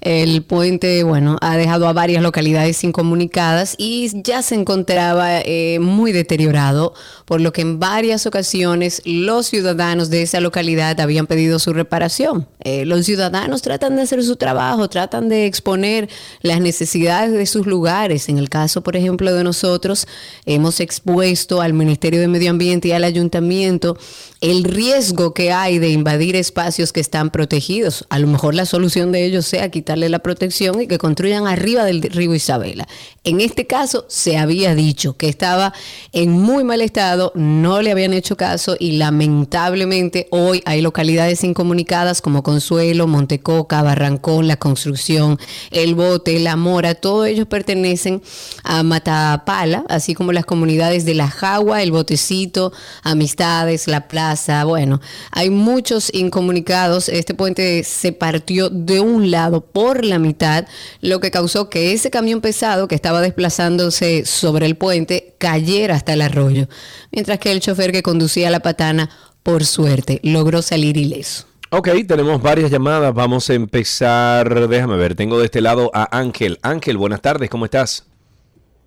El 0.00 0.42
puente, 0.42 1.02
bueno, 1.02 1.38
ha 1.40 1.56
dejado 1.56 1.88
a 1.88 1.92
varias 1.92 2.22
localidades 2.22 2.82
incomunicadas 2.84 3.74
y 3.78 4.10
ya 4.22 4.42
se 4.42 4.54
encontraba 4.54 5.40
eh, 5.40 5.78
muy 5.80 6.12
deteriorado, 6.12 6.94
por 7.24 7.40
lo 7.40 7.52
que 7.52 7.62
en 7.62 7.80
varias 7.80 8.26
ocasiones 8.26 9.02
los 9.04 9.46
ciudadanos 9.46 10.08
de 10.10 10.22
esa 10.22 10.40
localidad 10.40 11.00
habían 11.00 11.26
pedido 11.26 11.58
su 11.58 11.72
reparación. 11.72 12.46
Eh, 12.60 12.84
los 12.84 13.06
ciudadanos 13.06 13.62
tratan 13.62 13.96
de 13.96 14.02
hacer 14.02 14.22
su 14.22 14.36
trabajo, 14.36 14.88
tratan 14.88 15.28
de 15.28 15.46
exponer 15.46 16.08
las 16.42 16.60
necesidades 16.60 17.32
de 17.32 17.46
sus 17.46 17.66
lugares. 17.66 18.28
En 18.28 18.38
el 18.38 18.48
caso, 18.48 18.82
por 18.82 18.96
ejemplo, 18.96 19.34
de 19.34 19.42
nosotros, 19.42 20.06
hemos 20.46 20.80
expuesto 20.80 21.60
al 21.60 21.72
Ministerio 21.72 22.20
de 22.20 22.28
Medio 22.28 22.50
Ambiente 22.50 22.88
y 22.88 22.92
al 22.92 23.04
Ayuntamiento 23.04 23.96
el 24.40 24.62
riesgo 24.62 25.34
que 25.34 25.52
hay 25.52 25.78
de 25.78 25.88
invadir 25.90 26.36
espacios 26.36 26.92
que 26.92 27.00
están 27.00 27.30
protegidos. 27.30 28.06
A 28.08 28.18
lo 28.18 28.28
mejor 28.28 28.54
la 28.54 28.66
solución 28.66 29.10
de 29.10 29.24
ellos 29.24 29.46
sea 29.46 29.70
la 30.06 30.20
protección 30.20 30.82
y 30.82 30.86
que 30.86 30.98
construyan 30.98 31.46
arriba 31.46 31.84
del 31.84 32.02
río 32.02 32.34
Isabela. 32.34 32.86
En 33.24 33.40
este 33.40 33.66
caso 33.66 34.06
se 34.08 34.36
había 34.36 34.74
dicho 34.74 35.16
que 35.16 35.28
estaba 35.28 35.74
en 36.12 36.30
muy 36.30 36.64
mal 36.64 36.80
estado, 36.80 37.32
no 37.34 37.82
le 37.82 37.90
habían 37.90 38.12
hecho 38.12 38.36
caso 38.36 38.76
y 38.78 38.92
lamentablemente 38.92 40.28
hoy 40.30 40.62
hay 40.64 40.80
localidades 40.80 41.44
incomunicadas 41.44 42.22
como 42.22 42.42
Consuelo, 42.42 43.06
Montecoca, 43.06 43.82
Barrancón, 43.82 44.46
La 44.46 44.56
Construcción, 44.56 45.38
El 45.70 45.94
Bote, 45.94 46.38
La 46.38 46.56
Mora, 46.56 46.94
todos 46.94 47.26
ellos 47.26 47.46
pertenecen 47.46 48.22
a 48.62 48.82
Matapala, 48.82 49.84
así 49.88 50.14
como 50.14 50.32
las 50.32 50.46
comunidades 50.46 51.04
de 51.04 51.14
La 51.14 51.28
Jagua, 51.28 51.82
El 51.82 51.92
Botecito, 51.92 52.72
Amistades, 53.02 53.88
La 53.88 54.08
Plaza, 54.08 54.64
bueno, 54.64 55.00
hay 55.30 55.50
muchos 55.50 56.10
incomunicados, 56.14 57.08
este 57.08 57.34
puente 57.34 57.84
se 57.84 58.12
partió 58.12 58.70
de 58.70 59.00
un 59.00 59.30
lado 59.30 59.60
por 59.78 60.04
la 60.04 60.18
mitad, 60.18 60.66
lo 61.02 61.20
que 61.20 61.30
causó 61.30 61.70
que 61.70 61.92
ese 61.92 62.10
camión 62.10 62.40
pesado 62.40 62.88
que 62.88 62.96
estaba 62.96 63.20
desplazándose 63.20 64.24
sobre 64.26 64.66
el 64.66 64.76
puente 64.76 65.36
cayera 65.38 65.94
hasta 65.94 66.14
el 66.14 66.22
arroyo, 66.22 66.66
mientras 67.12 67.38
que 67.38 67.52
el 67.52 67.60
chofer 67.60 67.92
que 67.92 68.02
conducía 68.02 68.50
la 68.50 68.58
patana, 68.58 69.08
por 69.44 69.64
suerte, 69.64 70.18
logró 70.24 70.62
salir 70.62 70.96
ileso. 70.96 71.46
Ok, 71.70 71.90
tenemos 72.08 72.42
varias 72.42 72.72
llamadas. 72.72 73.14
Vamos 73.14 73.48
a 73.50 73.54
empezar. 73.54 74.68
Déjame 74.68 74.96
ver, 74.96 75.14
tengo 75.14 75.38
de 75.38 75.44
este 75.44 75.60
lado 75.60 75.92
a 75.94 76.18
Ángel. 76.18 76.58
Ángel, 76.62 76.96
buenas 76.96 77.20
tardes, 77.20 77.48
¿cómo 77.48 77.64
estás? 77.64 78.04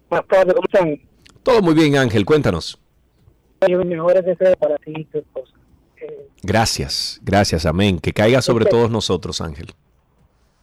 Buenas 0.09 0.27
tardes, 0.27 0.53
¿cómo 0.53 0.65
están? 0.73 0.99
Todo 1.41 1.61
muy 1.61 1.73
bien, 1.73 1.95
Ángel, 1.95 2.25
cuéntanos. 2.25 2.77
Mejores 3.65 4.25
deseos 4.25 4.57
para 4.57 4.75
ti 4.75 4.91
y 4.93 5.05
tu 5.05 5.19
esposa. 5.19 5.53
Eh, 6.01 6.27
Gracias, 6.43 7.21
gracias, 7.23 7.65
amén. 7.65 7.97
Que 7.99 8.11
caiga 8.11 8.41
sobre 8.41 8.65
Ok. 8.65 8.71
todos 8.71 8.91
nosotros, 8.91 9.39
Ángel. 9.39 9.67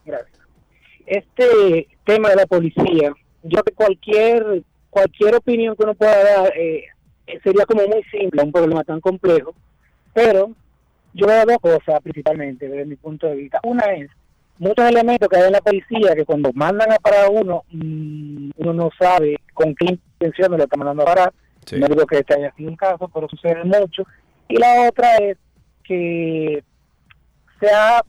Gracias. 0.09 0.39
Este 1.07 1.89
tema 2.05 2.31
de 2.31 2.37
la 2.37 2.47
policía, 2.47 3.13
yo 3.43 3.63
que 3.63 3.73
cualquier 3.73 4.63
cualquier 4.91 5.37
opinión 5.37 5.77
que 5.77 5.85
uno 5.85 5.95
pueda 5.95 6.25
dar 6.25 6.53
eh, 6.57 6.85
sería 7.45 7.67
como 7.67 7.87
muy 7.87 8.03
simple, 8.05 8.43
un 8.43 8.53
problema 8.53 8.85
tan 8.85 9.01
complejo, 9.01 9.55
pero 10.15 10.51
yo 11.15 11.27
veo 11.27 11.45
dos 11.47 11.59
cosas 11.59 12.01
principalmente 12.03 12.69
desde 12.69 12.85
mi 12.85 12.97
punto 12.97 13.27
de 13.27 13.37
vista. 13.37 13.61
Una 13.63 13.85
es 13.93 14.11
muchos 14.59 14.89
elementos 14.89 15.29
que 15.29 15.37
hay 15.37 15.47
en 15.47 15.53
la 15.53 15.61
policía 15.61 16.15
que 16.15 16.25
cuando 16.25 16.51
mandan 16.55 16.93
a 16.93 16.97
parar 16.97 17.27
a 17.27 17.31
uno, 17.31 17.65
mm, 17.71 18.51
uno 18.57 18.73
no 18.73 18.91
sabe 18.99 19.37
con 19.55 19.75
qué 19.75 19.99
intención 20.21 20.53
lo 20.53 20.65
está 20.65 20.77
mandando 20.77 21.03
a 21.03 21.07
parar. 21.07 21.33
Sí. 21.65 21.79
No 21.79 21.87
digo 21.87 22.07
que 22.07 22.19
este 22.19 22.35
haya 22.35 22.53
sido 22.55 22.71
un 22.71 22.77
caso, 22.77 23.09
pero 23.13 23.29
sucede 23.29 23.63
mucho. 23.65 24.05
Y 24.49 24.57
la 24.57 24.89
otra 24.89 25.17
es 25.17 25.37
que 25.85 26.63
se 27.61 27.71
ha 27.71 28.03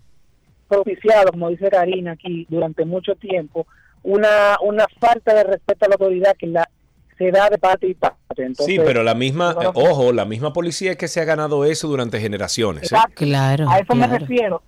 propiciado, 0.69 1.31
como 1.31 1.49
dice 1.49 1.69
Karina 1.69 2.11
aquí, 2.13 2.45
durante 2.49 2.85
mucho 2.85 3.15
tiempo, 3.15 3.67
una, 4.03 4.57
una 4.63 4.85
falta 4.99 5.33
de 5.33 5.43
respeto 5.43 5.85
a 5.85 5.89
la 5.89 5.95
autoridad 5.95 6.35
que 6.37 6.47
la, 6.47 6.69
se 7.17 7.31
da 7.31 7.49
de 7.49 7.57
parte 7.57 7.87
y 7.87 7.93
parte. 7.93 8.17
Entonces, 8.37 8.65
sí, 8.65 8.79
pero 8.83 9.03
la 9.03 9.13
misma, 9.13 9.53
bueno, 9.53 9.71
eh, 9.75 9.83
ojo, 9.89 10.13
la 10.13 10.25
misma 10.25 10.53
policía 10.53 10.91
es 10.91 10.97
que 10.97 11.07
se 11.09 11.19
ha 11.19 11.25
ganado 11.25 11.65
eso 11.65 11.87
durante 11.87 12.19
generaciones. 12.19 12.91
¿eh? 12.91 12.95
Claro. 13.15 13.69
a 13.69 13.79
eso 13.79 13.93
me 13.95 14.07
refiero. 14.07 14.61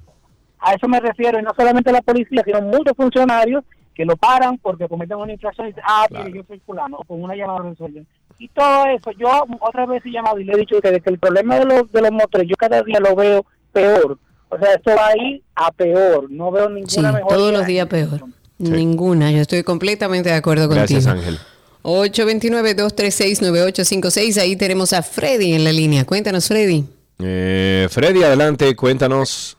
A 0.59 0.73
eso 0.73 0.87
me 0.87 0.99
refiero, 0.99 1.39
y 1.39 1.43
no 1.43 1.51
solamente 1.55 1.91
la 1.91 2.01
policía, 2.01 2.43
sino 2.45 2.61
muchos 2.61 2.93
funcionarios 2.95 3.63
que 3.95 4.05
lo 4.05 4.15
paran 4.15 4.57
porque 4.57 4.87
cometen 4.87 5.17
una 5.17 5.33
infracción 5.33 5.67
y 5.67 5.69
dicen, 5.71 5.83
ah, 5.87 6.05
mire, 6.09 6.23
Claro. 6.23 6.35
yo 6.35 6.43
soy 6.47 6.59
fulano, 6.59 6.97
o 6.97 7.03
con 7.03 7.23
una 7.23 7.35
llamada 7.35 7.59
lo 7.59 7.69
resuelven. 7.69 8.05
Y 8.37 8.47
todo 8.49 8.85
eso, 8.87 9.11
yo 9.11 9.45
otra 9.59 9.85
vez 9.85 10.05
he 10.05 10.11
llamado 10.11 10.39
y 10.39 10.43
le 10.43 10.53
he 10.53 10.57
dicho 10.57 10.79
que, 10.81 10.91
de 10.91 10.99
que 10.99 11.09
el 11.09 11.19
problema 11.19 11.57
de 11.59 11.65
los, 11.65 11.91
de 11.91 12.01
los 12.01 12.11
motores, 12.11 12.47
yo 12.47 12.55
cada 12.57 12.83
día 12.83 12.99
lo 12.99 13.15
veo 13.15 13.45
peor. 13.71 14.17
O 14.51 14.57
sea, 14.59 14.73
esto 14.73 14.91
va 14.91 15.07
a 15.07 15.17
ir 15.17 15.41
a 15.55 15.71
peor. 15.71 16.29
No 16.29 16.51
veo 16.51 16.69
ninguna 16.69 17.13
Sí, 17.13 17.17
todos 17.29 17.53
los 17.53 17.65
días 17.65 17.87
peor. 17.87 18.21
Ninguna, 18.57 19.31
yo 19.31 19.39
estoy 19.41 19.63
completamente 19.63 20.29
de 20.29 20.35
acuerdo 20.35 20.67
Gracias, 20.67 21.05
contigo. 21.07 21.27
Ángel. 21.27 21.39
829-236-9856, 21.83 24.37
ahí 24.39 24.55
tenemos 24.55 24.93
a 24.93 25.01
Freddy 25.01 25.53
en 25.53 25.63
la 25.63 25.71
línea. 25.71 26.05
Cuéntanos, 26.05 26.47
Freddy. 26.47 26.85
Eh, 27.19 27.87
Freddy, 27.89 28.21
adelante, 28.23 28.75
cuéntanos. 28.75 29.57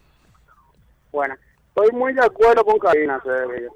Bueno, 1.11 1.35
estoy 1.69 1.91
muy 1.99 2.13
de 2.13 2.25
acuerdo 2.25 2.65
con 2.65 2.79
Karina, 2.79 3.21
Sergio. 3.25 3.73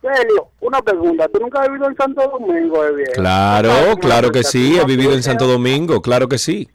Sergio, 0.00 0.48
una 0.60 0.82
pregunta. 0.82 1.28
¿Tú 1.28 1.38
nunca 1.40 1.60
has 1.62 1.68
vivido 1.68 1.88
en 1.88 1.96
Santo 1.96 2.28
Domingo 2.28 2.82
de? 2.82 3.04
Claro, 3.14 3.68
¿Sabes 3.70 3.84
cómo 3.84 3.96
claro 3.98 4.32
que 4.32 4.42
sí, 4.42 4.76
he 4.78 4.84
vivido 4.84 5.12
en 5.12 5.22
Santo 5.22 5.46
Domingo, 5.46 6.02
claro 6.02 6.28
que 6.28 6.38
sí. 6.38 6.68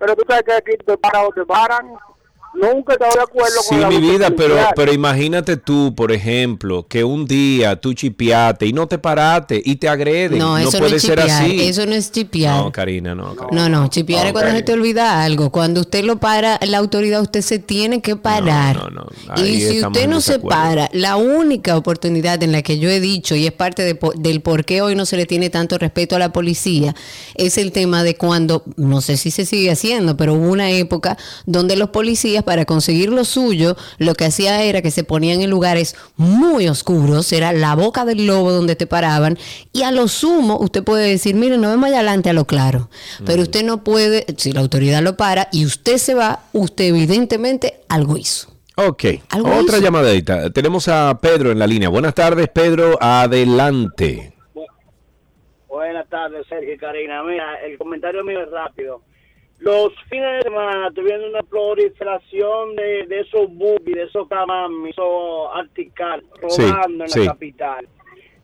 Pero 0.00 0.16
tú 0.16 0.24
sabes 0.26 0.44
que 0.44 0.52
aquí 0.54 0.76
te 0.78 0.96
paran 0.96 1.26
o 1.26 1.30
te 1.30 1.44
paran. 1.44 1.92
Nunca 2.60 2.96
te 2.96 3.04
de 3.04 3.22
acuerdo 3.22 3.60
Sí, 3.62 3.68
con 3.70 3.80
la 3.80 3.88
mi 3.88 3.98
vida, 3.98 4.30
pero, 4.36 4.56
pero 4.76 4.92
imagínate 4.92 5.56
tú, 5.56 5.94
por 5.94 6.12
ejemplo, 6.12 6.86
que 6.88 7.04
un 7.04 7.26
día 7.26 7.76
tú 7.80 7.94
chipiaste 7.94 8.66
y 8.66 8.72
no 8.72 8.86
te 8.86 8.98
paraste 8.98 9.60
y 9.64 9.76
te 9.76 9.88
agreden. 9.88 10.38
No, 10.38 10.58
eso 10.58 10.72
no, 10.72 10.78
puede 10.80 10.96
es 10.96 11.02
ser 11.02 11.18
chipear. 11.20 11.42
así. 11.42 11.60
Eso 11.62 11.86
no 11.86 11.94
es 11.94 12.10
chipear. 12.12 12.56
No, 12.64 12.72
Karina, 12.72 13.14
no. 13.14 13.34
Karina. 13.34 13.68
No, 13.68 13.68
no, 13.68 13.88
chipear 13.88 14.26
es 14.26 14.32
cuando 14.32 14.52
se 14.52 14.62
te 14.62 14.72
olvida 14.72 15.22
algo. 15.22 15.50
Cuando 15.50 15.80
usted 15.80 16.04
lo 16.04 16.16
para, 16.18 16.58
la 16.66 16.78
autoridad, 16.78 17.22
usted 17.22 17.40
se 17.42 17.58
tiene 17.58 18.00
que 18.02 18.16
parar. 18.16 18.76
No, 18.76 18.90
no, 18.90 19.00
no. 19.26 19.34
Ahí 19.34 19.54
Y 19.56 19.60
si 19.60 19.82
usted 19.84 20.08
no 20.08 20.20
se 20.20 20.38
para, 20.38 20.88
la 20.92 21.16
única 21.16 21.76
oportunidad 21.76 22.42
en 22.42 22.52
la 22.52 22.62
que 22.62 22.78
yo 22.78 22.88
he 22.90 23.00
dicho, 23.00 23.34
y 23.36 23.46
es 23.46 23.52
parte 23.52 23.82
de 23.82 23.94
po- 23.94 24.12
del 24.16 24.40
por 24.40 24.64
qué 24.64 24.82
hoy 24.82 24.94
no 24.94 25.06
se 25.06 25.16
le 25.16 25.26
tiene 25.26 25.50
tanto 25.50 25.78
respeto 25.78 26.16
a 26.16 26.18
la 26.18 26.32
policía, 26.32 26.94
es 27.34 27.58
el 27.58 27.72
tema 27.72 28.02
de 28.02 28.16
cuando, 28.16 28.64
no 28.76 29.00
sé 29.00 29.16
si 29.16 29.30
se 29.30 29.46
sigue 29.46 29.70
haciendo, 29.70 30.16
pero 30.16 30.34
hubo 30.34 30.48
una 30.50 30.70
época 30.70 31.16
donde 31.46 31.76
los 31.76 31.90
policías, 31.90 32.42
para 32.50 32.64
conseguir 32.64 33.10
lo 33.10 33.24
suyo, 33.24 33.76
lo 33.98 34.14
que 34.14 34.24
hacía 34.24 34.64
era 34.64 34.82
que 34.82 34.90
se 34.90 35.04
ponían 35.04 35.40
en 35.40 35.50
lugares 35.50 35.94
muy 36.16 36.66
oscuros, 36.66 37.32
era 37.32 37.52
la 37.52 37.76
boca 37.76 38.04
del 38.04 38.26
lobo 38.26 38.50
donde 38.50 38.74
te 38.74 38.88
paraban, 38.88 39.38
y 39.72 39.84
a 39.84 39.92
lo 39.92 40.08
sumo 40.08 40.58
usted 40.58 40.82
puede 40.82 41.08
decir, 41.08 41.36
mire, 41.36 41.58
no 41.58 41.68
vemos 41.70 41.84
allá 41.86 41.98
adelante 41.98 42.28
a 42.28 42.32
lo 42.32 42.46
claro, 42.46 42.90
pero 43.24 43.42
usted 43.42 43.64
no 43.64 43.84
puede, 43.84 44.26
si 44.36 44.50
la 44.50 44.62
autoridad 44.62 45.00
lo 45.00 45.16
para 45.16 45.46
y 45.52 45.64
usted 45.64 45.98
se 45.98 46.14
va, 46.14 46.40
usted 46.52 46.86
evidentemente 46.86 47.82
algo 47.88 48.16
hizo. 48.16 48.48
Ok, 48.74 49.04
Algo 49.28 49.48
otra 49.50 49.76
hizo. 49.76 49.84
llamadita. 49.84 50.50
Tenemos 50.50 50.88
a 50.88 51.16
Pedro 51.22 51.52
en 51.52 51.60
la 51.60 51.68
línea. 51.68 51.88
Buenas 51.88 52.14
tardes, 52.14 52.48
Pedro. 52.48 52.98
Adelante. 53.00 54.32
Buenas 55.68 56.08
tardes, 56.08 56.46
Sergio 56.48 56.74
y 56.74 56.78
Karina. 56.78 57.22
Mira, 57.22 57.60
el 57.64 57.78
comentario 57.78 58.24
mío 58.24 58.40
es 58.42 58.50
rápido. 58.50 59.02
Los 59.60 59.92
fines 60.08 60.38
de 60.38 60.42
semana 60.44 60.90
viendo 60.90 61.28
una 61.28 61.42
proliferación 61.42 62.76
de, 62.76 63.06
de 63.06 63.20
esos 63.20 63.46
buggy, 63.54 63.92
de 63.92 64.04
esos 64.04 64.26
camami, 64.28 64.90
esos 64.90 65.50
artical, 65.54 66.24
Sí, 66.48 66.62
robando 66.62 67.04
en 67.04 67.10
sí. 67.10 67.20
la 67.20 67.32
capital. 67.32 67.88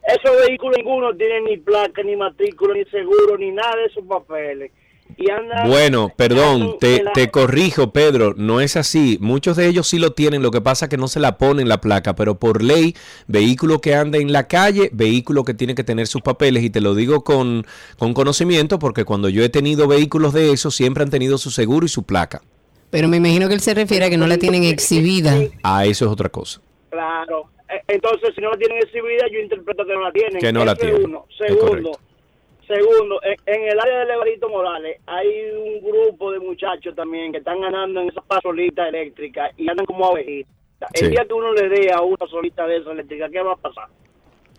Esos 0.06 0.46
vehículos 0.46 0.76
ninguno 0.78 1.16
tienen 1.16 1.44
ni 1.44 1.56
placa, 1.56 2.02
ni 2.02 2.16
matrícula, 2.16 2.74
ni 2.74 2.84
seguro, 2.84 3.36
ni 3.38 3.50
nada 3.50 3.76
de 3.76 3.84
esos 3.86 4.04
papeles. 4.04 4.70
Y 5.18 5.26
Bueno, 5.68 6.12
perdón, 6.14 6.76
te, 6.78 7.02
la- 7.02 7.12
te 7.12 7.30
corrijo, 7.30 7.90
Pedro, 7.90 8.34
no 8.36 8.60
es 8.60 8.76
así. 8.76 9.16
Muchos 9.20 9.56
de 9.56 9.66
ellos 9.66 9.86
sí 9.88 9.98
lo 9.98 10.12
tienen, 10.12 10.42
lo 10.42 10.50
que 10.50 10.60
pasa 10.60 10.84
es 10.86 10.88
que 10.90 10.98
no 10.98 11.08
se 11.08 11.20
la 11.20 11.38
ponen 11.38 11.68
la 11.68 11.80
placa, 11.80 12.14
pero 12.14 12.34
por 12.38 12.62
ley, 12.62 12.94
vehículo 13.26 13.80
que 13.80 13.94
anda 13.94 14.18
en 14.18 14.30
la 14.32 14.46
calle, 14.46 14.90
vehículo 14.92 15.44
que 15.44 15.54
tiene 15.54 15.74
que 15.74 15.84
tener 15.84 16.06
sus 16.06 16.20
papeles, 16.20 16.62
y 16.64 16.70
te 16.70 16.80
lo 16.82 16.94
digo 16.94 17.24
con, 17.24 17.66
con 17.98 18.12
conocimiento, 18.12 18.78
porque 18.78 19.04
cuando 19.04 19.28
yo 19.30 19.42
he 19.42 19.48
tenido 19.48 19.88
vehículos 19.88 20.34
de 20.34 20.52
esos, 20.52 20.74
siempre 20.74 21.02
han 21.02 21.10
tenido 21.10 21.38
su 21.38 21.50
seguro 21.50 21.86
y 21.86 21.88
su 21.88 22.02
placa. 22.02 22.42
Pero 22.90 23.08
me 23.08 23.16
imagino 23.16 23.48
que 23.48 23.54
él 23.54 23.60
se 23.60 23.74
refiere 23.74 24.04
a 24.04 24.10
que 24.10 24.16
no 24.18 24.26
la 24.26 24.36
tienen 24.36 24.64
exhibida. 24.64 25.34
Ah, 25.62 25.86
eso 25.86 26.04
es 26.04 26.10
otra 26.10 26.28
cosa. 26.28 26.60
Claro. 26.90 27.46
Eh, 27.68 27.80
Entonces, 27.88 28.30
si 28.34 28.40
no 28.40 28.50
la 28.50 28.56
tienen 28.58 28.78
exhibida, 28.78 29.24
yo 29.32 29.40
interpreto 29.40 29.84
que 29.84 29.92
no 29.94 30.02
la 30.02 30.12
tienen. 30.12 30.38
Que 30.40 30.52
no 30.52 30.64
la 30.64 30.76
tienen. 30.76 31.04
uno. 31.06 31.26
Es 31.30 31.36
Segundo, 31.48 31.66
correcto. 31.68 32.00
Segundo 32.66 33.20
en, 33.22 33.36
en 33.46 33.68
el 33.68 33.80
área 33.80 34.00
de 34.00 34.06
Levarito 34.06 34.48
Morales 34.48 34.98
hay 35.06 35.28
un 35.52 35.82
grupo 35.82 36.32
de 36.32 36.40
muchachos 36.40 36.94
también 36.94 37.32
que 37.32 37.38
están 37.38 37.60
ganando 37.60 38.00
en 38.00 38.08
esas 38.08 38.24
pasolitas 38.24 38.88
eléctricas 38.88 39.52
y 39.56 39.68
andan 39.68 39.86
como 39.86 40.06
abejitas. 40.06 40.52
Sí. 40.94 41.04
El 41.04 41.10
día 41.12 41.24
que 41.26 41.32
uno 41.32 41.52
le 41.52 41.68
dé 41.68 41.92
a 41.92 42.00
una 42.02 42.26
solita 42.28 42.66
de 42.66 42.78
esa 42.78 42.92
eléctrica, 42.92 43.28
¿qué 43.30 43.40
va 43.40 43.52
a 43.52 43.56
pasar? 43.56 43.88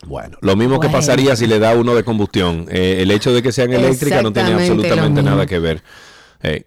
Bueno, 0.06 0.38
lo 0.40 0.56
mismo 0.56 0.80
que 0.80 0.88
pasaría 0.88 1.36
si 1.36 1.46
le 1.46 1.58
da 1.58 1.74
uno 1.74 1.94
de 1.94 2.04
combustión. 2.04 2.66
Eh, 2.70 3.02
el 3.02 3.10
hecho 3.10 3.30
de 3.32 3.42
que 3.42 3.52
sean 3.52 3.70
eléctricas 3.72 4.22
no 4.22 4.32
tiene 4.32 4.54
absolutamente 4.54 5.22
nada 5.22 5.44
que 5.46 5.58
ver. 5.58 5.82
Eh, 6.42 6.62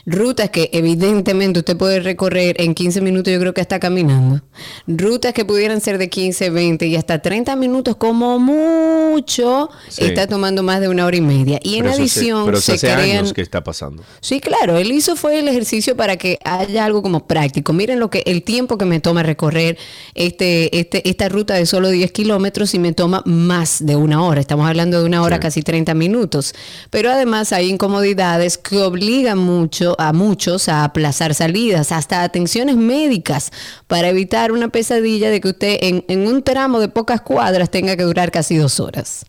Rutas 0.06 0.50
que 0.50 0.70
evidentemente 0.74 1.60
usted 1.60 1.78
puede 1.78 2.02
recorrer 2.02 2.58
en 2.60 2.74
15 2.76 3.00
minutos, 3.00 3.32
yo 3.32 3.40
creo 3.40 3.54
que 3.54 3.62
está 3.62 3.80
caminando. 3.80 4.42
Rutas 4.86 5.34
que 5.34 5.46
pudieran 5.46 5.80
ser 5.80 5.98
de 5.98 6.10
15, 6.10 6.50
20 6.50 6.88
y 6.88 6.98
hasta 6.98 7.20
30 7.22 7.56
minutos 7.56 7.96
como 7.96 8.38
mucho, 8.38 9.70
Sí. 9.88 10.04
está 10.04 10.28
tomando 10.28 10.62
más 10.62 10.82
de 10.82 10.90
una 10.90 11.06
hora 11.06 11.16
y 11.16 11.22
media. 11.22 11.58
Y 11.64 11.78
en 11.78 11.88
hace- 11.88 12.02
adición 12.02 12.46
pero 12.46 12.60
se 12.60 12.74
hace 12.74 12.88
crean... 12.88 13.20
años 13.20 13.32
que 13.34 13.42
está 13.42 13.64
pasando. 13.64 14.04
Sí, 14.20 14.42
claro, 14.42 14.78
él 14.78 14.92
hizo 14.92 15.16
fue 15.16 15.40
el 15.40 15.48
ejercicio 15.48 15.96
para 15.96 16.18
que 16.18 16.38
haya 16.44 16.84
algo 16.84 17.02
como 17.02 17.26
práctico. 17.26 17.72
Miren 17.72 18.00
lo 18.02 18.10
que 18.10 18.24
el 18.26 18.44
tiempo 18.44 18.78
que 18.78 18.84
me 18.86 19.00
toma 19.00 19.24
recorrer 19.24 19.78
este, 20.16 20.78
este, 20.80 21.08
esta 21.10 21.30
ruta 21.30 21.54
de 21.54 21.66
solo 21.66 21.90
10 21.90 22.12
kilómetros 22.12 22.74
y 22.74 22.80
me 22.80 22.92
toma 22.92 23.22
más 23.26 23.86
de 23.86 23.96
una 23.96 24.22
hora. 24.22 24.42
Estamos 24.42 24.68
hablando 24.68 25.00
de 25.00 25.06
una 25.06 25.22
hora, 25.22 25.40
casi 25.40 25.62
30 25.62 25.94
minutos. 25.94 26.54
Pero 26.90 27.10
además 27.10 27.54
hay 27.54 27.70
incomodidades 27.70 28.58
que 28.58 28.82
obligan 28.82 29.38
mucho 29.38 29.93
a 29.98 30.14
muchos 30.14 30.70
a 30.70 30.84
aplazar 30.84 31.34
salidas, 31.34 31.92
hasta 31.92 32.24
atenciones 32.24 32.76
médicas, 32.76 33.52
para 33.88 34.10
evitar 34.10 34.52
una 34.52 34.70
pesadilla 34.70 35.30
de 35.30 35.42
que 35.42 35.50
usted 35.50 35.78
en, 35.82 36.06
en 36.08 36.28
un 36.28 36.44
tramo 36.44 36.80
de 36.80 36.90
pocas 36.90 37.22
cuadras 37.22 37.70
tenga 37.70 37.96
que 37.96 38.04
durar 38.04 38.32
casi 38.32 38.58
dos 38.58 38.80
horas. 38.80 39.26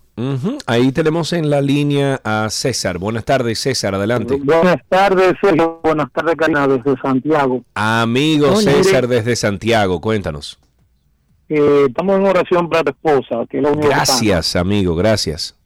Ahí 0.66 0.92
tenemos 0.92 1.32
en 1.32 1.50
la 1.50 1.60
línea 1.60 2.20
a 2.22 2.48
César. 2.48 2.98
Buenas 2.98 3.24
tardes, 3.24 3.58
César, 3.58 3.96
adelante. 3.96 4.38
Buenas 4.42 4.80
tardes, 4.88 5.34
Sergio. 5.40 5.80
Buenas 5.82 6.12
tardes, 6.12 6.36
Karina, 6.36 6.68
desde 6.68 6.96
Santiago. 7.00 7.64
Amigo 7.74 8.48
Hola. 8.48 8.60
César 8.60 9.08
desde 9.08 9.34
Santiago, 9.34 10.00
cuéntanos. 10.00 10.58
Eh, 11.48 11.86
estamos 11.88 12.20
en 12.20 12.26
oración 12.26 12.70
para 12.70 12.84
tu 12.84 12.90
esposa, 12.90 13.44
que 13.50 13.58
es 13.58 13.62
la 13.64 13.72
Gracias, 13.72 14.54
amigo, 14.54 14.94
gracias. 14.94 15.56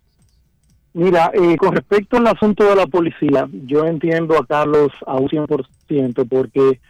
Mira, 0.99 1.31
eh, 1.33 1.57
con 1.59 1.77
respecto 1.77 2.17
al 2.17 2.27
asunto 2.27 2.65
de 2.65 2.75
la 2.75 2.89
policía, 2.89 3.49
yo 3.67 3.85
entiendo 3.85 4.37
a 4.37 4.45
Carlos 4.45 4.91
a 5.07 5.15
un 5.15 5.29
100% 5.29 6.29
porque 6.29 6.81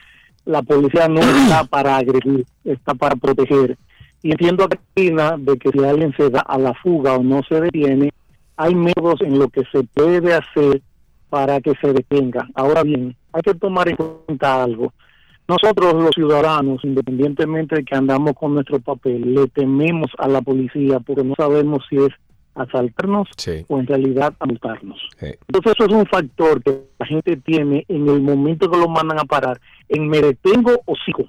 la 0.46 0.62
policía 0.62 1.08
no 1.08 1.20
está 1.20 1.64
para 1.64 1.98
agredir, 1.98 2.46
está 2.64 2.94
para 2.94 3.16
proteger. 3.16 3.76
Y 4.22 4.30
entiendo 4.30 4.64
a 4.64 4.68
Cristina 4.68 5.36
de 5.36 5.58
que 5.58 5.70
si 5.72 5.84
alguien 5.84 6.14
se 6.16 6.30
da 6.30 6.40
a 6.40 6.56
la 6.56 6.72
fuga 6.72 7.16
o 7.16 7.22
no 7.22 7.42
se 7.42 7.60
detiene, 7.60 8.10
hay 8.56 8.74
métodos 8.74 9.20
en 9.20 9.38
lo 9.38 9.50
que 9.50 9.64
se 9.70 9.82
puede 9.82 10.32
hacer 10.32 10.80
para 11.28 11.60
que 11.60 11.74
se 11.78 11.92
detenga. 11.92 12.48
Ahora 12.54 12.84
bien, 12.84 13.14
hay 13.34 13.42
que 13.42 13.52
tomar 13.56 13.90
en 13.90 13.96
cuenta 13.96 14.62
algo. 14.62 14.94
Nosotros 15.46 15.92
los 15.92 16.12
ciudadanos, 16.14 16.82
independientemente 16.82 17.76
de 17.76 17.84
que 17.84 17.94
andamos 17.94 18.32
con 18.32 18.54
nuestro 18.54 18.80
papel, 18.80 19.34
le 19.34 19.48
tememos 19.48 20.10
a 20.16 20.28
la 20.28 20.40
policía 20.40 20.98
porque 20.98 21.24
no 21.24 21.34
sabemos 21.36 21.84
si 21.90 21.96
es 21.96 22.14
asaltarnos 22.62 23.28
o 23.68 23.78
en 23.78 23.86
realidad 23.86 24.34
a 24.40 24.46
multarnos. 24.46 24.98
Entonces 25.20 25.72
eso 25.76 25.84
es 25.86 25.92
un 25.92 26.06
factor 26.06 26.62
que 26.62 26.80
la 26.98 27.06
gente 27.06 27.36
tiene 27.36 27.84
en 27.88 28.08
el 28.08 28.20
momento 28.20 28.70
que 28.70 28.78
lo 28.78 28.88
mandan 28.88 29.18
a 29.18 29.24
parar, 29.24 29.60
en 29.88 30.08
me 30.08 30.20
detengo 30.20 30.80
o 30.84 30.94
sigo. 31.04 31.28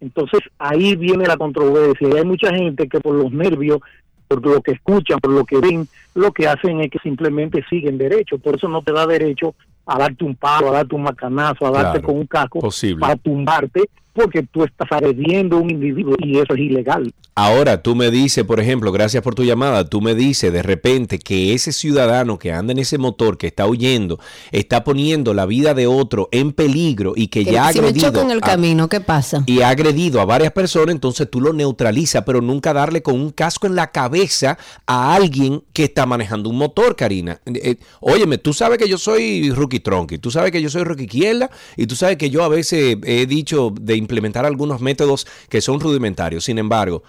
Entonces 0.00 0.40
ahí 0.58 0.94
viene 0.96 1.26
la 1.26 1.36
controversia 1.36 2.08
y 2.08 2.16
hay 2.16 2.24
mucha 2.24 2.54
gente 2.54 2.88
que 2.88 3.00
por 3.00 3.14
los 3.14 3.32
nervios, 3.32 3.80
por 4.28 4.44
lo 4.46 4.60
que 4.62 4.72
escuchan, 4.72 5.18
por 5.18 5.32
lo 5.32 5.44
que 5.44 5.58
ven, 5.58 5.88
lo 6.14 6.32
que 6.32 6.46
hacen 6.48 6.80
es 6.80 6.90
que 6.90 6.98
simplemente 7.00 7.64
siguen 7.68 7.98
derecho. 7.98 8.38
Por 8.38 8.56
eso 8.56 8.68
no 8.68 8.82
te 8.82 8.92
da 8.92 9.06
derecho 9.06 9.54
a 9.86 9.98
darte 9.98 10.24
un 10.24 10.34
palo, 10.36 10.68
a 10.68 10.72
darte 10.72 10.94
un 10.94 11.02
macanazo, 11.02 11.66
a 11.66 11.70
darte 11.70 11.98
Claro, 12.00 12.06
con 12.06 12.16
un 12.18 12.26
casco 12.26 12.58
posible. 12.60 13.00
para 13.00 13.16
tumbarte 13.16 13.88
porque 14.16 14.42
tú 14.42 14.64
estás 14.64 14.88
agrediendo 14.90 15.58
a 15.58 15.60
un 15.60 15.70
individuo 15.70 16.16
y 16.18 16.38
eso 16.38 16.54
es 16.54 16.60
ilegal. 16.60 17.12
Ahora, 17.38 17.82
tú 17.82 17.94
me 17.94 18.10
dices, 18.10 18.44
por 18.44 18.60
ejemplo, 18.60 18.90
gracias 18.92 19.22
por 19.22 19.34
tu 19.34 19.44
llamada, 19.44 19.84
tú 19.86 20.00
me 20.00 20.14
dices 20.14 20.50
de 20.50 20.62
repente 20.62 21.18
que 21.18 21.52
ese 21.52 21.70
ciudadano 21.70 22.38
que 22.38 22.50
anda 22.50 22.72
en 22.72 22.78
ese 22.78 22.96
motor, 22.96 23.36
que 23.36 23.46
está 23.46 23.66
huyendo, 23.66 24.18
está 24.52 24.84
poniendo 24.84 25.34
la 25.34 25.44
vida 25.44 25.74
de 25.74 25.86
otro 25.86 26.30
en 26.32 26.52
peligro 26.52 27.12
y 27.14 27.28
que, 27.28 27.44
Que 27.44 27.52
ya 27.52 27.68
ha 27.68 27.72
si 27.74 27.80
me 27.82 27.88
agredido 27.88 28.22
en 28.22 28.30
el 28.30 28.38
a- 28.38 28.40
camino, 28.40 28.88
¿qué 28.88 29.00
pasa? 29.02 29.42
y 29.46 29.60
ha 29.60 29.68
agredido 29.68 30.22
a 30.22 30.24
varias 30.24 30.52
personas, 30.52 30.94
entonces 30.94 31.28
tú 31.30 31.42
lo 31.42 31.52
neutralizas, 31.52 32.22
pero 32.24 32.40
nunca 32.40 32.72
darle 32.72 33.02
con 33.02 33.16
un 33.20 33.30
casco 33.32 33.66
en 33.66 33.74
la 33.74 33.90
cabeza 33.92 34.56
a 34.86 35.14
alguien 35.14 35.62
que 35.74 35.84
está 35.84 36.06
manejando 36.06 36.48
un 36.48 36.56
motor, 36.56 36.96
Karina. 36.96 37.38
Eh, 37.44 37.60
eh, 37.62 37.76
óyeme, 38.00 38.38
tú 38.38 38.54
sabes 38.54 38.78
que 38.78 38.88
yo 38.88 38.96
soy 38.96 39.50
rookie 39.50 39.80
tronqui, 39.80 40.16
tú 40.16 40.30
sabes 40.30 40.52
que 40.52 40.62
yo 40.62 40.70
soy 40.70 40.84
rookie 40.84 41.04
izquierda 41.04 41.50
y 41.76 41.86
tú 41.86 41.96
sabes 41.96 42.16
que 42.16 42.30
yo 42.30 42.42
a 42.44 42.48
veces 42.48 42.96
he 43.04 43.26
dicho 43.26 43.74
de 43.78 43.96
implementar 44.06 44.46
algunos 44.46 44.80
métodos 44.80 45.26
que 45.48 45.60
son 45.60 45.80
rudimentarios. 45.80 46.44
Sin 46.44 46.58
embargo, 46.58 47.02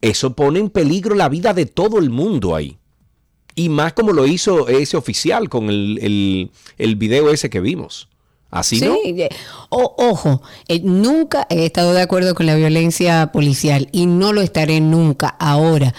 eso 0.00 0.34
pone 0.34 0.60
en 0.60 0.70
peligro 0.70 1.14
la 1.14 1.28
vida 1.28 1.52
de 1.52 1.66
todo 1.66 1.98
el 1.98 2.10
mundo 2.10 2.54
ahí. 2.54 2.78
Y 3.54 3.68
más 3.68 3.92
como 3.92 4.12
lo 4.12 4.26
hizo 4.26 4.68
ese 4.68 4.96
oficial 4.96 5.48
con 5.48 5.68
el, 5.68 5.98
el, 6.00 6.50
el 6.78 6.96
video 6.96 7.30
ese 7.30 7.50
que 7.50 7.60
vimos. 7.60 8.08
Así 8.50 8.80
no. 8.80 8.96
Ojo, 9.68 10.42
eh, 10.68 10.80
nunca 10.82 11.46
he 11.50 11.66
estado 11.66 11.92
de 11.92 12.00
acuerdo 12.00 12.34
con 12.34 12.46
la 12.46 12.54
violencia 12.54 13.30
policial 13.32 13.88
y 13.92 14.06
no 14.06 14.32
lo 14.32 14.40
estaré 14.40 14.80
nunca. 14.80 15.28
Ahora, 15.38 15.94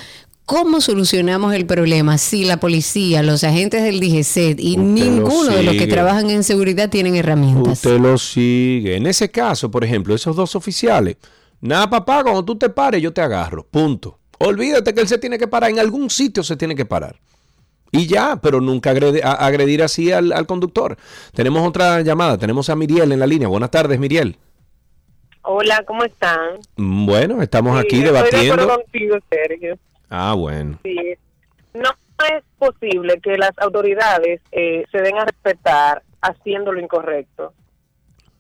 ¿cómo 0.50 0.82
solucionamos 0.82 1.54
el 1.54 1.68
problema 1.68 2.18
si 2.18 2.44
la 2.44 2.58
policía, 2.60 3.22
los 3.22 3.44
agentes 3.44 3.84
del 3.84 4.00
DGCET 4.00 4.60
y 4.60 4.78
ninguno 4.78 5.52
de 5.56 5.62
los 5.62 5.76
que 5.76 5.86
trabajan 5.86 6.32
en 6.32 6.44
seguridad 6.44 6.90
tienen 6.90 7.16
herramientas? 7.16 7.74
Usted 7.74 8.00
lo 8.00 8.18
sigue. 8.18 8.96
En 8.96 9.06
ese 9.06 9.30
caso, 9.30 9.70
por 9.70 9.84
ejemplo, 9.84 10.16
esos 10.16 10.36
dos 10.36 10.56
oficiales, 10.56 11.18
nada 11.62 11.88
papá, 11.88 12.24
cuando 12.24 12.44
tú 12.44 12.58
te 12.58 12.68
pares, 12.70 13.00
yo 13.00 13.14
te 13.14 13.22
agarro. 13.22 13.64
Punto. 13.64 14.18
Olvídate 14.40 14.94
que 14.96 15.02
él 15.02 15.08
se 15.08 15.20
tiene 15.20 15.38
que 15.38 15.48
parar, 15.48 15.70
en 15.70 15.78
algún 15.80 16.10
sitio 16.10 16.42
se 16.42 16.56
tiene 16.58 16.74
que 16.76 16.86
parar. 16.86 17.20
Y 17.92 18.08
ya, 18.08 18.40
pero 18.42 18.60
nunca 18.60 18.92
agrede- 18.92 19.22
a- 19.24 19.34
agredir 19.34 19.84
así 19.84 20.12
al, 20.12 20.32
al 20.32 20.48
conductor. 20.48 20.98
Tenemos 21.34 21.68
otra 21.68 22.02
llamada, 22.02 22.38
tenemos 22.40 22.70
a 22.72 22.76
Miriel 22.76 23.12
en 23.12 23.20
la 23.20 23.28
línea. 23.28 23.48
Buenas 23.48 23.70
tardes, 23.70 24.00
Miriel. 24.00 24.36
Hola, 25.44 25.84
¿cómo 25.88 26.04
están? 26.04 26.58
Bueno, 26.76 27.42
estamos 27.42 27.80
aquí 27.80 27.98
Sí, 27.98 28.04
Estoy 28.04 28.14
de 28.14 28.18
debatiendo. 28.18 28.54
acuerdo 28.64 28.82
contigo, 28.84 29.18
Sergio. 29.30 29.78
Ah, 30.10 30.34
bueno. 30.36 30.80
Sí. 30.84 30.98
No 31.74 31.90
es 32.36 32.44
posible 32.58 33.20
que 33.22 33.38
las 33.38 33.52
autoridades 33.60 34.42
eh, 34.52 34.84
se 34.92 34.98
den 35.02 35.18
a 35.18 35.26
respetar 35.26 36.04
haciendo 36.22 36.72
lo 36.74 36.80
incorrecto. 36.82 37.54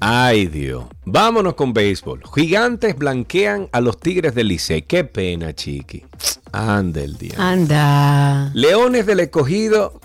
Ay, 0.00 0.46
Dios. 0.46 0.84
Vámonos 1.04 1.54
con 1.54 1.72
béisbol. 1.72 2.22
Gigantes 2.34 2.96
blanquean 2.96 3.68
a 3.72 3.80
los 3.80 3.98
Tigres 3.98 4.34
del 4.34 4.48
Licey. 4.48 4.82
Qué 4.82 5.04
pena, 5.04 5.54
chiqui. 5.54 6.04
Ande 6.52 7.04
el 7.04 7.18
diantre. 7.18 7.42
Anda. 7.42 8.50
Leones 8.54 9.06
del 9.06 9.20
escogido. 9.20 10.00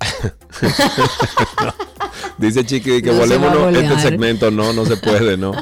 Dice 2.38 2.64
Chiqui 2.64 3.02
que 3.02 3.10
No 3.10 3.18
volémonos 3.18 3.74
este 3.74 4.00
segmento. 4.00 4.50
No, 4.50 4.72
no 4.72 4.84
se 4.84 4.96
puede, 4.96 5.36
no. 5.36 5.52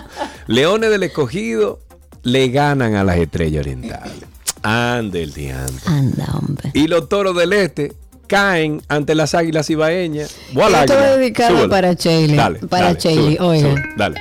Leones 0.47 0.91
del 0.91 1.05
escogido 1.05 1.81
le 2.23 2.49
ganan 2.49 2.97
a 2.97 3.05
las 3.05 3.19
estrellas 3.19 3.61
orientales. 3.61 4.25
Ande 4.63 5.23
el 5.23 5.33
diantre. 5.33 5.81
Anda, 5.87 6.27
hombre. 6.35 6.71
Y 6.75 6.89
los 6.89 7.09
toros 7.09 7.37
del 7.37 7.53
este 7.53 7.95
caen 8.27 8.83
ante 8.89 9.15
las 9.15 9.35
águilas 9.35 9.69
ibaeñas. 9.71 10.37
Voilà, 10.53 10.81
Esto 10.81 10.95
águila. 10.95 11.11
es 11.13 11.19
dedicado 11.19 11.51
Súbelo. 11.51 11.69
para. 11.71 11.95
Dale, 11.95 12.59
Para 12.69 13.01
súbelo, 13.01 13.47
oiga. 13.49 13.69
súbelo, 13.71 13.89
Dale. 13.97 14.21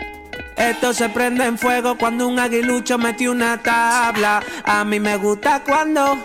Esto 0.58 0.94
se 0.94 1.10
prende 1.10 1.44
en 1.46 1.58
fuego 1.58 1.98
cuando 1.98 2.30
un 2.30 2.40
aguilucho 2.40 2.98
metió 2.98 3.32
una 3.34 3.62
tabla. 3.62 4.42
A 4.64 4.86
mí 4.86 5.02
me 5.02 5.18
gusta 5.18 5.62
cuando 5.66 6.18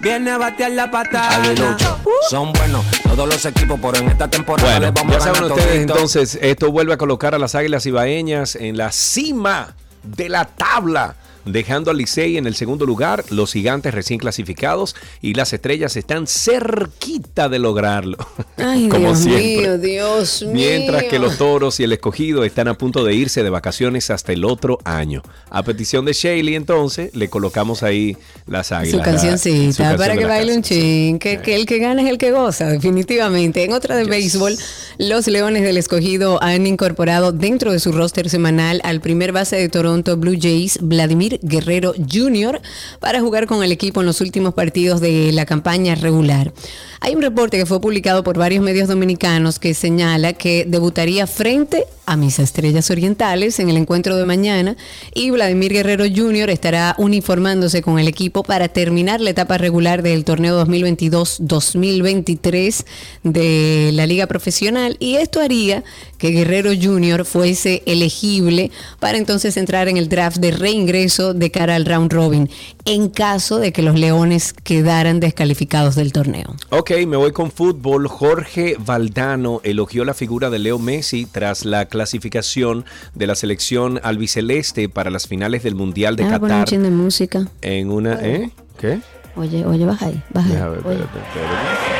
viene 0.00 0.30
a 0.32 0.36
batear 0.36 0.72
la 0.72 0.90
patada. 0.90 1.36
Aguilucho, 1.36 1.98
son 2.28 2.52
buenos 2.52 2.84
todos 3.04 3.26
los 3.26 3.44
equipos, 3.46 3.80
pero 3.80 3.96
en 3.98 4.10
esta 4.10 4.28
temporada 4.28 4.72
Bueno, 4.72 4.86
les 4.86 4.94
vamos 4.94 5.14
ya 5.16 5.20
saben 5.22 5.44
ustedes 5.44 5.66
todito. 5.68 5.92
entonces, 5.94 6.38
esto 6.42 6.70
vuelve 6.70 6.92
a 6.92 6.96
colocar 6.98 7.34
a 7.34 7.38
las 7.38 7.54
Águilas 7.54 7.86
Ibaeñas 7.86 8.56
en 8.56 8.76
la 8.76 8.92
cima 8.92 9.74
de 10.02 10.28
la 10.28 10.44
tabla, 10.44 11.16
dejando 11.52 11.90
al 11.90 11.98
Licey 11.98 12.36
en 12.36 12.46
el 12.46 12.54
segundo 12.54 12.86
lugar, 12.86 13.24
los 13.30 13.52
gigantes 13.52 13.94
recién 13.94 14.18
clasificados 14.18 14.94
y 15.20 15.34
las 15.34 15.52
estrellas 15.52 15.96
están 15.96 16.26
cerquita 16.26 17.48
de 17.48 17.58
lograrlo. 17.58 18.16
Ay, 18.56 18.88
como 18.88 19.08
Dios 19.08 19.18
siempre. 19.20 19.42
mío, 19.42 19.78
Dios 19.78 20.42
mío. 20.42 20.52
Mientras 20.52 21.04
que 21.04 21.18
los 21.18 21.38
toros 21.38 21.80
y 21.80 21.84
el 21.84 21.92
escogido 21.92 22.44
están 22.44 22.68
a 22.68 22.74
punto 22.74 23.04
de 23.04 23.14
irse 23.14 23.42
de 23.42 23.50
vacaciones 23.50 24.10
hasta 24.10 24.32
el 24.32 24.44
otro 24.44 24.78
año. 24.84 25.22
A 25.50 25.62
petición 25.62 26.04
de 26.04 26.12
Shaley, 26.12 26.54
entonces, 26.54 27.14
le 27.14 27.28
colocamos 27.28 27.82
ahí 27.82 28.16
las 28.46 28.72
águilas. 28.72 28.98
Su 28.98 29.02
cancioncita, 29.02 29.72
su 29.72 29.78
canción 29.78 29.98
para 29.98 30.16
que 30.16 30.24
baile 30.24 30.56
un 30.56 30.62
chin, 30.62 31.18
que, 31.18 31.40
que 31.40 31.54
el 31.54 31.66
que 31.66 31.78
gana 31.78 32.02
es 32.02 32.08
el 32.08 32.18
que 32.18 32.32
goza, 32.32 32.66
definitivamente. 32.66 33.64
En 33.64 33.72
otra 33.72 33.96
de 33.96 34.04
béisbol, 34.04 34.56
los 34.98 35.26
Leones 35.26 35.62
del 35.62 35.76
Escogido 35.76 36.42
han 36.42 36.66
incorporado 36.66 37.32
dentro 37.32 37.72
de 37.72 37.78
su 37.78 37.92
roster 37.92 38.28
semanal 38.28 38.80
al 38.84 39.00
primer 39.00 39.32
base 39.32 39.56
de 39.56 39.68
Toronto 39.68 40.16
Blue 40.16 40.36
Jays, 40.40 40.78
Vladimir 40.80 41.37
Guerrero 41.42 41.94
Jr., 41.94 42.60
para 43.00 43.20
jugar 43.20 43.46
con 43.46 43.62
el 43.62 43.72
equipo 43.72 44.00
en 44.00 44.06
los 44.06 44.20
últimos 44.20 44.54
partidos 44.54 45.00
de 45.00 45.32
la 45.32 45.46
campaña 45.46 45.94
regular. 45.94 46.52
Hay 47.00 47.14
un 47.14 47.22
reporte 47.22 47.56
que 47.56 47.66
fue 47.66 47.80
publicado 47.80 48.24
por 48.24 48.38
varios 48.38 48.64
medios 48.64 48.88
dominicanos 48.88 49.58
que 49.58 49.74
señala 49.74 50.32
que 50.32 50.64
debutaría 50.66 51.26
frente 51.26 51.86
a 52.08 52.16
mis 52.16 52.38
estrellas 52.38 52.90
orientales 52.90 53.60
en 53.60 53.68
el 53.68 53.76
encuentro 53.76 54.16
de 54.16 54.24
mañana 54.24 54.78
y 55.14 55.30
Vladimir 55.30 55.74
Guerrero 55.74 56.04
Jr. 56.04 56.48
estará 56.48 56.94
uniformándose 56.96 57.82
con 57.82 57.98
el 57.98 58.08
equipo 58.08 58.42
para 58.42 58.68
terminar 58.68 59.20
la 59.20 59.28
etapa 59.30 59.58
regular 59.58 60.02
del 60.02 60.24
torneo 60.24 60.64
2022-2023 60.64 62.86
de 63.24 63.90
la 63.92 64.06
liga 64.06 64.26
profesional 64.26 64.96
y 65.00 65.16
esto 65.16 65.42
haría 65.42 65.84
que 66.16 66.30
Guerrero 66.30 66.70
Jr. 66.70 67.26
fuese 67.26 67.82
elegible 67.84 68.70
para 69.00 69.18
entonces 69.18 69.58
entrar 69.58 69.88
en 69.88 69.98
el 69.98 70.08
draft 70.08 70.38
de 70.38 70.52
reingreso 70.52 71.34
de 71.34 71.50
cara 71.50 71.74
al 71.74 71.84
round 71.84 72.10
robin 72.10 72.48
en 72.86 73.10
caso 73.10 73.58
de 73.58 73.72
que 73.72 73.82
los 73.82 73.98
Leones 73.98 74.54
quedaran 74.64 75.20
descalificados 75.20 75.94
del 75.94 76.14
torneo. 76.14 76.56
Ok, 76.70 76.87
me 77.06 77.16
voy 77.16 77.32
con 77.32 77.50
fútbol. 77.50 78.08
Jorge 78.08 78.76
Valdano 78.78 79.60
elogió 79.62 80.04
la 80.04 80.14
figura 80.14 80.48
de 80.50 80.58
Leo 80.58 80.78
Messi 80.78 81.26
tras 81.26 81.64
la 81.64 81.84
clasificación 81.86 82.84
de 83.14 83.26
la 83.26 83.34
selección 83.34 84.00
albiceleste 84.02 84.88
para 84.88 85.10
las 85.10 85.26
finales 85.26 85.62
del 85.62 85.74
Mundial 85.74 86.16
de 86.16 86.24
Ah, 86.24 86.26
pon 86.26 86.34
un 86.44 86.48
Qatar 86.48 86.64
chin 86.68 86.82
de 86.82 86.90
música. 86.90 87.46
en 87.62 87.90
una... 87.90 88.14
¿Eh? 88.24 88.50
¿Qué? 88.80 89.00
Oye, 89.36 89.64
oye, 89.66 89.84
baja 89.84 90.06
ahí, 90.06 90.22
baja 90.32 90.46
ahí. 90.48 90.52
Déjame 90.54 90.70
ver, 90.76 90.86
Oye. 90.86 91.00
espérate, 91.00 91.18
espérate. 91.28 91.97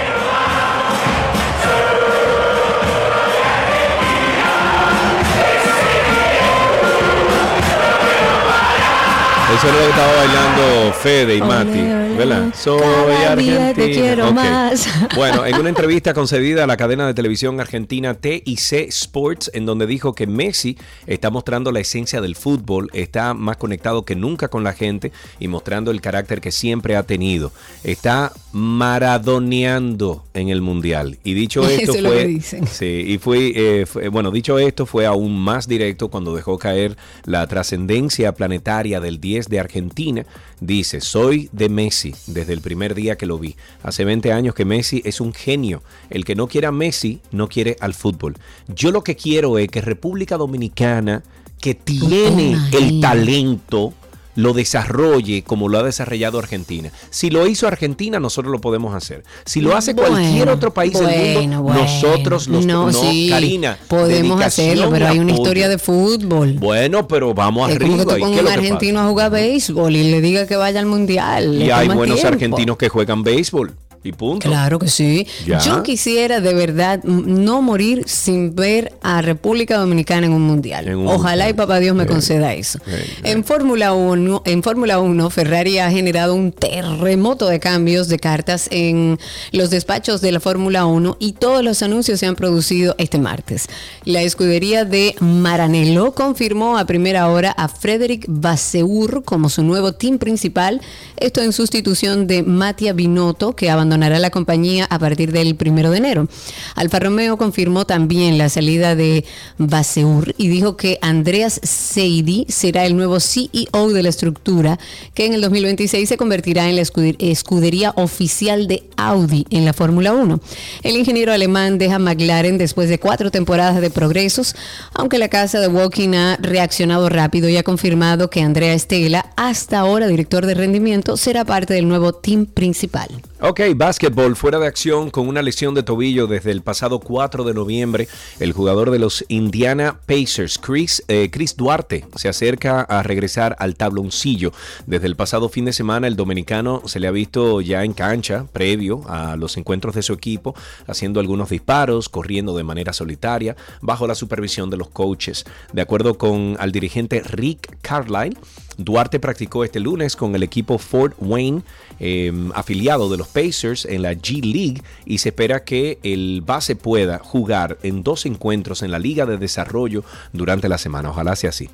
Eso 9.56 9.66
es 9.66 9.72
lo 9.72 9.78
que 9.80 9.88
estaba 9.88 10.14
bailando 10.14 10.92
Fede 10.92 11.36
y 11.36 11.40
Ole, 11.40 11.48
Mati, 11.48 11.78
ole, 11.78 12.16
¿verdad? 12.18 12.54
Soy 12.54 12.80
Cada 12.80 13.36
día 13.36 13.56
te 13.56 13.64
argentina. 13.70 14.00
quiero 14.02 14.28
Ok. 14.28 14.34
más. 14.34 14.88
Bueno, 15.16 15.46
en 15.46 15.56
una 15.58 15.68
entrevista 15.70 16.12
concedida 16.14 16.64
a 16.64 16.66
la 16.66 16.76
cadena 16.76 17.06
de 17.06 17.14
televisión 17.14 17.58
argentina 17.58 18.14
TIC 18.14 18.72
Sports, 18.88 19.50
en 19.54 19.64
donde 19.66 19.86
dijo 19.86 20.14
que 20.14 20.26
Messi 20.26 20.76
está 21.06 21.30
mostrando 21.30 21.72
la 21.72 21.80
esencia 21.80 22.20
del 22.20 22.36
fútbol, 22.36 22.88
está 22.92 23.32
más 23.34 23.56
conectado 23.56 24.04
que 24.04 24.14
nunca 24.14 24.48
con 24.48 24.62
la 24.64 24.74
gente 24.74 25.12
y 25.40 25.48
mostrando 25.48 25.90
el 25.90 26.00
carácter 26.02 26.40
que 26.42 26.52
siempre 26.52 26.94
ha 26.94 27.02
tenido. 27.04 27.50
Está 27.84 28.32
maradoneando 28.52 30.24
en 30.34 30.50
el 30.50 30.60
mundial. 30.60 31.18
Y 31.24 31.32
dicho 31.34 31.62
esto 31.68 31.92
Eso 31.94 32.06
fue, 32.06 32.26
dicen. 32.26 32.66
Sí, 32.70 33.04
y 33.08 33.18
fue, 33.18 33.52
eh, 33.54 33.86
fue- 33.86 34.08
bueno, 34.08 34.30
dicho 34.30 34.58
esto, 34.58 34.84
fue 34.84 35.06
aún 35.06 35.38
más 35.40 35.66
directo 35.66 36.08
cuando 36.08 36.34
dejó 36.34 36.58
caer 36.58 36.96
la 37.24 37.46
trascendencia 37.46 38.32
planetaria 38.34 39.00
del 39.00 39.20
10 39.20 39.37
de 39.46 39.60
Argentina. 39.60 40.26
Dice, 40.60 41.00
soy 41.00 41.48
de 41.52 41.68
Messi 41.68 42.14
desde 42.26 42.52
el 42.52 42.60
primer 42.60 42.94
día 42.94 43.16
que 43.16 43.26
lo 43.26 43.38
vi. 43.38 43.56
Hace 43.82 44.04
20 44.04 44.32
años 44.32 44.54
que 44.54 44.64
Messi 44.64 45.02
es 45.04 45.20
un 45.20 45.32
genio. 45.32 45.82
El 46.10 46.24
que 46.24 46.34
no 46.34 46.48
quiere 46.48 46.66
a 46.66 46.72
Messi 46.72 47.20
no 47.30 47.48
quiere 47.48 47.76
al 47.80 47.94
fútbol. 47.94 48.36
Yo 48.68 48.90
lo 48.90 49.02
que 49.02 49.16
quiero 49.16 49.58
es 49.58 49.68
que 49.68 49.80
República 49.80 50.36
Dominicana, 50.36 51.22
que 51.60 51.74
tiene 51.74 52.56
el 52.72 53.00
talento, 53.00 53.94
lo 54.34 54.52
desarrolle 54.52 55.42
como 55.42 55.68
lo 55.68 55.78
ha 55.78 55.82
desarrollado 55.82 56.38
Argentina. 56.38 56.90
Si 57.10 57.30
lo 57.30 57.46
hizo 57.46 57.66
Argentina, 57.66 58.20
nosotros 58.20 58.52
lo 58.52 58.60
podemos 58.60 58.94
hacer. 58.94 59.24
Si 59.44 59.60
lo 59.60 59.76
hace 59.76 59.94
cualquier 59.94 60.48
otro 60.48 60.72
país 60.72 60.92
del 60.98 61.40
mundo, 61.48 61.62
bueno, 61.62 61.82
nosotros 61.82 62.46
los 62.48 62.64
no, 62.64 62.92
sí, 62.92 63.28
Karina, 63.30 63.78
podemos 63.88 64.40
hacerlo, 64.42 64.90
pero 64.90 65.08
hay 65.08 65.18
una 65.18 65.32
apoyo. 65.32 65.42
historia 65.42 65.68
de 65.68 65.78
fútbol. 65.78 66.54
Bueno, 66.54 67.08
pero 67.08 67.34
vamos 67.34 67.70
Es 67.70 67.78
como 67.78 67.96
que 67.96 68.02
arriba. 68.02 68.04
tú 68.04 68.16
¿Y 68.18 68.20
pongas 68.20 68.40
un 68.40 68.46
que 68.46 68.52
argentino 68.52 69.00
a 69.00 69.08
jugar 69.08 69.30
béisbol 69.30 69.96
y 69.96 70.10
le 70.10 70.20
diga 70.20 70.46
que 70.46 70.56
vaya 70.56 70.80
al 70.80 70.86
mundial. 70.86 71.60
Y 71.60 71.70
hay 71.70 71.88
buenos 71.88 72.16
tiempo. 72.16 72.34
argentinos 72.34 72.76
que 72.76 72.88
juegan 72.88 73.22
béisbol. 73.22 73.74
Y 74.04 74.12
punto. 74.12 74.48
Claro 74.48 74.78
que 74.78 74.88
sí. 74.88 75.26
Ya. 75.44 75.58
Yo 75.58 75.82
quisiera 75.82 76.40
de 76.40 76.54
verdad 76.54 77.02
no 77.02 77.62
morir 77.62 78.04
sin 78.06 78.54
ver 78.54 78.92
a 79.02 79.22
República 79.22 79.76
Dominicana 79.76 80.26
en 80.26 80.32
un 80.32 80.42
mundial. 80.42 80.86
En 80.86 80.98
un 80.98 81.08
Ojalá 81.08 81.44
mundial. 81.44 81.50
y 81.50 81.52
papá 81.54 81.78
Dios 81.80 81.96
me 81.96 82.06
conceda 82.06 82.54
eso. 82.54 82.78
En 83.24 83.42
Fórmula 83.42 83.92
1, 83.94 84.42
en 84.44 84.62
Fórmula 84.62 85.00
1, 85.00 85.30
Ferrari 85.30 85.78
ha 85.78 85.90
generado 85.90 86.34
un 86.34 86.52
terremoto 86.52 87.48
de 87.48 87.58
cambios 87.58 88.08
de 88.08 88.18
cartas 88.18 88.68
en 88.70 89.18
los 89.50 89.70
despachos 89.70 90.20
de 90.20 90.30
la 90.30 90.38
Fórmula 90.38 90.86
1 90.86 91.16
y 91.18 91.32
todos 91.32 91.64
los 91.64 91.82
anuncios 91.82 92.20
se 92.20 92.26
han 92.26 92.36
producido 92.36 92.94
este 92.98 93.18
martes. 93.18 93.66
La 94.04 94.22
escudería 94.22 94.84
de 94.84 95.16
Maranello 95.18 96.12
confirmó 96.12 96.78
a 96.78 96.84
primera 96.86 97.28
hora 97.28 97.50
a 97.50 97.66
Frederick 97.68 98.26
Vasseur 98.28 99.24
como 99.24 99.48
su 99.48 99.64
nuevo 99.64 99.92
team 99.92 100.18
principal, 100.18 100.80
esto 101.16 101.42
en 101.42 101.52
sustitución 101.52 102.28
de 102.28 102.44
Mattia 102.44 102.92
Binotto, 102.92 103.56
que 103.56 103.70
abandonó 103.70 103.87
abandonará 103.88 104.18
la 104.18 104.28
compañía 104.30 104.86
a 104.90 104.98
partir 104.98 105.32
del 105.32 105.54
primero 105.56 105.90
de 105.90 105.96
enero. 105.98 106.28
Alfa 106.74 106.98
Romeo 106.98 107.38
confirmó 107.38 107.86
también 107.86 108.36
la 108.36 108.50
salida 108.50 108.94
de 108.94 109.24
Baseur 109.56 110.34
y 110.36 110.48
dijo 110.48 110.76
que 110.76 110.98
Andreas 111.00 111.58
Seidi 111.62 112.44
será 112.48 112.84
el 112.84 112.96
nuevo 112.96 113.18
CEO 113.18 113.88
de 113.92 114.02
la 114.02 114.10
estructura, 114.10 114.78
que 115.14 115.24
en 115.24 115.32
el 115.32 115.40
2026 115.40 116.06
se 116.06 116.16
convertirá 116.18 116.68
en 116.68 116.76
la 116.76 116.82
escuder- 116.82 117.16
escudería 117.18 117.92
oficial 117.96 118.68
de 118.68 118.82
Audi 118.98 119.46
en 119.48 119.64
la 119.64 119.72
Fórmula 119.72 120.12
1. 120.12 120.38
El 120.82 120.96
ingeniero 120.96 121.32
alemán 121.32 121.78
deja 121.78 121.98
McLaren 121.98 122.58
después 122.58 122.90
de 122.90 122.98
cuatro 122.98 123.30
temporadas 123.30 123.80
de 123.80 123.88
progresos, 123.90 124.54
aunque 124.92 125.16
la 125.18 125.28
casa 125.28 125.60
de 125.60 125.68
Woking 125.68 126.14
ha 126.14 126.36
reaccionado 126.36 127.08
rápido 127.08 127.48
y 127.48 127.56
ha 127.56 127.62
confirmado 127.62 128.28
que 128.28 128.42
Andrea 128.42 128.74
Estela, 128.74 129.30
hasta 129.36 129.78
ahora 129.78 130.08
director 130.08 130.44
de 130.44 130.54
rendimiento, 130.54 131.16
será 131.16 131.46
parte 131.46 131.72
del 131.72 131.88
nuevo 131.88 132.12
team 132.12 132.44
principal. 132.44 133.08
Ok, 133.40 133.60
básquetbol 133.76 134.34
fuera 134.34 134.58
de 134.58 134.66
acción 134.66 135.10
con 135.10 135.28
una 135.28 135.42
lesión 135.42 135.72
de 135.72 135.84
tobillo 135.84 136.26
desde 136.26 136.50
el 136.50 136.60
pasado 136.60 136.98
4 136.98 137.44
de 137.44 137.54
noviembre. 137.54 138.08
El 138.40 138.52
jugador 138.52 138.90
de 138.90 138.98
los 138.98 139.24
Indiana 139.28 140.00
Pacers, 140.06 140.58
Chris, 140.58 141.04
eh, 141.06 141.28
Chris 141.30 141.56
Duarte, 141.56 142.04
se 142.16 142.28
acerca 142.28 142.80
a 142.80 143.04
regresar 143.04 143.54
al 143.60 143.76
tabloncillo. 143.76 144.52
Desde 144.88 145.06
el 145.06 145.14
pasado 145.14 145.48
fin 145.48 145.66
de 145.66 145.72
semana, 145.72 146.08
el 146.08 146.16
dominicano 146.16 146.82
se 146.86 146.98
le 146.98 147.06
ha 147.06 147.12
visto 147.12 147.60
ya 147.60 147.84
en 147.84 147.92
cancha, 147.92 148.44
previo 148.52 149.02
a 149.08 149.36
los 149.36 149.56
encuentros 149.56 149.94
de 149.94 150.02
su 150.02 150.14
equipo, 150.14 150.56
haciendo 150.88 151.20
algunos 151.20 151.48
disparos, 151.48 152.08
corriendo 152.08 152.56
de 152.56 152.64
manera 152.64 152.92
solitaria, 152.92 153.54
bajo 153.80 154.08
la 154.08 154.16
supervisión 154.16 154.68
de 154.68 154.78
los 154.78 154.88
coaches. 154.88 155.44
De 155.72 155.80
acuerdo 155.80 156.18
con 156.18 156.56
al 156.58 156.72
dirigente 156.72 157.22
Rick 157.24 157.78
Carlisle, 157.82 158.36
Duarte 158.78 159.18
practicó 159.18 159.64
este 159.64 159.80
lunes 159.80 160.16
con 160.16 160.34
el 160.34 160.42
equipo 160.44 160.78
Fort 160.78 161.14
Wayne, 161.18 161.62
eh, 161.98 162.32
afiliado 162.54 163.10
de 163.10 163.18
los 163.18 163.28
Pacers 163.28 163.84
en 163.84 164.02
la 164.02 164.12
G 164.14 164.40
League, 164.42 164.82
y 165.04 165.18
se 165.18 165.30
espera 165.30 165.64
que 165.64 165.98
el 166.02 166.42
base 166.46 166.76
pueda 166.76 167.18
jugar 167.18 167.76
en 167.82 168.04
dos 168.04 168.24
encuentros 168.24 168.82
en 168.82 168.92
la 168.92 169.00
Liga 169.00 169.26
de 169.26 169.36
Desarrollo 169.36 170.04
durante 170.32 170.68
la 170.68 170.78
semana. 170.78 171.10
Ojalá 171.10 171.34
sea 171.34 171.50
así. 171.50 171.68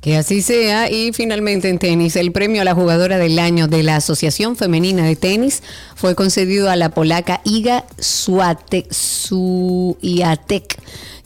Que 0.00 0.16
así 0.18 0.42
sea. 0.42 0.90
Y 0.90 1.12
finalmente 1.14 1.70
en 1.70 1.78
tenis, 1.78 2.16
el 2.16 2.30
premio 2.30 2.60
a 2.60 2.64
la 2.64 2.74
jugadora 2.74 3.16
del 3.16 3.38
año 3.38 3.68
de 3.68 3.82
la 3.82 3.96
Asociación 3.96 4.54
Femenina 4.54 5.02
de 5.02 5.16
Tenis 5.16 5.62
fue 5.94 6.14
concedido 6.14 6.68
a 6.68 6.76
la 6.76 6.90
polaca 6.90 7.40
Iga 7.44 7.86
Swiatek 7.98 8.92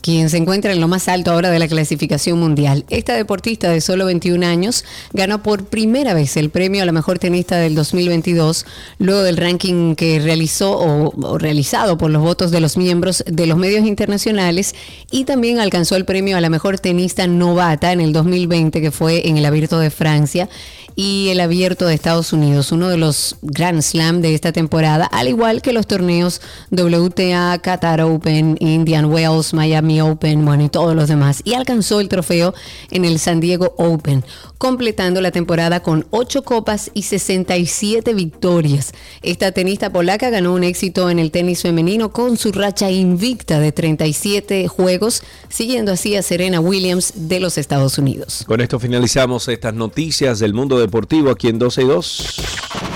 quien 0.01 0.29
se 0.29 0.37
encuentra 0.37 0.71
en 0.71 0.81
lo 0.81 0.87
más 0.87 1.07
alto 1.07 1.31
ahora 1.31 1.49
de 1.51 1.59
la 1.59 1.67
clasificación 1.67 2.39
mundial. 2.39 2.85
Esta 2.89 3.13
deportista 3.13 3.69
de 3.69 3.81
solo 3.81 4.05
21 4.05 4.45
años 4.45 4.85
ganó 5.13 5.43
por 5.43 5.65
primera 5.65 6.13
vez 6.13 6.37
el 6.37 6.49
premio 6.49 6.83
a 6.83 6.85
la 6.85 6.91
mejor 6.91 7.19
tenista 7.19 7.57
del 7.57 7.75
2022, 7.75 8.65
luego 8.97 9.23
del 9.23 9.37
ranking 9.37 9.95
que 9.95 10.19
realizó 10.19 10.77
o, 10.77 11.13
o 11.15 11.37
realizado 11.37 11.97
por 11.97 12.11
los 12.11 12.21
votos 12.21 12.51
de 12.51 12.61
los 12.61 12.77
miembros 12.77 13.23
de 13.27 13.45
los 13.45 13.57
medios 13.57 13.85
internacionales 13.85 14.75
y 15.11 15.25
también 15.25 15.59
alcanzó 15.59 15.95
el 15.95 16.05
premio 16.05 16.37
a 16.37 16.41
la 16.41 16.49
mejor 16.49 16.79
tenista 16.79 17.27
novata 17.27 17.91
en 17.91 18.01
el 18.01 18.13
2020 18.13 18.81
que 18.81 18.91
fue 18.91 19.27
en 19.27 19.37
el 19.37 19.45
Abierto 19.45 19.79
de 19.79 19.89
Francia 19.89 20.49
y 20.99 21.29
el 21.29 21.39
Abierto 21.39 21.85
de 21.85 21.93
Estados 21.93 22.33
Unidos, 22.33 22.73
uno 22.73 22.89
de 22.89 22.97
los 22.97 23.37
Grand 23.41 23.81
Slam 23.81 24.19
de 24.19 24.35
esta 24.35 24.51
temporada, 24.51 25.05
al 25.05 25.29
igual 25.29 25.61
que 25.61 25.71
los 25.71 25.87
torneos 25.87 26.41
WTA, 26.71 27.57
Qatar 27.59 28.01
Open, 28.01 28.57
Indian 28.59 29.05
Wells, 29.05 29.53
Miami 29.53 30.01
Open, 30.01 30.43
bueno, 30.43 30.65
y 30.65 30.67
todos 30.67 30.97
los 30.97 31.07
demás. 31.07 31.41
Y 31.45 31.53
alcanzó 31.53 32.01
el 32.01 32.09
trofeo 32.09 32.53
en 32.91 33.05
el 33.05 33.17
San 33.19 33.39
Diego 33.39 33.73
Open, 33.77 34.25
completando 34.59 35.21
la 35.21 35.31
temporada 35.31 35.81
con 35.81 36.05
8 36.11 36.43
copas 36.43 36.91
y 36.93 37.03
67 37.03 38.13
victorias. 38.13 38.91
Esta 39.23 39.51
tenista 39.51 39.91
polaca 39.91 40.29
ganó 40.29 40.53
un 40.53 40.63
éxito 40.63 41.09
en 41.09 41.17
el 41.17 41.31
tenis 41.31 41.63
femenino 41.63 42.11
con 42.11 42.37
su 42.37 42.51
racha 42.51 42.91
invicta 42.91 43.59
de 43.59 43.71
37 43.71 44.67
juegos, 44.67 45.23
siguiendo 45.47 45.93
así 45.93 46.15
a 46.15 46.21
Serena 46.21 46.59
Williams 46.59 47.13
de 47.15 47.39
los 47.39 47.57
Estados 47.57 47.97
Unidos. 47.97 48.43
Con 48.45 48.61
esto 48.61 48.79
finalizamos 48.79 49.47
estas 49.47 49.73
noticias 49.73 50.39
del 50.39 50.53
mundo 50.53 50.77
deportivo 50.77 51.31
aquí 51.31 51.47
en 51.47 51.57
12 51.57 51.81
y 51.81 51.85
2. 51.85 52.88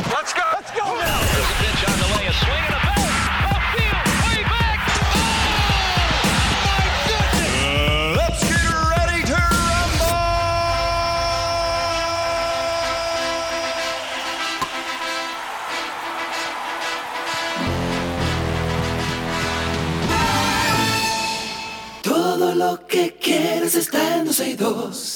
Que 22.93 23.11
quieres 23.19 23.73
está 23.73 24.17
en 24.17 24.25
12 24.25 24.49
y 24.51 24.53
2. 24.53 25.12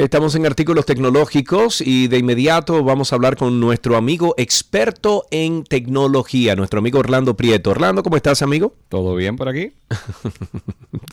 Estamos 0.00 0.34
en 0.34 0.46
artículos 0.46 0.86
tecnológicos 0.86 1.82
y 1.82 2.08
de 2.08 2.16
inmediato 2.16 2.82
vamos 2.82 3.12
a 3.12 3.16
hablar 3.16 3.36
con 3.36 3.60
nuestro 3.60 3.98
amigo 3.98 4.34
experto 4.38 5.26
en 5.30 5.62
tecnología, 5.62 6.56
nuestro 6.56 6.78
amigo 6.78 7.00
Orlando 7.00 7.36
Prieto. 7.36 7.68
Orlando, 7.68 8.02
¿cómo 8.02 8.16
estás, 8.16 8.40
amigo? 8.40 8.74
¿Todo 8.88 9.14
bien 9.14 9.36
por 9.36 9.50
aquí? 9.50 9.74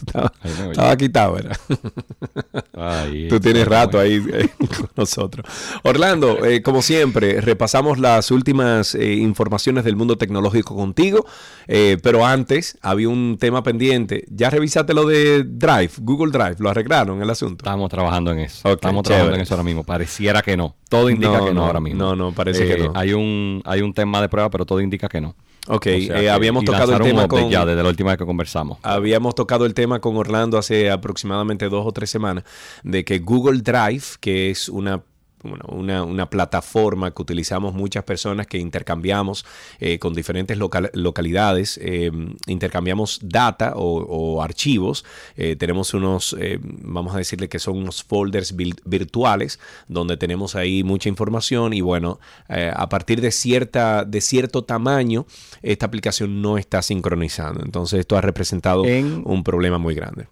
Estaba, 0.71 0.95
quitado, 0.95 1.33
¿verdad? 1.33 1.57
Tú 3.29 3.39
tienes 3.41 3.67
rato 3.67 3.99
ahí 3.99 4.23
eh, 4.31 4.49
con 4.57 4.89
nosotros. 4.95 5.45
Orlando, 5.83 6.45
eh, 6.45 6.61
como 6.61 6.81
siempre, 6.81 7.41
repasamos 7.41 7.99
las 7.99 8.31
últimas 8.31 8.95
eh, 8.95 9.15
informaciones 9.15 9.83
del 9.83 9.97
mundo 9.97 10.17
tecnológico 10.17 10.75
contigo, 10.75 11.25
pero 11.67 12.25
antes 12.25 12.77
había 12.81 13.09
un 13.09 13.37
tema 13.37 13.63
pendiente. 13.63 14.25
¿Ya 14.29 14.49
revisaste 14.49 14.93
lo 14.93 15.05
de 15.05 15.43
Drive, 15.43 15.91
Google 15.97 16.31
Drive? 16.31 16.55
¿Lo 16.59 16.69
arreglaron 16.69 17.21
el 17.21 17.29
asunto? 17.29 17.63
Estamos 17.65 17.89
trabajando 17.89 18.31
en 18.31 18.39
eso. 18.39 18.69
Ok, 18.71 18.76
Estamos 18.77 19.03
trabajando 19.03 19.29
chévere. 19.31 19.35
en 19.35 19.41
eso 19.43 19.53
ahora 19.53 19.63
mismo. 19.63 19.83
Pareciera 19.83 20.41
que 20.41 20.57
no. 20.57 20.75
Todo 20.89 21.09
indica 21.09 21.37
No, 21.37 21.45
que 21.45 21.53
no, 21.53 21.61
no, 21.61 21.65
ahora 21.65 21.79
mismo. 21.79 21.99
no, 21.99 22.15
no, 22.15 22.31
parece 22.31 22.65
que 22.67 22.77
no. 22.77 22.91
Hay 22.95 23.13
un, 23.13 23.61
hay 23.65 23.81
un 23.81 23.93
tema 23.93 24.21
de 24.21 24.29
prueba, 24.29 24.49
pero 24.49 24.65
todo 24.65 24.79
indica 24.81 25.07
que 25.09 25.21
no. 25.21 25.35
Ok, 25.69 25.85
O 25.87 26.01
sea 26.01 26.21
eh, 26.21 26.29
habíamos 26.29 26.63
tocado 26.63 26.95
el 26.95 27.01
tema 27.01 27.27
con... 27.27 27.49
ya 27.49 27.65
desde 27.65 27.83
la 27.83 27.89
última 27.89 28.11
vez 28.11 28.17
que 28.17 28.25
conversamos. 28.25 28.77
Habíamos 28.83 29.35
tocado 29.35 29.65
el 29.65 29.73
tema 29.73 29.99
con 29.99 30.15
Orlando 30.15 30.57
hace 30.57 30.89
aproximadamente 30.89 31.67
dos 31.67 31.85
o 31.85 31.91
tres 31.91 32.09
semanas 32.09 32.45
de 32.83 33.03
que 33.03 33.19
Google 33.19 33.59
Drive, 33.61 34.03
que 34.21 34.49
es 34.49 34.69
una 34.69 35.01
bueno, 35.43 35.65
una, 35.69 36.03
una 36.03 36.29
plataforma 36.29 37.11
que 37.11 37.21
utilizamos 37.21 37.73
muchas 37.73 38.03
personas 38.03 38.47
que 38.47 38.57
intercambiamos 38.57 39.45
eh, 39.79 39.99
con 39.99 40.13
diferentes 40.13 40.57
local- 40.57 40.89
localidades, 40.93 41.79
eh, 41.81 42.11
intercambiamos 42.47 43.19
data 43.21 43.73
o, 43.75 43.99
o 43.99 44.41
archivos, 44.41 45.05
eh, 45.35 45.55
tenemos 45.55 45.93
unos, 45.93 46.35
vamos 46.81 47.13
a 47.15 47.17
decirle 47.19 47.49
que 47.49 47.59
son 47.59 47.77
unos 47.77 48.03
folders 48.03 48.55
virtuales 48.55 49.59
donde 49.87 50.17
tenemos 50.17 50.55
ahí 50.55 50.83
mucha 50.83 51.09
información 51.09 51.73
y 51.73 51.81
bueno, 51.81 52.19
a 52.49 52.89
partir 52.89 53.21
de, 53.21 53.31
cierta, 53.31 54.05
de 54.05 54.21
cierto 54.21 54.63
tamaño, 54.63 55.25
esta 55.61 55.85
aplicación 55.85 56.41
no 56.41 56.57
está 56.57 56.81
sincronizando. 56.81 57.63
Entonces 57.63 57.99
esto 57.99 58.17
ha 58.17 58.21
representado 58.21 58.83
un 58.83 59.43
problema 59.43 59.77
muy 59.77 59.95
grande. 59.95 60.27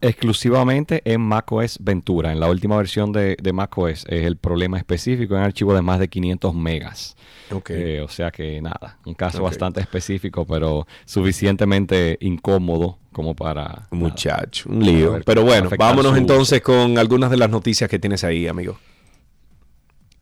Exclusivamente 0.00 1.02
en 1.04 1.20
macOS 1.20 1.78
Ventura. 1.80 2.32
En 2.32 2.40
la 2.40 2.48
última 2.48 2.76
versión 2.76 3.12
de, 3.12 3.36
de 3.40 3.52
macOS 3.52 4.04
es 4.08 4.24
el 4.24 4.36
problema 4.36 4.78
específico 4.78 5.36
en 5.36 5.42
archivo 5.42 5.74
de 5.74 5.82
más 5.82 5.98
de 5.98 6.08
500 6.08 6.54
megas. 6.54 7.16
Eh, 7.68 8.00
o 8.00 8.08
sea 8.08 8.30
que 8.30 8.60
nada, 8.60 8.98
un 9.04 9.14
caso 9.14 9.42
bastante 9.42 9.80
específico, 9.80 10.46
pero 10.46 10.86
suficientemente 11.04 12.16
incómodo 12.20 12.98
como 13.12 13.34
para... 13.34 13.88
Muchacho, 13.90 14.70
un 14.70 14.84
lío. 14.84 15.20
Pero 15.24 15.42
bueno, 15.42 15.68
vámonos 15.76 16.16
entonces 16.16 16.60
con 16.62 16.96
algunas 16.96 17.30
de 17.30 17.36
las 17.36 17.50
noticias 17.50 17.90
que 17.90 17.98
tienes 17.98 18.22
ahí, 18.24 18.46
amigo. 18.46 18.78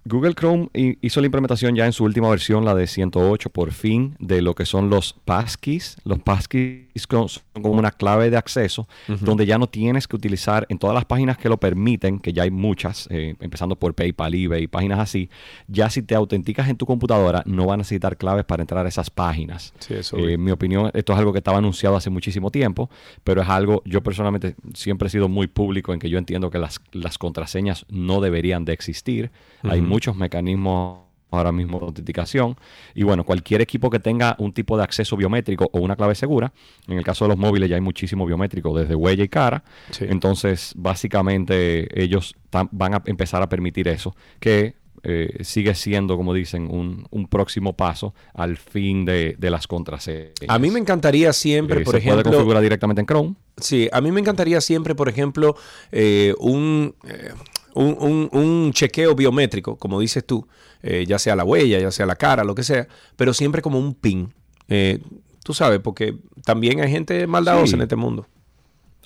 Google 0.09 0.35
Chrome 0.35 0.69
hi- 0.75 0.97
hizo 1.03 1.21
la 1.21 1.27
implementación 1.27 1.75
ya 1.77 1.85
en 1.87 1.93
su 1.93 2.03
última 2.05 2.29
versión, 2.31 2.65
la 2.65 2.75
de 2.75 2.87
108, 2.87 3.51
por 3.51 3.73
fin, 3.73 4.17
de 4.19 4.41
lo 4.43 4.55
que 4.55 4.65
son 4.65 4.89
los 4.89 5.13
passkeys. 5.25 5.97
Los 6.05 6.19
passkeys 6.21 6.87
son 7.09 7.29
como 7.53 7.71
una 7.79 7.91
clave 7.91 8.31
de 8.31 8.37
acceso, 8.37 8.89
donde 9.07 9.45
ya 9.47 9.59
no 9.59 9.69
tienes 9.69 10.09
que 10.09 10.17
utilizar 10.17 10.67
en 10.71 10.79
todas 10.79 10.95
las 10.95 11.05
páginas 11.05 11.37
que 11.37 11.49
lo 11.49 11.59
permiten, 11.59 12.19
que 12.19 12.33
ya 12.33 12.45
hay 12.45 12.51
muchas, 12.51 13.07
eh, 13.11 13.35
empezando 13.41 13.77
por 13.77 13.95
PayPal, 13.95 14.35
eBay, 14.35 14.67
páginas 14.67 14.99
así. 14.99 15.29
Ya 15.67 15.91
si 15.91 16.03
te 16.03 16.15
autenticas 16.15 16.69
en 16.69 16.77
tu 16.77 16.87
computadora, 16.87 17.43
no 17.47 17.67
va 17.67 17.75
a 17.75 17.77
necesitar 17.77 18.17
claves 18.17 18.45
para 18.45 18.63
entrar 18.63 18.85
a 18.87 18.89
esas 18.89 19.11
páginas. 19.11 19.75
Sí, 19.81 19.95
eso 19.95 20.17
Eh, 20.17 20.33
en 20.35 20.43
mi 20.43 20.51
opinión, 20.51 20.91
esto 20.95 21.13
es 21.13 21.19
algo 21.19 21.33
que 21.33 21.39
estaba 21.39 21.59
anunciado 21.59 21.97
hace 21.97 22.09
muchísimo 22.11 22.51
tiempo, 22.51 22.89
pero 23.25 23.43
es 23.43 23.49
algo, 23.49 23.83
yo 23.85 24.03
personalmente 24.03 24.55
siempre 24.75 25.09
he 25.09 25.11
sido 25.11 25.29
muy 25.29 25.47
público 25.49 25.93
en 25.93 26.01
que 26.01 26.09
yo 26.09 26.19
entiendo 26.19 26.51
que 26.51 26.59
las, 26.59 26.81
las 26.93 27.19
contraseñas 27.19 27.85
no 27.91 28.21
deberían 28.21 28.65
de 28.65 28.73
existir. 28.73 29.31
Hay 29.63 29.81
Ujú. 29.81 29.89
Muchos 29.99 30.15
mecanismos 30.15 31.01
ahora 31.31 31.51
mismo 31.51 31.79
de 31.81 31.87
autenticación. 31.87 32.57
Y 32.95 33.03
bueno, 33.03 33.25
cualquier 33.25 33.61
equipo 33.61 33.91
que 33.91 33.99
tenga 33.99 34.37
un 34.39 34.53
tipo 34.53 34.77
de 34.77 34.85
acceso 34.85 35.17
biométrico 35.17 35.69
o 35.73 35.81
una 35.81 35.97
clave 35.97 36.15
segura, 36.15 36.53
en 36.87 36.97
el 36.99 37.05
caso 37.05 37.25
de 37.25 37.31
los 37.31 37.37
móviles 37.39 37.69
ya 37.69 37.75
hay 37.75 37.83
muchísimo 37.83 38.25
biométrico 38.25 38.79
desde 38.79 38.95
huella 38.95 39.25
y 39.25 39.29
cara. 39.29 39.65
Entonces, 40.01 40.73
básicamente 40.77 41.89
ellos 42.01 42.35
van 42.53 42.95
a 42.95 43.03
empezar 43.07 43.43
a 43.43 43.49
permitir 43.49 43.89
eso, 43.89 44.15
que 44.39 44.77
eh, 45.03 45.39
sigue 45.43 45.75
siendo, 45.75 46.17
como 46.17 46.33
dicen, 46.33 46.69
un, 46.71 47.07
un 47.11 47.29
próximo 47.29 47.73
paso 47.75 48.15
al 48.35 48.57
fin 48.57 49.05
de, 49.05 49.35
de 49.39 49.51
las 49.51 49.67
contraseñas. 49.67 50.33
A 50.49 50.59
mí 50.59 50.71
me 50.71 50.79
encantaría 50.79 51.33
siempre, 51.33 51.81
Eh, 51.81 51.85
por 51.85 51.93
se 51.93 51.99
ejemplo... 51.99 52.23
puede 52.23 52.35
configurar 52.37 52.63
directamente 52.63 53.01
en 53.01 53.07
Chrome. 53.07 53.35
Sí, 53.59 53.89
a 53.93 54.01
mí 54.01 54.11
me 54.13 54.21
encantaría 54.21 54.61
siempre, 54.61 54.95
por 54.95 55.09
ejemplo, 55.09 55.57
eh, 55.93 56.35
un, 56.39 56.95
eh, 57.05 57.33
un, 57.79 57.97
un- 58.01 58.29
un 58.33 58.73
chequeo 58.73 59.15
biométrico, 59.15 59.77
como 59.77 60.01
dices 60.01 60.25
tú, 60.27 60.47
eh, 60.83 61.05
ya 61.07 61.19
sea 61.19 61.35
la 61.37 61.45
huella, 61.45 61.79
ya 61.79 61.91
sea 61.91 62.07
la 62.07 62.17
cara, 62.17 62.45
lo 62.45 62.55
que 62.55 62.63
sea, 62.63 62.87
pero 63.17 63.33
siempre 63.33 63.63
como 63.63 63.79
un 63.79 63.95
pin. 63.95 64.33
Eh, 64.69 64.99
tú 65.45 65.55
sabes, 65.55 65.81
porque 65.81 66.17
también 66.45 66.81
hay 66.81 66.91
gente 66.91 67.27
maldadosa 67.27 67.67
Sí. 67.69 67.75
en 67.75 67.83
este 67.83 67.97
mundo. 67.97 68.27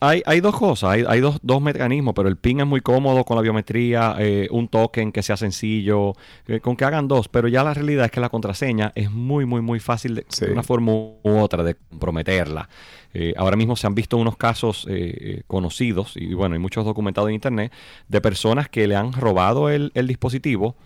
Hay, 0.05 0.21
hay 0.27 0.41
dos 0.41 0.57
cosas, 0.59 0.91
hay, 0.91 1.05
hay 1.07 1.21
dos, 1.21 1.39
dos 1.43 1.63
mecanismos, 1.63 2.13
pero 2.17 2.29
el 2.29 2.37
PIN 2.37 2.59
es 2.59 2.67
muy 2.67 2.81
cómodo 2.81 3.23
con 3.25 3.37
la 3.37 3.43
biometría, 3.43 4.17
eh, 4.19 4.49
un 4.51 4.67
token 4.67 5.13
que 5.13 5.23
sea 5.23 5.37
sencillo, 5.37 6.15
eh, 6.49 6.59
con 6.59 6.75
que 6.75 6.85
hagan 6.85 7.07
dos, 7.07 7.29
pero 7.29 7.47
ya 7.47 7.63
la 7.63 7.73
realidad 7.73 8.07
es 8.07 8.11
que 8.11 8.19
la 8.19 8.29
contraseña 8.29 8.91
es 8.97 9.13
muy, 9.13 9.47
muy, 9.47 9.61
muy 9.61 9.79
fácil 9.79 10.17
de, 10.17 10.27
de 10.41 10.51
una 10.53 10.65
forma 10.65 10.91
u 10.93 11.19
otra 11.39 11.63
de 11.63 11.77
comprometerla. 11.91 12.69
Eh, 13.15 13.35
ahora 13.37 13.57
mismo 13.57 13.77
se 13.77 13.87
han 13.87 13.95
visto 13.95 14.17
unos 14.17 14.37
casos 14.37 14.87
eh, 14.89 15.17
eh, 15.21 15.43
conocidos, 15.47 16.17
y 16.17 16.35
bueno, 16.35 16.55
hay 16.55 16.59
muchos 16.59 16.85
documentados 16.85 17.29
en 17.29 17.35
internet, 17.35 17.73
de 18.09 18.21
personas 18.21 18.69
que 18.69 18.87
le 18.87 18.97
han 18.97 19.13
robado 19.13 19.69
el, 19.69 19.93
el 19.95 20.07
dispositivo. 20.07 20.77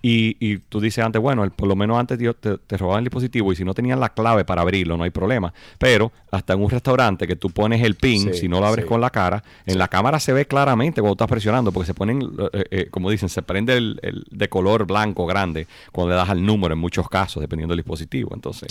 Y, 0.00 0.36
y 0.38 0.58
tú 0.58 0.80
dices 0.80 1.04
antes, 1.04 1.20
bueno, 1.20 1.42
el- 1.44 1.50
por 1.50 1.66
lo 1.68 1.74
menos 1.74 1.98
antes 1.98 2.18
te, 2.18 2.58
te 2.58 2.76
robaban 2.76 3.00
el 3.00 3.04
dispositivo 3.06 3.52
y 3.52 3.56
si 3.56 3.64
no 3.64 3.74
tenían 3.74 3.98
la 3.98 4.10
clave 4.10 4.44
para 4.44 4.62
abrirlo, 4.62 4.96
no 4.96 5.04
hay 5.04 5.10
problema. 5.10 5.52
Pero 5.78 6.12
hasta 6.30 6.52
en 6.52 6.62
un 6.62 6.70
restaurante 6.70 7.26
que 7.26 7.34
tú 7.36 7.50
pones 7.50 7.82
el 7.82 7.96
pin, 7.96 8.32
Sí, 8.32 8.40
si 8.40 8.48
no 8.48 8.60
lo 8.60 8.66
abres 8.66 8.84
sí. 8.84 8.88
con 8.88 9.00
la 9.00 9.10
cara, 9.10 9.42
en 9.66 9.76
la 9.78 9.88
cámara 9.88 10.20
se 10.20 10.32
ve 10.32 10.46
claramente 10.46 11.00
cuando 11.00 11.14
estás 11.14 11.28
presionando, 11.28 11.72
porque 11.72 11.86
se 11.86 11.94
ponen, 11.94 12.22
eh, 12.52 12.64
eh, 12.70 12.86
como 12.90 13.10
dicen, 13.10 13.28
se 13.28 13.42
prende 13.42 13.76
el, 13.76 13.98
el 14.02 14.24
de 14.30 14.48
color 14.48 14.86
blanco 14.86 15.26
grande 15.26 15.66
cuando 15.90 16.10
le 16.10 16.16
das 16.16 16.28
al 16.30 16.44
número 16.46 16.74
en 16.74 16.80
muchos 16.80 17.08
casos, 17.08 17.40
dependiendo 17.40 17.72
del 17.72 17.82
dispositivo. 17.82 18.30
Entonces, 18.34 18.68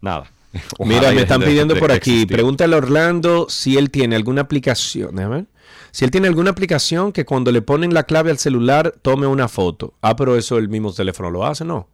nada. 0.00 0.30
Mira, 0.80 1.12
me 1.12 1.20
están 1.22 1.40
de- 1.40 1.46
pidiendo 1.46 1.74
de 1.74 1.80
por 1.80 1.92
aquí, 1.92 2.10
existir. 2.10 2.36
pregúntale 2.36 2.74
a 2.74 2.78
Orlando 2.78 3.46
si 3.48 3.76
él 3.76 3.90
tiene 3.90 4.16
alguna 4.16 4.40
aplicación, 4.42 5.14
déjame 5.14 5.34
ver. 5.36 5.44
Si 5.90 6.04
él 6.04 6.10
tiene 6.10 6.28
alguna 6.28 6.50
aplicación 6.50 7.12
que 7.12 7.24
cuando 7.24 7.52
le 7.52 7.62
ponen 7.62 7.94
la 7.94 8.04
clave 8.04 8.30
al 8.30 8.38
celular 8.38 8.94
tome 9.02 9.26
una 9.26 9.48
foto. 9.48 9.94
Ah, 10.00 10.16
pero 10.16 10.36
eso 10.36 10.58
el 10.58 10.68
mismo 10.68 10.92
teléfono 10.92 11.30
lo 11.30 11.44
hace, 11.44 11.64
¿no? 11.64 11.88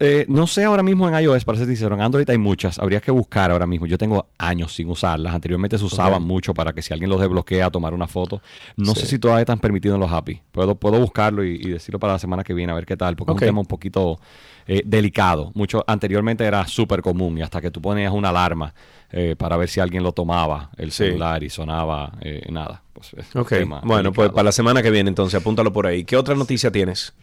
Eh, 0.00 0.26
no 0.28 0.46
sé 0.46 0.64
ahora 0.64 0.82
mismo 0.84 1.08
en 1.08 1.20
iOS, 1.24 1.44
para 1.44 1.58
ser 1.58 1.66
sincero, 1.66 1.94
en 1.94 2.00
Android 2.02 2.28
hay 2.30 2.38
muchas. 2.38 2.78
Habría 2.78 3.00
que 3.00 3.10
buscar 3.10 3.50
ahora 3.50 3.66
mismo. 3.66 3.86
Yo 3.86 3.98
tengo 3.98 4.28
años 4.38 4.72
sin 4.74 4.88
usarlas. 4.88 5.34
Anteriormente 5.34 5.76
se 5.76 5.84
usaban 5.84 6.22
mucho 6.22 6.54
para 6.54 6.72
que 6.72 6.82
si 6.82 6.92
alguien 6.92 7.10
los 7.10 7.20
desbloquea, 7.20 7.68
tomar 7.70 7.92
una 7.94 8.06
foto. 8.06 8.40
No 8.76 8.94
Sí. 8.94 9.00
sé 9.00 9.06
si 9.06 9.18
todavía 9.18 9.40
están 9.42 9.58
permitidos 9.58 9.96
en 9.96 10.00
los 10.02 10.12
API. 10.12 10.40
Puedo, 10.52 10.76
puedo 10.76 11.00
buscarlo 11.00 11.44
y, 11.44 11.54
y 11.56 11.70
decirlo 11.70 11.98
para 11.98 12.12
la 12.12 12.18
semana 12.20 12.44
que 12.44 12.54
viene, 12.54 12.70
a 12.72 12.76
ver 12.76 12.86
qué 12.86 12.96
tal, 12.96 13.16
porque 13.16 13.32
es 13.32 13.34
un 13.34 13.40
tema 13.40 13.60
un 13.60 13.66
poquito 13.66 14.20
eh, 14.68 14.82
delicado. 14.84 15.50
Mucho, 15.54 15.82
anteriormente 15.86 16.44
era 16.44 16.66
súper 16.68 17.02
común 17.02 17.38
y 17.38 17.42
hasta 17.42 17.60
que 17.60 17.70
tú 17.70 17.80
ponías 17.82 18.12
una 18.12 18.28
alarma 18.28 18.74
eh, 19.10 19.34
para 19.36 19.56
ver 19.56 19.68
si 19.68 19.80
alguien 19.80 20.02
lo 20.02 20.12
tomaba, 20.12 20.70
el 20.76 20.90
Sí. 20.92 21.04
celular, 21.04 21.42
y 21.42 21.48
sonaba 21.50 22.12
eh, 22.20 22.42
nada. 22.50 22.82
Pues, 22.92 23.12
Ok, 23.34 23.52
bueno, 23.84 24.12
pues 24.12 24.30
para 24.30 24.44
la 24.44 24.52
semana 24.52 24.82
que 24.82 24.90
viene 24.90 25.08
entonces 25.08 25.40
apúntalo 25.40 25.72
por 25.72 25.86
ahí. 25.86 26.04
¿Qué 26.04 26.16
otra 26.16 26.34
noticia 26.34 26.70
tienes? 26.70 27.14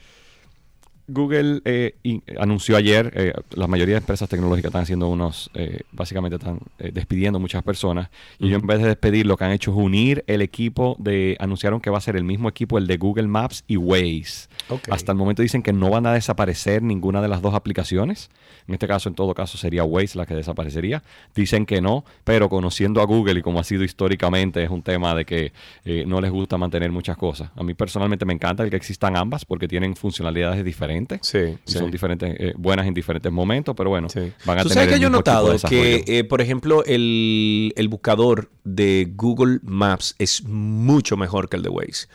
Google 1.08 1.62
eh, 1.66 1.96
y- 2.04 2.22
anunció 2.40 2.76
ayer, 2.78 3.12
eh, 3.16 3.34
la 3.52 3.68
mayoría 3.68 3.96
de 3.96 4.00
empresas 4.00 4.28
tecnológicas 4.28 4.70
están 4.70 4.82
haciendo 4.84 5.08
unos, 5.08 5.52
eh, 5.54 5.82
básicamente 5.92 6.38
están 6.38 6.60
eh, 6.80 6.92
despidiendo 6.94 7.40
muchas 7.40 7.62
personas. 7.64 8.10
Y 8.40 8.48
ellos 8.48 8.62
en 8.62 8.68
vez 8.68 8.80
de 8.82 8.88
despedir, 8.88 9.26
lo 9.26 9.38
que 9.38 9.44
han 9.44 9.52
hecho 9.52 9.72
es 9.72 9.78
unir 9.78 10.24
el 10.28 10.42
equipo 10.42 10.96
de, 11.00 11.38
anunciaron 11.40 11.80
que 11.80 11.90
va 11.90 12.00
a 12.00 12.02
ser 12.02 12.16
el 12.16 12.24
mismo 12.24 12.50
equipo, 12.50 12.78
el 12.78 12.88
de 12.88 12.98
Google 12.98 13.28
Maps 13.28 13.64
y 13.68 13.78
Waze. 13.78 14.48
Hasta 14.90 15.12
el 15.12 15.18
momento 15.18 15.42
dicen 15.44 15.62
que 15.62 15.74
no 15.74 15.90
van 15.92 16.08
a 16.08 16.14
desaparecer 16.14 16.82
ninguna 16.82 17.22
de 17.22 17.28
las 17.28 17.42
dos 17.42 17.54
aplicaciones. 17.54 18.30
En 18.68 18.74
este 18.74 18.88
caso, 18.88 19.08
en 19.10 19.14
todo 19.16 19.36
caso, 19.36 19.60
sería 19.60 19.84
Waze 19.84 20.18
la 20.18 20.26
que 20.26 20.34
desaparecería. 20.34 21.04
Dicen 21.36 21.68
que 21.68 21.82
no, 21.82 22.04
pero 22.24 22.50
conociendo 22.50 23.00
a 23.02 23.06
Google 23.06 23.40
y 23.40 23.42
como 23.44 23.60
ha 23.60 23.64
sido 23.64 23.84
históricamente, 23.84 24.64
es 24.64 24.72
un 24.72 24.82
tema 24.82 25.14
de 25.14 25.26
que 25.26 25.54
eh, 25.84 26.04
no 26.08 26.20
les 26.20 26.32
gusta 26.32 26.58
mantener 26.58 26.92
muchas 26.92 27.16
cosas. 27.16 27.52
A 27.56 27.62
mí 27.64 27.76
personalmente 27.76 28.26
me 28.26 28.34
encanta 28.34 28.64
el 28.64 28.72
que 28.72 28.76
existan 28.76 29.16
ambas 29.18 29.46
porque 29.46 29.68
tienen 29.68 29.96
funcionalidades 29.96 30.66
diferentes. 30.66 30.95
Sí, 31.22 31.38
y 31.38 31.72
sí. 31.72 31.78
son 31.78 31.92
diferentes, 31.92 32.36
eh, 32.40 32.54
buenas 32.58 32.88
en 32.88 32.94
diferentes 32.94 33.32
momentos, 33.32 33.76
pero 33.76 33.90
bueno, 33.90 34.08
van 34.46 34.60
a 34.60 34.64
Tú 34.64 34.70
tener 34.70 34.74
sabes 34.74 34.90
que 34.90 34.96
el 34.96 35.02
yo 35.02 35.08
he 35.08 35.12
notado 35.12 35.56
que, 35.70 36.04
eh, 36.08 36.24
por 36.24 36.42
ejemplo, 36.42 36.84
el, 36.86 37.74
el 37.76 37.88
buscador 37.88 38.50
de 38.64 39.12
Google 39.16 39.60
Maps 39.64 40.16
es 40.20 40.44
mucho 40.44 41.18
mejor 41.18 41.50
que 41.50 41.58
el 41.58 41.64
de 41.64 41.70
Waze. 41.70 42.08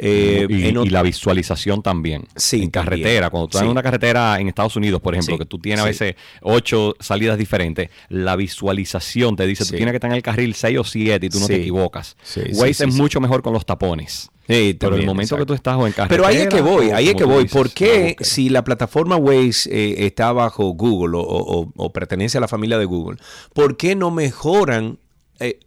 Eh, 0.00 0.46
y, 0.48 0.66
en 0.68 0.76
y 0.76 0.78
ot- 0.78 0.90
la 0.90 1.02
visualización 1.02 1.82
también. 1.82 2.24
Sí, 2.36 2.62
en 2.62 2.70
carretera, 2.70 3.30
cuando 3.30 3.48
tú 3.48 3.50
estás 3.58 3.62
Sí. 3.62 3.66
en 3.66 3.72
una 3.72 3.82
carretera 3.82 4.38
en 4.40 4.46
Estados 4.46 4.76
Unidos, 4.76 5.00
por 5.00 5.14
ejemplo, 5.14 5.34
Sí, 5.34 5.38
que 5.40 5.44
tú 5.44 5.58
tienes 5.58 5.80
a 5.80 5.86
veces 5.86 6.14
ocho 6.40 6.94
salidas 7.00 7.36
diferentes, 7.36 7.90
la 8.08 8.36
visualización 8.36 9.34
te 9.36 9.46
dice, 9.46 9.64
tú 9.64 9.70
tienes 9.76 9.90
que 9.92 9.96
estar 9.96 10.10
en 10.10 10.16
el 10.16 10.22
carril 10.22 10.54
6 10.54 10.78
o 10.78 10.84
7 10.84 11.26
y 11.26 11.28
tú 11.28 11.40
no 11.40 11.46
te 11.48 11.56
equivocas. 11.56 12.16
Waze 12.54 12.84
es 12.84 12.94
mucho 12.94 13.20
mejor 13.20 13.42
con 13.42 13.52
los 13.52 13.66
tapones. 13.66 14.30
Sí, 14.46 14.74
Pero 14.80 14.96
el 14.96 15.04
momento 15.04 15.36
que 15.36 15.44
tú 15.44 15.52
estás 15.52 15.76
o 15.76 15.86
en 15.86 15.92
carretera... 15.92 16.08
Pero 16.22 16.26
ahí 16.26 16.36
es 16.38 16.48
que 16.48 16.60
voy, 16.62 16.90
ahí 16.90 17.08
es 17.08 17.14
que 17.16 17.24
voy. 17.24 17.42
dices, 17.42 17.52
¿Por 17.56 17.70
qué 17.70 18.16
ah, 18.18 18.24
si 18.24 18.48
la 18.48 18.64
plataforma 18.64 19.16
Waze 19.16 19.68
eh, 19.70 20.06
está 20.06 20.32
bajo 20.32 20.68
Google 20.74 21.18
o, 21.18 21.20
o- 21.22 21.72
o 21.76 21.92
pertenece 21.92 22.38
a 22.38 22.40
la 22.40 22.48
familia 22.48 22.78
de 22.78 22.86
Google, 22.86 23.18
por 23.52 23.76
qué 23.76 23.94
no 23.94 24.10
mejoran 24.10 24.98
eh, 25.40 25.58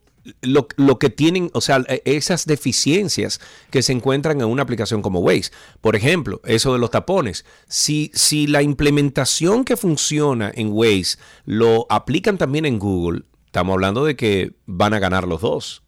lo, 0.42 0.68
lo 0.78 1.00
que 1.00 1.10
tienen, 1.10 1.50
o 1.54 1.62
sea, 1.62 1.84
eh, 1.88 2.02
esas 2.06 2.46
deficiencias 2.46 3.40
que 3.70 3.82
se 3.82 3.92
encuentran 3.92 4.40
en 4.42 4.48
una 4.48 4.64
aplicación 4.64 5.02
como 5.02 5.20
Waze? 5.20 5.52
Por 5.82 5.96
ejemplo, 5.96 6.42
eso 6.46 6.74
de 6.74 6.80
los 6.80 6.92
tapones. 6.92 7.46
Si, 7.68 8.12
si 8.14 8.48
la 8.48 8.62
implementación 8.62 9.64
que 9.64 9.78
funciona 9.78 10.52
en 10.54 10.70
Waze 10.72 11.18
lo 11.46 11.86
aplican 11.90 12.38
también 12.38 12.66
en 12.66 12.80
Google, 12.80 13.24
estamos 13.46 13.74
hablando 13.74 14.06
de 14.06 14.16
que 14.16 14.54
van 14.66 14.94
a 14.94 15.00
ganar 15.00 15.28
los 15.28 15.42
dos. 15.42 15.84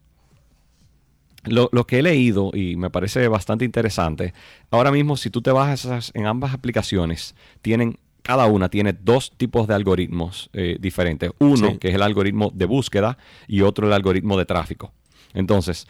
Lo, 1.44 1.68
lo 1.72 1.86
que 1.86 1.98
he 1.98 2.02
leído 2.02 2.52
y 2.54 2.76
me 2.76 2.88
parece 2.88 3.28
bastante 3.28 3.66
interesante, 3.66 4.32
ahora 4.70 4.90
mismo 4.90 5.18
si 5.18 5.28
tú 5.28 5.42
te 5.42 5.52
bajas 5.52 6.10
en 6.14 6.24
ambas 6.24 6.54
aplicaciones, 6.54 7.34
tienen, 7.60 7.98
cada 8.24 8.46
una 8.46 8.70
tiene 8.70 8.94
dos 8.94 9.32
tipos 9.36 9.68
de 9.68 9.74
algoritmos 9.74 10.48
eh, 10.54 10.78
diferentes. 10.80 11.30
Uno, 11.38 11.68
Sí. 11.72 11.78
que 11.78 11.88
es 11.90 11.94
el 11.94 12.02
algoritmo 12.02 12.50
de 12.54 12.64
búsqueda, 12.64 13.18
y 13.46 13.60
otro 13.60 13.86
el 13.86 13.92
algoritmo 13.92 14.38
de 14.38 14.46
tráfico. 14.46 14.92
Entonces, 15.34 15.86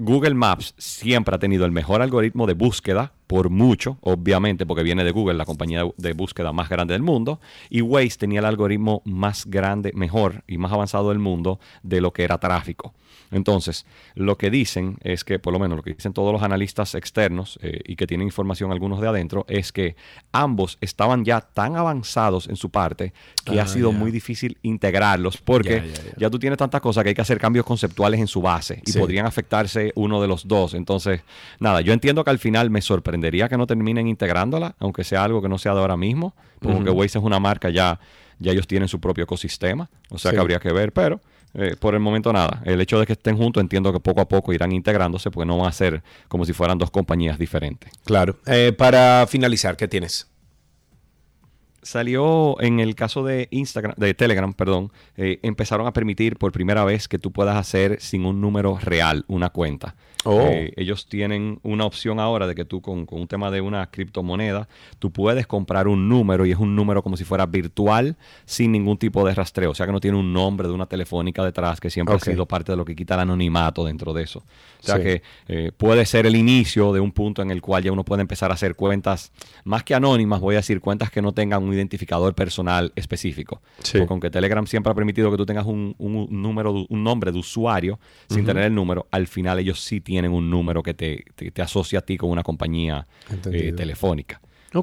Google 0.00 0.34
Maps 0.34 0.74
siempre 0.78 1.34
ha 1.34 1.38
tenido 1.38 1.64
el 1.64 1.72
mejor 1.72 2.02
algoritmo 2.02 2.46
de 2.46 2.54
búsqueda, 2.54 3.12
por 3.28 3.48
mucho, 3.50 3.98
obviamente, 4.00 4.64
porque 4.66 4.82
viene 4.82 5.04
de 5.04 5.10
Google, 5.12 5.34
la 5.36 5.44
compañía 5.44 5.84
de- 5.84 5.92
de 5.96 6.12
búsqueda 6.14 6.52
más 6.52 6.68
grande 6.68 6.94
del 6.94 7.02
mundo, 7.02 7.40
y 7.70 7.80
Waze 7.82 8.16
tenía 8.18 8.40
el 8.40 8.46
algoritmo 8.46 9.02
más 9.04 9.44
grande, 9.46 9.92
mejor 9.94 10.42
y 10.48 10.58
más 10.58 10.72
avanzado 10.72 11.10
del 11.10 11.18
mundo 11.20 11.60
de 11.82 12.00
lo 12.00 12.12
que 12.12 12.24
era 12.24 12.38
tráfico. 12.38 12.94
Entonces, 13.30 13.84
lo 14.14 14.36
que 14.38 14.50
dicen 14.50 14.96
es 15.02 15.24
que, 15.24 15.38
por 15.38 15.52
lo 15.52 15.58
menos 15.58 15.76
lo 15.76 15.82
que 15.82 15.94
dicen 15.94 16.12
todos 16.12 16.32
los 16.32 16.42
analistas 16.42 16.94
externos 16.94 17.58
eh, 17.62 17.80
y 17.84 17.96
que 17.96 18.06
tienen 18.06 18.26
información 18.26 18.72
algunos 18.72 19.00
de 19.00 19.08
adentro, 19.08 19.44
es 19.48 19.72
que 19.72 19.96
ambos 20.32 20.78
estaban 20.80 21.24
ya 21.24 21.40
tan 21.40 21.76
avanzados 21.76 22.48
en 22.48 22.56
su 22.56 22.70
parte 22.70 23.12
que 23.44 23.60
Ah, 23.60 23.64
ha 23.64 23.66
sido 23.66 23.92
ya. 23.92 23.98
muy 23.98 24.10
difícil 24.10 24.58
integrarlos 24.62 25.36
porque 25.38 25.92
Ya, 26.16 26.30
tú 26.30 26.38
tienes 26.38 26.58
tantas 26.58 26.80
cosas 26.80 27.02
que 27.04 27.08
hay 27.10 27.14
que 27.14 27.20
hacer 27.22 27.38
cambios 27.38 27.64
conceptuales 27.66 28.20
en 28.20 28.26
su 28.26 28.40
base 28.42 28.82
y 28.86 28.92
Sí. 28.92 28.98
podrían 28.98 29.26
afectarse 29.26 29.92
uno 29.94 30.20
de 30.20 30.28
los 30.28 30.46
dos. 30.48 30.74
Entonces, 30.74 31.20
nada, 31.60 31.80
yo 31.80 31.92
entiendo 31.92 32.24
que 32.24 32.30
al 32.30 32.38
final 32.38 32.70
me 32.70 32.80
sorprendería 32.82 33.48
que 33.48 33.56
no 33.56 33.66
terminen 33.66 34.06
integrándola, 34.08 34.74
aunque 34.78 35.04
sea 35.04 35.24
algo 35.24 35.42
que 35.42 35.48
no 35.48 35.58
sea 35.58 35.74
de 35.74 35.80
ahora 35.80 35.96
mismo, 35.96 36.34
porque. 36.60 36.90
Waze 36.90 37.18
es 37.18 37.24
una 37.24 37.38
marca 37.38 37.70
ya, 37.70 38.00
ya 38.38 38.52
ellos 38.52 38.66
tienen 38.66 38.88
su 38.88 39.00
propio 39.00 39.24
ecosistema, 39.24 39.90
o 40.10 40.18
sea 40.18 40.30
Sí. 40.30 40.36
que 40.36 40.40
habría 40.40 40.58
que 40.60 40.72
ver, 40.72 40.92
pero 40.92 41.20
eh, 41.58 41.74
por 41.78 41.94
el 41.94 42.00
momento 42.00 42.32
nada. 42.32 42.62
El 42.64 42.80
hecho 42.80 43.00
de 43.00 43.06
que 43.06 43.14
estén 43.14 43.36
juntos 43.36 43.60
entiendo 43.60 43.92
que 43.92 43.98
poco 43.98 44.20
a 44.20 44.28
poco 44.28 44.52
irán 44.52 44.72
integrándose, 44.72 45.30
porque 45.30 45.46
no 45.46 45.58
van 45.58 45.68
a 45.68 45.72
ser 45.72 46.02
como 46.28 46.44
si 46.44 46.52
fueran 46.52 46.78
dos 46.78 46.90
compañías 46.90 47.38
diferentes. 47.38 47.90
Claro. 48.04 48.36
Eh, 48.46 48.72
para 48.76 49.26
finalizar, 49.28 49.76
¿qué 49.76 49.88
tienes? 49.88 50.28
Salió 51.88 52.60
en 52.60 52.80
el 52.80 52.94
caso 52.94 53.24
de 53.24 53.48
Instagram, 53.50 53.94
de 53.96 54.14
Telegram, 54.14 54.52
perdón, 54.52 54.92
eh, 55.16 55.38
empezaron 55.42 55.86
a 55.86 55.92
permitir 55.92 56.36
por 56.36 56.52
primera 56.52 56.84
vez 56.84 57.08
que 57.08 57.18
tú 57.18 57.32
puedas 57.32 57.56
hacer 57.56 58.00
sin 58.00 58.24
un 58.26 58.40
número 58.40 58.78
real 58.82 59.24
una 59.28 59.50
cuenta. 59.50 59.94
Oh. 60.24 60.40
Eh, 60.40 60.72
ellos 60.76 61.06
tienen 61.06 61.60
una 61.62 61.84
opción 61.84 62.18
ahora 62.18 62.48
de 62.48 62.56
que 62.56 62.64
tú 62.64 62.82
con, 62.82 63.06
con 63.06 63.20
un 63.20 63.28
tema 63.28 63.52
de 63.52 63.60
una 63.60 63.88
criptomoneda, 63.88 64.68
tú 64.98 65.12
puedes 65.12 65.46
comprar 65.46 65.86
un 65.86 66.08
número 66.08 66.44
y 66.44 66.50
es 66.50 66.58
un 66.58 66.74
número 66.74 67.02
como 67.04 67.16
si 67.16 67.22
fuera 67.24 67.46
virtual 67.46 68.16
sin 68.44 68.72
ningún 68.72 68.98
tipo 68.98 69.24
de 69.24 69.32
rastreo. 69.34 69.70
O 69.70 69.74
sea 69.74 69.86
que 69.86 69.92
no 69.92 70.00
tiene 70.00 70.16
un 70.18 70.32
nombre 70.32 70.66
de 70.66 70.74
una 70.74 70.86
telefónica 70.86 71.44
detrás 71.44 71.80
que 71.80 71.88
siempre 71.88 72.16
ha 72.16 72.18
sido 72.18 72.46
parte 72.46 72.72
de 72.72 72.76
lo 72.76 72.84
que 72.84 72.96
quita 72.96 73.14
el 73.14 73.20
anonimato 73.20 73.84
dentro 73.84 74.12
de 74.12 74.24
eso. 74.24 74.40
O 74.40 74.84
sea 74.84 74.96
Sí. 74.96 75.02
que 75.02 75.22
eh, 75.46 75.70
puede 75.76 76.04
ser 76.04 76.26
el 76.26 76.34
inicio 76.34 76.92
de 76.92 76.98
un 76.98 77.12
punto 77.12 77.40
en 77.40 77.52
el 77.52 77.62
cual 77.62 77.84
ya 77.84 77.92
uno 77.92 78.04
puede 78.04 78.22
empezar 78.22 78.50
a 78.50 78.54
hacer 78.54 78.74
cuentas 78.74 79.30
más 79.64 79.84
que 79.84 79.94
anónimas, 79.94 80.40
voy 80.40 80.56
a 80.56 80.58
decir 80.58 80.80
cuentas 80.80 81.10
que 81.12 81.22
no 81.22 81.32
tengan 81.32 81.62
un 81.62 81.77
identificador 81.78 82.34
personal 82.34 82.92
específico. 82.96 83.62
Sí. 83.82 83.98
Porque 83.98 84.12
aunque 84.12 84.30
Telegram 84.30 84.66
siempre 84.66 84.90
ha 84.90 84.94
permitido 84.94 85.30
que 85.30 85.36
tú 85.36 85.46
tengas 85.46 85.66
un, 85.66 85.94
un 85.98 86.28
número, 86.30 86.86
un 86.88 87.02
nombre 87.04 87.32
de 87.32 87.38
usuario 87.38 87.98
sin 88.28 88.44
tener 88.44 88.64
el 88.64 88.74
número, 88.74 89.06
al 89.10 89.26
final 89.26 89.58
ellos 89.58 89.80
sí 89.80 90.00
tienen 90.00 90.32
un 90.32 90.50
número 90.50 90.82
que 90.82 90.94
te, 90.94 91.24
te- 91.34 91.50
te 91.50 91.62
asocia 91.62 92.00
a 92.00 92.02
ti 92.02 92.16
con 92.16 92.30
una 92.30 92.42
compañía 92.42 93.06
eh, 93.52 93.72
telefónica. 93.76 94.40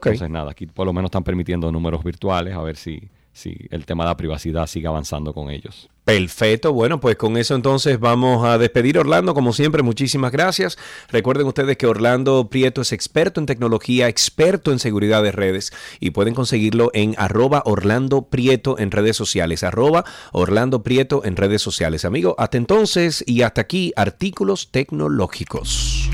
Entonces 0.09 0.29
nada, 0.31 0.51
aquí 0.51 0.65
por 0.65 0.85
lo 0.87 0.93
menos 0.93 1.09
están 1.09 1.23
permitiendo 1.23 1.71
números 1.71 2.03
virtuales, 2.03 2.55
a 2.55 2.61
ver 2.63 2.75
si, 2.75 3.07
si 3.35 3.67
el 3.69 3.85
tema 3.85 4.05
de 4.05 4.11
la 4.11 4.17
privacidad 4.17 4.65
sigue 4.65 4.87
avanzando 4.87 5.33
con 5.33 5.49
ellos. 5.49 5.89
Perfecto, 6.05 6.71
bueno, 6.71 7.01
pues 7.01 7.17
con 7.17 7.35
eso 7.35 7.53
entonces 7.53 7.99
vamos 7.99 8.45
a 8.45 8.57
despedir 8.57 8.97
Orlando, 8.97 9.33
como 9.33 9.51
siempre, 9.51 9.83
muchísimas 9.83 10.31
gracias. 10.31 10.77
Recuerden 11.09 11.45
ustedes 11.45 11.75
que 11.75 11.85
Orlando 11.85 12.49
Prieto 12.49 12.81
es 12.81 12.93
experto 12.93 13.41
en 13.41 13.45
tecnología, 13.45 14.07
experto 14.07 14.71
en 14.71 14.79
seguridad 14.79 15.21
de 15.21 15.33
redes 15.33 15.73
y 15.99 16.11
pueden 16.11 16.33
conseguirlo 16.33 16.91
en 16.93 17.13
arroba 17.17 17.61
Orlando 17.65 18.29
Prieto 18.29 18.79
en 18.79 18.91
redes 18.91 19.17
sociales, 19.17 19.63
arroba 19.63 20.05
Orlando 20.31 20.81
Prieto 20.81 21.25
en 21.25 21.35
redes 21.35 21.61
sociales. 21.61 22.05
Amigo, 22.05 22.35
hasta 22.37 22.55
entonces 22.55 23.21
y 23.27 23.41
hasta 23.41 23.61
aquí, 23.61 23.91
artículos 23.97 24.71
tecnológicos. 24.71 26.09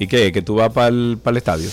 ¿Y 0.00 0.06
qué? 0.06 0.32
¿Que 0.32 0.40
tú 0.40 0.54
vas 0.54 0.72
para 0.72 0.88
el, 0.88 1.20
estadio? 1.36 1.68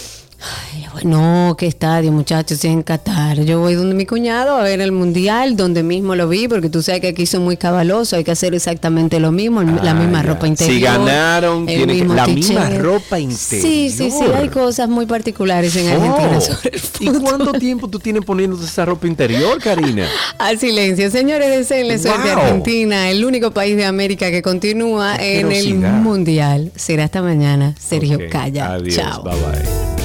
No, 1.04 1.56
qué 1.58 1.68
estadio, 1.68 2.12
muchachos, 2.12 2.58
es 2.60 2.66
en 2.66 2.82
Qatar. 2.84 3.42
Yo 3.42 3.60
voy 3.60 3.74
donde 3.76 3.96
mi 3.96 4.06
cuñado 4.06 4.56
a 4.56 4.64
ver 4.64 4.82
el 4.82 4.92
mundial, 4.92 5.56
donde 5.56 5.84
mismo 5.84 6.16
lo 6.16 6.28
vi, 6.28 6.48
porque 6.48 6.70
tú 6.70 6.82
sabes 6.82 7.02
que 7.02 7.08
aquí 7.10 7.26
son 7.26 7.44
muy 7.44 7.58
cabalosos, 7.58 8.14
hay 8.14 8.24
que 8.24 8.32
hacer 8.32 8.54
exactamente 8.56 9.20
lo 9.20 9.32
mismo, 9.32 9.62
el- 9.62 9.76
la 9.84 9.92
Ah, 9.92 9.94
misma 9.94 10.22
ya. 10.24 10.30
ropa 10.30 10.48
interior. 10.48 10.76
Si 10.76 10.82
ganaron, 10.82 11.66
tiene 11.66 11.98
que- 11.98 12.06
la 12.06 12.28
misma 12.28 12.70
ropa 12.72 13.18
Sí, 13.18 13.32
sí, 13.32 13.90
sí, 13.90 14.04
interior. 14.06 14.36
hay 14.36 14.50
cosas 14.50 14.90
muy 14.90 15.06
particulares 15.06 15.76
en 15.76 15.88
Argentina 15.88 16.38
Oh. 16.38 16.42
sobre 16.42 16.70
el 16.76 16.82
¿Y 17.00 17.08
cuánto 17.20 17.54
tiempo 17.54 17.88
tú 17.88 18.00
tienes 18.00 18.24
poniéndote 18.26 18.66
esa 18.66 18.86
ropa 18.86 19.08
interior, 19.08 19.62
Karina? 19.62 20.08
Al 20.40 20.58
silencio. 20.60 21.10
Señores, 21.12 21.50
deseenle 21.50 22.00
suerte 22.00 22.32
a 22.32 22.36
Wow. 22.36 22.44
Argentina, 22.44 23.10
el 23.10 23.24
único 23.24 23.52
país 23.52 23.76
de 23.78 23.86
América 23.86 24.32
que 24.32 24.42
continúa 24.42 25.16
en 25.18 25.52
el 25.52 25.76
mundial. 25.76 26.72
Será 26.76 27.06
hasta 27.06 27.22
mañana. 27.22 27.76
Sergio 27.80 28.18
Ok, 28.18 28.24
Calla. 28.32 28.74
Adiós, 28.74 28.96
Chao. 28.96 29.24
bye 29.24 29.34
bye. 29.34 29.97